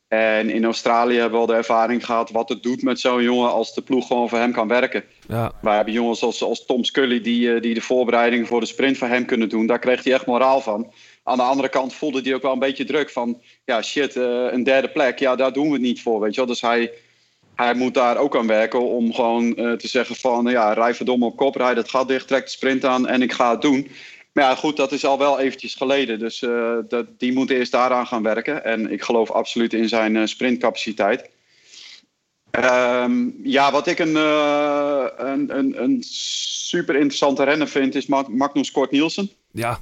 En 0.07 0.49
in 0.49 0.65
Australië 0.65 1.15
hebben 1.15 1.31
we 1.31 1.37
al 1.37 1.45
de 1.45 1.53
ervaring 1.53 2.05
gehad 2.05 2.29
wat 2.29 2.49
het 2.49 2.63
doet 2.63 2.81
met 2.81 2.99
zo'n 2.99 3.23
jongen 3.23 3.51
als 3.51 3.73
de 3.73 3.81
ploeg 3.81 4.07
gewoon 4.07 4.29
voor 4.29 4.37
hem 4.37 4.51
kan 4.51 4.67
werken. 4.67 5.03
Ja, 5.27 5.51
Wij 5.61 5.75
hebben 5.75 5.93
jongens 5.93 6.23
als, 6.23 6.43
als 6.43 6.65
Tom 6.65 6.83
Scully 6.83 7.21
die, 7.21 7.59
die 7.59 7.73
de 7.73 7.81
voorbereidingen 7.81 8.47
voor 8.47 8.59
de 8.59 8.65
sprint 8.65 8.97
voor 8.97 9.07
hem 9.07 9.25
kunnen 9.25 9.49
doen. 9.49 9.65
Daar 9.65 9.79
kreeg 9.79 10.03
hij 10.03 10.13
echt 10.13 10.25
moraal 10.25 10.61
van. 10.61 10.93
Aan 11.23 11.37
de 11.37 11.43
andere 11.43 11.69
kant 11.69 11.93
voelde 11.93 12.21
hij 12.21 12.33
ook 12.33 12.41
wel 12.41 12.53
een 12.53 12.59
beetje 12.59 12.85
druk 12.85 13.09
van... 13.09 13.41
ja, 13.65 13.81
shit, 13.81 14.15
een 14.15 14.63
derde 14.63 14.89
plek, 14.89 15.19
ja, 15.19 15.35
daar 15.35 15.53
doen 15.53 15.67
we 15.67 15.73
het 15.73 15.81
niet 15.81 16.01
voor, 16.01 16.19
weet 16.19 16.33
je 16.33 16.37
wel. 16.37 16.49
Dus 16.49 16.61
hij, 16.61 16.91
hij 17.55 17.73
moet 17.73 17.93
daar 17.93 18.17
ook 18.17 18.37
aan 18.37 18.47
werken 18.47 18.81
om 18.89 19.13
gewoon 19.13 19.55
eh, 19.55 19.71
te 19.71 19.87
zeggen 19.87 20.15
van... 20.15 20.45
ja, 20.45 20.73
rij 20.73 20.93
verdomme 20.95 21.25
op 21.25 21.37
kop, 21.37 21.55
rijd 21.55 21.77
het 21.77 21.89
gat 21.89 22.07
dicht, 22.07 22.27
trek 22.27 22.43
de 22.43 22.49
sprint 22.49 22.85
aan 22.85 23.07
en 23.07 23.21
ik 23.21 23.31
ga 23.33 23.51
het 23.51 23.61
doen. 23.61 23.87
Maar 24.33 24.43
ja, 24.43 24.55
goed, 24.55 24.77
dat 24.77 24.91
is 24.91 25.05
al 25.05 25.17
wel 25.17 25.39
eventjes 25.39 25.75
geleden. 25.75 26.19
Dus 26.19 26.41
eh, 26.41 26.73
dat, 26.87 27.05
die 27.17 27.33
moet 27.33 27.49
eerst 27.49 27.71
daaraan 27.71 28.07
gaan 28.07 28.23
werken. 28.23 28.63
En 28.65 28.91
ik 28.91 29.03
geloof 29.03 29.31
absoluut 29.31 29.73
in 29.73 29.87
zijn 29.89 30.15
eh, 30.17 30.25
sprintcapaciteit. 30.25 31.29
Ehm, 32.51 33.13
ja, 33.43 33.71
wat 33.71 33.87
ik 33.87 33.99
een, 33.99 34.15
een, 34.15 35.57
een, 35.57 35.83
een 35.83 35.97
super 36.07 36.95
interessante 36.95 37.43
renner 37.43 37.67
vind, 37.67 37.95
is 37.95 38.05
Mag- 38.05 38.27
Magnus 38.27 38.71
Kort 38.71 38.91
Nielsen. 38.91 39.29
ja. 39.51 39.79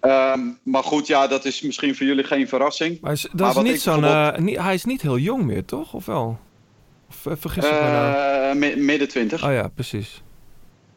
Ehm, 0.00 0.40
maar 0.62 0.82
goed, 0.82 1.06
ja, 1.06 1.26
dat 1.26 1.44
is 1.44 1.60
misschien 1.62 1.96
voor 1.96 2.06
jullie 2.06 2.24
geen 2.24 2.48
verrassing. 2.48 3.00
Maar 3.00 3.12
is, 3.12 3.26
dat 3.32 3.54
Maar 3.54 3.64
is 3.64 3.70
niet 3.70 3.80
zo'n... 3.80 4.00
bijvoorbeeld- 4.00 4.58
hij 4.58 4.74
is 4.74 4.84
niet 4.84 5.02
heel 5.02 5.18
jong 5.18 5.44
meer, 5.44 5.64
toch? 5.64 5.92
Of 5.94 6.06
wel? 6.06 6.38
Of 7.10 7.38
vergis 7.40 7.64
ik 7.64 7.70
me 7.70 7.78
nou? 7.80 8.14
Eh, 8.50 8.54
mi- 8.54 8.76
midden 8.76 9.08
twintig. 9.08 9.44
Oh 9.44 9.52
ja, 9.52 9.68
precies. 9.68 10.22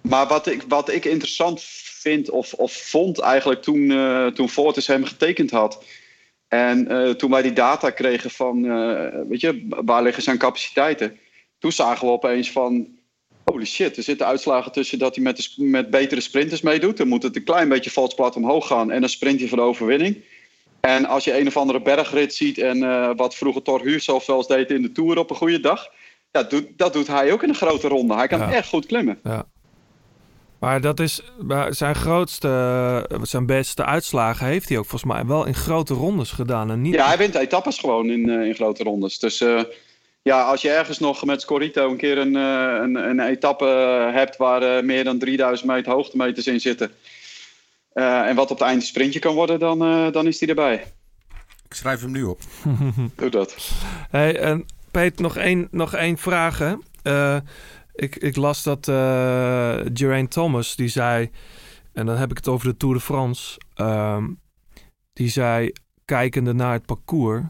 Maar 0.01 0.27
wat 0.27 0.47
ik, 0.47 0.63
wat 0.67 0.89
ik 0.91 1.05
interessant 1.05 1.61
vind, 1.63 2.29
of, 2.29 2.53
of 2.53 2.73
vond 2.73 3.19
eigenlijk 3.19 3.61
toen, 3.61 3.91
eh 3.91 4.25
toen 4.27 4.49
Fortis 4.49 4.87
hem 4.87 5.05
getekend 5.05 5.51
had. 5.51 5.83
En 6.47 6.87
eh, 6.87 7.09
toen 7.09 7.31
wij 7.31 7.41
die 7.41 7.53
data 7.53 7.89
kregen 7.89 8.29
van, 8.31 8.61
weet 9.29 9.41
je, 9.41 9.67
waar 9.69 10.03
liggen 10.03 10.23
zijn 10.23 10.37
capaciteiten? 10.37 11.17
Toen 11.59 11.71
zagen 11.71 12.07
we 12.07 12.13
opeens 12.13 12.51
van, 12.51 12.87
holy 13.43 13.65
shit, 13.65 13.97
er 13.97 14.03
zitten 14.03 14.27
uitslagen 14.27 14.71
tussen 14.71 14.99
dat 14.99 15.15
hij 15.15 15.23
met, 15.23 15.37
de, 15.37 15.63
met 15.63 15.89
betere 15.89 16.21
sprinters 16.21 16.61
meedoet. 16.61 16.97
Dan 16.97 17.07
moet 17.07 17.23
het 17.23 17.35
een 17.35 17.43
klein 17.43 17.69
beetje 17.69 17.91
vals 17.91 18.13
plat 18.13 18.35
omhoog 18.35 18.67
gaan 18.67 18.91
en 18.91 18.99
dan 18.99 19.09
sprint 19.09 19.39
hij 19.39 19.47
voor 19.49 19.57
de 19.57 19.63
overwinning. 19.63 20.23
En 20.79 21.05
als 21.05 21.23
je 21.23 21.39
een 21.39 21.47
of 21.47 21.57
andere 21.57 21.81
bergrit 21.81 22.33
ziet 22.35 22.57
en 22.57 22.79
wat 23.15 23.35
vroeger 23.35 23.61
Thor 23.61 23.81
Hushoff 23.81 24.25
wel 24.25 24.37
eens 24.37 24.47
deed 24.47 24.69
in 24.71 24.81
de 24.81 24.91
Tour 24.91 25.17
op 25.17 25.29
een 25.29 25.35
goede 25.35 25.59
dag. 25.59 25.89
Ja, 26.33 26.43
doet, 26.43 26.67
dat 26.77 26.93
doet 26.93 27.07
hij 27.07 27.31
ook 27.31 27.43
in 27.43 27.49
een 27.49 27.55
grote 27.55 27.87
ronde. 27.87 28.15
Hij 28.15 28.27
kan 28.27 28.39
Ja. 28.39 28.51
echt 28.51 28.67
goed 28.69 28.85
klimmen. 28.85 29.19
Ja. 29.23 29.45
Maar 30.59 30.81
dat 30.81 30.99
is 30.99 31.21
zijn 31.69 31.95
grootste, 31.95 33.09
zijn 33.21 33.45
beste 33.45 33.85
uitslagen 33.85 34.45
heeft 34.45 34.69
hij 34.69 34.77
ook 34.77 34.85
volgens 34.85 35.11
mij 35.13 35.25
wel 35.25 35.45
in 35.45 35.53
grote 35.55 35.93
rondes 35.93 36.31
gedaan. 36.31 36.71
En 36.71 36.81
niet, 36.81 36.93
Ja, 36.93 37.07
hij 37.07 37.17
wint 37.17 37.35
etappes 37.35 37.77
gewoon 37.79 38.09
in, 38.09 38.29
eh, 38.29 38.47
in 38.47 38.53
grote 38.55 38.83
rondes. 38.83 39.19
Dus 39.19 39.41
eh, 39.41 39.61
ja, 40.21 40.43
als 40.43 40.61
je 40.61 40.69
ergens 40.69 40.99
nog 40.99 41.25
met 41.25 41.41
Scorito 41.41 41.89
een 41.91 41.97
keer 41.97 42.17
een, 42.17 42.35
eh, 42.35 42.79
een, 42.81 42.95
een 42.95 43.19
etappe 43.19 43.65
hebt 44.13 44.37
waar 44.37 44.61
eh, 44.61 44.83
meer 44.83 45.03
dan 45.03 45.17
3000 45.19 45.69
meter 45.69 45.91
hoogtemeters 45.91 46.47
in 46.47 46.59
zitten. 46.59 46.91
eh, 47.93 48.27
en 48.27 48.35
wat 48.35 48.51
op 48.51 48.57
het 48.59 48.67
eind 48.67 48.81
een 48.81 48.87
sprintje 48.87 49.19
kan 49.19 49.35
worden, 49.35 49.59
dan, 49.59 49.81
eh, 49.83 50.11
dan 50.11 50.27
is 50.27 50.39
hij 50.39 50.49
erbij. 50.49 50.83
Ik 51.69 51.73
schrijf 51.75 52.01
hem 52.01 52.11
nu 52.11 52.23
op. 52.23 52.39
Doe 53.15 53.29
dat. 53.29 53.55
Hey, 54.09 54.39
en 54.39 54.65
Peet, 54.93 55.19
nog 55.19 55.37
één, 55.37 55.67
nog 55.71 55.93
één 55.93 56.17
vraag. 56.17 56.77
Eh, 57.01 57.37
ik, 57.93 58.15
ik 58.15 58.35
las 58.35 58.63
dat 58.63 58.87
eh 58.87 59.75
Geraint 59.93 60.31
Thomas, 60.31 60.75
die 60.75 60.87
zei... 60.87 61.29
En 61.93 62.05
dan 62.05 62.17
heb 62.17 62.31
ik 62.31 62.37
het 62.37 62.47
over 62.47 62.67
de 62.67 62.77
Tour 62.77 62.95
de 62.95 63.01
France. 63.01 63.59
ehm, 63.73 64.29
die 65.13 65.29
zei, 65.29 65.71
kijkende 66.05 66.53
naar 66.53 66.71
het 66.71 66.85
parcours... 66.85 67.43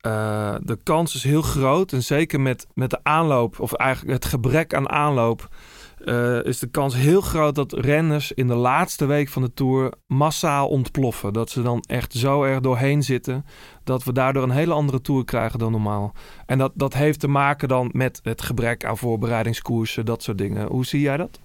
eh, 0.00 0.56
de 0.60 0.78
kans 0.82 1.14
is 1.14 1.22
heel 1.24 1.42
groot. 1.42 1.92
En 1.92 2.02
zeker 2.02 2.40
met, 2.40 2.66
met 2.74 2.90
de 2.90 3.00
aanloop, 3.02 3.60
of 3.60 3.72
eigenlijk 3.72 4.12
het 4.12 4.24
gebrek 4.24 4.74
aan 4.74 4.88
aanloop... 4.88 5.48
eh, 6.04 6.44
is 6.44 6.58
de 6.58 6.70
kans 6.70 6.94
heel 6.94 7.20
groot 7.20 7.54
dat 7.54 7.72
renners 7.72 8.32
in 8.32 8.46
de 8.46 8.54
laatste 8.54 9.06
week 9.06 9.28
van 9.28 9.42
de 9.42 9.54
Tour 9.54 9.92
massaal 10.06 10.68
ontploffen. 10.68 11.32
Dat 11.32 11.50
ze 11.50 11.62
dan 11.62 11.84
echt 11.86 12.12
zo 12.12 12.42
erg 12.42 12.60
doorheen 12.60 13.02
zitten 13.02 13.44
dat 13.84 14.04
we 14.04 14.12
daardoor 14.12 14.42
een 14.42 14.50
hele 14.50 14.72
andere 14.72 15.00
tour 15.00 15.24
krijgen 15.24 15.58
dan 15.58 15.72
normaal. 15.72 16.12
En 16.46 16.58
dat, 16.58 16.72
dat 16.74 16.94
heeft 16.94 17.20
te 17.20 17.28
maken 17.28 17.68
dan 17.68 17.90
met 17.92 18.20
het 18.22 18.42
gebrek 18.42 18.84
aan 18.84 18.98
voorbereidingskoersen, 18.98 20.04
dat 20.04 20.22
soort 20.22 20.38
dingen. 20.38 20.66
Hoe 20.66 20.86
zie 20.86 21.00
jij 21.00 21.16
dat? 21.16 21.38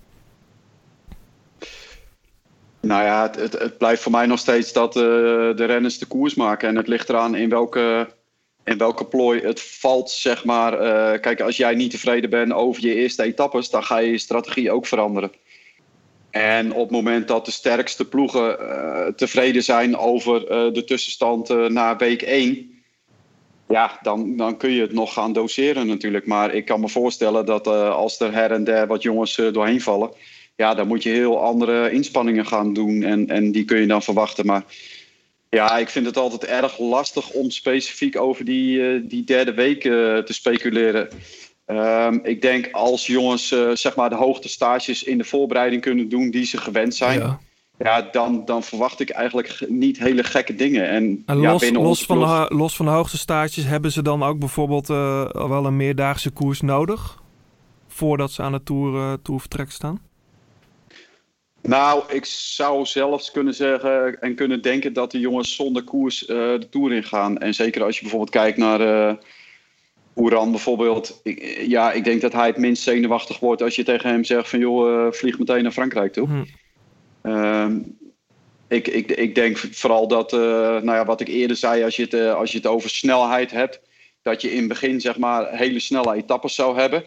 Nou 2.81 3.03
ja, 3.03 3.31
het, 3.31 3.59
het, 3.59 3.77
blijft 3.77 4.01
voor 4.01 4.11
mij 4.11 4.25
nog 4.25 4.39
steeds 4.39 4.73
dat 4.73 4.95
eh, 4.95 5.01
de 5.01 5.65
renners 5.65 5.99
de 5.99 6.05
koers 6.05 6.35
maken. 6.35 6.69
En 6.69 6.75
het 6.75 6.87
ligt 6.87 7.09
eraan 7.09 7.35
in 7.35 7.49
welke, 7.49 8.09
in 8.63 8.77
welke 8.77 9.05
plooi 9.05 9.41
het 9.41 9.61
valt, 9.61 10.11
zeg 10.11 10.45
maar. 10.45 10.73
Eh, 10.79 11.21
kijk, 11.21 11.41
als 11.41 11.57
jij 11.57 11.75
niet 11.75 11.91
tevreden 11.91 12.29
bent 12.29 12.53
over 12.53 12.81
je 12.83 12.93
eerste 12.93 13.23
etappes, 13.23 13.69
dan 13.69 13.83
ga 13.83 13.97
je 13.97 14.11
je 14.11 14.17
strategie 14.17 14.71
ook 14.71 14.85
veranderen. 14.85 15.31
En 16.29 16.73
op 16.73 16.81
het 16.81 16.91
moment 16.91 17.27
dat 17.27 17.45
de 17.45 17.51
sterkste 17.51 18.07
ploegen 18.07 18.59
eh, 18.59 19.07
tevreden 19.07 19.63
zijn 19.63 19.97
over 19.97 20.47
eh, 20.47 20.73
de 20.73 20.83
tussenstand 20.83 21.69
na 21.69 21.95
week 21.95 22.21
1, 22.21 22.81
ja, 23.67 23.99
dan, 24.01 24.37
dan 24.37 24.57
kun 24.57 24.71
je 24.71 24.81
het 24.81 24.93
nog 24.93 25.13
gaan 25.13 25.33
doseren 25.33 25.87
natuurlijk. 25.87 26.25
Maar 26.25 26.53
ik 26.53 26.65
kan 26.65 26.79
me 26.79 26.89
voorstellen 26.89 27.45
dat 27.45 27.67
als 27.67 28.19
er 28.19 28.33
her 28.33 28.51
en 28.51 28.63
der 28.63 28.87
wat 28.87 29.01
jongens 29.01 29.35
doorheen 29.35 29.81
vallen, 29.81 30.11
ja, 30.55 30.73
dan 30.73 30.87
moet 30.87 31.03
je 31.03 31.09
heel 31.09 31.43
andere 31.43 31.91
inspanningen 31.91 32.45
gaan 32.45 32.73
doen 32.73 33.03
en, 33.03 33.27
en 33.27 33.51
die 33.51 33.65
kun 33.65 33.79
je 33.79 33.87
dan 33.87 34.01
verwachten. 34.01 34.45
Maar 34.45 34.63
ja, 35.49 35.77
ik 35.77 35.89
vind 35.89 36.05
het 36.05 36.17
altijd 36.17 36.45
erg 36.45 36.79
lastig 36.79 37.29
om 37.29 37.49
specifiek 37.49 38.19
over 38.19 38.45
die, 38.45 38.87
eh, 38.93 39.01
die 39.03 39.23
derde 39.23 39.53
week 39.53 39.83
eh, 39.83 39.91
te 40.17 40.33
speculeren. 40.33 41.07
Ehm, 41.65 42.19
ik 42.23 42.41
denk 42.41 42.69
als 42.71 43.07
jongens 43.07 43.51
eh, 43.51 43.69
zeg 43.73 43.95
maar 43.95 44.09
de 44.09 44.15
hoogtestages 44.15 45.03
in 45.03 45.17
de 45.17 45.23
voorbereiding 45.23 45.81
kunnen 45.81 46.09
doen 46.09 46.29
die 46.31 46.45
ze 46.45 46.57
gewend 46.57 46.95
zijn, 46.95 47.19
ja. 47.19 47.39
Ja. 47.77 48.01
dan, 48.11 48.45
dan 48.45 48.63
verwacht 48.63 48.99
ik 48.99 49.09
eigenlijk 49.09 49.47
ge- 49.49 49.71
niet 49.71 49.99
hele 49.99 50.23
gekke 50.23 50.55
dingen. 50.55 50.89
En, 50.89 51.23
En 51.25 51.41
ja, 51.41 51.51
los, 51.51 51.61
binnen 51.61 51.81
los, 51.81 52.05
van 52.05 52.19
de, 52.19 52.55
los 52.55 52.75
van 52.75 52.85
de 52.85 52.91
hoogste 52.91 53.17
staartjes 53.17 53.65
hebben 53.65 53.91
ze 53.91 54.01
dan 54.01 54.23
ook 54.23 54.39
bijvoorbeeld 54.39 54.87
wel 54.87 55.65
een 55.65 55.77
meerdaagse 55.77 56.29
koers 56.29 56.61
nodig? 56.61 57.21
Voordat 57.87 58.31
ze 58.31 58.41
aan 58.41 58.51
de 58.51 58.63
Tour, 58.63 58.95
eh 58.95 59.13
tourvertrek 59.23 59.71
staan? 59.71 60.01
Nou, 61.61 62.03
ik 62.13 62.25
zou 62.25 62.85
zelfs 62.85 63.31
kunnen 63.31 63.53
zeggen 63.53 64.21
en 64.21 64.35
kunnen 64.35 64.61
denken 64.61 64.93
dat 64.93 65.11
de 65.11 65.19
jongens 65.19 65.55
zonder 65.55 65.83
koers 65.83 66.25
eh, 66.25 66.35
de 66.35 66.67
Tour 66.69 66.93
ingaan. 66.93 67.37
En 67.37 67.53
zeker 67.53 67.83
als 67.83 67.95
je 67.95 68.01
bijvoorbeeld 68.01 68.31
kijkt 68.31 68.57
naar 68.57 68.81
eh 68.81 69.15
Oeran 70.15 70.51
bijvoorbeeld. 70.51 71.19
Ik, 71.23 71.63
ja, 71.67 71.91
ik 71.91 72.03
denk 72.03 72.21
dat 72.21 72.33
hij 72.33 72.47
het 72.47 72.57
minst 72.57 72.83
zenuwachtig 72.83 73.39
wordt 73.39 73.61
als 73.61 73.75
je 73.75 73.83
tegen 73.83 74.09
hem 74.09 74.23
zegt 74.23 74.49
van 74.49 74.59
joh, 74.59 75.05
eh, 75.05 75.11
vlieg 75.11 75.39
meteen 75.39 75.63
naar 75.63 75.71
Frankrijk 75.71 76.13
toe. 76.13 76.27
Hm. 76.27 76.43
Ehm, 77.21 77.79
ik, 78.67 78.87
ik, 78.87 79.11
ik 79.11 79.35
denk 79.35 79.57
vooral 79.57 80.07
dat, 80.07 80.31
nou 80.31 80.91
ja, 80.91 81.05
wat 81.05 81.21
ik 81.21 81.27
eerder 81.27 81.55
zei, 81.55 81.83
als 81.83 81.95
je, 81.95 82.03
het, 82.09 82.35
als 82.35 82.51
je 82.51 82.57
het 82.57 82.67
over 82.67 82.89
snelheid 82.89 83.51
hebt, 83.51 83.81
dat 84.21 84.41
je 84.41 84.51
in 84.51 84.59
het 84.59 84.67
begin 84.67 85.01
zeg 85.01 85.17
maar 85.17 85.57
hele 85.57 85.79
snelle 85.79 86.15
etappes 86.15 86.55
zou 86.55 86.79
hebben. 86.79 87.03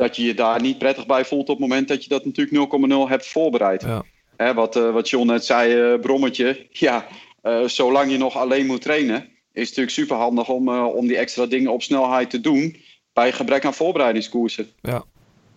Dat 0.00 0.16
je 0.16 0.24
je 0.24 0.34
daar 0.34 0.60
niet 0.60 0.78
prettig 0.78 1.06
bij 1.06 1.24
voelt 1.24 1.48
op 1.48 1.58
het 1.58 1.68
moment 1.68 1.88
dat 1.88 2.02
je 2.02 2.08
dat 2.08 2.24
natuurlijk 2.24 3.06
0,0 3.06 3.08
hebt 3.08 3.26
voorbereid. 3.26 3.82
Ja. 3.82 4.04
Hè, 4.36 4.54
wat, 4.54 4.76
eh, 4.76 4.92
wat 4.92 5.08
John 5.08 5.26
net 5.26 5.44
zei, 5.44 5.92
eh, 5.92 6.00
brommetje. 6.00 6.66
Ja, 6.86 7.06
eh, 7.42 7.64
zolang 7.64 8.10
je 8.10 8.18
nog 8.18 8.36
alleen 8.36 8.66
moet 8.66 8.82
trainen, 8.82 9.16
is 9.16 9.28
het 9.52 9.68
natuurlijk 9.68 9.90
super 9.90 10.16
handig 10.16 10.48
om, 10.48 10.68
om 10.78 11.06
die 11.06 11.16
extra 11.16 11.46
dingen 11.46 11.72
op 11.72 11.82
snelheid 11.82 12.30
te 12.30 12.40
doen. 12.40 12.76
Bij 13.12 13.32
gebrek 13.32 13.64
aan 13.64 13.74
voorbereidingskoersen. 13.74 14.70
Ja. 14.82 15.04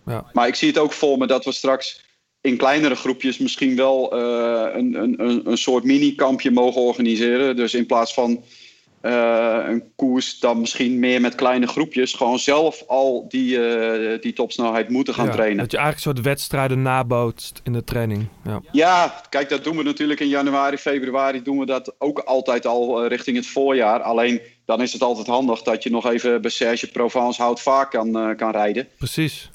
Ja. 0.06 0.30
Maar 0.32 0.48
ik 0.48 0.54
zie 0.54 0.68
het 0.68 0.78
ook 0.78 0.92
voor 0.92 1.18
me 1.18 1.26
dat 1.26 1.44
we 1.44 1.52
straks 1.52 2.04
in 2.40 2.56
kleinere 2.56 2.94
groepjes 2.94 3.38
misschien 3.38 3.76
wel 3.76 4.14
een, 4.14 4.94
een, 4.94 5.20
een, 5.20 5.50
een 5.50 5.58
soort 5.58 5.84
mini-kampje 5.84 6.50
mogen 6.50 6.80
organiseren. 6.80 7.56
Dus 7.56 7.74
in 7.74 7.86
plaats 7.86 8.14
van 8.14 8.44
eh, 9.04 9.60
een 9.66 9.92
koers, 9.96 10.38
dan 10.38 10.60
misschien 10.60 10.98
meer 10.98 11.20
met 11.20 11.34
kleine 11.34 11.66
groepjes. 11.66 12.12
Gewoon 12.12 12.38
zelf 12.38 12.82
al 12.86 13.24
die, 13.28 13.66
eh, 13.66 14.20
die 14.20 14.32
topsnelheid 14.32 14.88
moeten 14.88 15.14
gaan 15.14 15.26
Ja, 15.26 15.32
trainen. 15.32 15.58
Dat 15.58 15.70
je 15.70 15.76
eigenlijk 15.76 16.06
een 16.06 16.14
soort 16.14 16.26
wedstrijden 16.26 16.82
nabootst 16.82 17.60
in 17.64 17.72
de 17.72 17.84
training. 17.84 18.26
Ja. 18.44 18.60
Ja, 18.72 19.20
kijk, 19.28 19.48
dat 19.48 19.64
doen 19.64 19.76
we 19.76 19.82
natuurlijk 19.82 20.20
in 20.20 20.28
januari, 20.28 20.76
februari 20.76 21.42
doen 21.42 21.58
we 21.58 21.66
dat 21.66 21.94
ook 21.98 22.18
altijd 22.18 22.66
al 22.66 23.02
eh, 23.02 23.08
richting 23.08 23.36
het 23.36 23.46
voorjaar. 23.46 24.00
Alleen 24.00 24.40
dan 24.64 24.82
is 24.82 24.92
het 24.92 25.02
altijd 25.02 25.26
handig 25.26 25.62
dat 25.62 25.82
je 25.82 25.90
nog 25.90 26.06
even 26.06 26.42
bij 26.42 26.50
Serge 26.50 26.90
Provence 26.90 27.42
hout 27.42 27.60
vaak 27.60 27.90
kan, 27.90 28.34
kan 28.36 28.50
rijden. 28.50 28.88
Precies. 28.98 29.50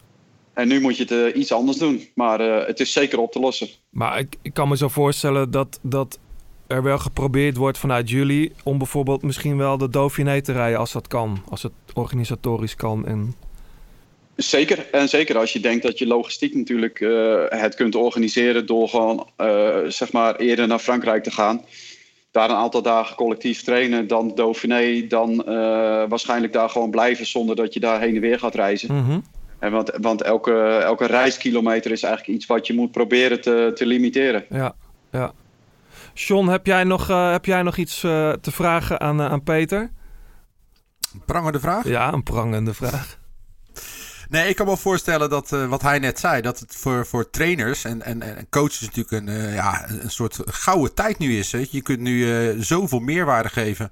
En 0.53 0.67
nu 0.67 0.81
moet 0.81 0.97
je 0.97 1.05
het 1.07 1.35
iets 1.35 1.51
anders 1.51 1.77
doen. 1.77 2.07
Maar 2.15 2.39
het 2.39 2.79
is 2.79 2.91
zeker 2.91 3.19
op 3.19 3.31
te 3.31 3.39
lossen. 3.39 3.67
Maar 3.89 4.19
ik, 4.19 4.35
ik 4.41 4.53
kan 4.53 4.67
me 4.67 4.77
zo 4.77 4.87
voorstellen 4.87 5.51
dat, 5.51 5.79
dat 5.81 6.19
er 6.69 6.83
wel 6.83 6.97
geprobeerd 6.97 7.55
wordt 7.55 7.77
vanuit 7.77 8.09
jullie... 8.09 8.51
om 8.63 8.77
bijvoorbeeld 8.77 9.21
misschien 9.21 9.57
wel 9.57 9.77
de 9.77 9.89
Dauphiné 9.89 10.41
te 10.41 10.51
rijden 10.51 10.79
als 10.79 10.91
dat 10.91 11.07
kan. 11.07 11.43
Als 11.49 11.63
het 11.63 11.71
organisatorisch 11.93 12.75
kan. 12.75 13.05
En... 13.05 13.35
Zeker. 14.35 14.87
En 14.91 15.09
zeker 15.09 15.37
als 15.37 15.53
je 15.53 15.59
denkt 15.59 15.83
dat 15.83 15.97
je 15.97 16.07
logistiek 16.07 16.55
natuurlijk 16.55 17.01
eh, 17.01 17.43
het 17.47 17.75
kunt 17.75 17.95
organiseren 17.95 18.65
door 18.65 18.89
gewoon 18.89 19.27
eh, 19.35 19.77
zeg 19.87 20.11
maar 20.11 20.35
eerder 20.35 20.67
naar 20.67 20.79
Frankrijk 20.79 21.23
te 21.23 21.31
gaan. 21.31 21.61
Daar 22.31 22.49
een 22.49 22.55
aantal 22.55 22.81
dagen 22.81 23.15
collectief 23.15 23.63
trainen, 23.63 24.07
dan 24.07 24.35
Dauphiné, 24.35 25.07
dan 25.07 25.45
eh, 25.45 25.53
waarschijnlijk 26.09 26.53
daar 26.53 26.69
gewoon 26.69 26.91
blijven 26.91 27.25
zonder 27.25 27.55
dat 27.55 27.73
je 27.73 27.79
daar 27.79 27.99
heen 27.99 28.15
en 28.15 28.21
weer 28.21 28.39
gaat 28.39 28.55
reizen. 28.55 28.95
Mhm. 28.95 29.19
En 29.59 29.71
want 29.71 29.91
want 30.01 30.21
elke, 30.21 30.53
elke 30.67 31.05
reiskilometer 31.05 31.91
is 31.91 32.03
eigenlijk 32.03 32.35
iets 32.35 32.45
wat 32.45 32.67
je 32.67 32.73
moet 32.73 32.91
proberen 32.91 33.41
te, 33.41 33.71
te 33.75 33.85
limiteren. 33.85 34.45
Ja, 34.49 34.75
ja. 35.11 35.33
John, 36.27 36.47
heb 36.47 36.65
jij 36.65 36.83
nog, 36.83 37.09
eh, 37.09 37.31
heb 37.31 37.45
jij 37.45 37.61
nog 37.61 37.77
iets 37.77 38.03
eh, 38.03 38.31
te 38.31 38.51
vragen 38.51 38.99
aan, 38.99 39.21
eh, 39.21 39.31
aan 39.31 39.43
Peter? 39.43 39.91
Prangende 41.25 41.59
vraag? 41.59 41.87
Ja, 41.87 42.13
een 42.13 42.23
prangende 42.23 42.73
vraag. 42.73 43.17
Nee, 44.29 44.49
ik 44.49 44.55
kan 44.55 44.65
me 44.65 44.71
wel 44.71 44.81
voorstellen 44.81 45.29
dat 45.29 45.49
wat 45.49 45.81
hij 45.81 45.99
net 45.99 46.19
zei, 46.19 46.41
dat 46.41 46.59
het 46.59 46.75
voor, 46.75 47.05
voor 47.05 47.29
trainers 47.29 47.83
en, 47.83 48.01
en, 48.01 48.21
en 48.21 48.49
coaches 48.49 48.79
natuurlijk 48.79 49.11
een, 49.11 49.53
ja, 49.53 49.89
een 49.89 50.11
soort 50.11 50.39
gouden 50.45 50.93
tijd 50.93 51.17
nu 51.17 51.37
is. 51.37 51.51
Weet 51.51 51.71
je. 51.71 51.81
kunt 51.81 51.99
nu 51.99 52.33
eh, 52.49 52.55
zoveel 52.59 52.99
meerwaarde 52.99 53.49
geven 53.49 53.91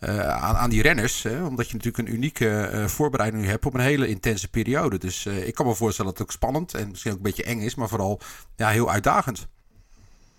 aan, 0.00 0.56
aan 0.56 0.70
die 0.70 0.82
renners, 0.82 1.22
hè, 1.22 1.44
omdat 1.44 1.68
je 1.68 1.76
natuurlijk 1.76 2.08
een 2.08 2.14
unieke 2.14 2.84
voorbereiding 2.86 3.42
nu 3.42 3.48
hebt 3.48 3.66
op 3.66 3.74
een 3.74 3.80
hele 3.80 4.08
intense 4.08 4.48
periode. 4.48 4.98
Dus 4.98 5.26
ik 5.26 5.54
kan 5.54 5.66
me 5.66 5.74
voorstellen 5.74 6.10
dat 6.10 6.20
het 6.20 6.28
ook 6.28 6.34
spannend 6.34 6.74
en 6.74 6.88
misschien 6.88 7.10
ook 7.10 7.16
een 7.16 7.22
beetje 7.22 7.42
eng 7.42 7.60
is, 7.60 7.74
maar 7.74 7.88
vooral 7.88 8.20
ja, 8.56 8.68
heel 8.68 8.90
uitdagend. 8.90 9.48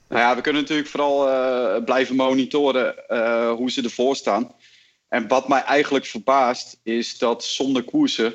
Nou 0.10 0.22
ja, 0.22 0.36
we 0.36 0.42
kunnen 0.42 0.62
natuurlijk 0.62 0.90
vooral 0.90 1.30
eh, 1.30 1.84
blijven 1.84 2.16
monitoren 2.16 3.08
eh, 3.08 3.52
hoe 3.52 3.72
ze 3.72 3.84
ervoor 3.84 4.16
staan. 4.16 4.56
En 5.08 5.28
wat 5.28 5.48
mij 5.48 5.62
eigenlijk 5.62 6.06
verbaast 6.06 6.80
is 6.84 7.18
dat 7.18 7.44
zonder 7.44 7.84
koersen 7.84 8.34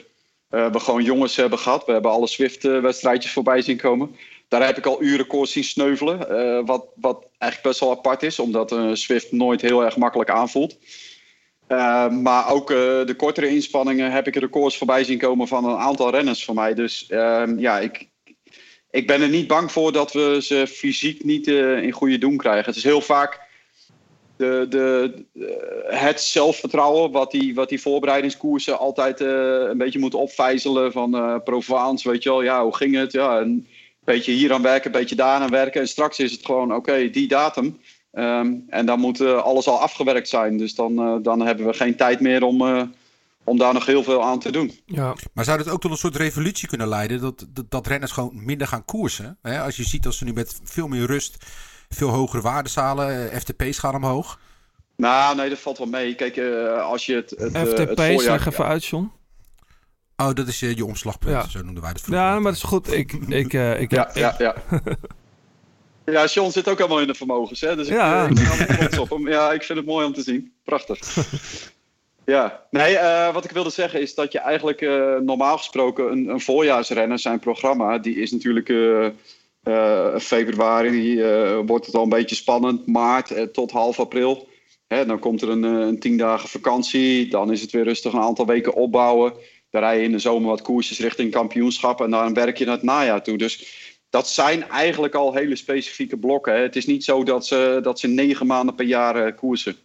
eh, 0.49 0.71
we 0.73 0.81
gewoon 0.81 1.05
jongens 1.05 1.37
hebben 1.37 1.59
gehad. 1.59 1.87
We 1.87 1.93
hebben 1.93 2.11
alle 2.11 2.27
Swift-wedstrijdjes 2.27 3.33
voorbij 3.33 3.63
zien 3.63 3.77
komen. 3.77 4.17
Daar 4.49 4.67
heb 4.67 4.79
ik 4.79 4.87
al 4.87 5.03
uren 5.03 5.27
koers 5.27 5.53
zien 5.53 5.65
sneuvelen. 5.65 6.19
wat, 6.67 6.87
wat 6.95 7.27
eigenlijk 7.39 7.63
best 7.63 7.81
wel 7.81 7.91
apart 7.91 8.23
is, 8.23 8.39
omdat 8.39 8.71
een 8.71 8.97
Swift 8.97 9.33
nooit 9.33 9.61
heel 9.61 9.85
erg 9.85 9.97
makkelijk 9.97 10.31
aanvoelt. 10.31 10.79
Maar 12.11 12.51
ook 12.51 12.69
de 12.69 13.15
kortere 13.17 13.49
inspanningen 13.49 14.13
heb 14.13 14.27
ik 14.27 14.37
records 14.37 14.77
voorbij 14.77 15.05
zien 15.05 15.19
komen 15.19 15.49
van 15.49 15.65
een 15.65 15.77
aantal 15.77 16.11
renners 16.11 16.45
van 16.45 16.55
mij. 16.55 16.75
Dus 16.75 17.07
ehm, 17.07 17.59
ja, 17.59 17.79
ik, 17.79 18.09
ik 18.95 19.07
ben 19.07 19.23
er 19.23 19.29
niet 19.29 19.47
bang 19.47 19.73
voor 19.73 19.93
dat 19.93 20.13
we 20.13 20.39
ze 20.43 20.67
fysiek 20.67 21.25
niet 21.25 21.49
eh, 21.49 21.83
in 21.83 21.93
goede 21.93 22.19
doen 22.19 22.37
krijgen. 22.37 22.65
Het 22.65 22.77
is 22.77 22.83
heel 22.83 23.01
vaak 23.01 23.41
de, 24.37 24.67
de, 24.69 25.15
eh, 25.89 26.01
het 26.01 26.21
zelfvertrouwen 26.21 27.11
wat 27.11 27.31
die, 27.31 27.55
wat 27.55 27.69
die 27.69 27.81
voorbereidingskoersen 27.81 28.79
altijd 28.79 29.21
eh, 29.21 29.29
een 29.69 29.79
beetje 29.79 29.99
moeten 29.99 30.19
opvijzelen. 30.19 30.93
Van 30.93 31.41
Provence, 31.45 32.11
weet 32.11 32.23
je 32.23 32.29
wel, 32.29 32.43
ja, 32.43 32.63
hoe 32.63 32.77
ging 32.77 32.95
het? 32.95 33.13
Ja, 33.13 33.41
een 33.41 33.67
beetje 34.05 34.33
hier 34.33 34.53
aan 34.53 34.63
werken, 34.63 34.87
een 34.87 35.01
beetje 35.01 35.17
daar 35.17 35.41
aan 35.41 35.51
werken. 35.51 35.81
En 35.81 35.89
straks 35.89 36.19
is 36.19 36.33
het 36.33 36.45
gewoon, 36.45 36.75
oké, 36.75 37.11
die 37.11 37.29
datum. 37.29 37.79
Ehm, 38.13 38.55
en 38.69 38.87
dan 38.87 39.01
moet 39.01 39.21
alles 39.21 39.67
al 39.67 39.81
afgewerkt 39.81 40.29
zijn. 40.29 40.57
Dus 40.57 40.75
dan, 40.75 41.23
dan 41.23 41.41
hebben 41.41 41.67
we 41.67 41.73
geen 41.73 41.97
tijd 41.97 42.21
meer 42.21 42.45
om, 42.45 42.91
om 43.45 43.59
daar 43.59 43.73
nog 43.75 43.87
heel 43.87 44.03
veel 44.03 44.25
aan 44.25 44.39
te 44.39 44.53
doen. 44.53 44.81
Ja. 44.87 45.15
Maar 45.33 45.45
zou 45.45 45.59
het 45.59 45.69
ook 45.69 45.81
tot 45.81 45.91
een 45.91 45.97
soort 45.97 46.17
revolutie 46.17 46.69
kunnen 46.69 46.89
leiden? 46.89 47.21
Dat, 47.21 47.47
dat, 47.49 47.71
dat 47.71 47.87
renners 47.87 48.13
gewoon 48.13 48.45
minder 48.45 48.67
gaan 48.67 48.85
koersen? 48.85 49.39
Hè? 49.43 49.61
Als 49.61 49.77
je 49.77 49.85
ziet 49.85 50.03
dat 50.03 50.15
ze 50.15 50.25
nu 50.25 50.33
met 50.33 50.61
veel 50.65 50.89
meer 50.89 51.07
rust 51.07 51.37
veel 51.89 52.09
hogere 52.09 52.43
waardes 52.43 52.75
halen. 52.75 53.31
eh, 53.31 53.39
FTP's 53.39 53.79
gaan 53.79 53.95
omhoog. 53.95 54.39
Nou, 54.97 55.37
nee, 55.37 55.49
dat 55.49 55.59
valt 55.59 55.79
wel 55.79 55.87
mee. 55.87 56.15
Kijk, 56.15 56.37
eh, 56.37 56.83
als 56.83 57.07
je 57.07 57.15
het, 57.15 57.31
het, 57.31 57.53
eh, 57.53 57.61
het 57.63 57.69
FTP, 57.69 57.97
voorjaar... 57.99 58.23
leg 58.37 58.47
even 58.47 58.65
uit, 58.65 58.85
John. 58.85 59.13
Oh, 60.17 60.33
dat 60.35 60.49
is 60.49 60.61
je 60.61 60.85
omslagpunt. 60.85 61.33
Ja. 61.33 61.49
Zo 61.49 61.63
noemden 61.63 61.83
wij 61.83 61.93
het 61.93 62.01
vroeger. 62.01 62.25
Ja, 62.25 62.33
maar 62.35 62.43
dat 62.43 62.55
is 62.55 62.63
goed. 62.63 62.93
Ik, 62.93 63.13
ik, 63.43 63.53
eh, 63.53 63.81
ik, 63.81 63.91
Ja, 63.91 64.09
ik- 64.09 64.15
ja, 64.15 64.35
ja. 64.39 64.55
Ja, 66.05 66.27
Sean 66.27 66.53
zit 66.53 66.69
ook 66.69 66.79
allemaal 66.81 67.01
in 67.01 67.07
de 67.07 67.15
vermogens, 67.15 67.61
hè? 67.61 67.77
Dus 67.77 67.87
ik, 67.87 67.93
Ja. 67.95 68.27
ik 68.27 68.35
ben 68.35 68.47
allemaal 68.51 68.67
trots 68.77 68.99
op 68.99 69.11
hem. 69.11 69.29
Ja, 69.29 69.53
ik 69.53 69.63
vind 69.63 69.79
het 69.79 69.87
mooi 69.89 70.07
om 70.07 70.13
te 70.15 70.23
zien. 70.23 70.53
Prachtig. 70.65 70.99
Ja, 72.27 72.67
nee, 72.71 72.97
eh, 72.97 73.35
wat 73.35 73.45
ik 73.45 73.51
wilde 73.51 73.71
zeggen 73.71 74.01
is 74.01 74.15
dat 74.15 74.33
je 74.33 74.39
eigenlijk 74.39 74.81
eh, 74.81 75.17
normaal 75.17 75.57
gesproken 75.57 76.13
een, 76.13 76.29
een 76.29 76.41
voorjaarsrenner, 76.41 77.19
zijn 77.19 77.39
programma, 77.39 77.99
die 77.99 78.17
is 78.17 78.31
natuurlijk 78.31 78.69
eh, 78.69 80.17
februari, 80.19 81.23
wordt 81.67 81.87
het 81.87 81.95
al 81.95 82.03
een 82.03 82.09
beetje 82.09 82.35
spannend, 82.35 82.87
maart 82.87 83.53
tot 83.53 83.71
half 83.71 84.01
april. 84.01 84.49
Hè, 84.87 85.07
dan 85.07 85.19
komt 85.19 85.43
er 85.43 85.49
een, 85.49 85.63
een 85.63 85.99
tien 85.99 86.17
dagen 86.17 86.49
vakantie, 86.49 87.29
dan 87.29 87.53
is 87.53 87.61
het 87.61 87.71
weer 87.71 87.85
rustig 87.85 88.13
een 88.13 88.21
aantal 88.21 88.47
weken 88.47 88.75
opbouwen. 88.75 89.33
Dan 89.71 89.83
rij 89.83 89.99
je 89.99 90.05
in 90.05 90.13
de 90.13 90.19
zomer 90.19 90.49
wat 90.49 90.63
koersjes 90.63 91.01
richting 91.01 91.31
kampioenschap 91.31 92.01
en 92.01 92.11
dan 92.11 92.35
werk 92.35 92.59
je 92.59 92.65
naar 92.65 92.75
het 92.75 92.83
najaar 92.83 93.23
toe. 93.23 93.39
Dus 93.39 93.83
dat 94.11 94.29
zijn 94.29 94.69
eigenlijk 94.69 95.15
al 95.15 95.35
hele 95.35 95.57
specifieke 95.57 96.17
blokken. 96.17 96.55
Hè. 96.55 96.61
Het 96.61 96.77
is 96.77 96.87
niet 96.87 97.05
zo 97.05 97.23
dat 97.23 97.47
ze, 97.47 97.79
dat 97.83 97.99
ze 98.01 98.09
negen 98.09 98.47
maanden 98.47 98.75
per 98.75 98.87
jaar 98.87 99.35
koersen. 99.35 99.77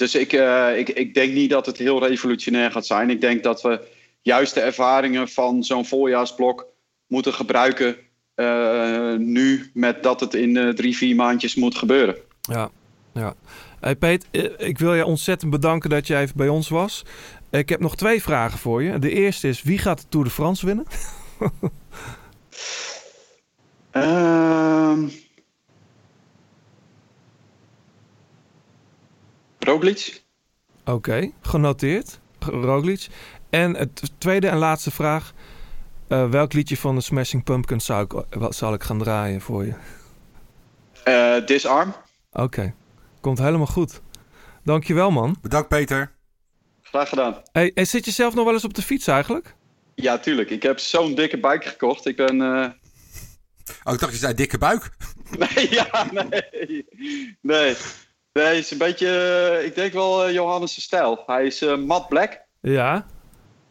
Dus 0.00 0.14
ik, 0.14 0.32
eh, 0.32 0.78
ik, 0.78 0.88
ik 0.88 1.14
denk 1.14 1.32
niet 1.32 1.50
dat 1.50 1.66
het 1.66 1.78
heel 1.78 2.06
revolutionair 2.06 2.70
gaat 2.70 2.86
zijn. 2.86 3.10
Ik 3.10 3.20
denk 3.20 3.42
dat 3.42 3.62
we 3.62 3.80
juist 4.22 4.54
de 4.54 4.60
ervaringen 4.60 5.28
van 5.28 5.64
zo'n 5.64 5.86
voorjaarsblok 5.86 6.66
moeten 7.06 7.32
gebruiken 7.34 7.96
eh, 8.34 9.14
nu 9.16 9.70
met 9.74 10.02
dat 10.02 10.20
het 10.20 10.34
in 10.34 10.56
eh, 10.56 10.68
drie, 10.68 10.96
vier 10.96 11.16
maandjes 11.16 11.54
moet 11.54 11.76
gebeuren. 11.76 12.16
Ja, 12.40 12.70
ja. 13.14 13.34
Hey 13.80 13.96
Peet, 13.96 14.26
ik 14.56 14.78
wil 14.78 14.94
je 14.94 15.04
ontzettend 15.04 15.50
bedanken 15.50 15.90
dat 15.90 16.06
je 16.06 16.16
even 16.16 16.36
bij 16.36 16.48
ons 16.48 16.68
was. 16.68 17.04
Ik 17.50 17.68
heb 17.68 17.80
nog 17.80 17.96
twee 17.96 18.22
vragen 18.22 18.58
voor 18.58 18.82
je. 18.82 18.98
De 18.98 19.10
eerste 19.10 19.48
is, 19.48 19.62
wie 19.62 19.78
gaat 19.78 20.00
de 20.00 20.08
Tour 20.08 20.26
de 20.26 20.32
France 20.32 20.66
winnen? 20.66 20.86
Roglic? 29.60 30.22
Oké, 30.84 31.30
genoteerd. 31.40 32.18
Roglic. 32.38 33.06
En 33.50 33.76
het 33.76 34.02
tweede 34.18 34.48
en 34.48 34.56
laatste 34.56 34.90
vraag. 34.90 35.32
Eh, 36.08 36.28
welk 36.30 36.52
liedje 36.52 36.76
van 36.76 36.94
de 36.94 37.00
Smashing 37.00 37.44
Pumpkins 37.44 37.84
zou 37.84 38.04
ik, 38.04 38.24
wat 38.38 38.54
zal 38.54 38.74
ik 38.74 38.82
gaan 38.82 38.98
draaien 38.98 39.40
voor 39.40 39.64
je? 39.66 39.74
Eh, 41.04 41.46
Disarm? 41.46 41.94
Oké, 42.32 42.74
komt 43.20 43.38
helemaal 43.38 43.66
goed. 43.66 44.00
Dankjewel 44.64 45.10
man. 45.10 45.36
Bedankt 45.42 45.68
Peter. 45.68 46.12
Graag 46.82 47.08
gedaan. 47.08 47.42
Hey, 47.52 47.70
hey, 47.74 47.84
zit 47.84 48.04
je 48.04 48.10
zelf 48.10 48.34
nog 48.34 48.44
wel 48.44 48.52
eens 48.54 48.64
op 48.64 48.74
de 48.74 48.82
fiets 48.82 49.06
eigenlijk? 49.06 49.54
Ja, 49.94 50.18
tuurlijk. 50.18 50.50
Ik 50.50 50.62
heb 50.62 50.78
zo'n 50.78 51.14
dikke 51.14 51.40
bike 51.40 51.68
gekocht. 51.68 52.06
Ik 52.06 52.16
ben... 52.16 52.40
eh, 52.40 52.68
Oh, 53.84 53.92
ik 53.94 54.00
dacht 54.00 54.12
je 54.12 54.18
zei 54.18 54.34
dikke 54.34 54.58
buik. 54.58 54.90
Nee, 55.38 55.70
ja, 55.70 56.06
nee. 56.12 56.86
Nee. 57.40 57.76
Nee, 58.32 58.58
is 58.58 58.70
een 58.70 58.78
beetje, 58.78 59.08
eh, 59.58 59.64
ik 59.64 59.74
denk 59.74 59.92
wel 59.92 60.24
eh, 60.24 60.32
Johannes' 60.32 60.82
stijl. 60.82 61.22
Hij 61.26 61.46
is 61.46 61.62
eh 61.62 61.76
matte 61.76 62.08
black. 62.08 62.40
Ja, 62.60 63.06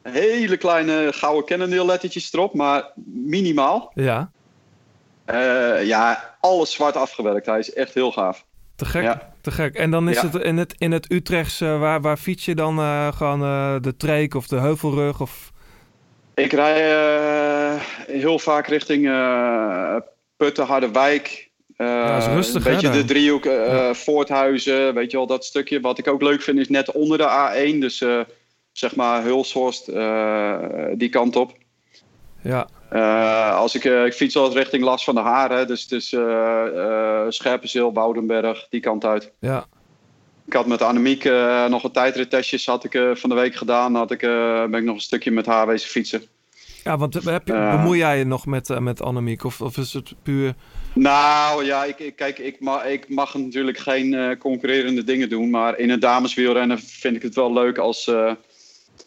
Hele 0.02 0.58
kleine 0.58 1.14
gouden 1.14 1.46
Cannondale 1.46 1.86
lettertjes 1.86 2.34
erop, 2.34 2.54
maar 2.54 2.92
minimaal. 3.06 3.92
ja. 3.94 4.32
Ja, 5.82 6.36
alles 6.40 6.72
zwart 6.72 6.96
afgewerkt. 6.96 7.46
Hij 7.46 7.60
is 7.60 7.74
echt 7.74 7.94
heel 7.94 8.12
gaaf. 8.12 8.46
Te 8.76 8.86
gek, 8.86 9.04
Ja. 9.04 9.34
te 9.42 9.52
gek. 9.52 9.76
En 9.76 9.92
dan 9.92 10.10
is 10.10 10.16
Ja. 10.22 10.30
het 10.30 10.36
in 10.44 10.58
het, 10.58 10.76
in 10.78 10.92
het 10.92 11.12
Utrechtse, 11.12 11.66
waar, 11.66 12.02
waar 12.02 12.18
fiets 12.18 12.46
je 12.46 12.56
dan 12.56 12.78
gewoon 13.14 13.40
de 13.82 13.96
Treek 13.98 14.34
of 14.34 14.48
de 14.48 14.56
Heuvelrug? 14.60 15.22
Of... 15.22 15.52
Ik 16.36 16.52
rij 16.52 16.82
heel 18.08 18.40
vaak 18.40 18.68
richting 18.68 19.02
Putten, 20.38 20.66
Harderwijk. 20.66 21.49
Eh, 21.80 21.88
Ja, 21.88 22.14
dat 22.14 22.22
is 22.28 22.34
rustig, 22.34 22.66
een 22.66 22.72
beetje 22.72 22.90
de 22.90 23.06
driehoek, 23.06 23.46
eh 23.46 23.66
Ja. 23.66 23.94
Voorthuizen, 23.94 24.94
weet 24.94 25.12
je 25.12 25.18
wel, 25.18 25.28
dat 25.28 25.46
stukje. 25.46 25.80
Wat 25.80 25.98
ik 25.98 26.08
ook 26.08 26.22
leuk 26.22 26.42
vind 26.42 26.60
is 26.60 26.70
net 26.70 26.92
onder 26.92 27.18
de 27.18 27.28
A1, 27.74 27.80
dus 27.80 28.02
eh, 28.02 28.20
zeg 28.72 28.96
maar 28.96 29.24
Hulshorst, 29.24 29.86
die 31.00 31.10
kant 31.10 31.36
op. 31.36 31.52
Ja, 32.42 32.68
als 33.50 33.76
ik, 33.76 33.84
ik 33.84 34.14
fiets 34.14 34.36
altijd 34.36 34.56
richting 34.58 34.84
Las 34.84 35.04
van 35.04 35.16
de 35.16 35.22
Haren, 35.22 35.68
dus, 35.68 35.88
dus 35.88 36.14
eh, 36.14 37.26
Scherpenzeel, 37.30 37.94
Woudenberg, 37.94 38.68
die 38.70 38.80
kant 38.82 39.06
uit. 39.06 39.32
ja. 39.40 39.66
Ik 40.46 40.56
had 40.56 40.66
met 40.66 40.82
Annemiek 40.82 41.24
nog 41.70 41.84
een 41.84 41.92
tijdrittestjes 41.92 42.66
had 42.66 42.84
ik, 42.84 43.02
van 43.14 43.30
de 43.30 43.36
week 43.36 43.56
gedaan. 43.56 43.96
Had 43.96 44.12
ik, 44.12 44.20
ben 44.20 44.74
ik 44.74 44.84
nog 44.84 44.96
een 44.96 45.02
stukje 45.02 45.32
met 45.32 45.46
haar 45.46 45.68
wezen 45.68 45.90
fietsen. 45.90 46.24
Ja, 46.90 46.98
want 46.98 47.14
heb 47.14 47.48
je, 47.48 47.54
bemoei 47.78 47.98
jij 48.00 48.18
je 48.18 48.24
nog 48.26 48.46
met, 48.46 48.70
eh, 48.70 48.78
met 48.78 49.02
Annemiek? 49.02 49.44
Of, 49.44 49.62
of 49.62 49.78
is 49.78 49.94
het 49.94 50.14
puur... 50.24 50.54
Nou 50.94 51.66
ja, 51.66 51.84
ik, 51.84 52.00
ik- 52.00 52.16
kijk, 52.16 52.40
ik, 52.40 52.60
ma 52.60 52.84
ik 52.84 53.10
mag 53.10 53.34
natuurlijk 53.36 53.78
geen 53.78 54.14
eh, 54.14 54.38
concurrerende 54.38 55.04
dingen 55.04 55.30
doen. 55.30 55.50
Maar 55.50 55.78
in 55.78 55.90
het 55.90 56.02
dameswielrennen 56.02 56.80
vind 56.80 57.16
ik 57.16 57.22
het 57.22 57.36
wel 57.36 57.54
leuk 57.54 57.78
als... 57.78 58.08
eh, 58.08 58.32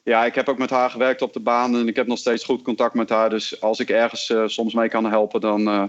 ja, 0.04 0.24
ik 0.24 0.34
heb 0.34 0.48
ook 0.48 0.58
met 0.58 0.70
haar 0.70 0.90
gewerkt 0.90 1.22
op 1.22 1.32
de 1.32 1.40
baan 1.40 1.74
en 1.76 1.88
ik 1.88 1.96
heb 1.96 2.06
nog 2.06 2.18
steeds 2.18 2.44
goed 2.44 2.62
contact 2.62 2.94
met 2.94 3.08
haar. 3.10 3.30
Dus 3.30 3.60
als 3.60 3.80
ik 3.80 3.90
ergens 3.90 4.30
eh, 4.30 4.42
soms 4.46 4.74
mee 4.74 4.88
kan 4.88 5.04
helpen, 5.06 5.40
dan 5.40 5.68
eh, 5.68 5.82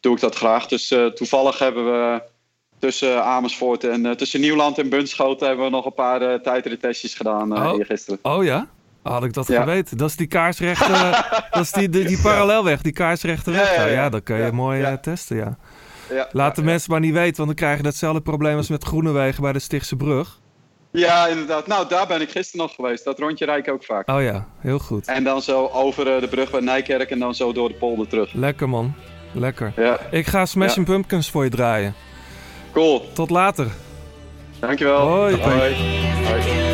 doe 0.00 0.14
ik 0.14 0.20
dat 0.20 0.34
graag. 0.34 0.66
Dus 0.66 0.90
eh, 0.90 1.06
toevallig 1.06 1.58
hebben 1.58 1.84
we 1.84 2.22
tussen 2.78 3.24
Amersfoort 3.24 3.84
en 3.84 4.06
eh, 4.06 4.12
tussen 4.12 4.40
Nieuwland 4.40 4.78
en 4.78 4.88
Bunschoten... 4.88 5.46
hebben 5.46 5.64
we 5.64 5.70
nog 5.70 5.84
een 5.86 5.94
paar 5.94 6.22
eh 6.22 6.40
tijdrittestjes 6.40 7.14
gedaan 7.14 7.56
eh 7.56 7.70
Oh. 7.72 7.78
eergisteren. 7.78 8.18
Oh 8.22 8.44
ja? 8.44 8.68
Had 9.12 9.24
ik 9.24 9.32
dat 9.32 9.46
Ja. 9.46 9.60
geweten? 9.60 9.96
Dat 9.96 10.08
is 10.08 10.16
die 10.16 10.26
kaarsrechte... 10.26 10.92
dat 11.50 11.62
is 11.62 11.72
die, 11.72 11.88
die, 11.88 12.04
die 12.04 12.20
parallelweg, 12.20 12.82
die 12.82 12.92
kaarsrechte 12.92 13.50
weg. 13.50 13.74
ja, 13.76 13.84
Ja, 13.86 14.08
dan 14.08 14.22
kun 14.22 14.36
je 14.36 14.52
mooi 14.52 14.82
eh, 14.82 14.92
testen, 14.92 15.36
ja. 15.36 15.56
Ja, 16.10 16.28
Laat 16.32 16.56
de 16.56 16.62
mensen 16.62 16.90
maar 16.90 17.00
niet 17.00 17.12
weten, 17.12 17.36
want 17.36 17.48
dan 17.48 17.56
krijg 17.56 17.76
je 17.76 17.82
datzelfde 17.82 18.20
probleem 18.20 18.56
als 18.56 18.68
met 18.68 18.84
Groenewegen 18.84 19.42
bij 19.42 19.52
de 19.52 19.58
Stichtse 19.58 19.96
Brug. 19.96 20.40
Ja, 20.90 21.26
inderdaad. 21.26 21.66
Nou, 21.66 21.88
daar 21.88 22.06
ben 22.06 22.20
ik 22.20 22.30
gisteren 22.30 22.66
nog 22.66 22.74
geweest. 22.74 23.04
Dat 23.04 23.18
rondje 23.18 23.44
rijd 23.44 23.66
ik 23.66 23.72
ook 23.72 23.84
vaak. 23.84 24.08
Oh 24.10 24.22
ja, 24.22 24.46
heel 24.60 24.78
goed. 24.78 25.06
En 25.06 25.24
dan 25.24 25.42
zo 25.42 25.66
over 25.72 26.14
eh, 26.14 26.20
de 26.20 26.28
brug 26.28 26.50
bij 26.50 26.60
Nijkerk 26.60 27.10
en 27.10 27.18
dan 27.18 27.34
zo 27.34 27.52
door 27.52 27.68
de 27.68 27.74
polder 27.74 28.08
terug. 28.08 28.32
Lekker 28.32 28.68
man, 28.68 28.94
lekker. 29.32 29.72
Ja, 29.76 29.98
Ik 30.10 30.26
ga 30.26 30.46
Smashing 30.46 30.86
Pumpkins 30.86 31.30
voor 31.30 31.44
je 31.44 31.50
draaien. 31.50 31.94
cool. 32.72 33.08
Tot 33.12 33.30
later. 33.30 33.66
Dankjewel. 34.58 34.98
Hoi. 35.08 35.36
Hoi. 35.42 35.74
Hoi. 36.24 36.73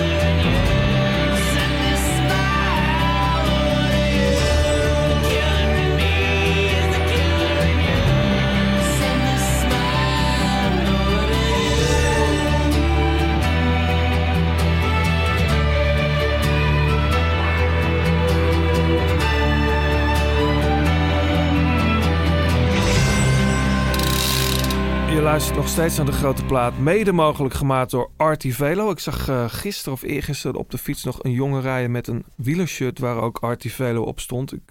Luistert 25.31 25.57
nog 25.57 25.68
steeds 25.68 25.97
naar 25.97 26.07
de 26.07 26.12
grote 26.12 26.45
plaat. 26.45 26.78
Mede 26.78 27.12
mogelijk 27.12 27.55
gemaakt 27.55 27.91
door 27.91 28.11
Artie 28.16 28.55
Velo. 28.55 28.91
Ik 28.91 28.99
zag 28.99 29.28
eh, 29.28 29.45
gisteren 29.49 29.93
of 29.93 30.03
eergisteren 30.03 30.57
op 30.57 30.70
de 30.70 30.78
fiets 30.78 31.05
nog 31.05 31.24
een 31.24 31.33
jongen 31.33 31.61
rijden 31.61 31.91
met 31.91 32.07
een 32.07 32.24
wielershirt 32.35 32.99
waar 32.99 33.16
ook 33.16 33.39
Artie 33.39 33.72
Velo 33.72 34.03
op 34.03 34.20
stond. 34.20 34.53
Ik, 34.53 34.62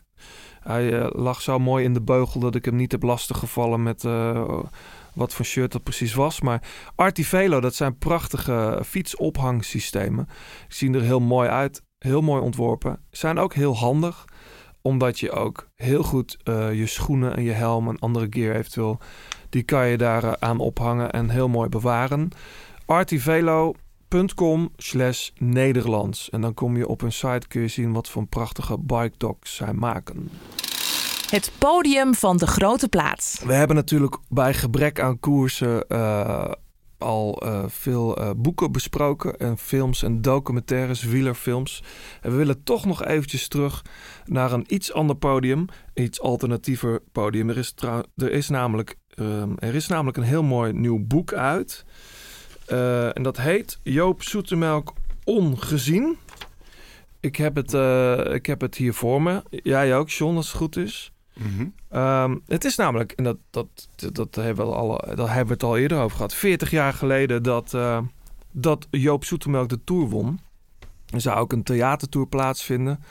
hij 0.59 0.99
eh, 0.99 1.07
lag 1.11 1.41
zo 1.41 1.59
mooi 1.59 1.83
in 1.83 1.93
de 1.93 2.01
beugel 2.01 2.39
dat 2.39 2.55
ik 2.55 2.65
hem 2.65 2.75
niet 2.75 2.91
heb 2.91 3.03
lastiggevallen 3.03 3.83
met 3.83 4.03
eh, 4.05 4.59
wat 5.13 5.33
voor 5.33 5.45
shirt 5.45 5.71
dat 5.71 5.83
precies 5.83 6.13
was. 6.13 6.41
Maar 6.41 6.63
Artie 6.95 7.27
Velo, 7.27 7.59
dat 7.59 7.75
zijn 7.75 7.97
prachtige 7.97 8.81
fietsophangsystemen. 8.85 10.25
Die 10.25 10.35
zien 10.67 10.95
er 10.95 11.01
heel 11.01 11.19
mooi 11.19 11.49
uit. 11.49 11.83
Heel 11.97 12.21
mooi 12.21 12.41
ontworpen. 12.41 12.99
Zijn 13.11 13.37
ook 13.37 13.53
heel 13.53 13.75
handig 13.75 14.25
omdat 14.81 15.19
je 15.19 15.31
ook 15.31 15.67
heel 15.75 16.03
goed 16.03 16.37
eh, 16.43 16.73
je 16.73 16.85
schoenen 16.85 17.35
en 17.35 17.43
je 17.43 17.51
helm 17.51 17.87
en 17.87 17.99
andere 17.99 18.27
gear 18.29 18.55
eventueel 18.55 18.99
die 19.49 19.63
kan 19.63 19.87
je 19.87 19.97
daar 19.97 20.23
eh, 20.23 20.31
aan 20.39 20.59
ophangen 20.59 21.11
en 21.11 21.29
heel 21.29 21.47
mooi 21.47 21.69
bewaren. 21.69 22.29
artivelo.com 22.85 24.69
slash 24.77 25.29
Nederlands. 25.37 26.29
En 26.29 26.41
dan 26.41 26.53
kom 26.53 26.77
je 26.77 26.87
op 26.87 27.01
hun 27.01 27.11
site, 27.11 27.47
kun 27.47 27.61
je 27.61 27.67
zien 27.67 27.93
wat 27.93 28.09
voor 28.09 28.25
prachtige 28.25 28.77
bike 28.79 29.13
dogs 29.17 29.55
zij 29.55 29.73
maken. 29.73 30.29
Het 31.29 31.51
podium 31.57 32.15
van 32.15 32.37
de 32.37 32.47
grote 32.47 32.87
plaats. 32.87 33.41
We 33.45 33.53
hebben 33.53 33.75
natuurlijk 33.75 34.17
bij 34.29 34.53
gebrek 34.53 34.99
aan 34.99 35.19
koersen 35.19 35.87
eh, 35.87 36.51
al 36.99 37.41
eh, 37.41 37.63
veel 37.67 38.17
eh, 38.17 38.29
boeken 38.37 38.71
besproken. 38.71 39.37
En 39.37 39.57
films 39.57 40.03
en 40.03 40.21
documentaires, 40.21 41.03
wielerfilms. 41.03 41.83
En 42.21 42.31
we 42.31 42.37
willen 42.37 42.63
toch 42.63 42.85
nog 42.85 43.05
eventjes 43.05 43.47
terug 43.47 43.81
naar 44.25 44.51
een 44.51 44.65
iets 44.67 44.93
ander 44.93 45.15
podium. 45.15 45.65
Iets 45.93 46.21
alternatiever 46.21 47.01
podium. 47.11 47.49
Er 47.49 47.57
is, 47.57 47.73
er 48.15 48.31
is, 48.31 48.49
namelijk, 48.49 48.95
ehm, 49.09 49.51
er 49.57 49.75
is 49.75 49.87
namelijk 49.87 50.17
een 50.17 50.23
heel 50.23 50.43
mooi 50.43 50.73
nieuw 50.73 51.05
boek 51.05 51.33
uit. 51.33 51.85
Eh, 52.65 53.17
en 53.17 53.23
dat 53.23 53.37
heet 53.37 53.79
Joop 53.83 54.23
Zoetemelk 54.23 54.93
Ongezien. 55.23 56.17
Ik 57.19 57.35
heb, 57.35 57.55
het, 57.55 57.73
ik 58.33 58.45
heb 58.45 58.61
het 58.61 58.75
hier 58.75 58.93
voor 58.93 59.21
me. 59.21 59.43
Jij 59.49 59.97
ook, 59.97 60.09
John, 60.09 60.35
als 60.35 60.47
het 60.47 60.57
goed 60.57 60.77
is. 60.77 61.11
Mhm. 61.39 61.67
Ehm, 61.89 62.37
het 62.47 62.65
is 62.65 62.75
namelijk, 62.75 63.11
en 63.11 63.23
dat, 63.23 63.37
dat, 63.49 63.89
dat, 64.11 64.35
hebben 64.35 64.67
we 64.67 64.73
al, 64.73 64.87
dat 65.15 65.27
hebben 65.27 65.47
we 65.47 65.53
het 65.53 65.63
al 65.63 65.77
eerder 65.77 65.99
over 65.99 66.15
gehad, 66.15 66.33
40 66.33 66.71
jaar 66.71 66.93
geleden 66.93 67.43
dat, 67.43 67.73
eh, 67.73 67.99
dat 68.51 68.87
Joop 68.91 69.25
Zoetemelk 69.25 69.69
de 69.69 69.83
Tour 69.83 70.07
won. 70.09 70.39
Er 71.13 71.21
zou 71.21 71.37
ook 71.39 71.51
een 71.51 71.63
theatertour 71.63 72.27
plaatsvinden. 72.27 73.03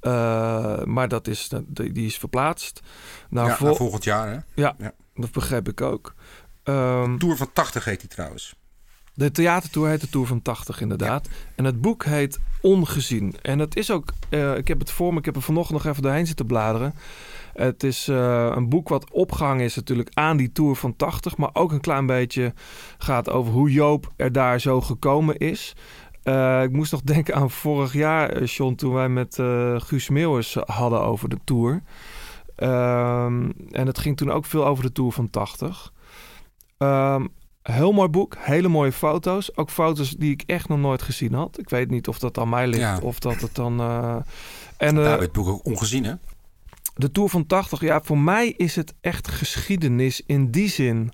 Eh, 0.00 0.84
maar 0.84 1.08
dat 1.08 1.26
is, 1.26 1.50
die 1.68 2.06
is 2.06 2.18
verplaatst. 2.18 2.80
Nou, 3.30 3.48
ja, 3.48 3.56
vol- 3.56 3.66
naar 3.66 3.76
volgend 3.76 4.04
jaar 4.04 4.44
hè. 4.56 4.72
dat 5.14 5.32
begreep 5.32 5.68
ik 5.68 5.80
ook. 5.80 6.14
Ehm, 6.62 7.16
Tour 7.18 7.36
van 7.36 7.52
80 7.52 7.84
heet 7.84 8.00
die 8.00 8.08
trouwens. 8.08 8.54
de 9.14 9.30
theatertour 9.30 9.88
heet 9.88 10.00
de 10.00 10.08
Tour 10.08 10.26
van 10.26 10.42
80 10.42 10.80
inderdaad. 10.80 11.28
En 11.54 11.64
het 11.64 11.80
boek 11.80 12.04
heet 12.04 12.38
Ongezien. 12.60 13.34
En 13.42 13.58
het 13.58 13.76
is 13.76 13.90
ook, 13.90 14.12
eh, 14.28 14.56
ik 14.56 14.68
heb 14.68 14.78
het 14.78 14.90
voor 14.90 15.12
me, 15.12 15.18
ik 15.18 15.24
heb 15.24 15.36
er 15.36 15.42
vanochtend 15.42 15.82
nog 15.82 15.92
even 15.92 16.02
doorheen 16.02 16.26
zitten 16.26 16.46
bladeren. 16.46 16.94
Het 17.52 17.82
is 17.82 18.08
eh, 18.08 18.52
een 18.54 18.68
boek 18.68 18.88
wat 18.88 19.10
opgehangen 19.10 19.64
is 19.64 19.74
natuurlijk 19.74 20.10
aan 20.14 20.36
die 20.36 20.52
Tour 20.52 20.74
van 20.76 20.96
80. 20.96 21.36
Maar 21.36 21.50
ook 21.52 21.72
een 21.72 21.80
klein 21.80 22.06
beetje 22.06 22.52
gaat 22.98 23.30
over 23.30 23.52
hoe 23.52 23.70
Joop 23.70 24.12
er 24.16 24.32
daar 24.32 24.60
zo 24.60 24.80
gekomen 24.80 25.36
is. 25.36 25.74
Eh, 26.22 26.62
ik 26.62 26.72
moest 26.72 26.92
nog 26.92 27.00
denken 27.02 27.34
aan 27.34 27.50
vorig 27.50 27.92
jaar, 27.92 28.30
eh, 28.30 28.46
John, 28.46 28.74
toen 28.74 28.92
wij 28.92 29.08
met 29.08 29.38
eh, 29.38 29.80
Guus 29.80 30.08
Meeuwers 30.08 30.56
hadden 30.66 31.00
over 31.00 31.28
de 31.28 31.38
Tour. 31.44 31.82
Ehm, 32.56 33.50
en 33.70 33.86
het 33.86 33.98
ging 33.98 34.16
toen 34.16 34.30
ook 34.32 34.44
veel 34.44 34.66
over 34.66 34.84
de 34.84 34.92
Tour 34.92 35.12
van 35.12 35.30
80. 35.30 35.92
Ehm, 36.78 37.26
heel 37.62 37.92
mooi 37.92 38.08
boek, 38.08 38.36
hele 38.38 38.68
mooie 38.68 38.92
foto's. 38.92 39.56
Ook 39.56 39.70
foto's 39.70 40.10
die 40.10 40.32
ik 40.32 40.42
echt 40.46 40.68
nog 40.68 40.78
nooit 40.78 41.02
gezien 41.02 41.34
had. 41.34 41.58
Ik 41.58 41.68
weet 41.68 41.90
niet 41.90 42.08
of 42.08 42.18
dat 42.18 42.38
aan 42.38 42.48
mij 42.48 42.66
ligt 42.66 42.80
Ja. 42.82 42.98
of 43.02 43.18
dat 43.18 43.40
het 43.40 43.54
dan... 43.54 43.80
eh, 43.80 44.16
en, 44.76 45.04
eh, 45.04 45.18
het 45.18 45.32
boek 45.32 45.46
ook 45.48 45.66
ongezien, 45.66 46.04
hè? 46.04 46.14
De 46.94 47.10
Tour 47.10 47.28
van 47.28 47.46
80, 47.46 47.80
ja, 47.80 48.00
voor 48.02 48.18
mij 48.18 48.48
is 48.48 48.76
het 48.76 48.94
echt 49.00 49.28
geschiedenis 49.28 50.22
in 50.26 50.50
die 50.50 50.68
zin 50.68 51.12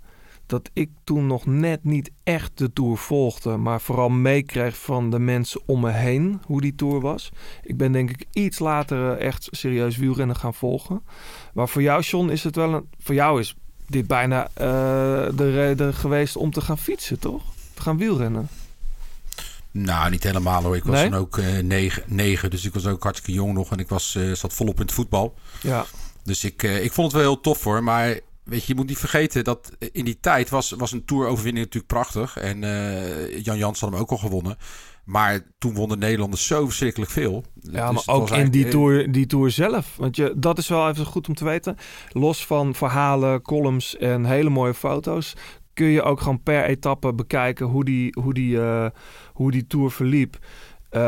dat 0.49 0.71
ik 0.73 0.91
toen 1.05 1.27
nog 1.27 1.47
net 1.47 1.85
niet 1.85 2.11
echt 2.23 2.59
de 2.59 2.73
Tour 2.73 2.97
volgde, 2.97 3.57
maar 3.57 3.81
vooral 3.81 4.09
meekreeg 4.09 4.79
van 4.79 5.11
de 5.11 5.19
mensen 5.19 5.61
om 5.67 5.81
me 5.81 5.91
heen 5.91 6.41
hoe 6.45 6.61
die 6.61 6.75
Tour 6.75 7.01
was. 7.01 7.33
Ik 7.63 7.77
ben 7.77 7.93
denk 7.93 8.11
ik 8.11 8.25
iets 8.33 8.59
later 8.59 9.13
eh, 9.13 9.27
echt 9.27 9.49
serieus 9.51 9.97
wielrennen 9.97 10.37
gaan 10.37 10.55
volgen. 10.55 11.03
Maar 11.55 11.69
voor 11.69 11.83
jou, 11.83 12.03
John, 12.03 12.29
is 12.29 12.45
het 12.45 12.57
wel 12.57 12.75
een... 12.75 12.89
Voor 12.99 13.15
jou 13.15 13.41
is 13.41 13.57
dit 13.87 14.07
bijna 14.07 14.49
eh, 14.55 14.67
de 15.35 15.51
reden 15.51 15.95
geweest 15.95 16.37
om 16.37 16.51
te 16.51 16.61
gaan 16.61 16.79
fietsen, 16.79 17.19
toch? 17.19 17.43
Te 17.75 17.83
gaan 17.83 17.99
wielrennen. 17.99 18.49
Nou, 19.85 20.11
niet 20.11 20.23
helemaal 20.23 20.63
hoor. 20.63 20.77
Ik 20.77 20.85
was 20.85 20.95
Nee? 21.01 21.11
dan 21.11 21.19
ook 21.21 21.39
eh, 21.39 21.59
negen, 21.59 22.03
negen, 22.07 22.51
dus 22.51 22.65
ik 22.65 22.75
was 22.75 22.87
ook 22.87 23.03
hartstikke 23.03 23.39
jong 23.41 23.53
nog. 23.55 23.71
En 23.73 23.79
ik 23.79 23.89
was, 23.89 24.15
eh, 24.15 24.33
zat 24.33 24.53
volop 24.53 24.77
in 24.77 24.83
het 24.83 24.93
voetbal. 24.93 25.35
Ja, 25.61 25.85
Dus 26.25 26.45
ik, 26.45 26.63
eh, 26.63 26.85
ik 26.85 26.93
vond 26.93 27.13
het 27.13 27.21
wel 27.23 27.31
heel 27.33 27.41
tof 27.41 27.65
hoor. 27.65 27.83
Maar 27.83 28.07
weet 28.45 28.61
je, 28.61 28.67
je 28.67 28.75
moet 28.75 28.89
niet 28.89 28.99
vergeten 28.99 29.45
dat 29.45 29.71
in 29.93 30.05
die 30.05 30.19
tijd 30.21 30.49
was, 30.49 30.71
was 30.71 30.93
een 30.93 31.05
tour-overwinning 31.05 31.65
natuurlijk 31.65 31.93
prachtig. 31.93 32.37
En 32.37 32.61
Jan 33.43 33.57
Jans 33.59 33.81
had 33.81 33.91
hem 33.91 33.99
ook 33.99 34.11
al 34.11 34.17
gewonnen. 34.17 34.57
Maar 35.05 35.41
toen 35.59 35.75
wonnen 35.75 35.99
Nederlanders 35.99 36.47
zo 36.47 36.65
verschrikkelijk 36.65 37.11
veel. 37.11 37.45
Ja, 37.61 37.91
Dus 37.93 38.07
maar 38.07 38.17
ook 38.17 38.31
in 38.31 38.51
die 38.51 38.69
tour, 38.69 39.13
die 39.13 39.27
tour 39.27 39.51
zelf. 39.51 39.97
Want 39.97 40.17
je, 40.17 40.33
dat 40.37 40.59
is 40.59 40.69
wel 40.69 40.89
even 40.89 41.07
goed 41.07 41.29
om 41.29 41.35
te 41.35 41.45
weten. 41.45 41.77
Los 42.13 42.47
van 42.47 42.75
verhalen, 42.75 43.43
columns 43.43 43.97
en 43.97 44.25
hele 44.25 44.51
mooie 44.51 44.75
foto's... 44.75 45.35
kun 45.75 45.87
je 45.87 46.03
ook 46.03 46.21
gewoon 46.21 46.43
per 46.43 46.65
etappe 46.65 47.15
bekijken 47.15 47.67
hoe 47.67 47.85
die, 47.85 48.17
hoe 48.21 48.35
die, 48.35 48.59
hoe 49.39 49.51
die 49.51 49.67
tour 49.67 49.91
verliep. 49.91 50.39
Eh, 50.91 51.01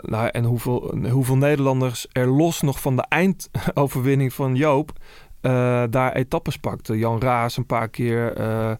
nou, 0.00 0.28
en 0.28 0.44
hoeveel, 0.44 0.94
hoeveel 1.10 1.36
Nederlanders 1.36 2.06
er 2.12 2.26
los 2.26 2.60
nog 2.60 2.80
van 2.80 2.96
de 2.96 3.04
eindoverwinning 3.08 4.32
van 4.32 4.54
Joop... 4.54 4.92
eh, 5.40 5.82
daar 5.90 6.12
etappes 6.12 6.56
pakten. 6.56 6.98
Jan 6.98 7.20
Raas 7.20 7.56
een 7.56 7.66
paar 7.66 7.88
keer, 7.88 8.36
eh, 8.36 8.72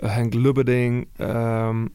Henk 0.00 0.34
Lubberding... 0.34 1.08
ehm, 1.16 1.86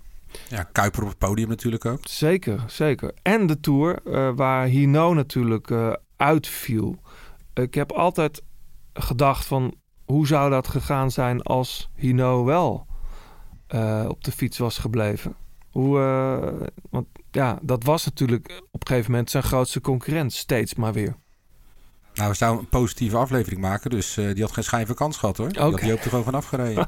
Ja, 0.50 0.64
Kuiper 0.72 1.02
op 1.02 1.10
het 1.10 1.18
podium 1.18 1.50
natuurlijk 1.50 1.86
ook. 1.86 2.00
Zeker, 2.02 2.64
zeker. 2.68 3.12
En 3.22 3.48
de 3.48 3.60
Tour, 3.60 4.02
waar 4.36 4.66
Hino 4.66 5.14
natuurlijk 5.14 5.98
uitviel. 6.16 6.96
Ik 7.54 7.74
heb 7.74 7.92
altijd 7.92 8.42
gedacht 8.94 9.46
van... 9.46 9.76
hoe 10.06 10.28
zou 10.28 10.50
dat 10.50 10.68
gegaan 10.68 11.12
zijn 11.12 11.42
als 11.42 11.90
Hino 11.96 12.46
wel 12.46 12.88
op 14.08 14.24
de 14.24 14.32
fiets 14.32 14.58
was 14.58 14.78
gebleven? 14.78 15.36
Hoe, 15.78 16.00
eh, 16.00 16.68
want 16.90 17.08
ja, 17.32 17.60
dat 17.62 17.84
was 17.84 18.06
natuurlijk 18.06 18.62
op 18.72 18.82
een 18.82 18.88
gegeven 18.88 19.12
moment 19.12 19.30
zijn 19.30 19.44
grootste 19.44 19.82
concurrent. 19.82 20.34
Steeds 20.34 20.76
maar 20.76 20.94
weer. 20.94 21.16
Nou, 22.14 22.30
we 22.30 22.36
zouden 22.36 22.62
een 22.64 22.70
positieve 22.70 23.18
aflevering 23.18 23.62
maken. 23.62 23.90
Dus 23.90 24.18
eh, 24.18 24.34
die 24.34 24.44
had 24.44 24.52
geen 24.52 24.64
schijn 24.64 24.86
van 24.86 24.96
kans 24.96 25.18
gehad 25.18 25.38
hoor. 25.38 25.48
Die 25.50 25.66
Oké. 25.66 25.70
had 25.72 25.90
Joop 25.90 26.00
er 26.00 26.10
gewoon 26.10 26.24
van 26.24 26.36
afgereden. 26.36 26.88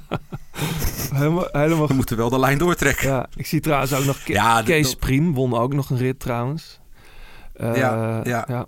Helemaal, 1.13 1.47
helemaal 1.51 1.87
We 1.87 1.93
moeten 1.93 2.17
wel 2.17 2.29
de 2.29 2.39
lijn 2.39 2.57
doortrekken. 2.57 3.09
Ja, 3.09 3.27
ik 3.35 3.45
zie 3.45 3.59
trouwens 3.59 3.93
ook 3.93 4.05
nog 4.05 4.23
Ke- 4.23 4.33
Ja, 4.33 4.61
Kees 4.61 4.95
Priem 4.95 5.33
won 5.33 5.53
ook 5.53 5.73
nog 5.73 5.89
een 5.89 5.97
rit 5.97 6.19
trouwens. 6.19 6.79
Eh, 7.53 7.75
Ja, 7.75 8.21
ja. 8.23 8.45
ja. 8.47 8.67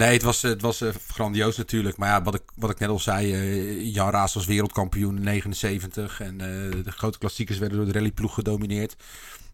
Nee, 0.00 0.12
het 0.12 0.22
was, 0.22 0.42
het 0.42 0.60
was 0.62 0.80
eh, 0.80 0.88
grandioos 1.08 1.56
natuurlijk. 1.56 1.96
Maar 1.96 2.08
ja, 2.08 2.22
wat 2.22 2.34
ik, 2.34 2.42
wat 2.54 2.70
ik 2.70 2.78
net 2.78 2.88
al 2.88 2.98
zei, 2.98 3.32
eh, 3.32 3.94
Jan 3.94 4.10
Raas 4.10 4.34
was 4.34 4.46
wereldkampioen 4.46 5.16
in 5.16 5.22
79. 5.22 6.20
En 6.20 6.40
eh, 6.40 6.84
de 6.84 6.90
grote 6.92 7.18
klassiekers 7.18 7.58
werden 7.58 7.76
door 7.76 7.86
de 7.86 7.92
rallyploeg 7.92 8.34
gedomineerd. 8.34 8.96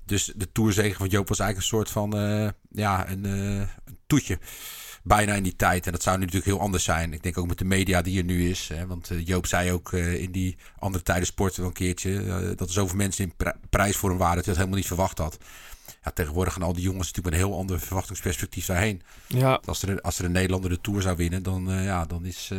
Dus 0.04 0.32
de 0.36 0.52
tourzegen 0.52 0.96
van 0.96 1.08
Joop 1.08 1.28
was 1.28 1.38
eigenlijk 1.38 1.70
een 1.72 1.76
soort 1.78 1.90
van, 1.90 2.16
eh, 2.16 2.48
ja, 2.70 3.10
een, 3.10 3.24
eh, 3.24 3.58
een 3.84 3.98
toetje. 4.06 4.38
Bijna 5.02 5.34
in 5.34 5.42
die 5.42 5.56
tijd. 5.56 5.86
En 5.86 5.92
dat 5.92 6.02
zou 6.02 6.16
nu 6.18 6.24
natuurlijk 6.24 6.50
heel 6.50 6.60
anders 6.60 6.84
zijn. 6.84 7.12
Ik 7.12 7.22
denk 7.22 7.38
ook 7.38 7.46
met 7.46 7.58
de 7.58 7.64
media 7.64 8.02
die 8.02 8.18
er 8.18 8.24
nu 8.24 8.48
is. 8.50 8.68
Hè, 8.68 8.86
want 8.86 9.10
eh, 9.10 9.26
Joop 9.26 9.46
zei 9.46 9.72
ook 9.72 9.92
eh, 9.92 10.14
in 10.22 10.32
die 10.32 10.56
andere 10.78 11.04
tijden 11.04 11.26
sporten 11.26 11.60
wel 11.60 11.68
een 11.68 11.74
keertje... 11.74 12.18
eh, 12.22 12.36
dat 12.56 12.68
er 12.68 12.72
zoveel 12.72 12.96
mensen 12.96 13.24
in 13.24 13.32
pri- 13.36 13.52
prijs 13.70 13.96
voor 13.96 14.08
hem 14.08 14.18
waren... 14.18 14.36
dat 14.36 14.44
hij 14.44 14.54
dat 14.54 14.62
helemaal 14.62 14.78
niet 14.80 14.92
verwacht 14.94 15.18
had. 15.18 15.38
Ja, 16.06 16.12
tegenwoordig 16.12 16.52
gaan 16.52 16.62
al 16.62 16.72
die 16.72 16.82
jongens 16.82 17.06
natuurlijk 17.06 17.34
met 17.34 17.42
een 17.44 17.48
heel 17.48 17.58
ander 17.58 17.80
verwachtingsperspectief 17.80 18.66
daarheen. 18.66 19.02
ja, 19.26 19.60
Als 19.64 19.82
er, 19.82 20.00
als 20.00 20.18
er 20.18 20.24
een 20.24 20.32
Nederlander 20.32 20.70
de 20.70 20.80
Tour 20.80 21.02
zou 21.02 21.16
winnen, 21.16 21.42
dan, 21.42 21.70
eh, 21.70 21.84
ja, 21.84 22.04
dan, 22.04 22.24
is, 22.24 22.48
eh, 22.52 22.58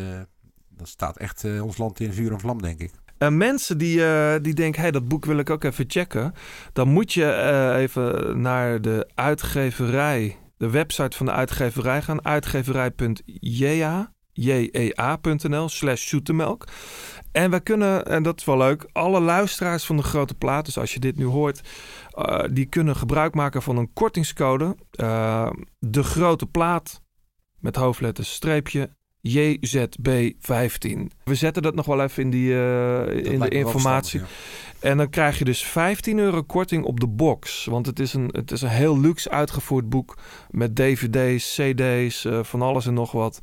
dan 0.69 0.87
staat 0.87 1.17
echt 1.17 1.43
eh, 1.43 1.63
ons 1.63 1.77
land 1.77 1.99
in 1.99 2.13
vuur 2.13 2.31
en 2.31 2.39
vlam, 2.39 2.61
denk 2.61 2.79
ik. 2.79 2.91
En 3.17 3.37
mensen 3.37 3.77
die, 3.77 4.01
die 4.41 4.53
denken, 4.53 4.81
hey, 4.81 4.91
dat 4.91 5.07
boek 5.07 5.25
wil 5.25 5.37
ik 5.37 5.49
ook 5.49 5.63
even 5.63 5.85
checken. 5.87 6.33
Dan 6.73 6.87
moet 6.87 7.13
je 7.13 7.73
even 7.75 8.41
naar 8.41 8.81
de 8.81 9.09
uitgeverij, 9.15 10.37
de 10.57 10.69
website 10.69 11.17
van 11.17 11.25
de 11.25 11.31
uitgeverij 11.31 12.01
gaan. 12.01 12.25
Uitgeverij.ja, 12.25 14.13
jea.nl 14.37 15.69
slash 15.69 16.07
zoetemelk. 16.07 16.67
En 17.31 17.51
we 17.51 17.59
kunnen, 17.59 18.05
en 18.05 18.23
dat 18.23 18.39
is 18.39 18.45
wel 18.45 18.57
leuk, 18.57 18.89
alle 18.91 19.19
luisteraars 19.19 19.85
van 19.85 19.97
de 19.97 20.03
grote 20.03 20.33
plaat, 20.33 20.65
dus 20.65 20.77
als 20.77 20.93
je 20.93 20.99
dit 20.99 21.17
nu 21.17 21.25
hoort, 21.25 21.61
eh, 22.11 22.43
die 22.51 22.65
kunnen 22.65 22.95
gebruik 22.95 23.33
maken 23.33 23.61
van 23.61 23.77
een 23.77 23.93
kortingscode. 23.93 24.75
eh, 24.91 25.49
de 25.79 26.03
grote 26.03 26.45
plaat 26.45 27.01
met 27.59 27.75
hoofdletters 27.75 28.33
streepje 28.33 28.89
JZB15. 29.21 31.11
We 31.23 31.35
zetten 31.35 31.61
dat 31.61 31.75
nog 31.75 31.85
wel 31.85 32.01
even 32.01 32.23
in, 32.23 32.29
die, 32.29 32.53
eh, 32.53 33.31
in 33.31 33.39
de 33.39 33.49
informatie. 33.49 34.21
En 34.79 34.97
dan 34.97 35.09
krijg 35.09 35.37
je 35.37 35.45
dus 35.45 35.63
15 35.63 36.19
euro 36.19 36.43
korting 36.43 36.83
op 36.83 36.99
de 36.99 37.07
box. 37.07 37.65
Want 37.65 37.85
het 37.85 37.99
is 37.99 38.13
een, 38.13 38.29
het 38.31 38.51
is 38.51 38.61
een 38.61 38.69
heel 38.69 38.99
luxe 38.99 39.29
uitgevoerd 39.29 39.89
boek. 39.89 40.17
Met 40.49 40.75
dvd's, 40.75 41.55
cd's, 41.55 42.27
van 42.47 42.61
alles 42.61 42.85
en 42.85 42.93
nog 42.93 43.11
wat. 43.11 43.39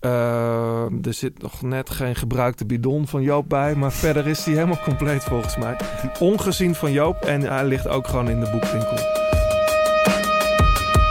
Eh, 0.00 0.84
er 1.06 1.14
zit 1.14 1.42
nog 1.42 1.62
net 1.62 1.90
geen 1.90 2.14
gebruikte 2.14 2.66
bidon 2.66 3.06
van 3.06 3.22
Joop 3.22 3.48
bij. 3.48 3.74
Maar 3.74 3.92
verder 3.92 4.26
is 4.26 4.44
die 4.44 4.54
helemaal 4.54 4.80
compleet 4.84 5.24
volgens 5.24 5.56
mij. 5.56 5.76
Ongezien 6.18 6.74
van 6.74 6.92
Joop. 6.92 7.24
En 7.24 7.40
hij 7.40 7.64
ligt 7.64 7.88
ook 7.88 8.06
gewoon 8.06 8.28
in 8.28 8.40
de 8.40 8.50
boekwinkel. 8.50 8.96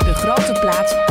De 0.06 0.14
Grote 0.14 0.60
Plaat 0.60 1.09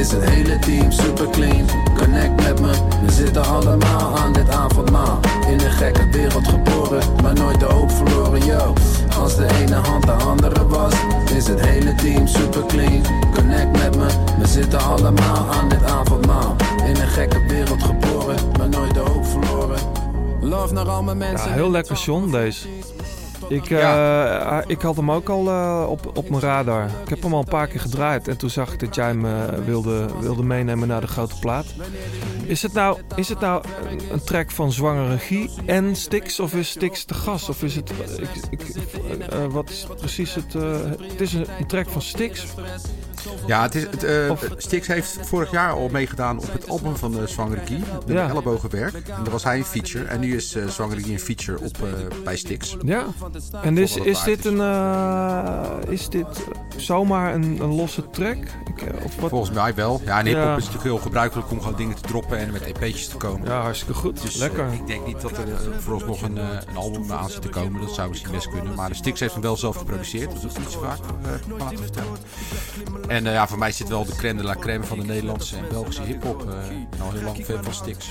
is 0.00 0.12
het 0.12 0.24
hele 0.30 0.58
team 0.58 0.92
super 0.92 1.30
clean. 1.30 1.66
Connect 1.96 2.42
met 2.42 2.60
me, 2.60 2.70
we 3.06 3.12
zitten 3.12 3.44
allemaal 3.44 4.18
aan 4.18 4.32
dit 4.32 4.48
avondmaal. 4.48 5.20
In 5.46 5.60
een 5.60 5.70
gekke 5.70 6.08
wereld 6.10 6.48
geboren, 6.48 7.02
maar 7.22 7.34
nooit 7.34 7.60
de 7.60 7.66
hoop 7.66 7.90
verloren, 7.90 8.44
yo. 8.44 8.72
Als 9.18 9.36
de 9.36 9.46
ene 9.60 9.74
hand 9.74 10.04
de 10.04 10.12
andere 10.12 10.66
was, 10.66 10.94
is 11.34 11.46
het 11.46 11.60
hele 11.60 11.94
team 11.94 12.26
super 12.26 12.66
clean. 12.66 13.02
Connect 13.34 13.72
met 13.72 13.96
me, 13.96 14.06
we 14.38 14.46
zitten 14.46 14.80
allemaal 14.80 15.50
aan 15.52 15.68
dit 15.68 15.82
avondmaal. 15.82 16.56
In 16.84 16.96
een 16.96 17.08
gekke 17.08 17.46
wereld 17.48 17.82
geboren, 17.82 18.36
maar 18.58 18.68
nooit 18.68 18.94
de 18.94 19.00
hoop 19.00 19.26
verloren. 19.26 19.78
Love 20.40 20.74
naar 20.74 20.88
al 20.88 21.02
mijn 21.02 21.18
mensen. 21.18 21.48
Ja, 21.48 21.54
heel 21.54 21.70
lekker 21.70 21.96
John 21.96 22.30
deze. 22.30 22.68
Ik, 23.50 23.70
eh, 23.70 24.58
ik 24.66 24.80
had 24.80 24.96
hem 24.96 25.10
ook 25.10 25.28
al 25.28 25.48
eh, 25.48 25.86
op, 25.88 26.10
op 26.16 26.28
mijn 26.28 26.42
radar. 26.42 26.84
Ik 27.02 27.08
heb 27.08 27.22
hem 27.22 27.34
al 27.34 27.38
een 27.38 27.44
paar 27.44 27.66
keer 27.66 27.80
gedraaid. 27.80 28.28
En 28.28 28.36
toen 28.36 28.50
zag 28.50 28.72
ik 28.72 28.80
dat 28.80 28.94
jij 28.94 29.06
hem 29.06 29.24
eh, 29.24 29.44
wilde, 29.64 30.06
wilde 30.20 30.42
meenemen 30.42 30.88
naar 30.88 31.00
de 31.00 31.06
grote 31.06 31.38
plaat. 31.38 31.66
Is 32.44 32.62
het 32.62 32.72
nou, 32.72 32.98
is 33.16 33.28
het 33.28 33.40
nou 33.40 33.64
een, 34.10 34.24
track 34.24 34.50
van 34.50 34.72
zwangere 34.72 35.08
regie 35.08 35.50
en 35.66 35.96
Stix? 35.96 36.40
Of 36.40 36.54
is 36.54 36.68
Stix 36.68 37.06
de 37.06 37.14
gast? 37.14 37.48
Of 37.48 37.62
is 37.62 37.76
het... 37.76 37.92
Ik, 38.18 38.28
ik, 38.50 38.60
wat 39.50 39.70
is 39.70 39.86
precies 39.96 40.34
het... 40.34 40.52
het 40.52 41.20
is 41.20 41.32
een, 41.32 41.46
een 41.58 41.66
track 41.66 41.88
van 41.88 42.02
Stix. 42.02 42.46
Ja, 43.46 43.62
het 43.62 43.74
is, 43.74 43.82
het, 43.82 44.02
eh, 44.04 44.32
Styx 44.56 44.86
heeft 44.86 45.18
vorig 45.22 45.50
jaar 45.50 45.72
al 45.72 45.88
meegedaan 45.88 46.38
op 46.38 46.52
het 46.52 46.68
album 46.68 46.96
van 46.96 47.12
de 47.12 47.26
Zwangere 47.26 47.60
Guy. 47.66 47.82
De 48.06 48.12
Ja. 48.12 48.28
ellebogenwerk. 48.28 48.94
En 48.94 49.02
daar 49.22 49.30
was 49.32 49.44
hij 49.44 49.58
een 49.58 49.64
feature. 49.64 50.04
En 50.04 50.20
nu 50.20 50.36
is 50.36 50.56
uh, 50.56 50.68
Zwangere 50.68 51.12
een 51.12 51.20
feature 51.20 51.58
op, 51.60 51.76
eh, 51.82 52.22
bij 52.24 52.36
Styx. 52.36 52.76
Ja. 52.84 53.04
En 53.62 53.78
is, 53.78 53.92
Voor 53.92 54.06
is 54.06 54.22
dit 54.22 54.44
een... 54.44 54.60
eh, 54.60 55.76
is 55.88 56.08
dit 56.08 56.26
zomaar 56.76 57.34
een, 57.34 57.58
een 57.62 57.74
losse 57.74 58.10
track? 58.10 58.36
Ik, 58.76 58.82
eh, 58.82 59.04
of 59.04 59.16
wat? 59.16 59.30
Volgens 59.30 59.50
mij 59.50 59.74
wel. 59.74 60.00
Ja, 60.04 60.18
in 60.20 60.26
hiphop 60.26 60.42
Ja. 60.42 60.48
is 60.50 60.54
het 60.54 60.64
natuurlijk 60.64 60.84
heel 60.84 60.98
gebruikelijk 60.98 61.50
om 61.50 61.60
gewoon 61.60 61.76
dingen 61.76 61.96
te 61.96 62.02
droppen 62.08 62.38
en 62.38 62.52
met 62.52 62.62
EP'tjes 62.62 63.08
te 63.08 63.16
komen. 63.16 63.48
Ja, 63.48 63.60
hartstikke 63.60 63.94
goed. 63.94 64.22
Dus 64.22 64.36
Lekker. 64.36 64.66
eh, 64.66 64.72
ik 64.74 64.86
denk 64.86 65.06
niet 65.06 65.20
dat 65.20 65.30
er 65.38 65.48
uh, 65.48 65.54
vooralsnog 65.78 66.22
een, 66.22 66.36
uh, 66.36 66.42
een 66.68 66.76
album 66.76 67.12
aan 67.12 67.30
zit 67.30 67.42
te 67.42 67.48
komen. 67.48 67.80
Dat 67.80 67.94
zou 67.94 68.08
misschien 68.08 68.32
best 68.32 68.48
kunnen. 68.50 68.74
Maar 68.74 68.88
de 68.88 68.94
Styx 68.94 69.20
heeft 69.20 69.32
hem 69.32 69.42
wel 69.42 69.56
zelf 69.56 69.76
geproduceerd. 69.76 70.30
Dus 70.32 70.40
dat 70.40 70.50
is 70.50 70.58
niet 70.58 70.70
zo 70.70 70.80
vaak 70.80 70.98
uh, 70.98 71.58
laten 71.58 71.78
vertellen. 71.78 72.12
En 73.10 73.26
uh, 73.26 73.32
ja, 73.32 73.48
voor 73.48 73.58
mij 73.58 73.74
dit 73.78 73.88
wel 73.88 74.04
de 74.04 74.14
crème 74.16 74.40
de 74.40 74.46
la 74.46 74.54
crème 74.54 74.84
van 74.84 74.98
de 74.98 75.04
Nederlandse 75.04 75.56
en 75.56 75.64
Belgische 75.68 76.02
hiphop. 76.02 76.44
Uh, 76.48 76.80
ik 76.80 76.90
ben 76.90 77.00
al 77.00 77.12
heel 77.12 77.22
lang 77.22 77.44
fan 77.44 77.64
van 77.64 77.72
Styx. 77.72 78.06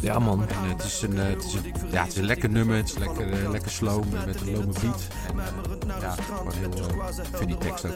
Ja 0.00 0.18
man. 0.18 0.48
En 0.48 0.64
uh, 0.64 0.70
het, 0.72 0.84
is 0.84 1.02
een, 1.02 1.12
uh, 1.12 1.22
het, 1.22 1.44
is 1.44 1.54
een, 1.54 1.74
ja, 1.90 2.02
het 2.02 2.12
is 2.12 2.18
een 2.18 2.24
lekker 2.24 2.50
nummer. 2.50 2.76
Het 2.76 2.88
is 2.88 2.98
lekker, 2.98 3.28
uh, 3.28 3.50
lekker 3.50 3.70
slow 3.70 4.04
met 4.26 4.40
een 4.40 4.52
lome 4.52 4.66
beat. 4.66 5.06
En 5.28 5.36
uh, 5.36 5.94
ja, 6.00 6.14
gewoon 6.26 6.52
heel... 6.52 6.86
Ik 7.30 7.36
vind 7.36 7.48
die 7.48 7.58
tekst 7.58 7.84
ook 7.84 7.92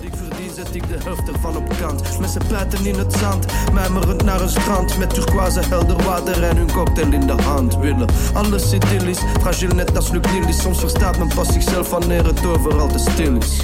Ik 0.00 0.14
verdien 0.14 0.54
zet 0.54 0.74
ik 0.74 0.88
de 0.88 0.98
helft 1.04 1.28
ervan 1.28 1.56
op 1.56 1.76
kant. 1.80 2.18
Met 2.18 2.30
z'n 2.30 2.46
pleiten 2.46 2.86
in 2.86 2.98
het 2.98 3.12
zand, 3.12 3.46
mijmerend 3.72 4.24
naar 4.24 4.40
een 4.40 4.48
strand. 4.48 4.98
Met 4.98 5.14
turquoise 5.14 5.60
helder 5.60 6.04
water 6.04 6.42
en 6.42 6.56
hun 6.56 6.72
cocktail 6.72 7.12
in 7.12 7.26
de 7.26 7.42
hand. 7.42 7.76
Willen 7.76 8.08
alles 8.34 8.72
idyllisch, 8.72 9.20
fragiel 9.40 9.74
net 9.74 9.96
als 9.96 10.10
Luc 10.10 10.32
Nilis. 10.32 10.60
Soms 10.60 10.78
verstaat 10.78 11.18
men 11.18 11.28
pas 11.34 11.52
zichzelf 11.52 11.90
wanneer 11.90 12.24
het 12.24 12.46
overal 12.46 12.88
te 12.88 12.98
stil 12.98 13.36
is. 13.36 13.62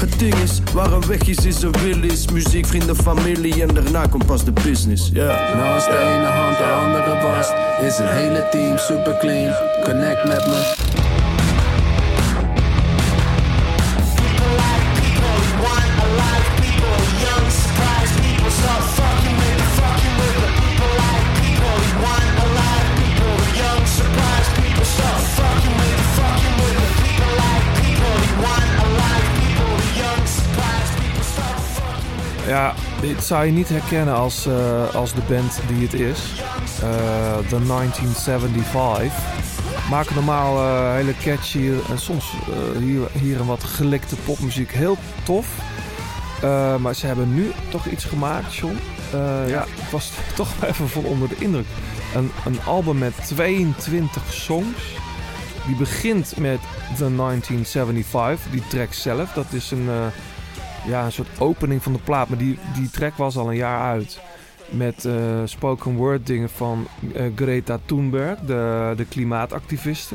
Het 0.00 0.18
ding 0.18 0.34
is, 0.34 0.60
waar 0.72 0.92
een 0.92 1.06
weg 1.06 1.22
is, 1.22 1.44
is 1.44 1.62
een 1.62 1.72
wil 1.82 2.02
is. 2.02 2.28
Muziek, 2.30 2.66
vrienden, 2.66 2.96
familie 2.96 3.62
en 3.62 3.74
daarna 3.74 4.06
komt 4.06 4.26
pas 4.26 4.44
de 4.44 4.52
business. 4.52 5.10
Yeah. 5.12 5.74
Als 5.74 5.84
de 5.84 5.98
ene 5.98 6.26
hand 6.26 6.56
de 6.58 6.64
andere 6.64 7.22
wast, 7.22 7.52
is 7.82 7.98
een 7.98 8.08
hele 8.08 8.48
team 8.50 8.78
super 8.78 9.16
clean. 9.18 9.54
Connect 9.84 10.24
met 10.24 10.46
me. 10.46 11.19
Ja, 32.50 32.74
dit 33.00 33.24
zou 33.24 33.46
je 33.46 33.52
niet 33.52 33.68
herkennen 33.68 34.14
als, 34.14 34.46
uh, 34.46 34.94
als 34.94 35.14
de 35.14 35.20
band 35.28 35.60
die 35.68 35.82
het 35.82 35.94
is. 35.94 36.20
The 37.48 37.66
1975. 37.66 39.12
Maken 39.90 40.14
normaal 40.14 40.56
uh, 40.56 40.94
hele 40.94 41.14
catchy 41.22 41.70
en 41.90 41.98
soms 41.98 42.32
hier, 42.78 43.00
hier 43.12 43.40
een 43.40 43.46
wat 43.46 43.64
gelikte 43.64 44.16
popmuziek. 44.16 44.72
Heel 44.72 44.96
tof. 45.22 45.46
maar 46.80 46.94
ze 46.94 47.06
hebben 47.06 47.34
nu 47.34 47.50
toch 47.68 47.86
iets 47.86 48.04
gemaakt, 48.04 48.54
John. 48.54 48.78
Ja. 49.12 49.46
ja, 49.46 49.62
ik 49.62 49.90
was 49.90 50.10
toch 50.36 50.48
even 50.64 50.88
vol 50.88 51.02
onder 51.02 51.28
de 51.28 51.36
indruk. 51.38 51.66
Een, 52.14 52.30
een 52.44 52.58
album 52.66 52.98
met 52.98 53.14
22 53.26 54.32
songs. 54.32 54.94
Die 55.66 55.76
begint 55.76 56.36
met 56.36 56.60
The 56.96 57.16
1975, 57.16 58.50
die 58.50 58.66
track 58.66 58.92
zelf. 58.92 59.32
Dat 59.32 59.52
is 59.52 59.70
een 59.70 59.88
ja, 60.86 61.04
een 61.04 61.12
soort 61.12 61.40
opening 61.40 61.82
van 61.82 61.92
de 61.92 61.98
plaat. 61.98 62.28
Maar 62.28 62.38
die, 62.38 62.58
die 62.74 62.90
track 62.90 63.16
was 63.16 63.36
al 63.36 63.48
een 63.48 63.56
jaar 63.56 63.80
uit. 63.80 64.20
Met 64.70 65.04
uh, 65.04 65.14
spoken 65.44 65.94
word 65.94 66.26
dingen 66.26 66.50
van 66.50 66.86
uh, 67.02 67.22
Greta 67.34 67.78
Thunberg, 67.84 68.38
de, 68.38 68.92
de 68.96 69.04
klimaatactiviste. 69.04 70.14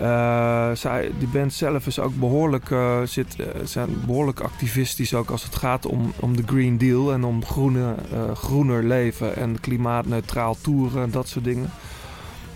Uh, 0.00 0.70
zij, 0.72 1.10
die 1.18 1.28
band 1.28 1.52
zelf 1.52 1.86
is 1.86 1.98
ook 1.98 2.14
behoorlijk, 2.14 2.74
zit, 3.04 3.36
zijn 3.64 3.88
behoorlijk 4.06 4.40
activistisch 4.40 5.14
ook 5.14 5.30
als 5.30 5.42
het 5.42 5.56
gaat 5.56 5.86
om, 5.86 6.12
om 6.20 6.36
de 6.36 6.42
Green 6.46 6.78
Deal 6.78 7.12
en 7.12 7.24
om 7.24 7.44
groene, 7.44 7.94
groener 8.34 8.84
leven 8.84 9.36
en 9.36 9.60
klimaatneutraal 9.60 10.56
toeren 10.60 11.02
en 11.02 11.10
dat 11.10 11.28
soort 11.28 11.44
dingen. 11.44 11.70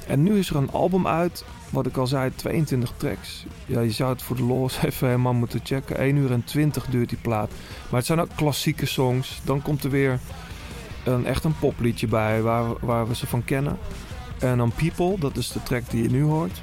En 0.06 0.22
nu 0.22 0.38
is 0.38 0.50
er 0.50 0.56
een 0.56 0.70
album 0.72 1.06
uit, 1.06 1.44
wat 1.70 1.86
ik 1.86 1.96
al 1.96 2.06
zei, 2.06 2.30
22 2.34 2.92
tracks. 2.96 3.44
Ja, 3.66 3.80
je 3.80 3.90
zou 3.90 4.12
het 4.12 4.22
voor 4.22 4.36
de 4.36 4.42
los 4.42 4.78
even 4.82 5.06
helemaal 5.06 5.32
moeten 5.32 5.60
checken. 5.62 5.96
1 5.96 6.16
uur 6.16 6.32
en 6.32 6.44
20 6.44 6.86
duurt 6.86 7.08
die 7.08 7.18
plaat. 7.22 7.50
Maar 7.88 7.98
het 7.98 8.06
zijn 8.06 8.20
ook 8.20 8.34
klassieke 8.34 8.86
songs. 8.86 9.40
Dan 9.44 9.62
komt 9.62 9.84
er 9.84 9.90
weer 9.90 10.18
een, 11.04 11.26
echt 11.26 11.44
een 11.44 11.58
popliedje 11.58 12.06
bij 12.06 12.42
waar, 12.42 12.64
waar 12.80 13.08
we 13.08 13.14
ze 13.14 13.26
van 13.26 13.44
kennen. 13.44 13.78
En 14.38 14.58
dan 14.58 14.72
People, 14.72 15.18
dat 15.18 15.36
is 15.36 15.48
de 15.48 15.62
track 15.62 15.90
die 15.90 16.02
je 16.02 16.10
nu 16.10 16.22
hoort. 16.22 16.60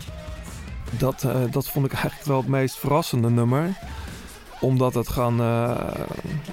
Dat, 0.97 1.23
uh, 1.23 1.35
dat 1.51 1.69
vond 1.69 1.85
ik 1.85 1.93
eigenlijk 2.01 2.25
wel 2.25 2.37
het 2.37 2.47
meest 2.47 2.77
verrassende 2.77 3.29
nummer. 3.29 3.73
Omdat 4.59 4.93
het 4.93 5.07
gewoon 5.07 5.41
uh, 5.41 5.71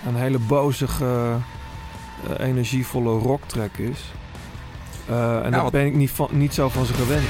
een 0.07 0.17
hele 0.17 0.39
bozige, 0.39 1.05
uh, 1.05 2.47
energievolle 2.47 3.19
rocktrack 3.19 3.77
is. 3.77 4.13
En 5.09 5.51
daar 5.51 5.63
wat... 5.63 5.73
ben 5.73 5.87
ik 5.87 5.95
niet, 5.95 6.11
van, 6.11 6.29
niet 6.33 6.55
zo 6.55 6.69
van 6.69 6.85
ze 6.85 6.95
gewend. 6.95 7.25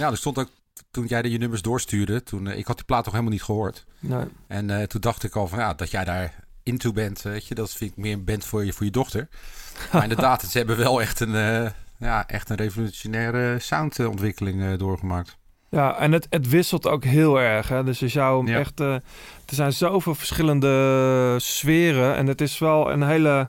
Ja, 0.00 0.10
er 0.10 0.16
stond 0.16 0.38
ook 0.38 0.48
toen 0.90 1.06
jij 1.06 1.22
de 1.22 1.30
je 1.30 1.38
nummers 1.38 1.62
doorstuurde, 1.62 2.22
toen 2.22 2.46
uh, 2.46 2.58
ik 2.58 2.66
had 2.66 2.76
die 2.76 2.84
plaat 2.84 3.04
nog 3.04 3.12
helemaal 3.12 3.32
niet 3.32 3.42
gehoord. 3.42 3.84
Nee. 3.98 4.24
En 4.46 4.68
uh, 4.68 4.82
toen 4.82 5.00
dacht 5.00 5.22
ik 5.22 5.36
al 5.36 5.48
van 5.48 5.58
ja, 5.58 5.74
dat 5.74 5.90
jij 5.90 6.04
daar 6.04 6.34
into 6.62 6.92
bent, 6.92 7.22
weet 7.22 7.46
je, 7.46 7.54
dat 7.54 7.72
vind 7.72 7.90
ik 7.90 7.96
meer 7.96 8.12
een 8.12 8.24
band 8.24 8.44
voor 8.44 8.64
je, 8.64 8.72
voor 8.72 8.84
je 8.84 8.92
dochter. 8.92 9.28
Maar 9.92 10.02
inderdaad, 10.02 10.42
ze 10.42 10.58
hebben 10.58 10.76
wel 10.76 11.00
echt 11.00 11.20
een, 11.20 11.34
uh, 11.34 11.70
ja, 11.98 12.26
echt 12.26 12.50
een 12.50 12.56
revolutionaire 12.56 13.58
soundontwikkeling 13.58 14.76
doorgemaakt. 14.76 15.38
Ja, 15.70 15.98
en 15.98 16.12
het, 16.12 16.26
het 16.30 16.48
wisselt 16.48 16.86
ook 16.86 17.04
heel 17.04 17.40
erg. 17.40 17.68
Hè? 17.68 17.84
Dus 17.84 17.98
je 17.98 18.08
zou 18.08 18.38
hem 18.38 18.54
ja. 18.54 18.58
echt. 18.58 18.80
er 18.80 19.02
zijn 19.46 19.72
zoveel 19.72 20.14
verschillende 20.14 21.36
sferen. 21.38 22.16
En 22.16 22.26
het 22.26 22.40
is 22.40 22.58
wel 22.58 22.90
een 22.92 23.02
hele. 23.02 23.48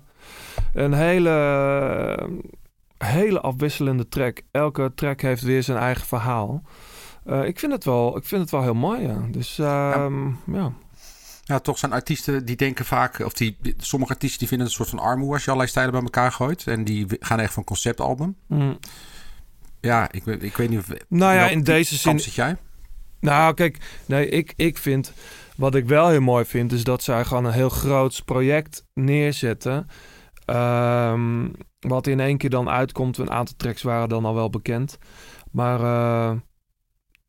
Een 0.74 0.94
hele. 0.94 1.32
Hele 3.06 3.42
afwisselende 3.42 4.08
track. 4.08 4.42
Elke 4.52 4.92
track 4.96 5.22
heeft 5.22 5.42
weer 5.42 5.64
zijn 5.64 5.78
eigen 5.78 6.08
verhaal. 6.08 6.64
Uh, 7.26 7.46
ik, 7.46 7.60
vind 7.60 7.72
het 7.72 7.84
wel, 7.84 8.18
ik 8.18 8.26
vind 8.26 8.42
het 8.42 8.52
wel 8.52 8.62
heel 8.62 8.74
mooi, 8.74 9.02
ja. 9.02 9.28
Dus 9.32 9.58
uh, 9.58 9.66
ja. 9.66 10.10
ja. 10.46 10.74
Ja, 11.44 11.60
toch 11.60 11.78
zijn 11.78 11.92
artiesten 11.92 12.46
die 12.46 12.56
denken 12.56 12.86
vaak... 12.86 13.20
of 13.20 13.34
die, 13.34 13.58
sommige 13.78 14.12
artiesten 14.12 14.40
die 14.40 14.48
vinden 14.48 14.68
het 14.68 14.78
een 14.78 14.86
soort 14.86 15.00
van 15.00 15.10
armoe... 15.10 15.34
als 15.34 15.42
je 15.42 15.46
allerlei 15.46 15.70
stijlen 15.70 15.92
bij 15.92 16.02
elkaar 16.02 16.32
gooit. 16.32 16.68
En 16.68 16.84
die 16.84 17.06
gaan 17.20 17.40
echt 17.40 17.54
van 17.54 17.64
conceptalbum. 17.64 18.36
Mm. 18.48 18.80
Ja, 19.80 20.12
ik, 20.12 20.26
ik 20.26 20.58
weet 20.58 20.70
niet 20.70 20.80
of... 20.80 20.88
Nou 21.08 21.34
ja, 21.34 21.48
in 21.48 21.64
deze 21.64 21.96
zin... 21.96 22.20
zit 22.20 22.34
jij? 22.34 22.58
Nou, 23.20 23.54
kijk, 23.54 24.02
nee, 24.06 24.30
ik, 24.30 24.54
ik 24.56 24.78
vind... 24.78 25.14
Wat 25.56 25.76
ik 25.76 25.86
wel 25.86 26.10
heel 26.10 26.22
mooi 26.22 26.46
vind... 26.46 26.72
is 26.72 26.84
dat 26.84 27.04
zij 27.04 27.26
gewoon 27.26 27.46
een 27.46 27.52
heel 27.52 27.70
groot 27.70 28.22
project 28.26 28.86
neerzetten... 28.94 29.88
Um, 30.56 31.52
wat 31.80 32.08
in 32.08 32.20
één 32.20 32.38
keer 32.38 32.50
dan 32.50 32.70
uitkomt. 32.70 33.18
Een 33.18 33.32
aantal 33.32 33.56
tracks 33.58 33.82
waren 33.82 34.10
dan 34.10 34.26
al 34.26 34.34
wel 34.34 34.50
bekend. 34.50 34.98
Maar 35.52 35.80
uh, 35.80 36.40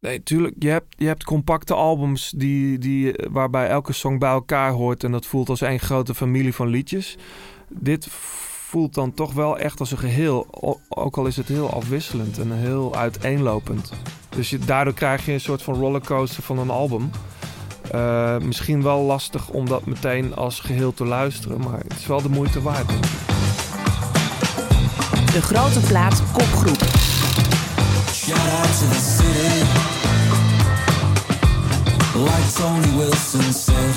nee, 0.00 0.22
tuurlijk, 0.22 0.54
je 0.58 0.68
hebt, 0.68 0.94
je 0.96 1.06
hebt 1.06 1.24
compacte 1.24 1.74
albums 1.74 2.30
die, 2.36 2.78
die, 2.78 3.14
waarbij 3.30 3.68
elke 3.68 3.92
song 3.92 4.18
bij 4.18 4.30
elkaar 4.30 4.70
hoort. 4.70 5.04
En 5.04 5.12
dat 5.12 5.26
voelt 5.26 5.48
als 5.48 5.60
één 5.60 5.80
grote 5.80 6.14
familie 6.14 6.54
van 6.54 6.68
liedjes. 6.68 7.16
Dit 7.68 8.06
voelt 8.10 8.94
dan 8.94 9.14
toch 9.14 9.32
wel 9.32 9.58
echt 9.58 9.80
als 9.80 9.90
een 9.90 9.98
geheel. 9.98 10.46
Ook 10.88 11.16
al 11.16 11.26
is 11.26 11.36
het 11.36 11.48
heel 11.48 11.72
afwisselend 11.72 12.38
en 12.38 12.52
heel 12.52 12.96
uiteenlopend. 12.96 13.92
Dus 14.28 14.50
je, 14.50 14.58
daardoor 14.58 14.94
krijg 14.94 15.26
je 15.26 15.32
een 15.32 15.40
soort 15.40 15.62
van 15.62 15.74
rollercoaster 15.74 16.42
van 16.42 16.58
een 16.58 16.70
album. 16.70 17.10
Uh, 17.94 18.36
misschien 18.38 18.82
wel 18.82 19.00
lastig 19.00 19.48
om 19.48 19.68
dat 19.68 19.86
meteen 19.86 20.34
als 20.34 20.60
geheel 20.60 20.94
te 20.94 21.04
luisteren, 21.04 21.60
maar 21.60 21.78
het 21.88 21.98
is 21.98 22.06
wel 22.06 22.22
de 22.22 22.28
moeite 22.28 22.62
waard. 22.62 22.88
De 25.32 25.42
grote 25.42 25.80
plaat 25.80 26.22
kopgroep. 26.32 26.82
Shout 28.12 28.38
out 28.38 28.78
to 28.78 28.86
the 28.88 29.00
city. 29.16 29.64
Like 32.14 32.52
Tony 32.56 32.96
Wilson 32.96 33.52
said. 33.52 33.94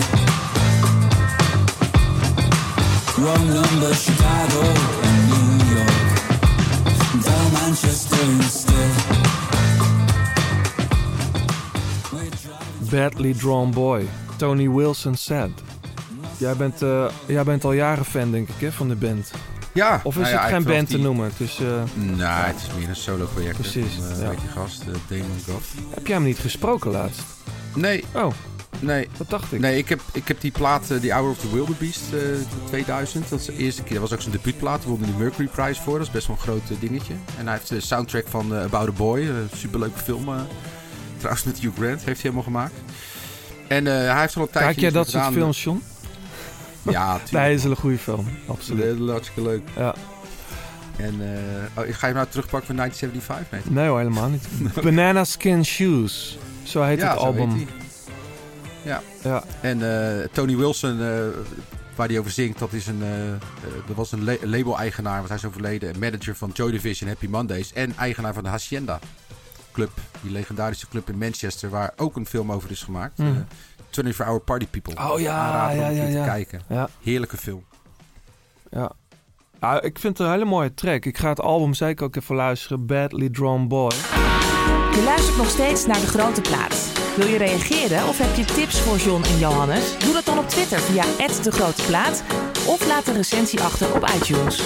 Wrong 3.15 3.45
number, 3.45 3.93
Chicago 3.93 4.61
and 5.03 5.27
New 5.29 5.75
York. 5.75 7.23
Down 7.23 7.51
Manchester 7.51 8.29
instead. 8.29 9.24
Badly 12.89 13.33
Drawn 13.33 13.69
Boy. 13.71 14.05
Tony 14.37 14.69
Wilson 14.69 15.15
Said. 15.15 15.49
Jij 16.37 16.55
bent, 16.55 16.81
eh, 16.81 17.05
jij 17.25 17.43
bent 17.43 17.63
al 17.63 17.71
jaren 17.71 18.05
fan, 18.05 18.31
denk 18.31 18.49
ik, 18.49 18.55
hè, 18.59 18.71
van 18.71 18.87
de 18.89 18.95
band. 18.95 19.31
Ja. 19.73 20.01
Of 20.03 20.15
is 20.15 20.21
nou 20.21 20.33
ja, 20.33 20.41
het 20.41 20.49
geen 20.51 20.63
band 20.63 20.89
te 20.89 20.97
noemen? 20.97 21.31
Is, 21.37 21.59
eh, 21.61 21.83
Nee, 21.93 22.25
het 22.25 22.55
is 22.55 22.67
meer 22.79 22.89
een 22.89 22.95
solo 22.95 23.25
project. 23.33 23.57
Precies, 23.57 23.93
Van, 23.97 24.05
eh, 24.11 24.21
ja. 24.21 24.33
gast, 24.53 24.81
eh, 24.81 24.87
Damon 25.07 25.37
Goff. 25.49 25.73
heb 25.93 26.07
jij 26.07 26.15
hem 26.15 26.25
niet 26.25 26.39
gesproken 26.39 26.91
laatst? 26.91 27.21
Nee. 27.75 28.03
Oh, 28.13 28.31
Nee. 28.79 29.07
dat 29.17 29.29
dacht 29.29 29.51
ik. 29.53 29.59
Nee, 29.59 29.77
ik 29.77 29.89
heb, 29.89 30.01
ik 30.13 30.27
heb 30.27 30.41
die 30.41 30.51
plaat, 30.51 31.01
die 31.01 31.11
Hour 31.11 31.29
of 31.29 31.37
the 31.37 31.53
Wildebeest, 31.53 32.01
eh 32.13 32.19
2000. 32.67 33.29
Dat 33.29 33.39
is 33.39 33.45
de 33.45 33.57
eerste 33.57 33.81
keer. 33.83 33.91
Dat 33.99 34.01
was 34.01 34.13
ook 34.13 34.21
zijn 34.21 34.35
debuutplaat. 34.35 34.79
Daar 34.81 34.89
won 34.89 34.99
hij 35.01 35.11
de 35.11 35.17
Mercury 35.17 35.47
Prize 35.47 35.81
voor. 35.81 35.97
Dat 35.97 36.07
is 36.07 36.13
best 36.13 36.27
wel 36.27 36.35
een 36.35 36.41
groot 36.41 36.61
dingetje. 36.79 37.13
En 37.39 37.45
hij 37.47 37.53
heeft 37.53 37.69
de 37.69 37.79
soundtrack 37.79 38.25
van 38.27 38.55
About 38.55 38.87
a 38.87 38.91
Boy. 38.91 39.19
Een 39.21 39.49
superleuke 39.55 39.99
film. 39.99 40.29
Trouwens 41.25 41.43
met 41.43 41.59
Hugh 41.59 41.75
Grant 41.75 42.03
heeft 42.03 42.21
hij 42.21 42.31
helemaal 42.31 42.43
gemaakt. 42.43 42.73
En 43.67 43.87
eh, 43.87 43.93
hij 44.11 44.21
heeft 44.21 44.35
al 44.35 44.41
een 44.41 44.49
tijdje 44.49 44.69
Kijk 44.69 44.79
jij 44.79 44.91
dat 44.91 45.09
soort 45.09 45.33
films, 45.33 45.63
John? 45.63 45.83
Ja, 46.83 47.11
natuurlijk. 47.11 47.31
Nee, 47.31 47.53
is 47.53 47.63
een 47.63 47.75
goede 47.75 47.97
film. 47.97 48.27
Absoluut. 48.47 48.99
Is 48.99 49.09
hartstikke 49.09 49.41
leuk. 49.41 49.61
Ja. 49.75 49.95
En 50.97 51.13
eh, 51.21 51.83
oh, 51.83 51.95
ga 51.95 52.07
je 52.07 52.13
nou 52.13 52.27
terugpakken 52.29 52.67
van 52.67 52.75
1975? 52.75 53.49
Nee, 53.69 53.75
Nee 53.75 53.87
hoor, 53.87 53.97
helemaal 53.97 54.29
niet. 54.29 54.47
Banana 54.83 55.23
Skin 55.23 55.65
Shoes. 55.65 56.37
Zo 56.63 56.81
heet 56.83 56.99
ja, 56.99 57.09
het 57.09 57.19
album. 57.19 57.49
heet. 57.55 57.67
Ja. 58.83 59.01
Ja. 59.23 59.43
En 59.61 60.09
eh, 60.21 60.27
Tony 60.31 60.57
Wilson, 60.57 60.97
waar 61.95 62.07
hij 62.07 62.19
over 62.19 62.31
zingt, 62.31 62.59
dat 62.59 62.73
is 62.73 62.87
een, 62.87 63.03
dat 63.87 63.95
was 63.95 64.11
een 64.11 64.23
la- 64.23 64.37
label-eigenaar, 64.41 65.15
want 65.17 65.27
hij 65.27 65.37
is 65.37 65.45
overleden. 65.45 65.93
en 65.93 65.99
Manager 65.99 66.35
van 66.35 66.49
Joy 66.53 66.71
Division, 66.71 67.09
Happy 67.09 67.27
Mondays. 67.27 67.73
En 67.73 67.93
eigenaar 67.97 68.33
van 68.33 68.43
de 68.43 68.49
Hacienda 68.49 68.99
Club. 69.75 69.91
Die 70.21 70.31
legendarische 70.31 70.87
club 70.87 71.09
in 71.09 71.17
Manchester, 71.17 71.69
waar 71.69 71.93
ook 71.95 72.15
een 72.15 72.25
film 72.25 72.51
over 72.51 72.71
is 72.71 72.83
gemaakt. 72.83 73.17
Hmm. 73.17 73.27
Eh, 73.27 73.55
24 73.89 74.25
Hour 74.25 74.39
Party 74.39 74.67
People. 74.67 75.11
Oh 75.11 75.19
ja, 75.19 75.71
ja, 75.71 75.89
ja, 75.89 76.03
ja. 76.03 76.25
kijken. 76.25 76.61
Ja. 76.69 76.89
Heerlijke 77.01 77.37
film. 77.37 77.63
Ja. 78.71 78.91
Ja, 79.61 79.81
ik 79.81 79.99
vind 79.99 80.17
het 80.17 80.27
een 80.27 80.33
hele 80.33 80.45
mooie 80.45 80.73
track. 80.73 81.05
Ik 81.05 81.17
ga 81.17 81.29
het 81.29 81.39
album 81.39 81.73
zeker 81.73 82.05
ook 82.05 82.15
even 82.15 82.35
luisteren. 82.35 82.85
Badly 82.85 83.29
Drawn 83.29 83.67
Boy. 83.67 83.91
Je 84.91 85.01
luistert 85.05 85.37
nog 85.37 85.49
steeds 85.49 85.85
naar 85.85 85.99
De 85.99 86.07
Grote 86.07 86.41
Plaats. 86.41 86.91
Wil 87.15 87.27
je 87.27 87.37
reageren 87.37 88.07
of 88.07 88.17
heb 88.17 88.35
je 88.35 88.53
tips 88.53 88.79
voor 88.79 88.97
John 88.97 89.23
en 89.23 89.37
Johannes? 89.37 89.97
Doe 89.97 90.13
dat 90.13 90.25
dan 90.25 90.37
op 90.37 90.49
Twitter 90.49 90.79
via 90.79 91.03
De 91.43 91.51
Grote 91.51 91.85
Plaat 91.85 92.23
of 92.67 92.87
laat 92.87 93.07
een 93.07 93.15
recensie 93.15 93.61
achter 93.61 93.95
op 93.95 94.09
iTunes. 94.09 94.61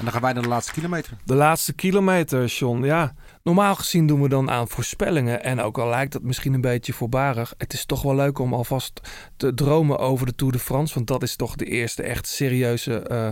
En 0.00 0.06
dan 0.06 0.14
gaan 0.14 0.22
wij 0.22 0.32
naar 0.32 0.42
de 0.42 0.48
laatste 0.48 0.72
kilometer. 0.72 1.12
De 1.24 1.34
laatste 1.34 1.72
kilometer, 1.72 2.46
John. 2.46 2.84
Ja, 2.84 3.14
normaal 3.42 3.74
gezien 3.74 4.06
doen 4.06 4.22
we 4.22 4.28
dan 4.28 4.50
aan 4.50 4.68
voorspellingen. 4.68 5.42
En 5.42 5.60
ook 5.60 5.78
al 5.78 5.88
lijkt 5.88 6.12
dat 6.12 6.22
misschien 6.22 6.54
een 6.54 6.60
beetje 6.60 6.92
voorbarig. 6.92 7.54
Het 7.58 7.72
is 7.72 7.84
toch 7.86 8.02
wel 8.02 8.14
leuk 8.14 8.38
om 8.38 8.54
alvast 8.54 9.00
te 9.36 9.54
dromen 9.54 9.98
over 9.98 10.26
de 10.26 10.34
Tour 10.34 10.52
de 10.52 10.58
France. 10.58 10.94
Want 10.94 11.06
dat 11.06 11.22
is 11.22 11.36
toch 11.36 11.56
de 11.56 11.64
eerste 11.64 12.02
echt 12.02 12.26
serieuze 12.26 13.00
eh, 13.00 13.28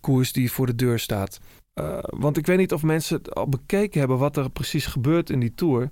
koers 0.00 0.32
die 0.32 0.52
voor 0.52 0.66
de 0.66 0.74
deur 0.74 0.98
staat. 0.98 1.38
Eh, 1.74 1.98
want 2.02 2.36
ik 2.36 2.46
weet 2.46 2.58
niet 2.58 2.72
of 2.72 2.82
mensen 2.82 3.16
het 3.16 3.34
al 3.34 3.48
bekeken 3.48 3.98
hebben 3.98 4.18
wat 4.18 4.36
er 4.36 4.50
precies 4.50 4.86
gebeurt 4.86 5.30
in 5.30 5.40
die 5.40 5.54
Tour. 5.54 5.90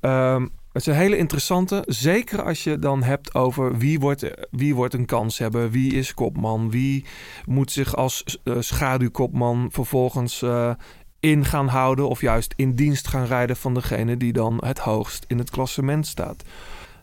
Ehm, 0.00 0.46
het 0.78 0.86
is 0.86 0.92
een 0.92 1.00
hele 1.00 1.16
interessante. 1.16 1.82
Zeker 1.86 2.42
als 2.42 2.64
je 2.64 2.78
dan 2.78 3.02
hebt 3.02 3.34
over 3.34 3.78
wie 3.78 4.00
wordt, 4.00 4.30
wie 4.50 4.74
wordt 4.74 4.94
een 4.94 5.06
kans 5.06 5.38
hebben. 5.38 5.70
Wie 5.70 5.94
is 5.94 6.14
kopman. 6.14 6.70
Wie 6.70 7.04
moet 7.46 7.72
zich 7.72 7.96
als 7.96 8.38
eh, 8.44 8.54
schaduwkopman 8.58 9.68
vervolgens 9.72 10.42
eh, 10.42 10.70
in 11.20 11.44
gaan 11.44 11.68
houden. 11.68 12.08
Of 12.08 12.20
juist 12.20 12.54
in 12.56 12.74
dienst 12.74 13.08
gaan 13.08 13.24
rijden 13.24 13.56
van 13.56 13.74
degene 13.74 14.16
die 14.16 14.32
dan 14.32 14.62
het 14.64 14.78
hoogst 14.78 15.24
in 15.28 15.38
het 15.38 15.50
klassement 15.50 16.06
staat. 16.06 16.44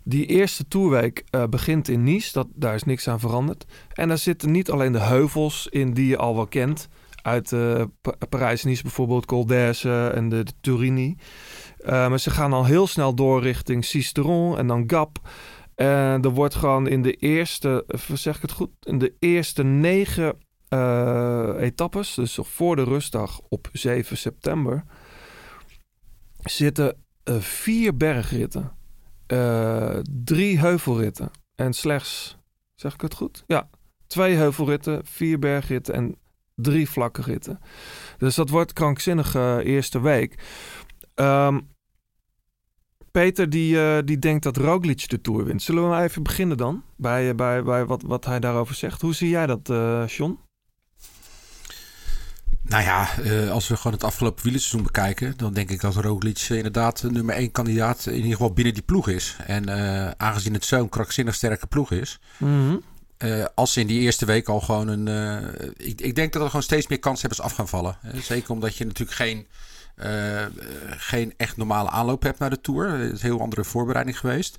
Die 0.04 0.26
eerste 0.26 0.68
toerweek 0.68 1.24
eh, 1.30 1.44
begint 1.50 1.88
in 1.88 2.04
Nice. 2.04 2.34
Dat, 2.34 2.48
daar 2.54 2.76
is 2.76 2.84
niks 2.84 3.08
aan 3.08 3.20
veranderd. 3.20 3.66
En 3.94 4.08
daar 4.08 4.18
zitten 4.18 4.52
niet 4.52 4.72
alleen 4.72 4.92
de 4.92 5.00
heuvels 5.00 5.68
in 5.70 5.94
die 5.94 6.08
je 6.08 6.18
al 6.18 6.36
wel 6.36 6.48
kent. 6.48 6.88
Uit 7.22 7.50
Pa- 8.02 8.16
Parijs-Nice 8.30 8.82
bijvoorbeeld, 8.82 9.26
Col 9.26 9.48
en 9.48 10.30
de, 10.30 10.44
de 10.44 10.54
Turini. 10.62 11.18
Eh, 11.86 12.10
maar 12.10 12.20
ze 12.20 12.30
gaan 12.30 12.54
al 12.54 12.66
heel 12.66 12.88
snel 12.88 13.14
door 13.16 13.42
richting 13.42 13.86
Sisteron 13.86 14.58
en 14.58 14.68
dan 14.68 14.84
Gap. 14.88 15.20
En 15.76 16.22
er 16.22 16.30
wordt 16.30 16.56
gewoon 16.56 16.88
in 16.88 17.02
de 17.02 17.14
eerste, 17.14 17.84
even 17.88 18.18
zeg 18.18 18.36
ik 18.36 18.42
het 18.42 18.52
goed, 18.52 18.70
in 18.80 18.98
de 18.98 19.14
eerste 19.20 19.64
negen 19.64 20.38
eh, 20.70 21.54
etappes, 21.58 22.14
dus 22.14 22.40
voor 22.42 22.76
de 22.76 22.84
rustdag 22.84 23.42
op 23.50 23.70
7 23.72 24.18
september, 24.18 24.84
zitten 26.44 27.04
eh, 27.24 27.40
vier 27.40 27.98
bergritten, 27.98 28.72
eh, 29.28 30.00
drie 30.24 30.60
heuvelritten 30.60 31.32
en 31.56 31.74
slechts, 31.74 32.38
zeg 32.76 32.94
ik 32.94 33.02
het 33.02 33.14
goed? 33.14 33.44
Ja, 33.48 33.70
twee 34.08 34.36
heuvelritten, 34.36 35.06
vier 35.06 35.40
bergritten 35.40 35.94
en 35.94 36.16
drie 36.56 36.90
vlakke 36.90 37.22
ritten. 37.22 37.60
Dus 38.18 38.36
dat 38.36 38.50
wordt 38.50 38.74
krankzinnige 38.74 39.62
eerste 39.64 40.02
week. 40.02 40.44
Ehm, 41.14 41.60
Peter 43.16 43.50
die, 43.50 43.82
eh, 43.82 43.98
die 44.06 44.20
denkt 44.20 44.44
dat 44.44 44.58
Roglic 44.58 45.10
de 45.10 45.22
Tour 45.22 45.46
wint. 45.46 45.64
Zullen 45.64 45.84
we 45.84 45.90
maar 45.90 46.04
even 46.04 46.24
beginnen 46.24 46.58
dan? 46.58 46.84
Bij, 46.96 47.30
eh, 47.30 47.36
bij, 47.36 47.64
bij 47.64 47.86
wat, 47.86 48.02
wat 48.02 48.26
hij 48.26 48.40
daarover 48.40 48.76
zegt. 48.76 49.02
Hoe 49.02 49.14
zie 49.14 49.30
jij 49.30 49.46
dat, 49.46 49.70
eh 49.70 50.08
John? 50.08 50.40
Nou 52.62 52.84
ja, 52.84 53.10
als 53.50 53.68
we 53.68 53.76
gewoon 53.76 53.94
het 53.94 54.04
afgelopen 54.04 54.44
wielerseizoen 54.44 54.84
bekijken, 54.84 55.34
dan 55.38 55.54
denk 55.54 55.70
ik 55.70 55.82
dat 55.82 55.96
Roglic 55.96 56.40
inderdaad 56.40 57.02
de 57.02 57.12
nummer 57.12 57.36
één 57.36 57.52
kandidaat 57.52 58.06
in 58.06 58.16
ieder 58.16 58.32
geval 58.32 58.54
binnen 58.54 58.74
die 58.74 58.84
ploeg 58.84 59.10
is. 59.10 59.36
En 59.46 59.70
aangezien 60.20 60.54
het 60.54 60.66
zo'n 60.66 60.90
krankzinnig 60.90 61.36
sterke 61.36 61.68
ploeg 61.68 61.92
is, 61.92 62.20
eh, 63.18 63.46
als 63.56 63.74
ze 63.74 63.80
in 63.80 63.88
die 63.88 64.00
eerste 64.00 64.26
week 64.26 64.48
al 64.48 64.60
gewoon 64.60 64.88
een. 64.88 65.08
ik, 65.78 66.02
ik 66.02 66.16
denk 66.16 66.34
dat 66.34 66.42
er 66.42 66.48
gewoon 66.48 66.64
steeds 66.64 66.88
meer 66.88 67.00
kanshebbers 67.00 67.42
af 67.42 67.54
gaan 67.54 67.68
vallen. 67.68 67.98
Hè. 68.02 68.22
Zeker 68.22 68.50
omdat 68.50 68.76
je 68.76 68.86
natuurlijk 68.86 69.18
geen, 69.18 69.48
geen 70.90 71.34
echt 71.38 71.58
normale 71.58 71.90
aanloop 71.90 72.24
hebt 72.24 72.40
naar 72.40 72.50
de 72.50 72.62
tour. 72.62 72.90
Het 72.90 73.12
is 73.14 73.22
een 73.22 73.30
heel 73.30 73.42
andere 73.42 73.64
voorbereiding 73.64 74.20
geweest. 74.20 74.58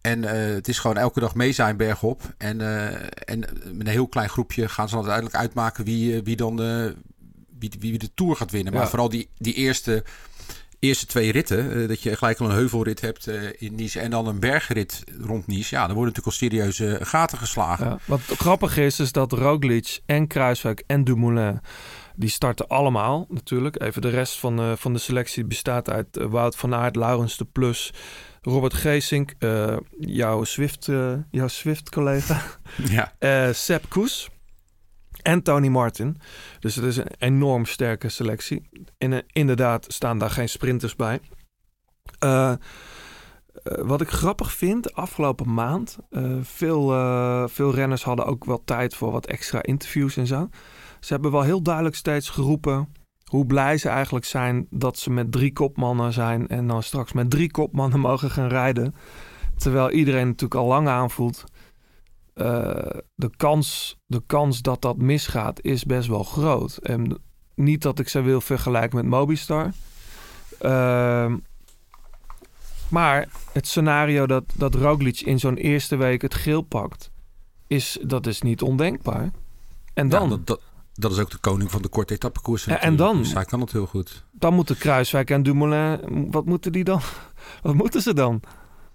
En 0.00 0.24
eh, 0.24 0.54
het 0.54 0.68
is 0.68 0.78
gewoon 0.78 0.96
elke 0.96 1.20
dag 1.20 1.34
mee 1.34 1.52
zijn 1.52 1.76
bergop. 1.76 2.22
En, 2.38 2.60
eh, 2.60 2.94
en 3.24 3.38
met 3.72 3.86
een 3.86 3.92
heel 3.92 4.08
klein 4.08 4.28
groepje 4.28 4.68
gaan 4.68 4.88
ze 4.88 4.94
dan 4.94 5.04
uiteindelijk 5.04 5.42
uitmaken 5.44 5.84
wie, 5.84 6.16
eh, 6.16 6.20
wie 6.24 6.36
dan 6.36 6.62
eh, 6.62 6.86
wie, 7.58 7.72
wie 7.78 7.98
de 7.98 8.14
Tour 8.14 8.36
gaat 8.36 8.50
winnen. 8.50 8.72
Maar 8.72 8.82
Ja. 8.82 8.88
vooral 8.88 9.08
die, 9.08 9.28
die 9.38 9.54
eerste, 9.54 10.04
eerste 10.78 11.06
twee 11.06 11.32
ritten. 11.32 11.82
eh, 11.82 11.88
dat 11.88 12.02
je 12.02 12.16
gelijk 12.16 12.38
al 12.40 12.46
een 12.48 12.54
heuvelrit 12.56 13.00
hebt 13.00 13.26
eh, 13.26 13.42
in 13.58 13.74
Nice 13.74 14.00
en 14.00 14.10
dan 14.10 14.26
een 14.26 14.40
bergrit 14.40 15.04
rond 15.20 15.46
Nice. 15.46 15.74
Ja, 15.74 15.86
dan 15.86 15.96
worden 15.96 16.14
natuurlijk 16.14 16.26
al 16.26 16.48
serieuze 16.48 16.98
gaten 17.02 17.38
geslagen. 17.38 17.86
Ja, 17.86 17.98
wat 18.04 18.20
grappig 18.20 18.76
is, 18.76 19.00
is 19.00 19.12
dat 19.12 19.32
Roglic 19.32 20.00
en 20.06 20.26
Kruiswijk 20.26 20.82
en 20.86 21.04
Dumoulin... 21.04 21.60
die 22.16 22.28
starten 22.28 22.68
allemaal 22.68 23.26
natuurlijk. 23.28 23.82
Even 23.82 24.02
de 24.02 24.08
rest 24.08 24.38
van, 24.38 24.58
eh, 24.58 24.72
van 24.76 24.92
de 24.92 24.98
selectie 24.98 25.44
bestaat 25.44 25.90
uit 25.90 26.16
eh, 26.16 26.26
Wout 26.26 26.56
van 26.56 26.74
Aert, 26.74 26.96
Laurens 26.96 27.36
de 27.36 27.44
Plus... 27.44 27.92
Robert 28.48 28.74
Geesink, 28.74 29.34
eh, 29.38 29.76
jouw 29.98 30.44
Swift, 30.44 30.88
eh, 30.88 31.12
jouw 31.30 31.48
Swift-collega... 31.48 32.42
Ja. 33.18 33.52
Sepp 33.52 33.88
Koes 33.88 34.28
en 35.22 35.42
Tony 35.42 35.68
Martin. 35.68 36.16
Dus 36.60 36.74
het 36.74 36.84
is 36.84 36.96
een 36.96 37.14
enorm 37.18 37.64
sterke 37.64 38.08
selectie. 38.08 38.68
En 38.98 39.24
inderdaad 39.26 39.84
staan 39.88 40.18
daar 40.18 40.30
geen 40.30 40.48
sprinters 40.48 40.96
bij. 40.96 41.20
Wat 43.62 44.00
ik 44.00 44.08
grappig 44.08 44.52
vind, 44.52 44.94
afgelopen 44.94 45.54
maand... 45.54 45.98
eh, 46.10 46.32
veel, 46.42 46.88
veel 47.48 47.74
renners 47.74 48.02
hadden 48.02 48.26
ook 48.26 48.44
wel 48.44 48.62
tijd 48.64 48.94
voor 48.94 49.12
wat 49.12 49.26
extra 49.26 49.62
interviews 49.62 50.16
en 50.16 50.26
zo. 50.26 50.48
Ze 51.06 51.12
hebben 51.12 51.32
wel 51.32 51.42
heel 51.42 51.62
duidelijk 51.62 51.96
steeds 51.96 52.28
geroepen... 52.28 52.88
hoe 53.24 53.46
blij 53.46 53.78
ze 53.78 53.88
eigenlijk 53.88 54.24
zijn 54.24 54.66
dat 54.70 54.98
ze 54.98 55.10
met 55.10 55.32
drie 55.32 55.52
kopmannen 55.52 56.12
zijn... 56.12 56.48
en 56.48 56.66
dan 56.66 56.82
straks 56.82 57.12
met 57.12 57.30
drie 57.30 57.50
kopmannen 57.50 58.00
mogen 58.10 58.30
gaan 58.30 58.48
rijden. 58.48 58.94
Terwijl 59.56 59.90
iedereen 59.90 60.26
natuurlijk 60.26 60.60
al 60.60 60.66
lang 60.66 60.88
aanvoelt... 60.88 61.44
eh, 62.34 62.90
de, 63.14 63.30
kans, 63.36 63.96
de 64.06 64.22
kans 64.26 64.62
dat 64.62 64.82
dat 64.82 64.96
misgaat 64.96 65.62
is 65.62 65.84
best 65.84 66.08
wel 66.08 66.22
groot. 66.22 66.76
En 66.76 67.18
niet 67.54 67.82
dat 67.82 67.98
ik 67.98 68.08
ze 68.08 68.20
wil 68.20 68.40
vergelijken 68.40 68.96
met 68.96 69.06
Mobistar. 69.06 69.70
Ehm, 70.58 71.36
maar 72.88 73.28
het 73.52 73.66
scenario 73.66 74.26
dat, 74.26 74.44
dat 74.54 74.74
Roglic 74.74 75.20
in 75.20 75.38
zo'n 75.38 75.56
eerste 75.56 75.96
week 75.96 76.22
het 76.22 76.34
geel 76.34 76.62
pakt... 76.62 77.10
Is, 77.66 77.98
dat 78.02 78.26
is 78.26 78.42
niet 78.42 78.62
ondenkbaar. 78.62 79.30
En 79.94 80.08
dan, 80.08 80.22
Ja, 80.22 80.28
dat, 80.28 80.46
dat, 80.46 80.60
dat 80.96 81.12
is 81.12 81.18
ook 81.18 81.30
de 81.30 81.38
koning 81.38 81.70
van 81.70 81.82
de 81.82 81.88
korte 81.88 82.14
etappekoersen. 82.14 82.72
Ja, 82.72 82.80
en 82.80 82.90
natuurlijk. 82.90 83.12
dan- 83.14 83.22
Dus 83.22 83.32
hij 83.34 83.44
kan 83.44 83.60
het 83.60 83.72
heel 83.72 83.86
goed. 83.86 84.24
dan 84.32 84.54
moeten 84.54 84.78
Kruiswijk 84.78 85.30
en 85.30 85.42
Dumoulin... 85.42 86.30
Wat 86.30 86.44
moeten 86.46 86.72
die 86.72 86.84
dan? 86.84 87.00
Wat 87.62 87.74
moeten 87.74 88.02
ze 88.02 88.14
dan? 88.14 88.40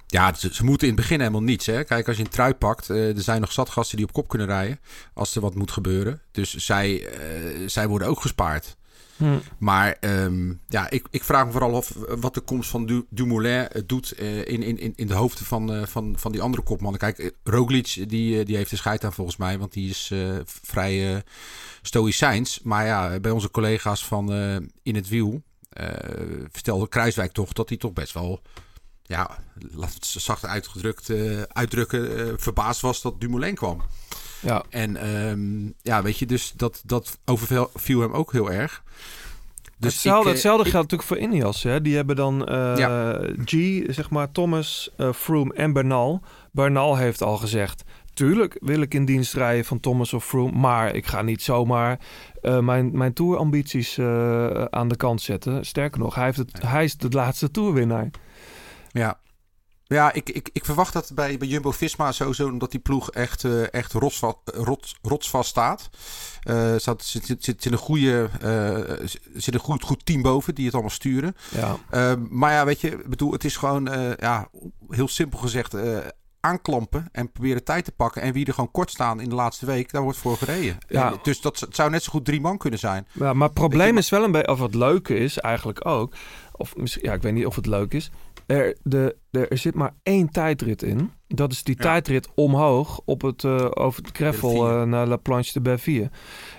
Ja, 0.07 0.33
ze, 0.33 0.53
ze 0.53 0.63
moeten 0.63 0.87
in 0.87 0.93
het 0.93 1.01
begin 1.01 1.19
helemaal 1.19 1.43
niets. 1.43 1.65
Hè? 1.65 1.83
Kijk, 1.83 2.07
als 2.07 2.17
je 2.17 2.23
een 2.23 2.29
trui 2.29 2.53
pakt, 2.53 2.89
eh, 2.89 3.15
er 3.15 3.21
zijn 3.21 3.41
nog 3.41 3.51
zat 3.51 3.69
gasten 3.69 3.97
die 3.97 4.05
op 4.05 4.13
kop 4.13 4.27
kunnen 4.27 4.47
rijden. 4.47 4.79
Als 5.13 5.35
er 5.35 5.41
wat 5.41 5.55
moet 5.55 5.71
gebeuren. 5.71 6.21
Dus 6.31 6.53
zij, 6.55 7.05
eh, 7.07 7.67
zij 7.67 7.87
worden 7.87 8.07
ook 8.07 8.21
gespaard. 8.21 8.77
Hm. 9.21 9.39
Maar 9.57 9.97
ehm, 9.99 10.53
ja, 10.67 10.89
ik, 10.89 11.07
ik 11.09 11.23
vraag 11.23 11.45
me 11.45 11.51
vooral 11.51 11.75
af 11.75 11.93
wat 12.19 12.33
de 12.33 12.41
komst 12.41 12.69
van 12.69 12.85
du 12.85 13.05
Dumoulin 13.09 13.67
eh, 13.67 13.81
doet 13.85 14.11
eh, 14.11 14.37
in, 14.37 14.77
in, 14.77 14.93
in 14.95 15.07
de 15.07 15.13
hoofden 15.13 15.45
van, 15.45 15.73
eh, 15.73 15.85
van, 15.85 16.15
van 16.17 16.31
die 16.31 16.41
andere 16.41 16.63
kopmannen. 16.63 16.99
Kijk, 16.99 17.33
Roglic 17.43 18.09
die, 18.09 18.45
die 18.45 18.55
heeft 18.55 18.69
de 18.69 18.75
scheid 18.75 19.03
aan 19.03 19.13
volgens 19.13 19.37
mij, 19.37 19.57
want 19.57 19.73
die 19.73 19.89
is 19.89 20.13
vrij 20.45 21.15
eh 21.15 21.21
stoïcijns. 21.81 22.59
Maar 22.63 22.85
ja, 22.85 23.19
bij 23.19 23.31
onze 23.31 23.51
collega's 23.51 24.05
van 24.05 24.31
In 24.83 24.95
het 24.95 25.07
Wiel 25.07 25.43
vertelde 26.51 26.87
Kruiswijk 26.87 27.31
toch 27.31 27.53
dat 27.53 27.69
hij 27.69 27.77
toch 27.77 27.93
best 27.93 28.13
wel, 28.13 28.41
ja, 29.03 29.37
zacht 29.99 30.45
uitgedrukt 30.45 31.09
uitdrukken, 31.47 32.39
verbaasd 32.39 32.81
was 32.81 33.01
dat 33.01 33.21
Dumoulin 33.21 33.55
kwam. 33.55 33.81
Ja. 34.41 34.63
En 34.69 34.97
ehm, 34.97 35.71
ja, 35.81 36.01
weet 36.01 36.17
je, 36.17 36.25
dus 36.25 36.53
dat, 36.55 36.81
dat 36.85 37.17
overviel 37.25 37.99
hem 38.01 38.11
ook 38.13 38.31
heel 38.31 38.51
erg. 38.51 38.83
Dus 39.77 39.93
hetzelfde 39.93 40.21
ik, 40.21 40.27
eh, 40.27 40.31
hetzelfde 40.33 40.65
ik- 40.65 40.71
geldt 40.71 40.91
natuurlijk 40.91 41.21
voor 41.21 41.29
Ineos. 41.35 41.63
Hè? 41.63 41.81
Die 41.81 41.95
hebben 41.95 42.15
dan 42.15 42.45
eh, 42.47 42.73
Ja. 42.77 43.19
G, 43.45 43.51
zeg 43.87 44.09
maar, 44.09 44.31
Thomas, 44.31 44.89
eh, 44.97 45.13
Froome 45.13 45.53
en 45.53 45.73
Bernal. 45.73 46.21
Bernal 46.51 46.95
heeft 46.95 47.21
al 47.23 47.37
gezegd... 47.37 47.83
Tuurlijk 48.13 48.57
wil 48.61 48.81
ik 48.81 48.93
in 48.93 49.05
dienst 49.05 49.33
rijden 49.33 49.65
van 49.65 49.79
Thomas 49.79 50.13
of 50.13 50.25
Froome... 50.25 50.57
maar 50.57 50.95
ik 50.95 51.05
ga 51.05 51.21
niet 51.21 51.41
zomaar 51.41 51.99
eh, 52.41 52.59
mijn, 52.59 52.97
mijn 52.97 53.13
tourambities 53.13 53.99
aan 54.69 54.87
de 54.87 54.95
kant 54.97 55.21
zetten. 55.21 55.65
Sterker 55.65 55.99
nog, 55.99 56.15
hij, 56.15 56.25
heeft 56.25 56.37
het, 56.37 56.61
hij 56.61 56.83
is 56.83 56.97
de 56.97 57.09
laatste 57.09 57.51
tourwinnaar. 57.51 58.09
Ja, 58.91 59.19
ja 59.95 60.13
ik, 60.13 60.29
ik, 60.29 60.49
ik 60.53 60.65
verwacht 60.65 60.93
dat 60.93 61.11
bij, 61.13 61.37
bij 61.37 61.47
Jumbo-Visma 61.47 62.11
sowieso... 62.11 62.47
omdat 62.47 62.71
die 62.71 62.79
ploeg 62.79 63.11
echt, 63.11 63.43
eh, 63.43 63.73
echt 63.73 63.93
rotsvast, 63.93 64.37
rots, 64.45 64.95
rotsvast 65.01 65.49
staat. 65.49 65.89
Eh 66.43 66.73
staat 66.77 67.03
zit, 67.03 67.25
zit, 67.25 67.43
zit 67.43 67.65
een 67.65 67.77
goede, 67.77 68.29
eh, 68.41 69.07
zit 69.33 69.53
een 69.53 69.59
goed, 69.59 69.83
goed 69.83 70.05
team 70.05 70.21
boven 70.21 70.55
die 70.55 70.65
het 70.65 70.73
allemaal 70.73 70.91
sturen. 70.91 71.35
Ja. 71.49 71.77
Eh, 71.89 72.13
maar 72.29 72.51
ja, 72.51 72.65
weet 72.65 72.81
je, 72.81 73.03
bedoel, 73.07 73.31
het 73.31 73.43
is 73.43 73.57
gewoon, 73.57 74.15
ja, 74.19 74.47
heel 74.89 75.07
simpel 75.07 75.39
gezegd... 75.39 75.75
aanklampen 76.39 77.07
en 77.11 77.31
proberen 77.31 77.63
tijd 77.63 77.85
te 77.85 77.91
pakken. 77.91 78.21
En 78.21 78.33
wie 78.33 78.45
er 78.45 78.53
gewoon 78.53 78.71
kort 78.71 78.89
staan 78.89 79.21
in 79.21 79.29
de 79.29 79.35
laatste 79.35 79.65
week, 79.65 79.91
daar 79.91 80.01
wordt 80.01 80.17
voor 80.17 80.37
gereden. 80.37 80.77
Ja. 80.87 81.13
Dus 81.23 81.41
dat 81.41 81.59
het 81.59 81.75
zou 81.75 81.89
net 81.89 82.03
zo 82.03 82.11
goed 82.11 82.25
drie 82.25 82.41
man 82.41 82.57
kunnen 82.57 82.79
zijn. 82.79 83.07
Ja, 83.11 83.33
maar 83.33 83.47
het 83.47 83.57
probleem 83.57 83.97
is 83.97 84.09
wel 84.09 84.23
een 84.23 84.31
beetje, 84.31 84.51
of 84.51 84.59
het 84.59 84.75
leuke 84.75 85.15
is 85.17 85.37
eigenlijk 85.37 85.85
ook, 85.85 86.13
of 86.51 86.75
misschien, 86.75 87.03
ja, 87.03 87.13
ik 87.13 87.21
weet 87.21 87.33
niet 87.33 87.45
of 87.45 87.55
het 87.55 87.65
leuk 87.65 87.93
is. 87.93 88.11
Er, 88.51 88.77
de, 88.83 89.17
er 89.31 89.57
zit 89.57 89.75
maar 89.75 89.93
één 90.03 90.29
tijdrit 90.29 90.83
in. 90.83 91.11
Dat 91.27 91.51
is 91.51 91.63
die 91.63 91.75
tijdrit 91.75 92.27
omhoog 92.35 93.01
op 93.05 93.21
het, 93.21 93.43
eh, 93.43 93.67
over 93.69 94.03
het 94.03 94.15
Greffel 94.15 94.69
eh, 94.69 94.83
naar 94.83 95.07
La 95.07 95.15
Planche 95.15 95.53
de 95.53 95.61
Belleville. 95.61 96.09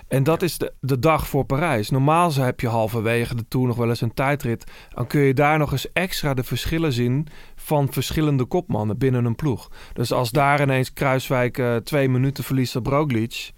En 0.07 0.23
dat 0.23 0.41
is 0.41 0.57
de, 0.57 0.73
de 0.79 0.99
dag 0.99 1.27
voor 1.27 1.45
Parijs. 1.45 1.89
Normaal 1.89 2.33
heb 2.33 2.59
je 2.59 2.67
halverwege 2.67 3.35
de 3.35 3.47
Tour 3.47 3.67
nog 3.67 3.75
wel 3.75 3.89
eens 3.89 4.01
een 4.01 4.13
tijdrit. 4.13 4.71
Dan 4.89 5.07
kun 5.07 5.21
je 5.21 5.33
daar 5.33 5.57
nog 5.57 5.71
eens 5.71 5.91
extra 5.91 6.33
de 6.33 6.43
verschillen 6.43 6.93
zien 6.93 7.27
van 7.55 7.91
verschillende 7.91 8.45
kopmannen 8.45 8.97
binnen 8.97 9.25
een 9.25 9.35
ploeg. 9.35 9.71
Dus 9.93 10.11
als 10.11 10.31
daar 10.31 10.61
ineens 10.61 10.93
Kruiswijk 10.93 11.57
eh, 11.57 11.75
twee 11.75 12.09
minuten 12.09 12.43
verliest 12.43 12.75
op 12.75 12.87
Roglic... 12.87 13.51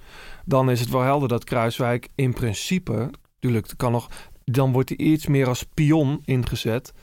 dan 0.45 0.69
is 0.69 0.79
het 0.79 0.89
wel 0.89 1.01
helder 1.01 1.27
dat 1.27 1.43
Kruiswijk 1.43 2.07
in 2.15 2.33
principe... 2.33 3.09
Natuurlijk, 3.33 3.73
kan 3.77 3.91
nog, 3.91 4.09
dan 4.43 4.71
wordt 4.71 4.89
hij 4.89 4.97
iets 4.97 5.27
meer 5.27 5.47
als 5.47 5.65
pion 5.73 6.19
ingezet... 6.23 6.93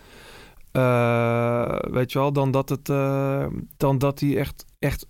Eh, 0.73 1.79
weet 1.81 2.13
je 2.13 2.19
wel, 2.19 2.33
dan 2.33 2.51
dat, 2.51 2.69
het, 2.69 2.89
eh, 2.89 3.47
dan 3.77 3.99
dat 3.99 4.21
hij 4.21 4.37
echt, 4.39 4.65
echt 4.79 5.07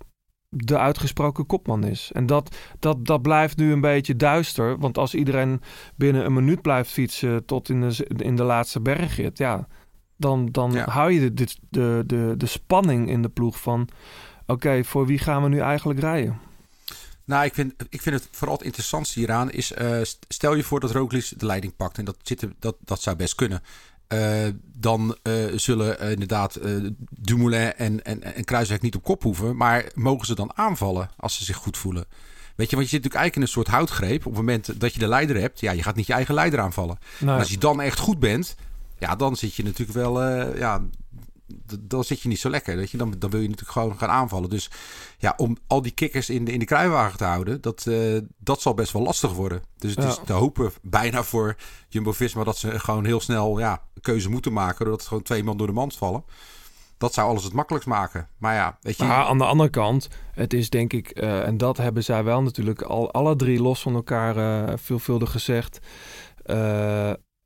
de 0.48 0.78
uitgesproken 0.78 1.46
kopman 1.46 1.84
is. 1.84 2.10
En 2.12 2.26
dat, 2.26 2.56
dat, 2.78 3.04
dat 3.06 3.22
blijft 3.22 3.56
nu 3.56 3.72
een 3.72 3.80
beetje 3.80 4.16
duister. 4.16 4.78
Want 4.78 4.98
als 4.98 5.14
iedereen 5.14 5.60
binnen 5.96 6.24
een 6.24 6.32
minuut 6.32 6.62
blijft 6.62 6.90
fietsen 6.90 7.44
tot 7.44 7.68
in 7.68 7.80
de, 7.80 8.06
in 8.16 8.36
de 8.36 8.42
laatste 8.42 8.80
bergrit, 8.80 9.38
ja, 9.38 9.66
dan, 10.16 10.46
dan 10.46 10.72
Ja. 10.72 10.88
hou 10.90 11.12
je 11.12 11.20
de, 11.20 11.34
de, 11.34 11.54
de, 11.70 12.02
de, 12.06 12.34
de 12.36 12.46
spanning 12.46 13.08
in 13.08 13.22
de 13.22 13.28
ploeg 13.28 13.60
van... 13.60 13.88
Oké, 14.46 14.84
voor 14.84 15.06
wie 15.06 15.18
gaan 15.18 15.42
we 15.42 15.48
nu 15.48 15.58
eigenlijk 15.58 16.00
rijden? 16.00 16.38
Nou, 17.24 17.44
ik 17.44 17.54
vind, 17.54 17.74
ik 17.88 18.02
vind 18.02 18.14
het 18.14 18.28
vooral 18.30 18.56
het 18.56 18.64
interessantste 18.64 19.18
hieraan 19.18 19.50
is... 19.50 19.72
eh, 19.72 20.02
st- 20.02 20.24
stel 20.28 20.54
je 20.54 20.62
voor 20.62 20.80
dat 20.80 20.90
Roglic 20.90 21.32
de 21.36 21.46
leiding 21.46 21.76
pakt. 21.76 21.98
En 21.98 22.04
dat, 22.04 22.16
zit, 22.22 22.46
dat, 22.58 22.76
dat 22.80 23.00
zou 23.02 23.16
best 23.16 23.34
kunnen. 23.34 23.62
Eh, 24.12 24.48
dan 24.78 25.16
eh, 25.22 25.34
zullen 25.54 26.00
eh, 26.00 26.10
inderdaad 26.10 26.58
Dumoulin 27.10 27.72
en, 27.72 28.04
en, 28.04 28.22
en 28.34 28.44
Kruiswijk 28.44 28.82
niet 28.82 28.94
op 28.94 29.02
kop 29.02 29.22
hoeven. 29.22 29.56
Maar 29.56 29.84
mogen 29.94 30.26
ze 30.26 30.34
dan 30.34 30.50
aanvallen 30.54 31.10
als 31.16 31.36
ze 31.36 31.44
zich 31.44 31.56
goed 31.56 31.76
voelen? 31.76 32.04
Weet 32.54 32.70
je, 32.70 32.76
want 32.76 32.90
je 32.90 32.96
zit 32.96 33.04
natuurlijk 33.04 33.14
eigenlijk 33.14 33.36
in 33.36 33.42
een 33.42 33.48
soort 33.48 33.68
houtgreep. 33.68 34.26
Op 34.26 34.32
het 34.32 34.40
moment 34.40 34.80
dat 34.80 34.92
je 34.92 34.98
de 34.98 35.08
leider 35.08 35.40
hebt, 35.40 35.60
ja, 35.60 35.72
je 35.72 35.82
gaat 35.82 35.96
niet 35.96 36.06
je 36.06 36.12
eigen 36.12 36.34
leider 36.34 36.60
aanvallen. 36.60 36.98
Nee. 37.18 37.30
En 37.30 37.38
als 37.38 37.50
je 37.50 37.58
dan 37.58 37.80
echt 37.80 37.98
goed 37.98 38.18
bent, 38.18 38.56
ja, 38.98 39.16
dan 39.16 39.36
zit 39.36 39.54
je 39.54 39.62
natuurlijk 39.62 39.98
wel, 39.98 40.22
ja, 40.56 40.82
dan 41.80 42.04
zit 42.04 42.20
je 42.20 42.28
niet 42.28 42.38
zo 42.40 42.50
lekker. 42.50 42.76
Weet 42.76 42.90
je? 42.90 42.96
Dan, 42.96 43.14
dan 43.18 43.30
wil 43.30 43.40
je 43.40 43.48
natuurlijk 43.48 43.78
gewoon 43.78 43.98
gaan 43.98 44.08
aanvallen. 44.08 44.50
Dus 44.50 44.70
ja, 45.18 45.34
om 45.36 45.56
al 45.66 45.82
die 45.82 45.92
kikkers 45.92 46.30
in 46.30 46.44
de, 46.44 46.52
in 46.52 46.58
de 46.58 46.64
kruiwagen 46.64 47.18
te 47.18 47.24
houden, 47.24 47.60
dat, 47.60 47.86
eh, 47.86 48.18
dat 48.38 48.60
zal 48.60 48.74
best 48.74 48.92
wel 48.92 49.02
lastig 49.02 49.32
worden. 49.32 49.62
Dus 49.78 49.90
het 49.94 50.04
Ja. 50.04 50.10
is 50.10 50.18
te 50.24 50.32
hopen 50.32 50.72
bijna 50.82 51.22
voor 51.22 51.56
Jumbo-Visma 51.88 52.44
dat 52.44 52.58
ze 52.58 52.80
gewoon 52.80 53.04
heel 53.04 53.20
snel 53.20 53.58
ja, 53.58 53.82
een 53.94 54.02
keuze 54.02 54.28
moeten 54.30 54.52
maken. 54.52 54.84
Doordat 54.84 55.06
gewoon 55.06 55.22
twee 55.22 55.44
man 55.44 55.56
door 55.56 55.66
de 55.66 55.72
mand 55.72 55.96
vallen. 55.96 56.24
Dat 56.98 57.14
zou 57.14 57.28
alles 57.28 57.44
het 57.44 57.52
makkelijkst 57.52 57.88
maken. 57.88 58.28
Maar 58.38 58.54
ja, 58.54 58.78
weet 58.80 58.96
je... 58.96 59.04
Maar 59.04 59.24
aan 59.24 59.38
de 59.38 59.44
andere 59.44 59.70
kant, 59.70 60.08
het 60.32 60.52
is 60.52 60.70
denk 60.70 60.92
ik, 60.92 61.08
eh, 61.10 61.46
en 61.46 61.56
dat 61.58 61.76
hebben 61.76 62.04
zij 62.04 62.24
wel 62.24 62.42
natuurlijk 62.42 62.82
al 62.82 63.12
alle 63.12 63.36
drie 63.36 63.62
los 63.62 63.82
van 63.82 63.94
elkaar 63.94 64.36
eh, 64.36 64.74
veelvuldig 64.76 65.30
gezegd. 65.30 65.78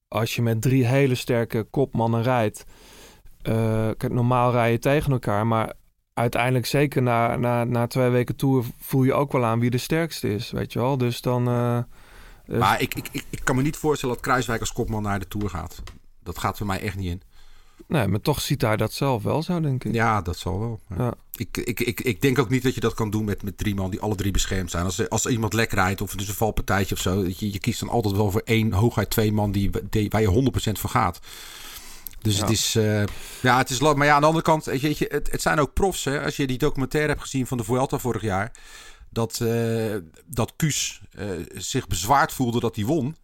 Als 0.08 0.34
je 0.34 0.42
met 0.42 0.62
drie 0.62 0.86
hele 0.86 1.14
sterke 1.14 1.62
kopmannen 1.62 2.22
rijdt, 2.22 2.64
eh, 3.46 3.88
kijk, 3.96 4.12
normaal 4.12 4.50
rij 4.50 4.70
je 4.70 4.78
tegen 4.78 5.12
elkaar, 5.12 5.46
maar 5.46 5.72
uiteindelijk 6.14 6.66
zeker 6.66 7.02
na, 7.02 7.36
na, 7.36 7.64
na 7.64 7.86
twee 7.86 8.08
weken 8.08 8.36
tour 8.36 8.64
voel 8.78 9.02
je 9.02 9.12
ook 9.14 9.32
wel 9.32 9.44
aan 9.44 9.60
wie 9.60 9.70
de 9.70 9.78
sterkste 9.78 10.34
is, 10.34 10.50
weet 10.50 10.72
je 10.72 10.78
wel. 10.78 10.98
Dus 10.98 11.20
dan... 11.20 11.48
eh, 11.48 11.76
eh, 11.76 11.84
Maar 12.58 12.80
ik, 12.80 12.94
ik, 12.94 13.08
ik, 13.12 13.24
ik 13.30 13.40
kan 13.44 13.56
me 13.56 13.62
niet 13.62 13.76
voorstellen 13.76 14.14
dat 14.14 14.24
Kruiswijk 14.24 14.60
als 14.60 14.72
kopman 14.72 15.02
naar 15.02 15.18
de 15.18 15.28
Tour 15.28 15.50
gaat. 15.50 15.82
Dat 16.22 16.38
gaat 16.38 16.56
voor 16.56 16.66
mij 16.66 16.80
echt 16.80 16.96
niet 16.96 17.10
in. 17.10 17.22
nee, 17.88 18.06
maar 18.06 18.20
toch 18.20 18.40
ziet 18.40 18.62
hij 18.62 18.76
dat 18.76 18.92
zelf 18.92 19.22
wel 19.22 19.42
zo, 19.42 19.60
denk 19.60 19.84
ik. 19.84 19.94
Ja, 19.94 20.22
dat 20.22 20.36
zal 20.36 20.58
wel. 20.60 20.80
Ja. 20.98 21.14
Ik, 21.32 21.56
ik, 21.56 21.80
ik, 21.80 22.00
ik 22.00 22.20
denk 22.22 22.38
ook 22.38 22.48
niet 22.48 22.62
dat 22.62 22.74
je 22.74 22.80
dat 22.80 22.94
kan 22.94 23.10
doen 23.10 23.24
met, 23.24 23.42
met 23.42 23.58
drie 23.58 23.74
man 23.74 23.90
die 23.90 24.00
alle 24.00 24.14
drie 24.14 24.32
beschermd 24.32 24.70
zijn. 24.70 24.84
Als, 24.84 25.08
als 25.08 25.26
iemand 25.26 25.52
lek 25.52 25.72
rijdt 25.72 26.00
of 26.00 26.10
het 26.10 26.20
is 26.20 26.28
een 26.28 26.34
valpartijtje 26.34 26.94
of 26.94 27.00
zo. 27.00 27.24
Je, 27.24 27.52
je 27.52 27.58
kiest 27.58 27.80
dan 27.80 27.88
altijd 27.88 28.16
wel 28.16 28.30
voor 28.30 28.42
één, 28.44 28.72
hooguit 28.72 29.10
twee 29.10 29.32
man 29.32 29.52
die, 29.52 29.70
die, 29.90 30.10
waar 30.10 30.20
je 30.20 30.50
100% 30.68 30.72
voor 30.72 30.90
gaat. 30.90 31.18
Dus 32.26 32.36
Ja. 32.36 32.42
het 32.42 32.50
is... 32.50 32.74
eh, 32.76 33.02
ja, 33.42 33.58
het 33.58 33.70
is 33.70 33.78
Maar 33.96 34.06
ja, 34.06 34.14
aan 34.14 34.20
de 34.20 34.26
andere 34.26 34.44
kant, 34.44 34.64
weet 34.64 34.80
je, 34.80 34.86
weet 34.86 34.98
je, 34.98 35.06
het, 35.10 35.32
het 35.32 35.42
zijn 35.42 35.58
ook 35.58 35.72
profs. 35.72 36.04
Hè? 36.04 36.24
Als 36.24 36.36
je 36.36 36.46
die 36.46 36.58
documentaire 36.58 37.08
hebt 37.10 37.22
gezien 37.22 37.46
van 37.46 37.56
de 37.58 37.64
Vuelta 37.64 37.98
vorig 37.98 38.22
jaar. 38.22 38.52
Dat, 39.10 39.40
eh 39.40 39.94
dat 40.26 40.52
Kuus 40.56 41.00
eh, 41.10 41.26
zich 41.54 41.86
bezwaard 41.86 42.32
voelde 42.32 42.60
dat 42.60 42.76
hij 42.76 42.84
won. 42.84 43.16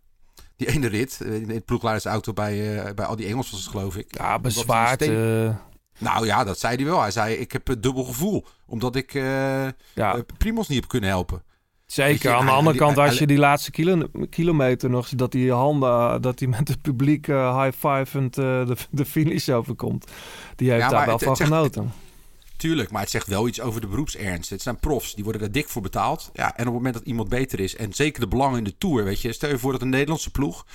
Die 0.57 0.69
ene 0.69 0.87
rit 0.89 1.21
eh, 1.21 1.35
in 1.35 1.51
het 1.51 1.65
ploegleidersauto 1.65 2.33
bij, 2.33 2.79
eh, 2.85 2.95
bij 2.95 3.05
al 3.05 3.17
die 3.17 3.27
Engels 3.27 3.51
was 3.51 3.61
het, 3.61 3.71
geloof 3.71 3.97
ik. 3.97 4.19
Ja, 4.19 4.39
bezwaard. 4.39 5.03
steen- 5.03 5.47
eh, 5.49 5.57
nou 5.99 6.27
ja, 6.27 6.45
dat 6.45 6.59
zei 6.59 6.77
hij 6.77 6.85
wel. 6.85 7.01
Hij 7.01 7.11
zei: 7.11 7.35
Ik 7.35 7.53
heb 7.53 7.67
het 7.67 7.83
dubbel 7.83 8.05
gevoel. 8.05 8.47
Omdat 8.67 8.97
ik 8.97 9.15
eh 9.15 9.23
ja. 9.95 10.15
eh, 10.15 10.21
Primos 10.39 10.69
niet 10.69 10.81
heb 10.81 10.89
kunnen 10.89 11.11
helpen. 11.11 11.43
Zeker. 11.93 12.31
je, 12.31 12.37
Aan 12.37 12.41
de 12.45 12.51
hij- 12.51 12.59
andere 12.59 12.77
kant, 12.79 12.99
als 12.99 13.19
je 13.19 13.27
die 13.27 13.39
laatste 13.39 13.71
kilo, 13.71 14.07
kilometer 14.31 14.91
nog, 14.91 15.09
dat 15.09 15.33
hij 15.33 15.43
handen, 15.47 16.23
dat 16.23 16.39
hij 16.39 16.49
met 16.49 16.69
het 16.69 16.83
publiek 16.83 17.29
eh, 17.29 17.63
high 17.63 17.77
fivend 17.87 18.39
eh 18.39 18.67
de, 18.67 18.77
de 18.91 19.05
finish 19.05 19.49
overkomt. 19.49 20.07
Die 20.57 20.71
heeft 20.71 20.83
Ja, 20.83 20.89
daar 20.89 21.05
wel 21.05 21.15
het- 21.15 21.23
van 21.23 21.29
het 21.33 21.39
zegt- 21.39 21.51
genoten. 21.51 21.93
Tuurlijk, 22.57 22.91
maar 22.91 23.01
het 23.01 23.11
zegt 23.11 23.27
wel 23.27 23.49
iets 23.49 23.61
over 23.61 23.81
de 23.81 23.87
beroepsernst. 23.87 24.51
Het 24.51 24.63
zijn 24.63 24.79
profs, 24.81 25.15
die 25.15 25.25
worden 25.25 25.43
daar 25.43 25.53
dik 25.53 25.69
voor 25.69 25.83
betaald. 25.83 26.31
Ja, 26.33 26.47
en 26.47 26.53
op 26.53 26.65
het 26.65 26.75
moment 26.75 26.95
dat 26.95 27.03
iemand 27.05 27.29
beter 27.29 27.61
is, 27.61 27.77
en 27.77 27.93
zeker 27.93 28.21
de 28.21 28.29
belangen 28.29 28.59
in 28.59 28.65
de 28.65 28.75
Tour, 28.79 29.05
weet 29.05 29.21
je. 29.21 29.33
Stel 29.33 29.49
je 29.51 29.59
voor 29.59 29.73
dat 29.73 29.83
een 29.83 29.89
Nederlandse 29.89 30.31
ploeg 30.31 30.67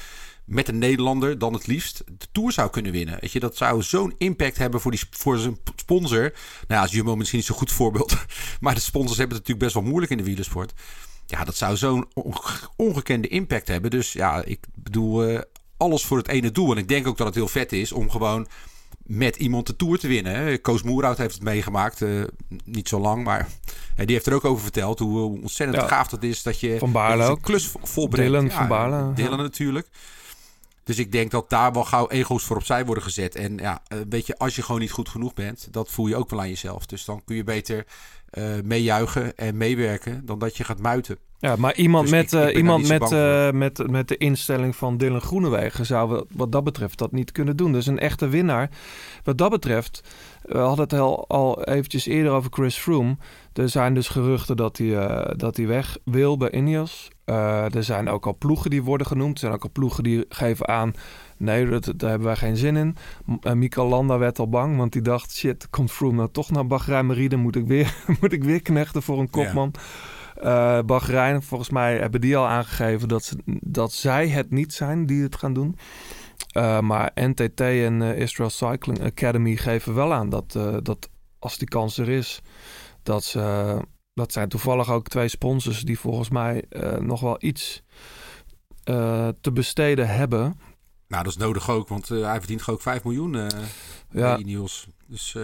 met 0.47 0.67
een 0.67 0.77
Nederlander 0.77 1.37
dan 1.39 1.53
het 1.53 1.67
liefst 1.67 2.03
de 2.17 2.27
Tour 2.31 2.51
zou 2.51 2.69
kunnen 2.69 2.91
winnen. 2.91 3.17
Weet 3.21 3.31
je, 3.31 3.39
dat 3.39 3.57
zou 3.57 3.81
zo'n 3.83 4.13
impact 4.17 4.57
hebben 4.57 4.81
voor, 4.81 4.91
die, 4.91 5.01
voor 5.09 5.37
zijn 5.37 5.57
sponsor. 5.75 6.19
Nou 6.21 6.33
ja, 6.67 6.83
is 6.83 6.91
Jumbo 6.91 7.15
misschien 7.15 7.37
niet 7.37 7.47
zo'n 7.47 7.57
goed 7.57 7.71
voorbeeld. 7.71 8.15
Maar 8.59 8.73
de 8.75 8.79
sponsors 8.81 9.17
hebben 9.17 9.37
het 9.37 9.47
natuurlijk 9.47 9.73
best 9.73 9.73
wel 9.73 9.83
moeilijk 9.91 10.11
in 10.11 10.17
de 10.17 10.23
wielersport. 10.23 10.73
Ja, 11.25 11.43
dat 11.43 11.55
zou 11.55 11.75
zo'n 11.77 12.05
onge- 12.13 12.59
ongekende 12.75 13.27
impact 13.27 13.67
hebben. 13.67 13.91
Dus 13.91 14.13
ja, 14.13 14.43
ik 14.43 14.59
bedoel, 14.75 15.23
eh, 15.23 15.39
alles 15.77 16.05
voor 16.05 16.17
het 16.17 16.27
ene 16.27 16.51
doel. 16.51 16.71
En 16.71 16.77
ik 16.77 16.87
denk 16.87 17.07
ook 17.07 17.17
dat 17.17 17.25
het 17.27 17.35
heel 17.35 17.47
vet 17.47 17.71
is 17.71 17.91
om 17.91 18.09
gewoon 18.09 18.47
met 19.03 19.35
iemand 19.35 19.67
de 19.67 19.75
Tour 19.75 19.99
te 19.99 20.07
winnen. 20.07 20.61
Koos 20.61 20.81
Moerhout 20.83 21.17
heeft 21.17 21.33
het 21.33 21.43
meegemaakt. 21.43 22.01
eh, 22.01 22.09
niet 22.63 22.87
zo 22.87 22.99
lang, 22.99 23.23
maar 23.23 23.47
eh, 23.95 24.05
die 24.05 24.15
heeft 24.15 24.25
er 24.27 24.33
ook 24.33 24.45
over 24.45 24.63
verteld. 24.63 24.99
Hoe, 24.99 25.41
ontzettend 25.41 25.81
Ja. 25.81 25.87
gaaf 25.87 26.07
dat 26.07 26.23
is 26.23 26.43
dat 26.43 26.59
je, 26.59 26.77
Van 26.77 26.91
Baarle 26.91 27.23
ook. 27.25 27.41
klus 27.41 27.67
vo- 27.67 27.79
volbrengt. 27.83 28.31
Dylan 28.31 28.45
Ja, 28.45 28.51
van 28.57 28.67
Baarle, 28.67 29.13
Dylan 29.13 29.37
ja. 29.51 29.83
Dus 30.87 30.97
ik 30.99 31.11
denk 31.11 31.31
dat 31.31 31.49
daar 31.49 31.73
wel 31.73 31.83
gauw 31.83 32.07
ego's 32.09 32.43
voor 32.43 32.55
opzij 32.55 32.85
worden 32.85 33.03
gezet. 33.03 33.35
En 33.35 33.57
ja, 33.57 33.81
eh, 33.87 33.97
weet 34.09 34.27
je, 34.27 34.37
als 34.37 34.55
je 34.55 34.61
gewoon 34.61 34.81
niet 34.81 34.91
goed 34.91 35.09
genoeg 35.09 35.33
bent, 35.33 35.67
dat 35.71 35.89
voel 35.91 36.07
je 36.07 36.15
ook 36.15 36.29
wel 36.29 36.39
aan 36.39 36.49
jezelf. 36.49 36.85
Dus 36.85 37.05
dan 37.05 37.21
kun 37.25 37.35
je 37.35 37.43
beter 37.43 37.85
eh, 38.29 38.43
meejuichen 38.63 39.35
en 39.37 39.57
meewerken 39.57 40.25
dan 40.25 40.39
dat 40.39 40.57
je 40.57 40.63
gaat 40.63 40.79
muiten. 40.79 41.17
Ja, 41.39 41.55
maar 41.55 41.75
iemand, 41.75 42.03
Dus 42.03 42.11
met, 42.11 42.33
ik- 42.33 42.39
ik 42.41 42.49
eh, 42.49 42.57
iemand 42.57 42.87
met, 42.87 42.99
met, 43.51 43.89
met 43.91 44.07
de 44.07 44.17
instelling 44.17 44.75
van 44.75 44.97
Dylan 44.97 45.21
Groenewegen 45.21 45.85
zou 45.85 46.25
wat- 46.31 46.51
dat 46.51 46.63
betreft 46.63 46.97
dat 46.97 47.11
niet 47.11 47.31
kunnen 47.31 47.57
doen. 47.57 47.71
Dus 47.71 47.85
een 47.87 47.99
echte 47.99 48.27
winnaar. 48.27 48.69
Wat 49.23 49.37
dat 49.37 49.49
betreft, 49.49 50.01
we 50.41 50.57
hadden 50.57 50.83
het 50.83 50.93
al, 50.93 51.27
al 51.27 51.63
eventjes 51.63 52.05
eerder 52.05 52.31
over 52.31 52.51
Chris 52.53 52.75
Froome. 52.77 53.17
Er 53.53 53.69
zijn 53.69 53.93
dus 53.93 54.07
geruchten 54.07 54.57
dat 54.57 54.77
hij, 54.77 54.89
dat 55.35 55.57
hij 55.57 55.67
weg 55.67 55.97
wil 56.03 56.37
bij 56.37 56.51
Ineos. 56.51 57.07
Eh, 57.27 57.75
er 57.75 57.83
zijn 57.83 58.09
ook 58.09 58.25
al 58.25 58.37
ploegen 58.37 58.69
die 58.69 58.83
worden 58.83 59.07
genoemd. 59.07 59.33
Er 59.33 59.39
zijn 59.39 59.53
ook 59.53 59.63
al 59.63 59.69
ploegen 59.71 60.03
die 60.03 60.25
geven 60.29 60.67
aan... 60.67 60.93
nee, 61.37 61.65
dat, 61.65 61.93
daar 61.95 62.09
hebben 62.09 62.27
wij 62.27 62.35
geen 62.35 62.57
zin 62.57 62.75
in. 62.75 62.95
Mikael 63.53 63.87
Landa 63.87 64.17
werd 64.17 64.39
al 64.39 64.49
bang, 64.49 64.77
want 64.77 64.93
die 64.93 65.01
dacht... 65.01 65.35
shit, 65.35 65.69
komt 65.69 65.91
Froome 65.91 66.15
nou 66.15 66.29
toch 66.31 66.51
naar 66.51 66.67
Bahrein 66.67 67.05
Merida? 67.05 67.37
Moet 67.37 67.55
ik 67.55 67.67
weer, 67.67 67.95
moet 68.21 68.31
ik 68.31 68.43
weer 68.43 68.61
knechten 68.61 69.01
voor 69.03 69.19
een 69.19 69.29
kopman? 69.29 69.73
Eh 70.35 70.79
Bahrein, 70.81 71.43
volgens 71.43 71.69
mij 71.69 71.97
hebben 71.97 72.21
die 72.21 72.37
al 72.37 72.47
aangegeven... 72.47 73.07
dat, 73.07 73.23
ze, 73.23 73.37
dat 73.61 73.91
zij 73.91 74.27
het 74.27 74.51
niet 74.51 74.73
zijn 74.73 75.05
die 75.05 75.23
het 75.23 75.35
gaan 75.35 75.53
doen. 75.53 75.77
Maar 76.81 77.11
NTT 77.15 77.61
en 77.61 78.01
Israel 78.01 78.49
Cycling 78.49 79.03
Academy 79.03 79.55
geven 79.55 79.93
wel 79.93 80.13
aan... 80.13 80.29
dat, 80.29 80.59
dat 80.83 81.09
als 81.39 81.57
die 81.57 81.67
kans 81.67 81.97
er 81.97 82.09
is... 82.09 82.41
dat 83.03 83.23
ze... 83.23 83.75
Dat 84.17 84.31
zijn 84.31 84.49
toevallig 84.49 84.91
ook 84.91 85.07
twee 85.07 85.27
sponsors 85.27 85.81
die 85.81 85.99
volgens 85.99 86.29
mij 86.29 86.65
eh, 86.69 86.97
nog 86.97 87.21
wel 87.21 87.35
iets 87.39 87.83
eh, 88.83 89.27
te 89.41 89.51
besteden 89.51 90.07
hebben. 90.07 90.59
Nou, 91.07 91.23
dat 91.23 91.31
is 91.31 91.37
nodig 91.37 91.69
ook, 91.69 91.87
want 91.87 92.11
eh, 92.11 92.23
hij 92.23 92.37
verdient 92.37 92.61
gewoon 92.61 92.79
ook 92.79 92.85
5 92.85 93.03
miljoen 93.03 93.35
eh 93.35 93.47
Ja. 94.11 94.37
Ineos. 94.37 94.87
Dus 95.07 95.35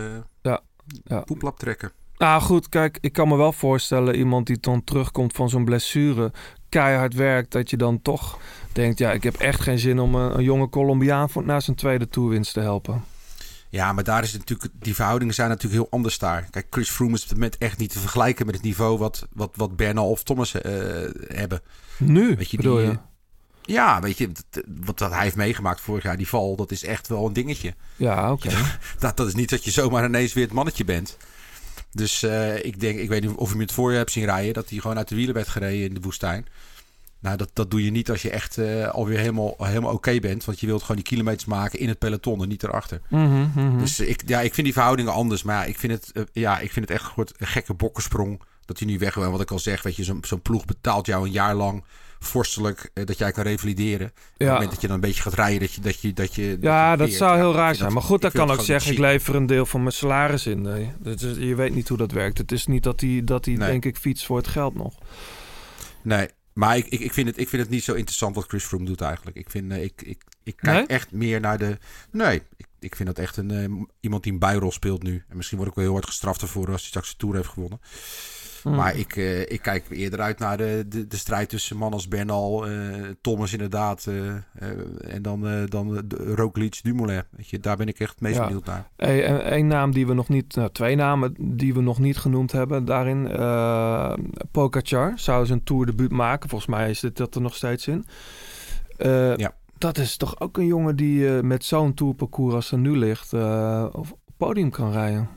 Ja, 0.42 0.62
ja. 1.04 1.22
poeplap 1.22 1.60
trekken. 1.60 1.92
Nou 2.18 2.42
goed, 2.42 2.70
kijk, 2.70 2.98
ik 3.02 3.14
kan 3.14 3.28
me 3.28 3.36
wel 3.36 3.52
voorstellen... 3.52 4.16
iemand 4.16 4.48
die 4.48 4.60
dan 4.60 4.84
terugkomt 4.84 5.34
van 5.34 5.50
zo'n 5.50 5.66
blessure... 5.66 6.32
keihard 6.70 7.14
werkt, 7.14 7.52
dat 7.52 7.70
je 7.70 7.78
dan 7.78 8.02
toch 8.02 8.40
denkt... 8.72 9.00
ja, 9.00 9.12
ik 9.12 9.24
heb 9.24 9.36
echt 9.36 9.62
geen 9.62 9.80
zin 9.80 10.00
om 10.00 10.16
een, 10.16 10.38
een 10.38 10.44
jonge 10.44 10.70
Colombiaan... 10.70 11.30
voor 11.30 11.46
na 11.46 11.60
zijn 11.60 11.76
tweede 11.76 12.10
toerwinst 12.10 12.54
te 12.54 12.60
helpen. 12.60 13.04
Ja, 13.74 13.94
maar 13.94 14.04
daar 14.04 14.24
is 14.24 14.32
het 14.32 14.40
natuurlijk, 14.40 14.74
die 14.80 14.96
verhoudingen 14.96 15.34
zijn 15.34 15.50
natuurlijk 15.50 15.82
heel 15.82 15.92
anders 15.92 16.18
daar. 16.18 16.48
Kijk, 16.50 16.68
Chris 16.70 16.90
Froome 16.90 17.14
is 17.14 17.22
op 17.22 17.28
dit 17.28 17.38
moment 17.38 17.58
echt 17.58 17.78
niet 17.78 17.92
te 17.92 18.00
vergelijken 18.00 18.46
met 18.46 18.56
het 18.56 18.64
niveau 18.64 18.98
wat, 18.98 19.28
wat, 19.32 19.52
wat 19.56 19.76
Bernal 19.76 20.10
of 20.10 20.24
Thomas 20.24 20.54
eh, 20.54 20.72
hebben. 21.28 21.62
Nu, 21.98 22.36
Weet 22.36 22.50
je, 22.50 22.58
die, 22.58 22.72
je? 22.72 22.98
Ja, 23.62 24.02
weet 24.02 24.18
je, 24.18 24.32
wat, 24.86 25.00
wat 25.00 25.12
hij 25.12 25.24
heeft 25.24 25.36
meegemaakt 25.36 25.82
vorig 25.82 26.04
jaar, 26.04 26.18
die 26.18 26.28
val, 26.28 26.56
dat 26.56 26.72
is 26.72 26.84
echt 26.84 27.08
wel 27.08 27.26
een 27.26 27.34
dingetje. 27.34 27.74
Ja, 27.96 28.32
oké. 28.32 28.50
Dat, 29.00 29.18
dat 29.18 29.28
is 29.28 29.34
niet 29.34 29.50
dat 29.50 29.64
je 29.64 29.72
zomaar 29.72 30.06
ineens 30.06 30.34
weer 30.34 30.44
het 30.46 30.54
mannetje 30.54 30.86
bent. 30.86 31.18
Dus 31.92 32.24
eh, 32.24 32.66
ik 32.66 32.80
denk, 32.80 33.00
ik 33.00 33.10
weet 33.10 33.22
niet 33.22 33.32
of 33.32 33.46
je 33.46 33.52
hem 33.52 33.62
het 33.62 33.72
voorjaar 33.72 34.00
hebt 34.00 34.12
zien 34.12 34.26
rijden, 34.26 34.54
dat 34.54 34.70
hij 34.70 34.80
gewoon 34.80 34.98
uit 34.98 35.08
de 35.08 35.16
wielen 35.16 35.36
werd 35.36 35.48
gereden 35.48 35.88
in 35.88 35.94
de 35.94 36.02
woestijn. 36.02 36.48
Nou, 37.24 37.38
dat, 37.38 37.50
dat 37.54 37.72
doe 37.72 37.84
je 37.86 37.92
niet 37.92 38.10
als 38.10 38.22
je 38.22 38.30
echt 38.30 38.58
eh, 38.58 38.88
alweer 38.88 39.18
helemaal, 39.20 39.56
helemaal 39.58 39.94
oké 39.94 40.20
bent. 40.20 40.46
Want 40.46 40.60
je 40.60 40.66
wilt 40.66 40.82
gewoon 40.82 40.96
die 40.96 41.06
kilometers 41.06 41.46
maken 41.46 41.80
in 41.80 41.88
het 41.88 41.98
peloton 42.00 42.42
en 42.42 42.48
niet 42.48 42.64
erachter. 42.64 43.02
Mhm, 43.10 43.48
mhm. 43.56 43.78
Dus 43.80 44.00
ik, 44.00 44.22
ja, 44.26 44.42
ik 44.42 44.54
vind 44.54 44.66
die 44.66 44.76
verhoudingen 44.76 45.14
anders. 45.14 45.44
Maar 45.44 45.56
ja, 45.56 45.64
ik 45.64 45.80
vind 45.80 45.94
het, 45.94 46.12
eh, 46.12 46.24
ja, 46.32 46.60
ik 46.60 46.72
vind 46.72 46.90
het 46.90 46.98
echt 46.98 47.06
gewoon 47.10 47.28
een 47.38 47.48
gekke 47.48 47.74
bokkensprong. 47.74 48.42
Dat 48.66 48.80
hij 48.80 48.88
nu 48.88 48.98
weg 48.98 49.16
wil. 49.16 49.32
Wat 49.32 49.42
ik 49.42 49.52
al 49.52 49.60
zeg, 49.60 49.82
weet 49.82 49.96
je, 49.96 50.04
zo'n 50.04 50.18
zo'n 50.22 50.42
ploeg 50.42 50.66
betaalt 50.66 51.06
jou 51.06 51.26
een 51.26 51.32
jaar 51.32 51.56
lang 51.56 51.84
vorstelijk 52.20 52.90
eh, 52.94 53.06
dat 53.06 53.18
jij 53.18 53.32
kan 53.32 53.44
revalideren. 53.44 54.08
Op 54.08 54.14
het 54.16 54.48
Ja. 54.48 54.54
moment 54.54 54.72
dat 54.72 54.82
je 54.82 54.88
dan 54.88 54.96
een 54.96 55.02
beetje 55.02 55.22
gaat 55.22 55.34
rijden, 55.34 55.60
dat 55.60 55.74
je... 55.74 55.82
Dat 55.82 56.02
je, 56.02 56.14
dat 56.14 56.36
je 56.36 56.58
Ja, 56.62 56.96
dat 56.96 57.10
zou 57.12 57.32
Ja, 57.32 57.38
heel 57.38 57.54
raar 57.54 57.76
zijn. 57.76 57.86
dat- 57.86 57.94
Maar 57.94 58.04
goed, 58.08 58.22
vind 58.22 58.34
kan 58.34 58.52
ook 58.52 58.62
zeggen, 58.62 58.92
ik 58.92 58.98
lever 58.98 59.36
een 59.36 59.46
deel 59.46 59.66
van 59.66 59.80
mijn 59.82 59.94
salaris 59.94 60.46
in. 60.48 60.62
Nee, 60.62 60.92
dat 61.00 61.22
is, 61.22 61.38
je 61.38 61.56
weet 61.56 61.76
niet 61.76 61.88
hoe 61.88 61.98
dat 61.98 62.12
werkt. 62.12 62.38
Het 62.38 62.52
is 62.52 62.66
niet 62.68 62.84
dat 62.84 63.02
hij, 63.02 63.22
dat 63.24 63.46
hij 63.46 63.54
Nee. 63.56 63.70
denk 63.70 63.86
ik, 63.86 63.98
fietst 63.98 64.26
voor 64.26 64.38
het 64.38 64.48
geld 64.48 64.76
nog. 64.76 64.94
Nee, 66.02 66.28
maar 66.54 66.78
ik, 66.78 66.86
ik, 66.88 67.00
ik, 67.00 67.14
vind 67.14 67.28
het, 67.28 67.38
ik 67.38 67.50
vind 67.50 67.62
het 67.62 67.72
niet 67.72 67.84
zo 67.84 67.94
interessant 67.94 68.36
wat 68.36 68.46
Chris 68.48 68.64
Froome 68.64 68.86
doet 68.86 69.02
eigenlijk. 69.02 69.38
Ik, 69.38 69.50
vind, 69.50 69.72
eh, 69.72 69.84
ik, 69.84 70.02
ik, 70.02 70.24
ik 70.44 70.56
kijk 70.56 70.78
Nee? 70.78 70.88
echt 70.88 71.12
meer 71.12 71.40
naar 71.40 71.58
de... 71.58 71.78
Nee, 72.12 72.42
ik, 72.58 72.66
ik 72.80 72.96
vind 72.96 73.08
dat 73.08 73.18
echt 73.18 73.38
een, 73.38 73.52
eh, 73.52 73.86
iemand 74.00 74.24
die 74.24 74.32
een 74.32 74.40
bijrol 74.40 74.72
speelt 74.72 75.04
nu. 75.04 75.24
En 75.30 75.38
misschien 75.38 75.58
word 75.58 75.70
ik 75.70 75.76
wel 75.76 75.86
heel 75.86 75.94
hard 75.94 76.06
gestraft 76.06 76.42
ervoor 76.42 76.72
als 76.72 76.82
hij 76.82 76.90
straks 76.90 77.10
de 77.10 77.18
Tour 77.18 77.36
heeft 77.36 77.50
gewonnen. 77.50 77.80
Hmm. 78.64 78.76
Maar 78.76 78.96
ik, 78.98 79.16
eh, 79.16 79.42
ik 79.42 79.62
kijk 79.62 79.86
eerder 79.90 80.20
uit 80.22 80.40
naar 80.40 80.58
de, 80.58 80.86
de, 80.88 81.08
de 81.08 81.18
strijd 81.18 81.50
tussen 81.50 81.78
mannen 81.78 81.98
als 82.00 82.08
Bernal, 82.08 82.68
eh, 82.68 82.74
Thomas 83.22 83.52
inderdaad. 83.52 84.08
eh, 84.08 85.14
en 85.14 85.22
dan, 85.22 85.66
dan 85.70 86.02
de 86.08 86.34
Roglic, 86.36 86.80
Dumoulin. 86.84 87.24
Weet 87.30 87.50
je, 87.50 87.60
daar 87.60 87.78
ben 87.78 87.88
ik 87.88 88.00
echt 88.00 88.12
het 88.12 88.22
meest 88.22 88.36
Ja. 88.36 88.44
benieuwd 88.46 88.66
naar. 88.66 88.90
Hey, 88.96 89.26
en 89.26 89.44
één 89.44 89.68
naam 89.68 89.92
die 89.92 90.08
we 90.08 90.14
nog 90.14 90.30
niet, 90.30 90.56
nou, 90.56 90.70
twee 90.72 90.96
namen 90.96 91.34
die 91.40 91.74
we 91.74 91.82
nog 91.82 92.00
niet 92.00 92.18
genoemd 92.18 92.52
hebben 92.52 92.86
daarin. 92.86 93.28
Pogacar 94.52 95.14
zou 95.16 95.46
zijn 95.46 95.64
tourdebuut 95.64 96.12
maken. 96.12 96.50
Volgens 96.50 96.70
mij 96.70 96.90
is 96.90 97.00
dit 97.00 97.18
dat 97.18 97.36
er 97.36 97.42
nog 97.42 97.56
steeds 97.56 97.88
in. 97.88 98.06
Ja. 99.38 99.54
Dat 99.78 99.98
is 99.98 100.18
toch 100.18 100.40
ook 100.40 100.58
een 100.58 100.66
jongen 100.66 100.96
die 100.96 101.28
met 101.30 101.66
zo'n 101.66 101.94
tourparcours 101.94 102.54
als 102.54 102.72
er 102.72 102.78
nu 102.78 102.98
ligt, 102.98 103.34
eh, 103.34 103.86
op 103.92 104.06
het 104.06 104.16
podium 104.38 104.70
kan 104.70 104.92
rijden. 104.92 105.30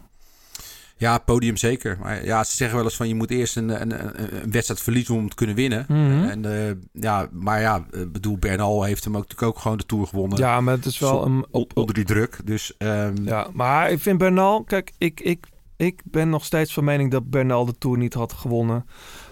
Ja, 0.99 1.19
podium 1.19 1.57
zeker. 1.57 1.99
Maar 2.01 2.25
ja, 2.25 2.45
ze 2.45 2.57
zeggen 2.57 2.77
wel 2.77 2.85
eens 2.87 2.97
van 2.97 3.09
je 3.09 3.15
moet 3.15 3.31
eerst 3.31 3.57
een, 3.57 3.81
een, 3.81 4.23
een, 4.45 4.51
wedstrijd 4.51 4.81
verliezen 4.81 5.15
om 5.15 5.21
het 5.21 5.31
te 5.31 5.37
kunnen 5.37 5.57
winnen. 5.57 5.85
Mhm. 5.89 6.25
En, 6.25 6.45
eh, 6.45 6.75
ja, 6.93 7.29
maar 7.33 7.61
ja, 7.61 7.87
ik 7.91 8.13
bedoel, 8.13 8.39
Bernal 8.39 8.83
heeft 8.83 9.05
hem 9.05 9.17
ook, 9.17 9.23
natuurlijk 9.23 9.57
ook 9.57 9.63
gewoon 9.63 9.77
de 9.77 9.87
Tour 9.87 10.07
gewonnen. 10.07 10.39
Ja, 10.39 10.61
maar 10.61 10.75
het 10.75 10.85
is 10.85 10.99
wel 10.99 11.25
een, 11.25 11.47
op, 11.51 11.77
onder 11.77 11.95
die 11.95 12.05
druk. 12.05 12.39
Dus 12.45 12.77
ehm, 12.77 13.25
Ja, 13.25 13.49
maar 13.53 13.91
ik 13.91 14.01
vind 14.01 14.19
Bernal... 14.19 14.65
Kijk, 14.65 14.93
ik, 14.99 15.21
ik, 15.21 15.47
ik 15.77 16.01
ben 16.05 16.29
nog 16.29 16.45
steeds 16.45 16.73
van 16.73 16.85
mening 16.85 17.11
dat 17.11 17.31
Bernal 17.31 17.65
de 17.65 17.79
Tour 17.79 17.99
niet 17.99 18.15
had 18.15 18.33
gewonnen... 18.33 18.87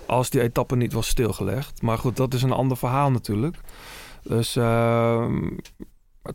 als 0.06 0.30
die 0.30 0.40
etappe 0.40 0.76
niet 0.76 0.92
was 0.92 1.08
stilgelegd. 1.08 1.82
Maar 1.82 1.98
goed, 1.98 2.16
dat 2.16 2.34
is 2.34 2.42
een 2.42 2.52
ander 2.52 2.76
verhaal 2.76 3.10
natuurlijk. 3.10 3.56
Dus 4.22 4.56
ehm, 4.56 5.48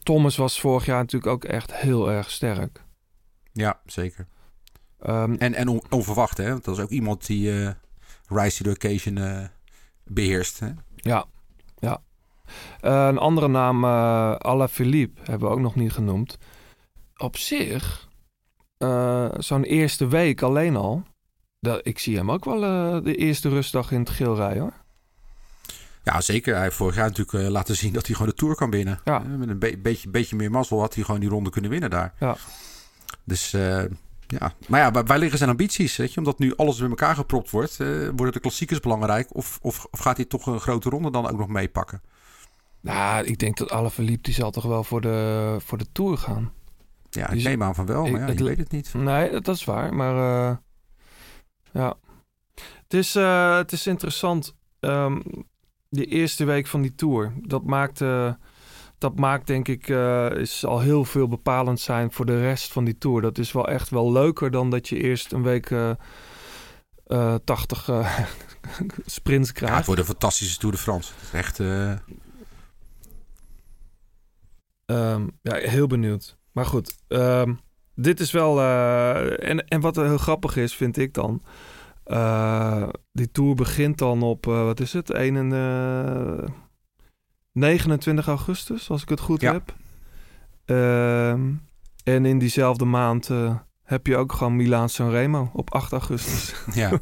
Thomas 0.03 0.35
was 0.37 0.59
vorig 0.59 0.85
jaar 0.85 0.99
natuurlijk 0.99 1.31
ook 1.31 1.43
echt 1.43 1.73
heel 1.73 2.11
erg 2.11 2.31
sterk. 2.31 2.83
ja, 3.53 3.79
zeker. 3.85 4.27
Ehm, 5.01 5.33
En, 5.33 5.53
en 5.53 5.67
on- 5.67 5.83
onverwacht, 5.89 6.37
hè? 6.37 6.49
Want 6.49 6.65
dat 6.65 6.77
is 6.77 6.83
ook 6.83 6.89
iemand 6.89 7.25
die 7.25 7.61
eh 7.63 7.69
Rise 8.27 8.63
to 8.63 8.69
the 8.71 8.75
Occasion 8.75 9.17
eh, 9.17 9.43
beheerst. 10.03 10.59
Hè? 10.59 10.69
ja, 10.95 11.25
ja. 11.79 12.01
Eh, 12.81 13.07
een 13.07 13.17
andere 13.17 13.47
naam, 13.47 13.83
eh 13.83 14.35
Alaphilippe, 14.35 15.21
hebben 15.23 15.47
we 15.47 15.53
ook 15.53 15.59
nog 15.61 15.75
niet 15.75 15.91
genoemd. 15.91 16.37
Op 17.17 17.37
zich, 17.37 18.07
zo'n 19.37 19.63
eerste 19.63 20.07
week 20.07 20.41
alleen 20.41 20.75
al... 20.75 21.03
Dat, 21.59 21.79
ik 21.87 21.99
zie 21.99 22.15
hem 22.17 22.31
ook 22.31 22.45
wel 22.45 22.59
de 23.03 23.15
eerste 23.15 23.49
rustdag 23.49 23.91
in 23.91 23.99
het 23.99 24.09
geel 24.09 24.35
rijden, 24.35 24.61
hoor. 24.61 24.73
Ja, 26.03 26.21
zeker. 26.21 26.53
Hij 26.53 26.63
heeft 26.63 26.75
vorig 26.75 26.95
jaar 26.95 27.07
natuurlijk 27.07 27.49
laten 27.49 27.75
zien 27.75 27.93
dat 27.93 28.05
hij 28.05 28.15
gewoon 28.15 28.31
de 28.31 28.37
Tour 28.37 28.55
kan 28.55 28.69
winnen. 28.71 28.99
Ja. 29.03 29.19
Met 29.19 29.49
een 29.49 29.59
be- 29.59 29.77
beetje, 29.77 30.09
beetje 30.09 30.35
meer 30.35 30.51
mazzel 30.51 30.79
had 30.79 30.95
hij 30.95 31.03
gewoon 31.03 31.19
die 31.19 31.29
ronde 31.29 31.49
kunnen 31.49 31.71
winnen 31.71 31.89
daar. 31.89 32.13
Ja. 32.19 32.35
Dus 33.23 33.53
ja. 34.39 34.53
Maar 34.67 34.79
ja, 34.79 35.03
waar, 35.03 35.19
liggen 35.19 35.37
zijn 35.37 35.49
ambities? 35.49 35.95
Weet 35.97 36.13
je? 36.13 36.17
Omdat 36.19 36.39
nu 36.39 36.55
alles 36.55 36.77
bij 36.79 36.89
elkaar 36.89 37.15
gepropt 37.15 37.49
wordt. 37.49 37.79
eh, 37.79 37.87
worden 37.87 38.31
de 38.31 38.39
klassiekers 38.39 38.79
belangrijk? 38.79 39.35
Of, 39.35 39.59
of, 39.61 39.87
of 39.91 39.99
gaat 39.99 40.15
hij 40.17 40.25
toch 40.25 40.45
een 40.45 40.59
grote 40.59 40.89
ronde 40.89 41.11
dan 41.11 41.27
ook 41.29 41.37
nog 41.37 41.47
meepakken? 41.47 42.01
Nou, 42.81 43.25
ik 43.25 43.39
denk 43.39 43.57
dat 43.57 43.71
Alaphilippe 43.71 44.21
die 44.23 44.33
zal 44.33 44.51
toch 44.51 44.63
wel 44.65 44.83
voor 44.83 45.01
de, 45.01 45.57
voor 45.59 45.77
de 45.77 45.91
Tour 45.91 46.17
gaan. 46.17 46.51
Ja, 47.09 47.29
ik 47.29 47.35
is- 47.37 47.43
neem 47.43 47.63
aan 47.63 47.75
van 47.75 47.85
wel, 47.85 48.05
ik- 48.05 48.11
maar 48.11 48.21
ja, 48.21 48.27
het 48.27 48.39
le- 48.39 48.45
weet 48.45 48.57
het 48.57 48.71
niet. 48.71 48.93
Nee, 48.93 49.29
dat 49.41 49.47
is 49.55 49.63
waar. 49.65 49.93
Maar 49.95 50.49
eh, 50.49 50.57
ja, 51.73 51.95
het 52.83 52.93
is, 52.93 53.15
eh, 53.15 53.55
het 53.57 53.71
is 53.71 53.87
interessant. 53.87 54.55
Ehm 54.79 55.19
die 55.89 56.05
eerste 56.05 56.45
week 56.45 56.67
van 56.67 56.81
die 56.81 56.95
Tour, 56.95 57.33
dat 57.41 57.63
maakt, 57.63 58.01
eh, 58.01 58.33
dat 58.99 59.19
maakt 59.19 59.47
denk 59.47 59.67
ik, 59.67 59.87
eh, 59.89 60.31
is 60.31 60.65
al 60.65 60.79
heel 60.79 61.05
veel 61.05 61.27
bepalend 61.27 61.79
zijn 61.79 62.11
voor 62.11 62.25
de 62.25 62.39
rest 62.41 62.71
van 62.71 62.83
die 62.83 62.97
Tour. 62.97 63.21
Dat 63.21 63.37
is 63.37 63.51
wel 63.51 63.67
echt 63.67 63.89
wel 63.89 64.11
leuker 64.11 64.51
dan 64.51 64.69
dat 64.69 64.89
je 64.89 65.01
eerst 65.01 65.31
een 65.31 65.43
week 65.43 65.71
eh, 65.71 65.91
eh, 67.05 67.35
80 67.43 67.89
eh, 67.89 68.19
sprints 69.05 69.47
Ja, 69.49 69.53
krijgt. 69.55 69.75
het 69.77 69.85
wordt 69.85 70.01
een 70.01 70.07
fantastische 70.07 70.57
Tour 70.57 70.75
de 70.75 70.81
France. 70.81 71.13
Het 71.15 71.23
is 71.23 71.31
echt... 71.39 71.59
eh, 71.59 71.91
Ehm, 74.85 75.27
ja, 75.41 75.53
heel 75.55 75.87
benieuwd. 75.87 76.37
Maar 76.51 76.65
goed, 76.65 76.95
ehm, 77.07 77.53
dit 77.95 78.19
is 78.19 78.31
wel... 78.31 78.59
eh, 78.59 79.49
en, 79.49 79.67
en 79.67 79.79
wat 79.81 79.95
heel 79.95 80.17
grappig 80.17 80.55
is, 80.55 80.75
vind 80.75 80.97
ik 80.97 81.13
dan... 81.13 81.41
die 83.11 83.31
tour 83.31 83.55
begint 83.55 83.97
dan 83.97 84.21
op, 84.21 84.45
wat 84.45 84.79
is 84.79 84.93
het? 84.93 85.11
1 85.11 85.35
en, 85.35 85.49
29 87.59 88.27
augustus, 88.27 88.89
als 88.89 89.01
ik 89.01 89.09
het 89.09 89.19
goed 89.19 89.41
Ja. 89.41 89.51
heb. 89.51 89.73
Ehm, 90.65 91.51
en 92.03 92.25
in 92.25 92.39
diezelfde 92.39 92.85
maand 92.85 93.29
eh, 93.29 93.55
heb 93.83 94.07
je 94.07 94.17
ook 94.17 94.33
gewoon 94.33 94.55
Milaan 94.55 94.89
Sanremo 94.89 95.49
op 95.53 95.73
8 95.73 95.91
augustus. 95.91 96.53
ja. 96.73 96.91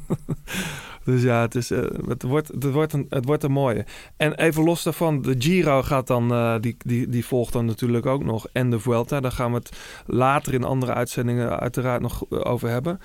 Dus 1.07 1.21
ja, 1.21 1.41
het, 1.41 1.55
is, 1.55 1.71
eh, 1.71 1.83
het, 2.07 2.23
wordt, 2.23 2.47
het, 2.47 2.71
wordt 2.71 2.93
een, 2.93 3.05
het 3.09 3.25
wordt 3.25 3.43
een 3.43 3.51
mooie. 3.51 3.85
En 4.17 4.33
even 4.33 4.63
los 4.63 4.83
daarvan, 4.83 5.21
de 5.21 5.35
Giro 5.37 5.83
gaat 5.83 6.07
dan, 6.07 6.31
eh, 6.31 6.55
die, 6.59 6.75
die, 6.77 7.09
die 7.09 7.25
volgt 7.25 7.53
dan 7.53 7.65
natuurlijk 7.65 8.05
ook 8.05 8.23
nog. 8.23 8.47
En 8.51 8.69
de 8.69 8.79
Vuelta, 8.79 9.19
daar 9.19 9.31
gaan 9.31 9.51
we 9.51 9.57
het 9.57 9.77
later 10.05 10.53
in 10.53 10.63
andere 10.63 10.93
uitzendingen 10.93 11.59
uiteraard 11.59 12.01
nog 12.01 12.31
over 12.31 12.69
hebben. 12.69 12.99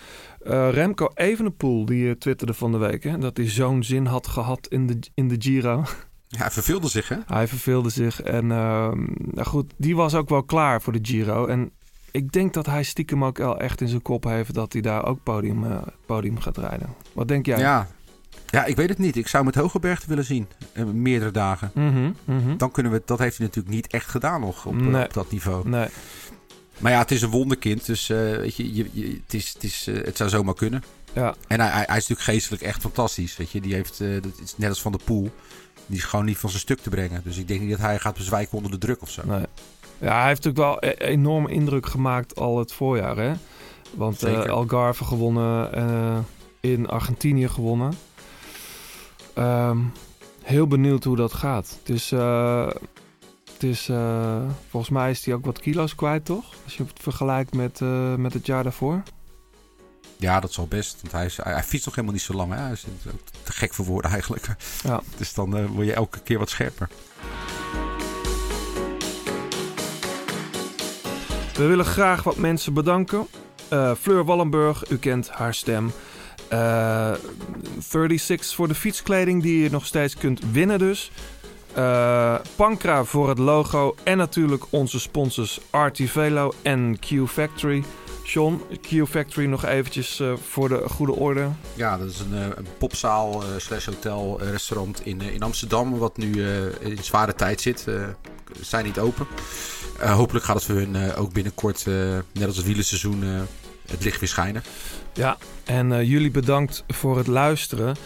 Remco 0.71 1.11
Evenepoel, 1.15 1.85
die 1.85 2.09
eh, 2.09 2.15
twitterde 2.15 2.55
van 2.55 2.73
de 2.73 2.79
week... 2.79 3.03
Hè, 3.03 3.19
dat 3.19 3.37
hij 3.37 3.49
zo'n 3.49 3.83
zin 3.83 4.07
had 4.07 4.27
gehad 4.27 4.67
in 4.67 4.87
de, 4.87 4.99
in 5.15 5.29
de 5.29 5.37
Giro. 5.39 5.83
Ja, 6.35 6.39
hij 6.39 6.51
verveelde 6.51 6.89
zich, 6.89 7.09
hè? 7.09 7.17
Hij 7.27 7.49
verveelde 7.49 7.91
zich. 7.91 8.23
En 8.23 8.51
ehm, 8.53 9.05
nou 9.17 9.47
goed, 9.47 9.73
die 9.77 9.97
was 9.97 10.15
ook 10.15 10.29
wel 10.29 10.43
klaar 10.43 10.83
voor 10.83 10.93
de 10.93 10.99
Giro. 11.03 11.47
En 11.47 11.71
ik 12.11 12.33
denk 12.33 12.55
dat 12.55 12.67
hij 12.67 12.83
stiekem 12.83 13.25
ook 13.25 13.39
wel 13.39 13.59
echt 13.61 13.81
in 13.81 13.89
zijn 13.89 14.03
kop 14.03 14.25
heeft... 14.25 14.55
dat 14.55 14.73
hij 14.73 14.83
daar 14.83 15.05
ook 15.07 15.19
podium, 15.23 15.65
eh, 15.65 15.79
podium 16.07 16.41
gaat 16.41 16.57
rijden. 16.59 16.95
Wat 17.13 17.29
denk 17.29 17.47
jij? 17.47 17.59
Ja. 17.59 17.89
ja, 18.51 18.65
ik 18.65 18.77
weet 18.77 18.89
het 18.89 18.99
niet. 18.99 19.17
Ik 19.17 19.29
zou 19.29 19.45
hem 19.45 19.53
het 19.53 19.63
Hogeberg 19.63 20.05
willen 20.05 20.25
zien. 20.25 20.47
eh, 20.73 20.85
meerdere 20.85 21.31
dagen. 21.31 21.71
Mhm, 21.75 22.11
mhm. 22.25 22.57
Dan 22.57 22.71
kunnen 22.71 22.93
we... 22.93 23.03
Dat 23.05 23.19
heeft 23.19 23.37
hij 23.39 23.47
natuurlijk 23.47 23.75
niet 23.75 23.87
echt 23.87 24.07
gedaan 24.09 24.41
nog 24.41 24.67
op, 24.67 24.75
Nee. 24.75 25.05
op 25.05 25.13
dat 25.13 25.31
niveau. 25.31 25.69
Nee. 25.69 25.89
Maar 26.79 26.93
ja, 26.93 26.99
het 26.99 27.11
is 27.11 27.23
een 27.23 27.31
wonderkind. 27.31 27.87
Dus 27.87 28.11
eh, 28.11 28.17
weet 28.19 28.57
je, 28.57 28.75
je, 28.75 28.89
je- 28.93 29.21
het, 29.25 29.35
is, 29.35 29.53
het, 29.53 29.65
is, 29.65 29.87
eh, 29.87 30.05
het 30.05 30.17
zou 30.17 30.31
zomaar 30.31 30.55
kunnen. 30.55 30.83
Ja. 31.13 31.35
En 31.49 31.61
hij, 31.61 31.69
hij, 31.71 31.85
hij 31.87 31.97
is 31.97 32.09
natuurlijk 32.09 32.21
geestelijk 32.21 32.63
echt 32.63 32.81
fantastisch. 32.81 33.37
Weet 33.37 33.51
je. 33.51 33.61
Die 33.61 33.75
heeft, 33.75 34.01
eh, 34.01 34.09
dat 34.23 34.33
is 34.45 34.57
net 34.57 34.69
als 34.69 34.83
Van 34.83 34.93
der 34.93 35.01
Poel. 35.05 35.31
Die 35.87 35.99
is 35.99 36.05
gewoon 36.05 36.25
niet 36.25 36.39
van 36.39 36.49
zijn 36.49 36.61
stuk 36.61 36.81
te 36.81 36.91
brengen. 36.91 37.21
Dus 37.25 37.37
ik 37.37 37.49
denk 37.49 37.61
niet 37.61 37.71
dat 37.71 37.79
hij 37.79 37.99
gaat 37.99 38.17
bezwijken 38.17 38.57
onder 38.57 38.71
de 38.71 38.79
druk 38.79 39.03
of 39.03 39.11
zo. 39.11 39.23
Nee. 39.25 39.47
Ja, 39.99 40.19
hij 40.19 40.29
heeft 40.29 40.45
natuurlijk 40.45 40.81
wel 40.81 40.91
e- 40.91 41.11
enorme 41.11 41.51
indruk 41.51 41.87
gemaakt 41.87 42.37
al 42.37 42.59
het 42.59 42.73
voorjaar, 42.73 43.17
hè? 43.17 43.33
Want 43.95 44.23
eh. 44.23 44.45
Algarve 44.45 45.05
gewonnen, 45.05 45.73
eh, 45.73 46.19
in 46.61 46.89
Argentinië 46.89 47.49
gewonnen. 47.49 47.93
Ehm, 49.35 49.79
heel 50.43 50.67
benieuwd 50.67 51.05
hoe 51.05 51.17
dat 51.17 51.33
gaat. 51.33 51.79
Het 51.79 51.89
is, 51.89 52.13
eh, 52.13 52.69
het 53.53 53.63
is 53.63 53.91
volgens 54.69 54.93
mij 54.93 55.11
is 55.11 55.25
hij 55.25 55.35
ook 55.35 55.45
wat 55.45 55.61
kilo's 55.61 55.95
kwijt, 55.95 56.25
toch? 56.25 56.55
Als 56.65 56.77
je 56.77 56.83
het 56.83 57.01
vergelijkt 57.01 57.55
met, 57.55 57.81
met 58.17 58.33
het 58.33 58.47
jaar 58.47 58.63
daarvoor. 58.63 59.03
Ja, 60.23 60.41
dat 60.41 60.53
zal 60.53 60.67
best. 60.67 60.97
Want 61.01 61.13
hij, 61.13 61.25
is, 61.25 61.37
hij, 61.37 61.53
hij 61.53 61.63
fietst 61.63 61.87
nog 61.87 61.95
helemaal 61.95 62.17
niet 62.17 62.25
zo 62.25 62.35
lang. 62.35 62.53
Hè? 62.53 62.59
Hij 62.61 62.73
is 62.73 62.85
ook 63.13 63.21
te 63.43 63.53
gek 63.53 63.75
voor 63.75 63.85
woorden 63.85 64.11
eigenlijk. 64.11 64.47
Ja. 64.83 65.01
Dus 65.17 65.35
dan 65.35 65.57
eh, 65.57 65.65
word 65.67 65.87
je 65.87 65.93
elke 65.93 66.21
keer 66.21 66.39
wat 66.39 66.51
scherper. 66.51 66.89
We 71.55 71.67
willen 71.67 71.85
graag 71.85 72.23
wat 72.23 72.37
mensen 72.37 72.75
bedanken. 72.75 73.27
Eh, 73.69 73.93
Fleur 74.01 74.25
Wallenburg, 74.25 74.91
u 74.91 74.99
kent 74.99 75.29
haar 75.29 75.55
stem. 75.55 75.93
Eh 76.49 77.13
36 77.79 78.55
voor 78.55 78.69
de 78.69 78.75
fietskleding 78.75 79.43
die 79.43 79.63
je 79.63 79.71
nog 79.71 79.87
steeds 79.87 80.17
kunt 80.17 80.41
winnen 80.53 80.79
dus. 80.79 81.11
Eh, 81.73 82.35
Pankra 82.57 83.05
voor 83.05 83.29
het 83.29 83.39
logo. 83.39 83.95
En 84.03 84.17
natuurlijk 84.17 84.65
onze 84.71 85.01
sponsors 85.01 85.61
Artivelo 85.71 86.53
en 86.63 86.99
Q 86.99 87.29
Factory. 87.29 87.85
John, 88.33 88.63
Q 88.81 89.07
Factory 89.09 89.47
nog 89.47 89.65
eventjes 89.65 90.21
eh, 90.21 90.33
voor 90.49 90.69
de 90.69 90.89
goede 90.89 91.13
orde. 91.13 91.49
Ja, 91.75 91.99
dat 91.99 92.11
is 92.11 92.21
een, 92.21 92.35
eh, 92.35 92.57
een 92.57 92.67
popzaal 92.79 93.43
eh, 93.43 93.49
slash 93.57 93.87
hotel 93.87 94.41
restaurant 94.43 95.07
in, 95.07 95.21
in 95.21 95.43
Amsterdam. 95.43 95.99
Wat 95.99 96.17
nu 96.17 96.47
in 96.81 96.99
zware 97.05 97.35
tijd 97.35 97.61
zit. 97.61 97.81
Ze 97.81 98.15
zijn 98.61 98.85
niet 98.85 98.99
open. 98.99 99.27
Hopelijk 99.99 100.45
gaat 100.45 100.55
het 100.57 100.65
voor 100.65 100.75
hun 100.75 101.15
ook 101.15 101.33
binnenkort, 101.33 101.87
net 102.33 102.47
als 102.47 102.57
het 102.57 102.67
wielerseizoen, 102.67 103.23
eh, 103.23 103.41
het 103.91 104.05
licht 104.05 104.21
weer 104.21 104.29
schijnen. 104.29 104.63
Ja, 105.13 105.37
en 105.65 106.07
jullie 106.07 106.31
bedankt 106.31 106.85
voor 106.89 107.17
het 107.17 107.27
luisteren. 107.27 107.97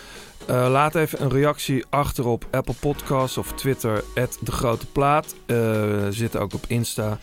Laat 0.47 0.95
even 0.95 1.23
een 1.23 1.31
reactie 1.31 1.85
achter 1.91 2.27
op 2.27 2.47
Apple 2.51 2.75
Podcasts 2.81 3.39
of 3.39 3.53
Twitter, 3.53 4.05
De 4.41 4.53
Grote 4.53 4.87
Plaat. 4.87 5.35
We 5.47 6.09
zitten 6.11 6.41
ook 6.41 6.55
op 6.55 6.65
Insta. 6.67 7.19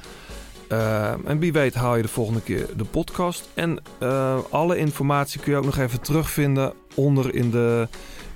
Eh, 0.74 1.12
en 1.26 1.40
wie 1.40 1.54
weet 1.54 1.74
haal 1.74 1.96
je 1.96 2.02
de 2.02 2.08
volgende 2.08 2.42
keer 2.42 2.68
de 2.78 2.84
podcast. 2.84 3.50
En 3.54 3.80
eh, 3.98 4.38
alle 4.50 4.78
informatie 4.78 5.40
kun 5.40 5.52
je 5.52 5.58
ook 5.58 5.66
nog 5.66 5.78
even 5.78 6.02
terugvinden 6.02 6.74
onder 6.96 7.36
in 7.36 7.52
de, 7.52 7.88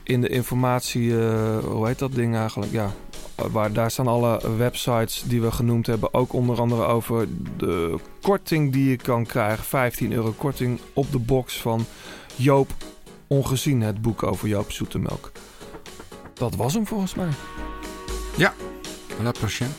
in 0.04 0.22
de 0.22 0.30
informatie... 0.30 1.20
eh, 1.20 1.58
hoe 1.58 1.88
heet 1.88 2.00
dat 2.00 2.14
ding 2.14 2.36
eigenlijk? 2.36 2.72
Ja, 2.72 2.92
waar, 3.52 3.74
daar 3.74 3.92
staan 3.92 4.08
alle 4.08 4.58
websites 4.58 5.24
die 5.26 5.42
we 5.42 5.52
genoemd 5.52 5.88
hebben. 5.88 6.14
Ook 6.14 6.34
onder 6.34 6.60
andere 6.60 6.86
over 6.86 7.28
de 7.58 8.00
korting 8.22 8.74
die 8.74 8.90
je 8.90 8.98
kan 8.98 9.26
krijgen. 9.26 9.64
15 9.64 10.14
euro 10.14 10.34
korting 10.38 10.80
op 10.94 11.12
de 11.12 11.20
box 11.20 11.62
van 11.62 11.86
Joop 12.36 12.72
Ongezien. 13.28 13.82
Het 13.82 14.02
boek 14.02 14.24
over 14.24 14.48
Joop 14.48 14.72
Zoetemelk. 14.72 15.32
Dat 16.34 16.56
was 16.56 16.74
hem 16.74 16.88
volgens 16.88 17.16
mij. 17.16 17.30
Ja, 18.38 18.54
la 19.24 19.32
prochaine. 19.32 19.74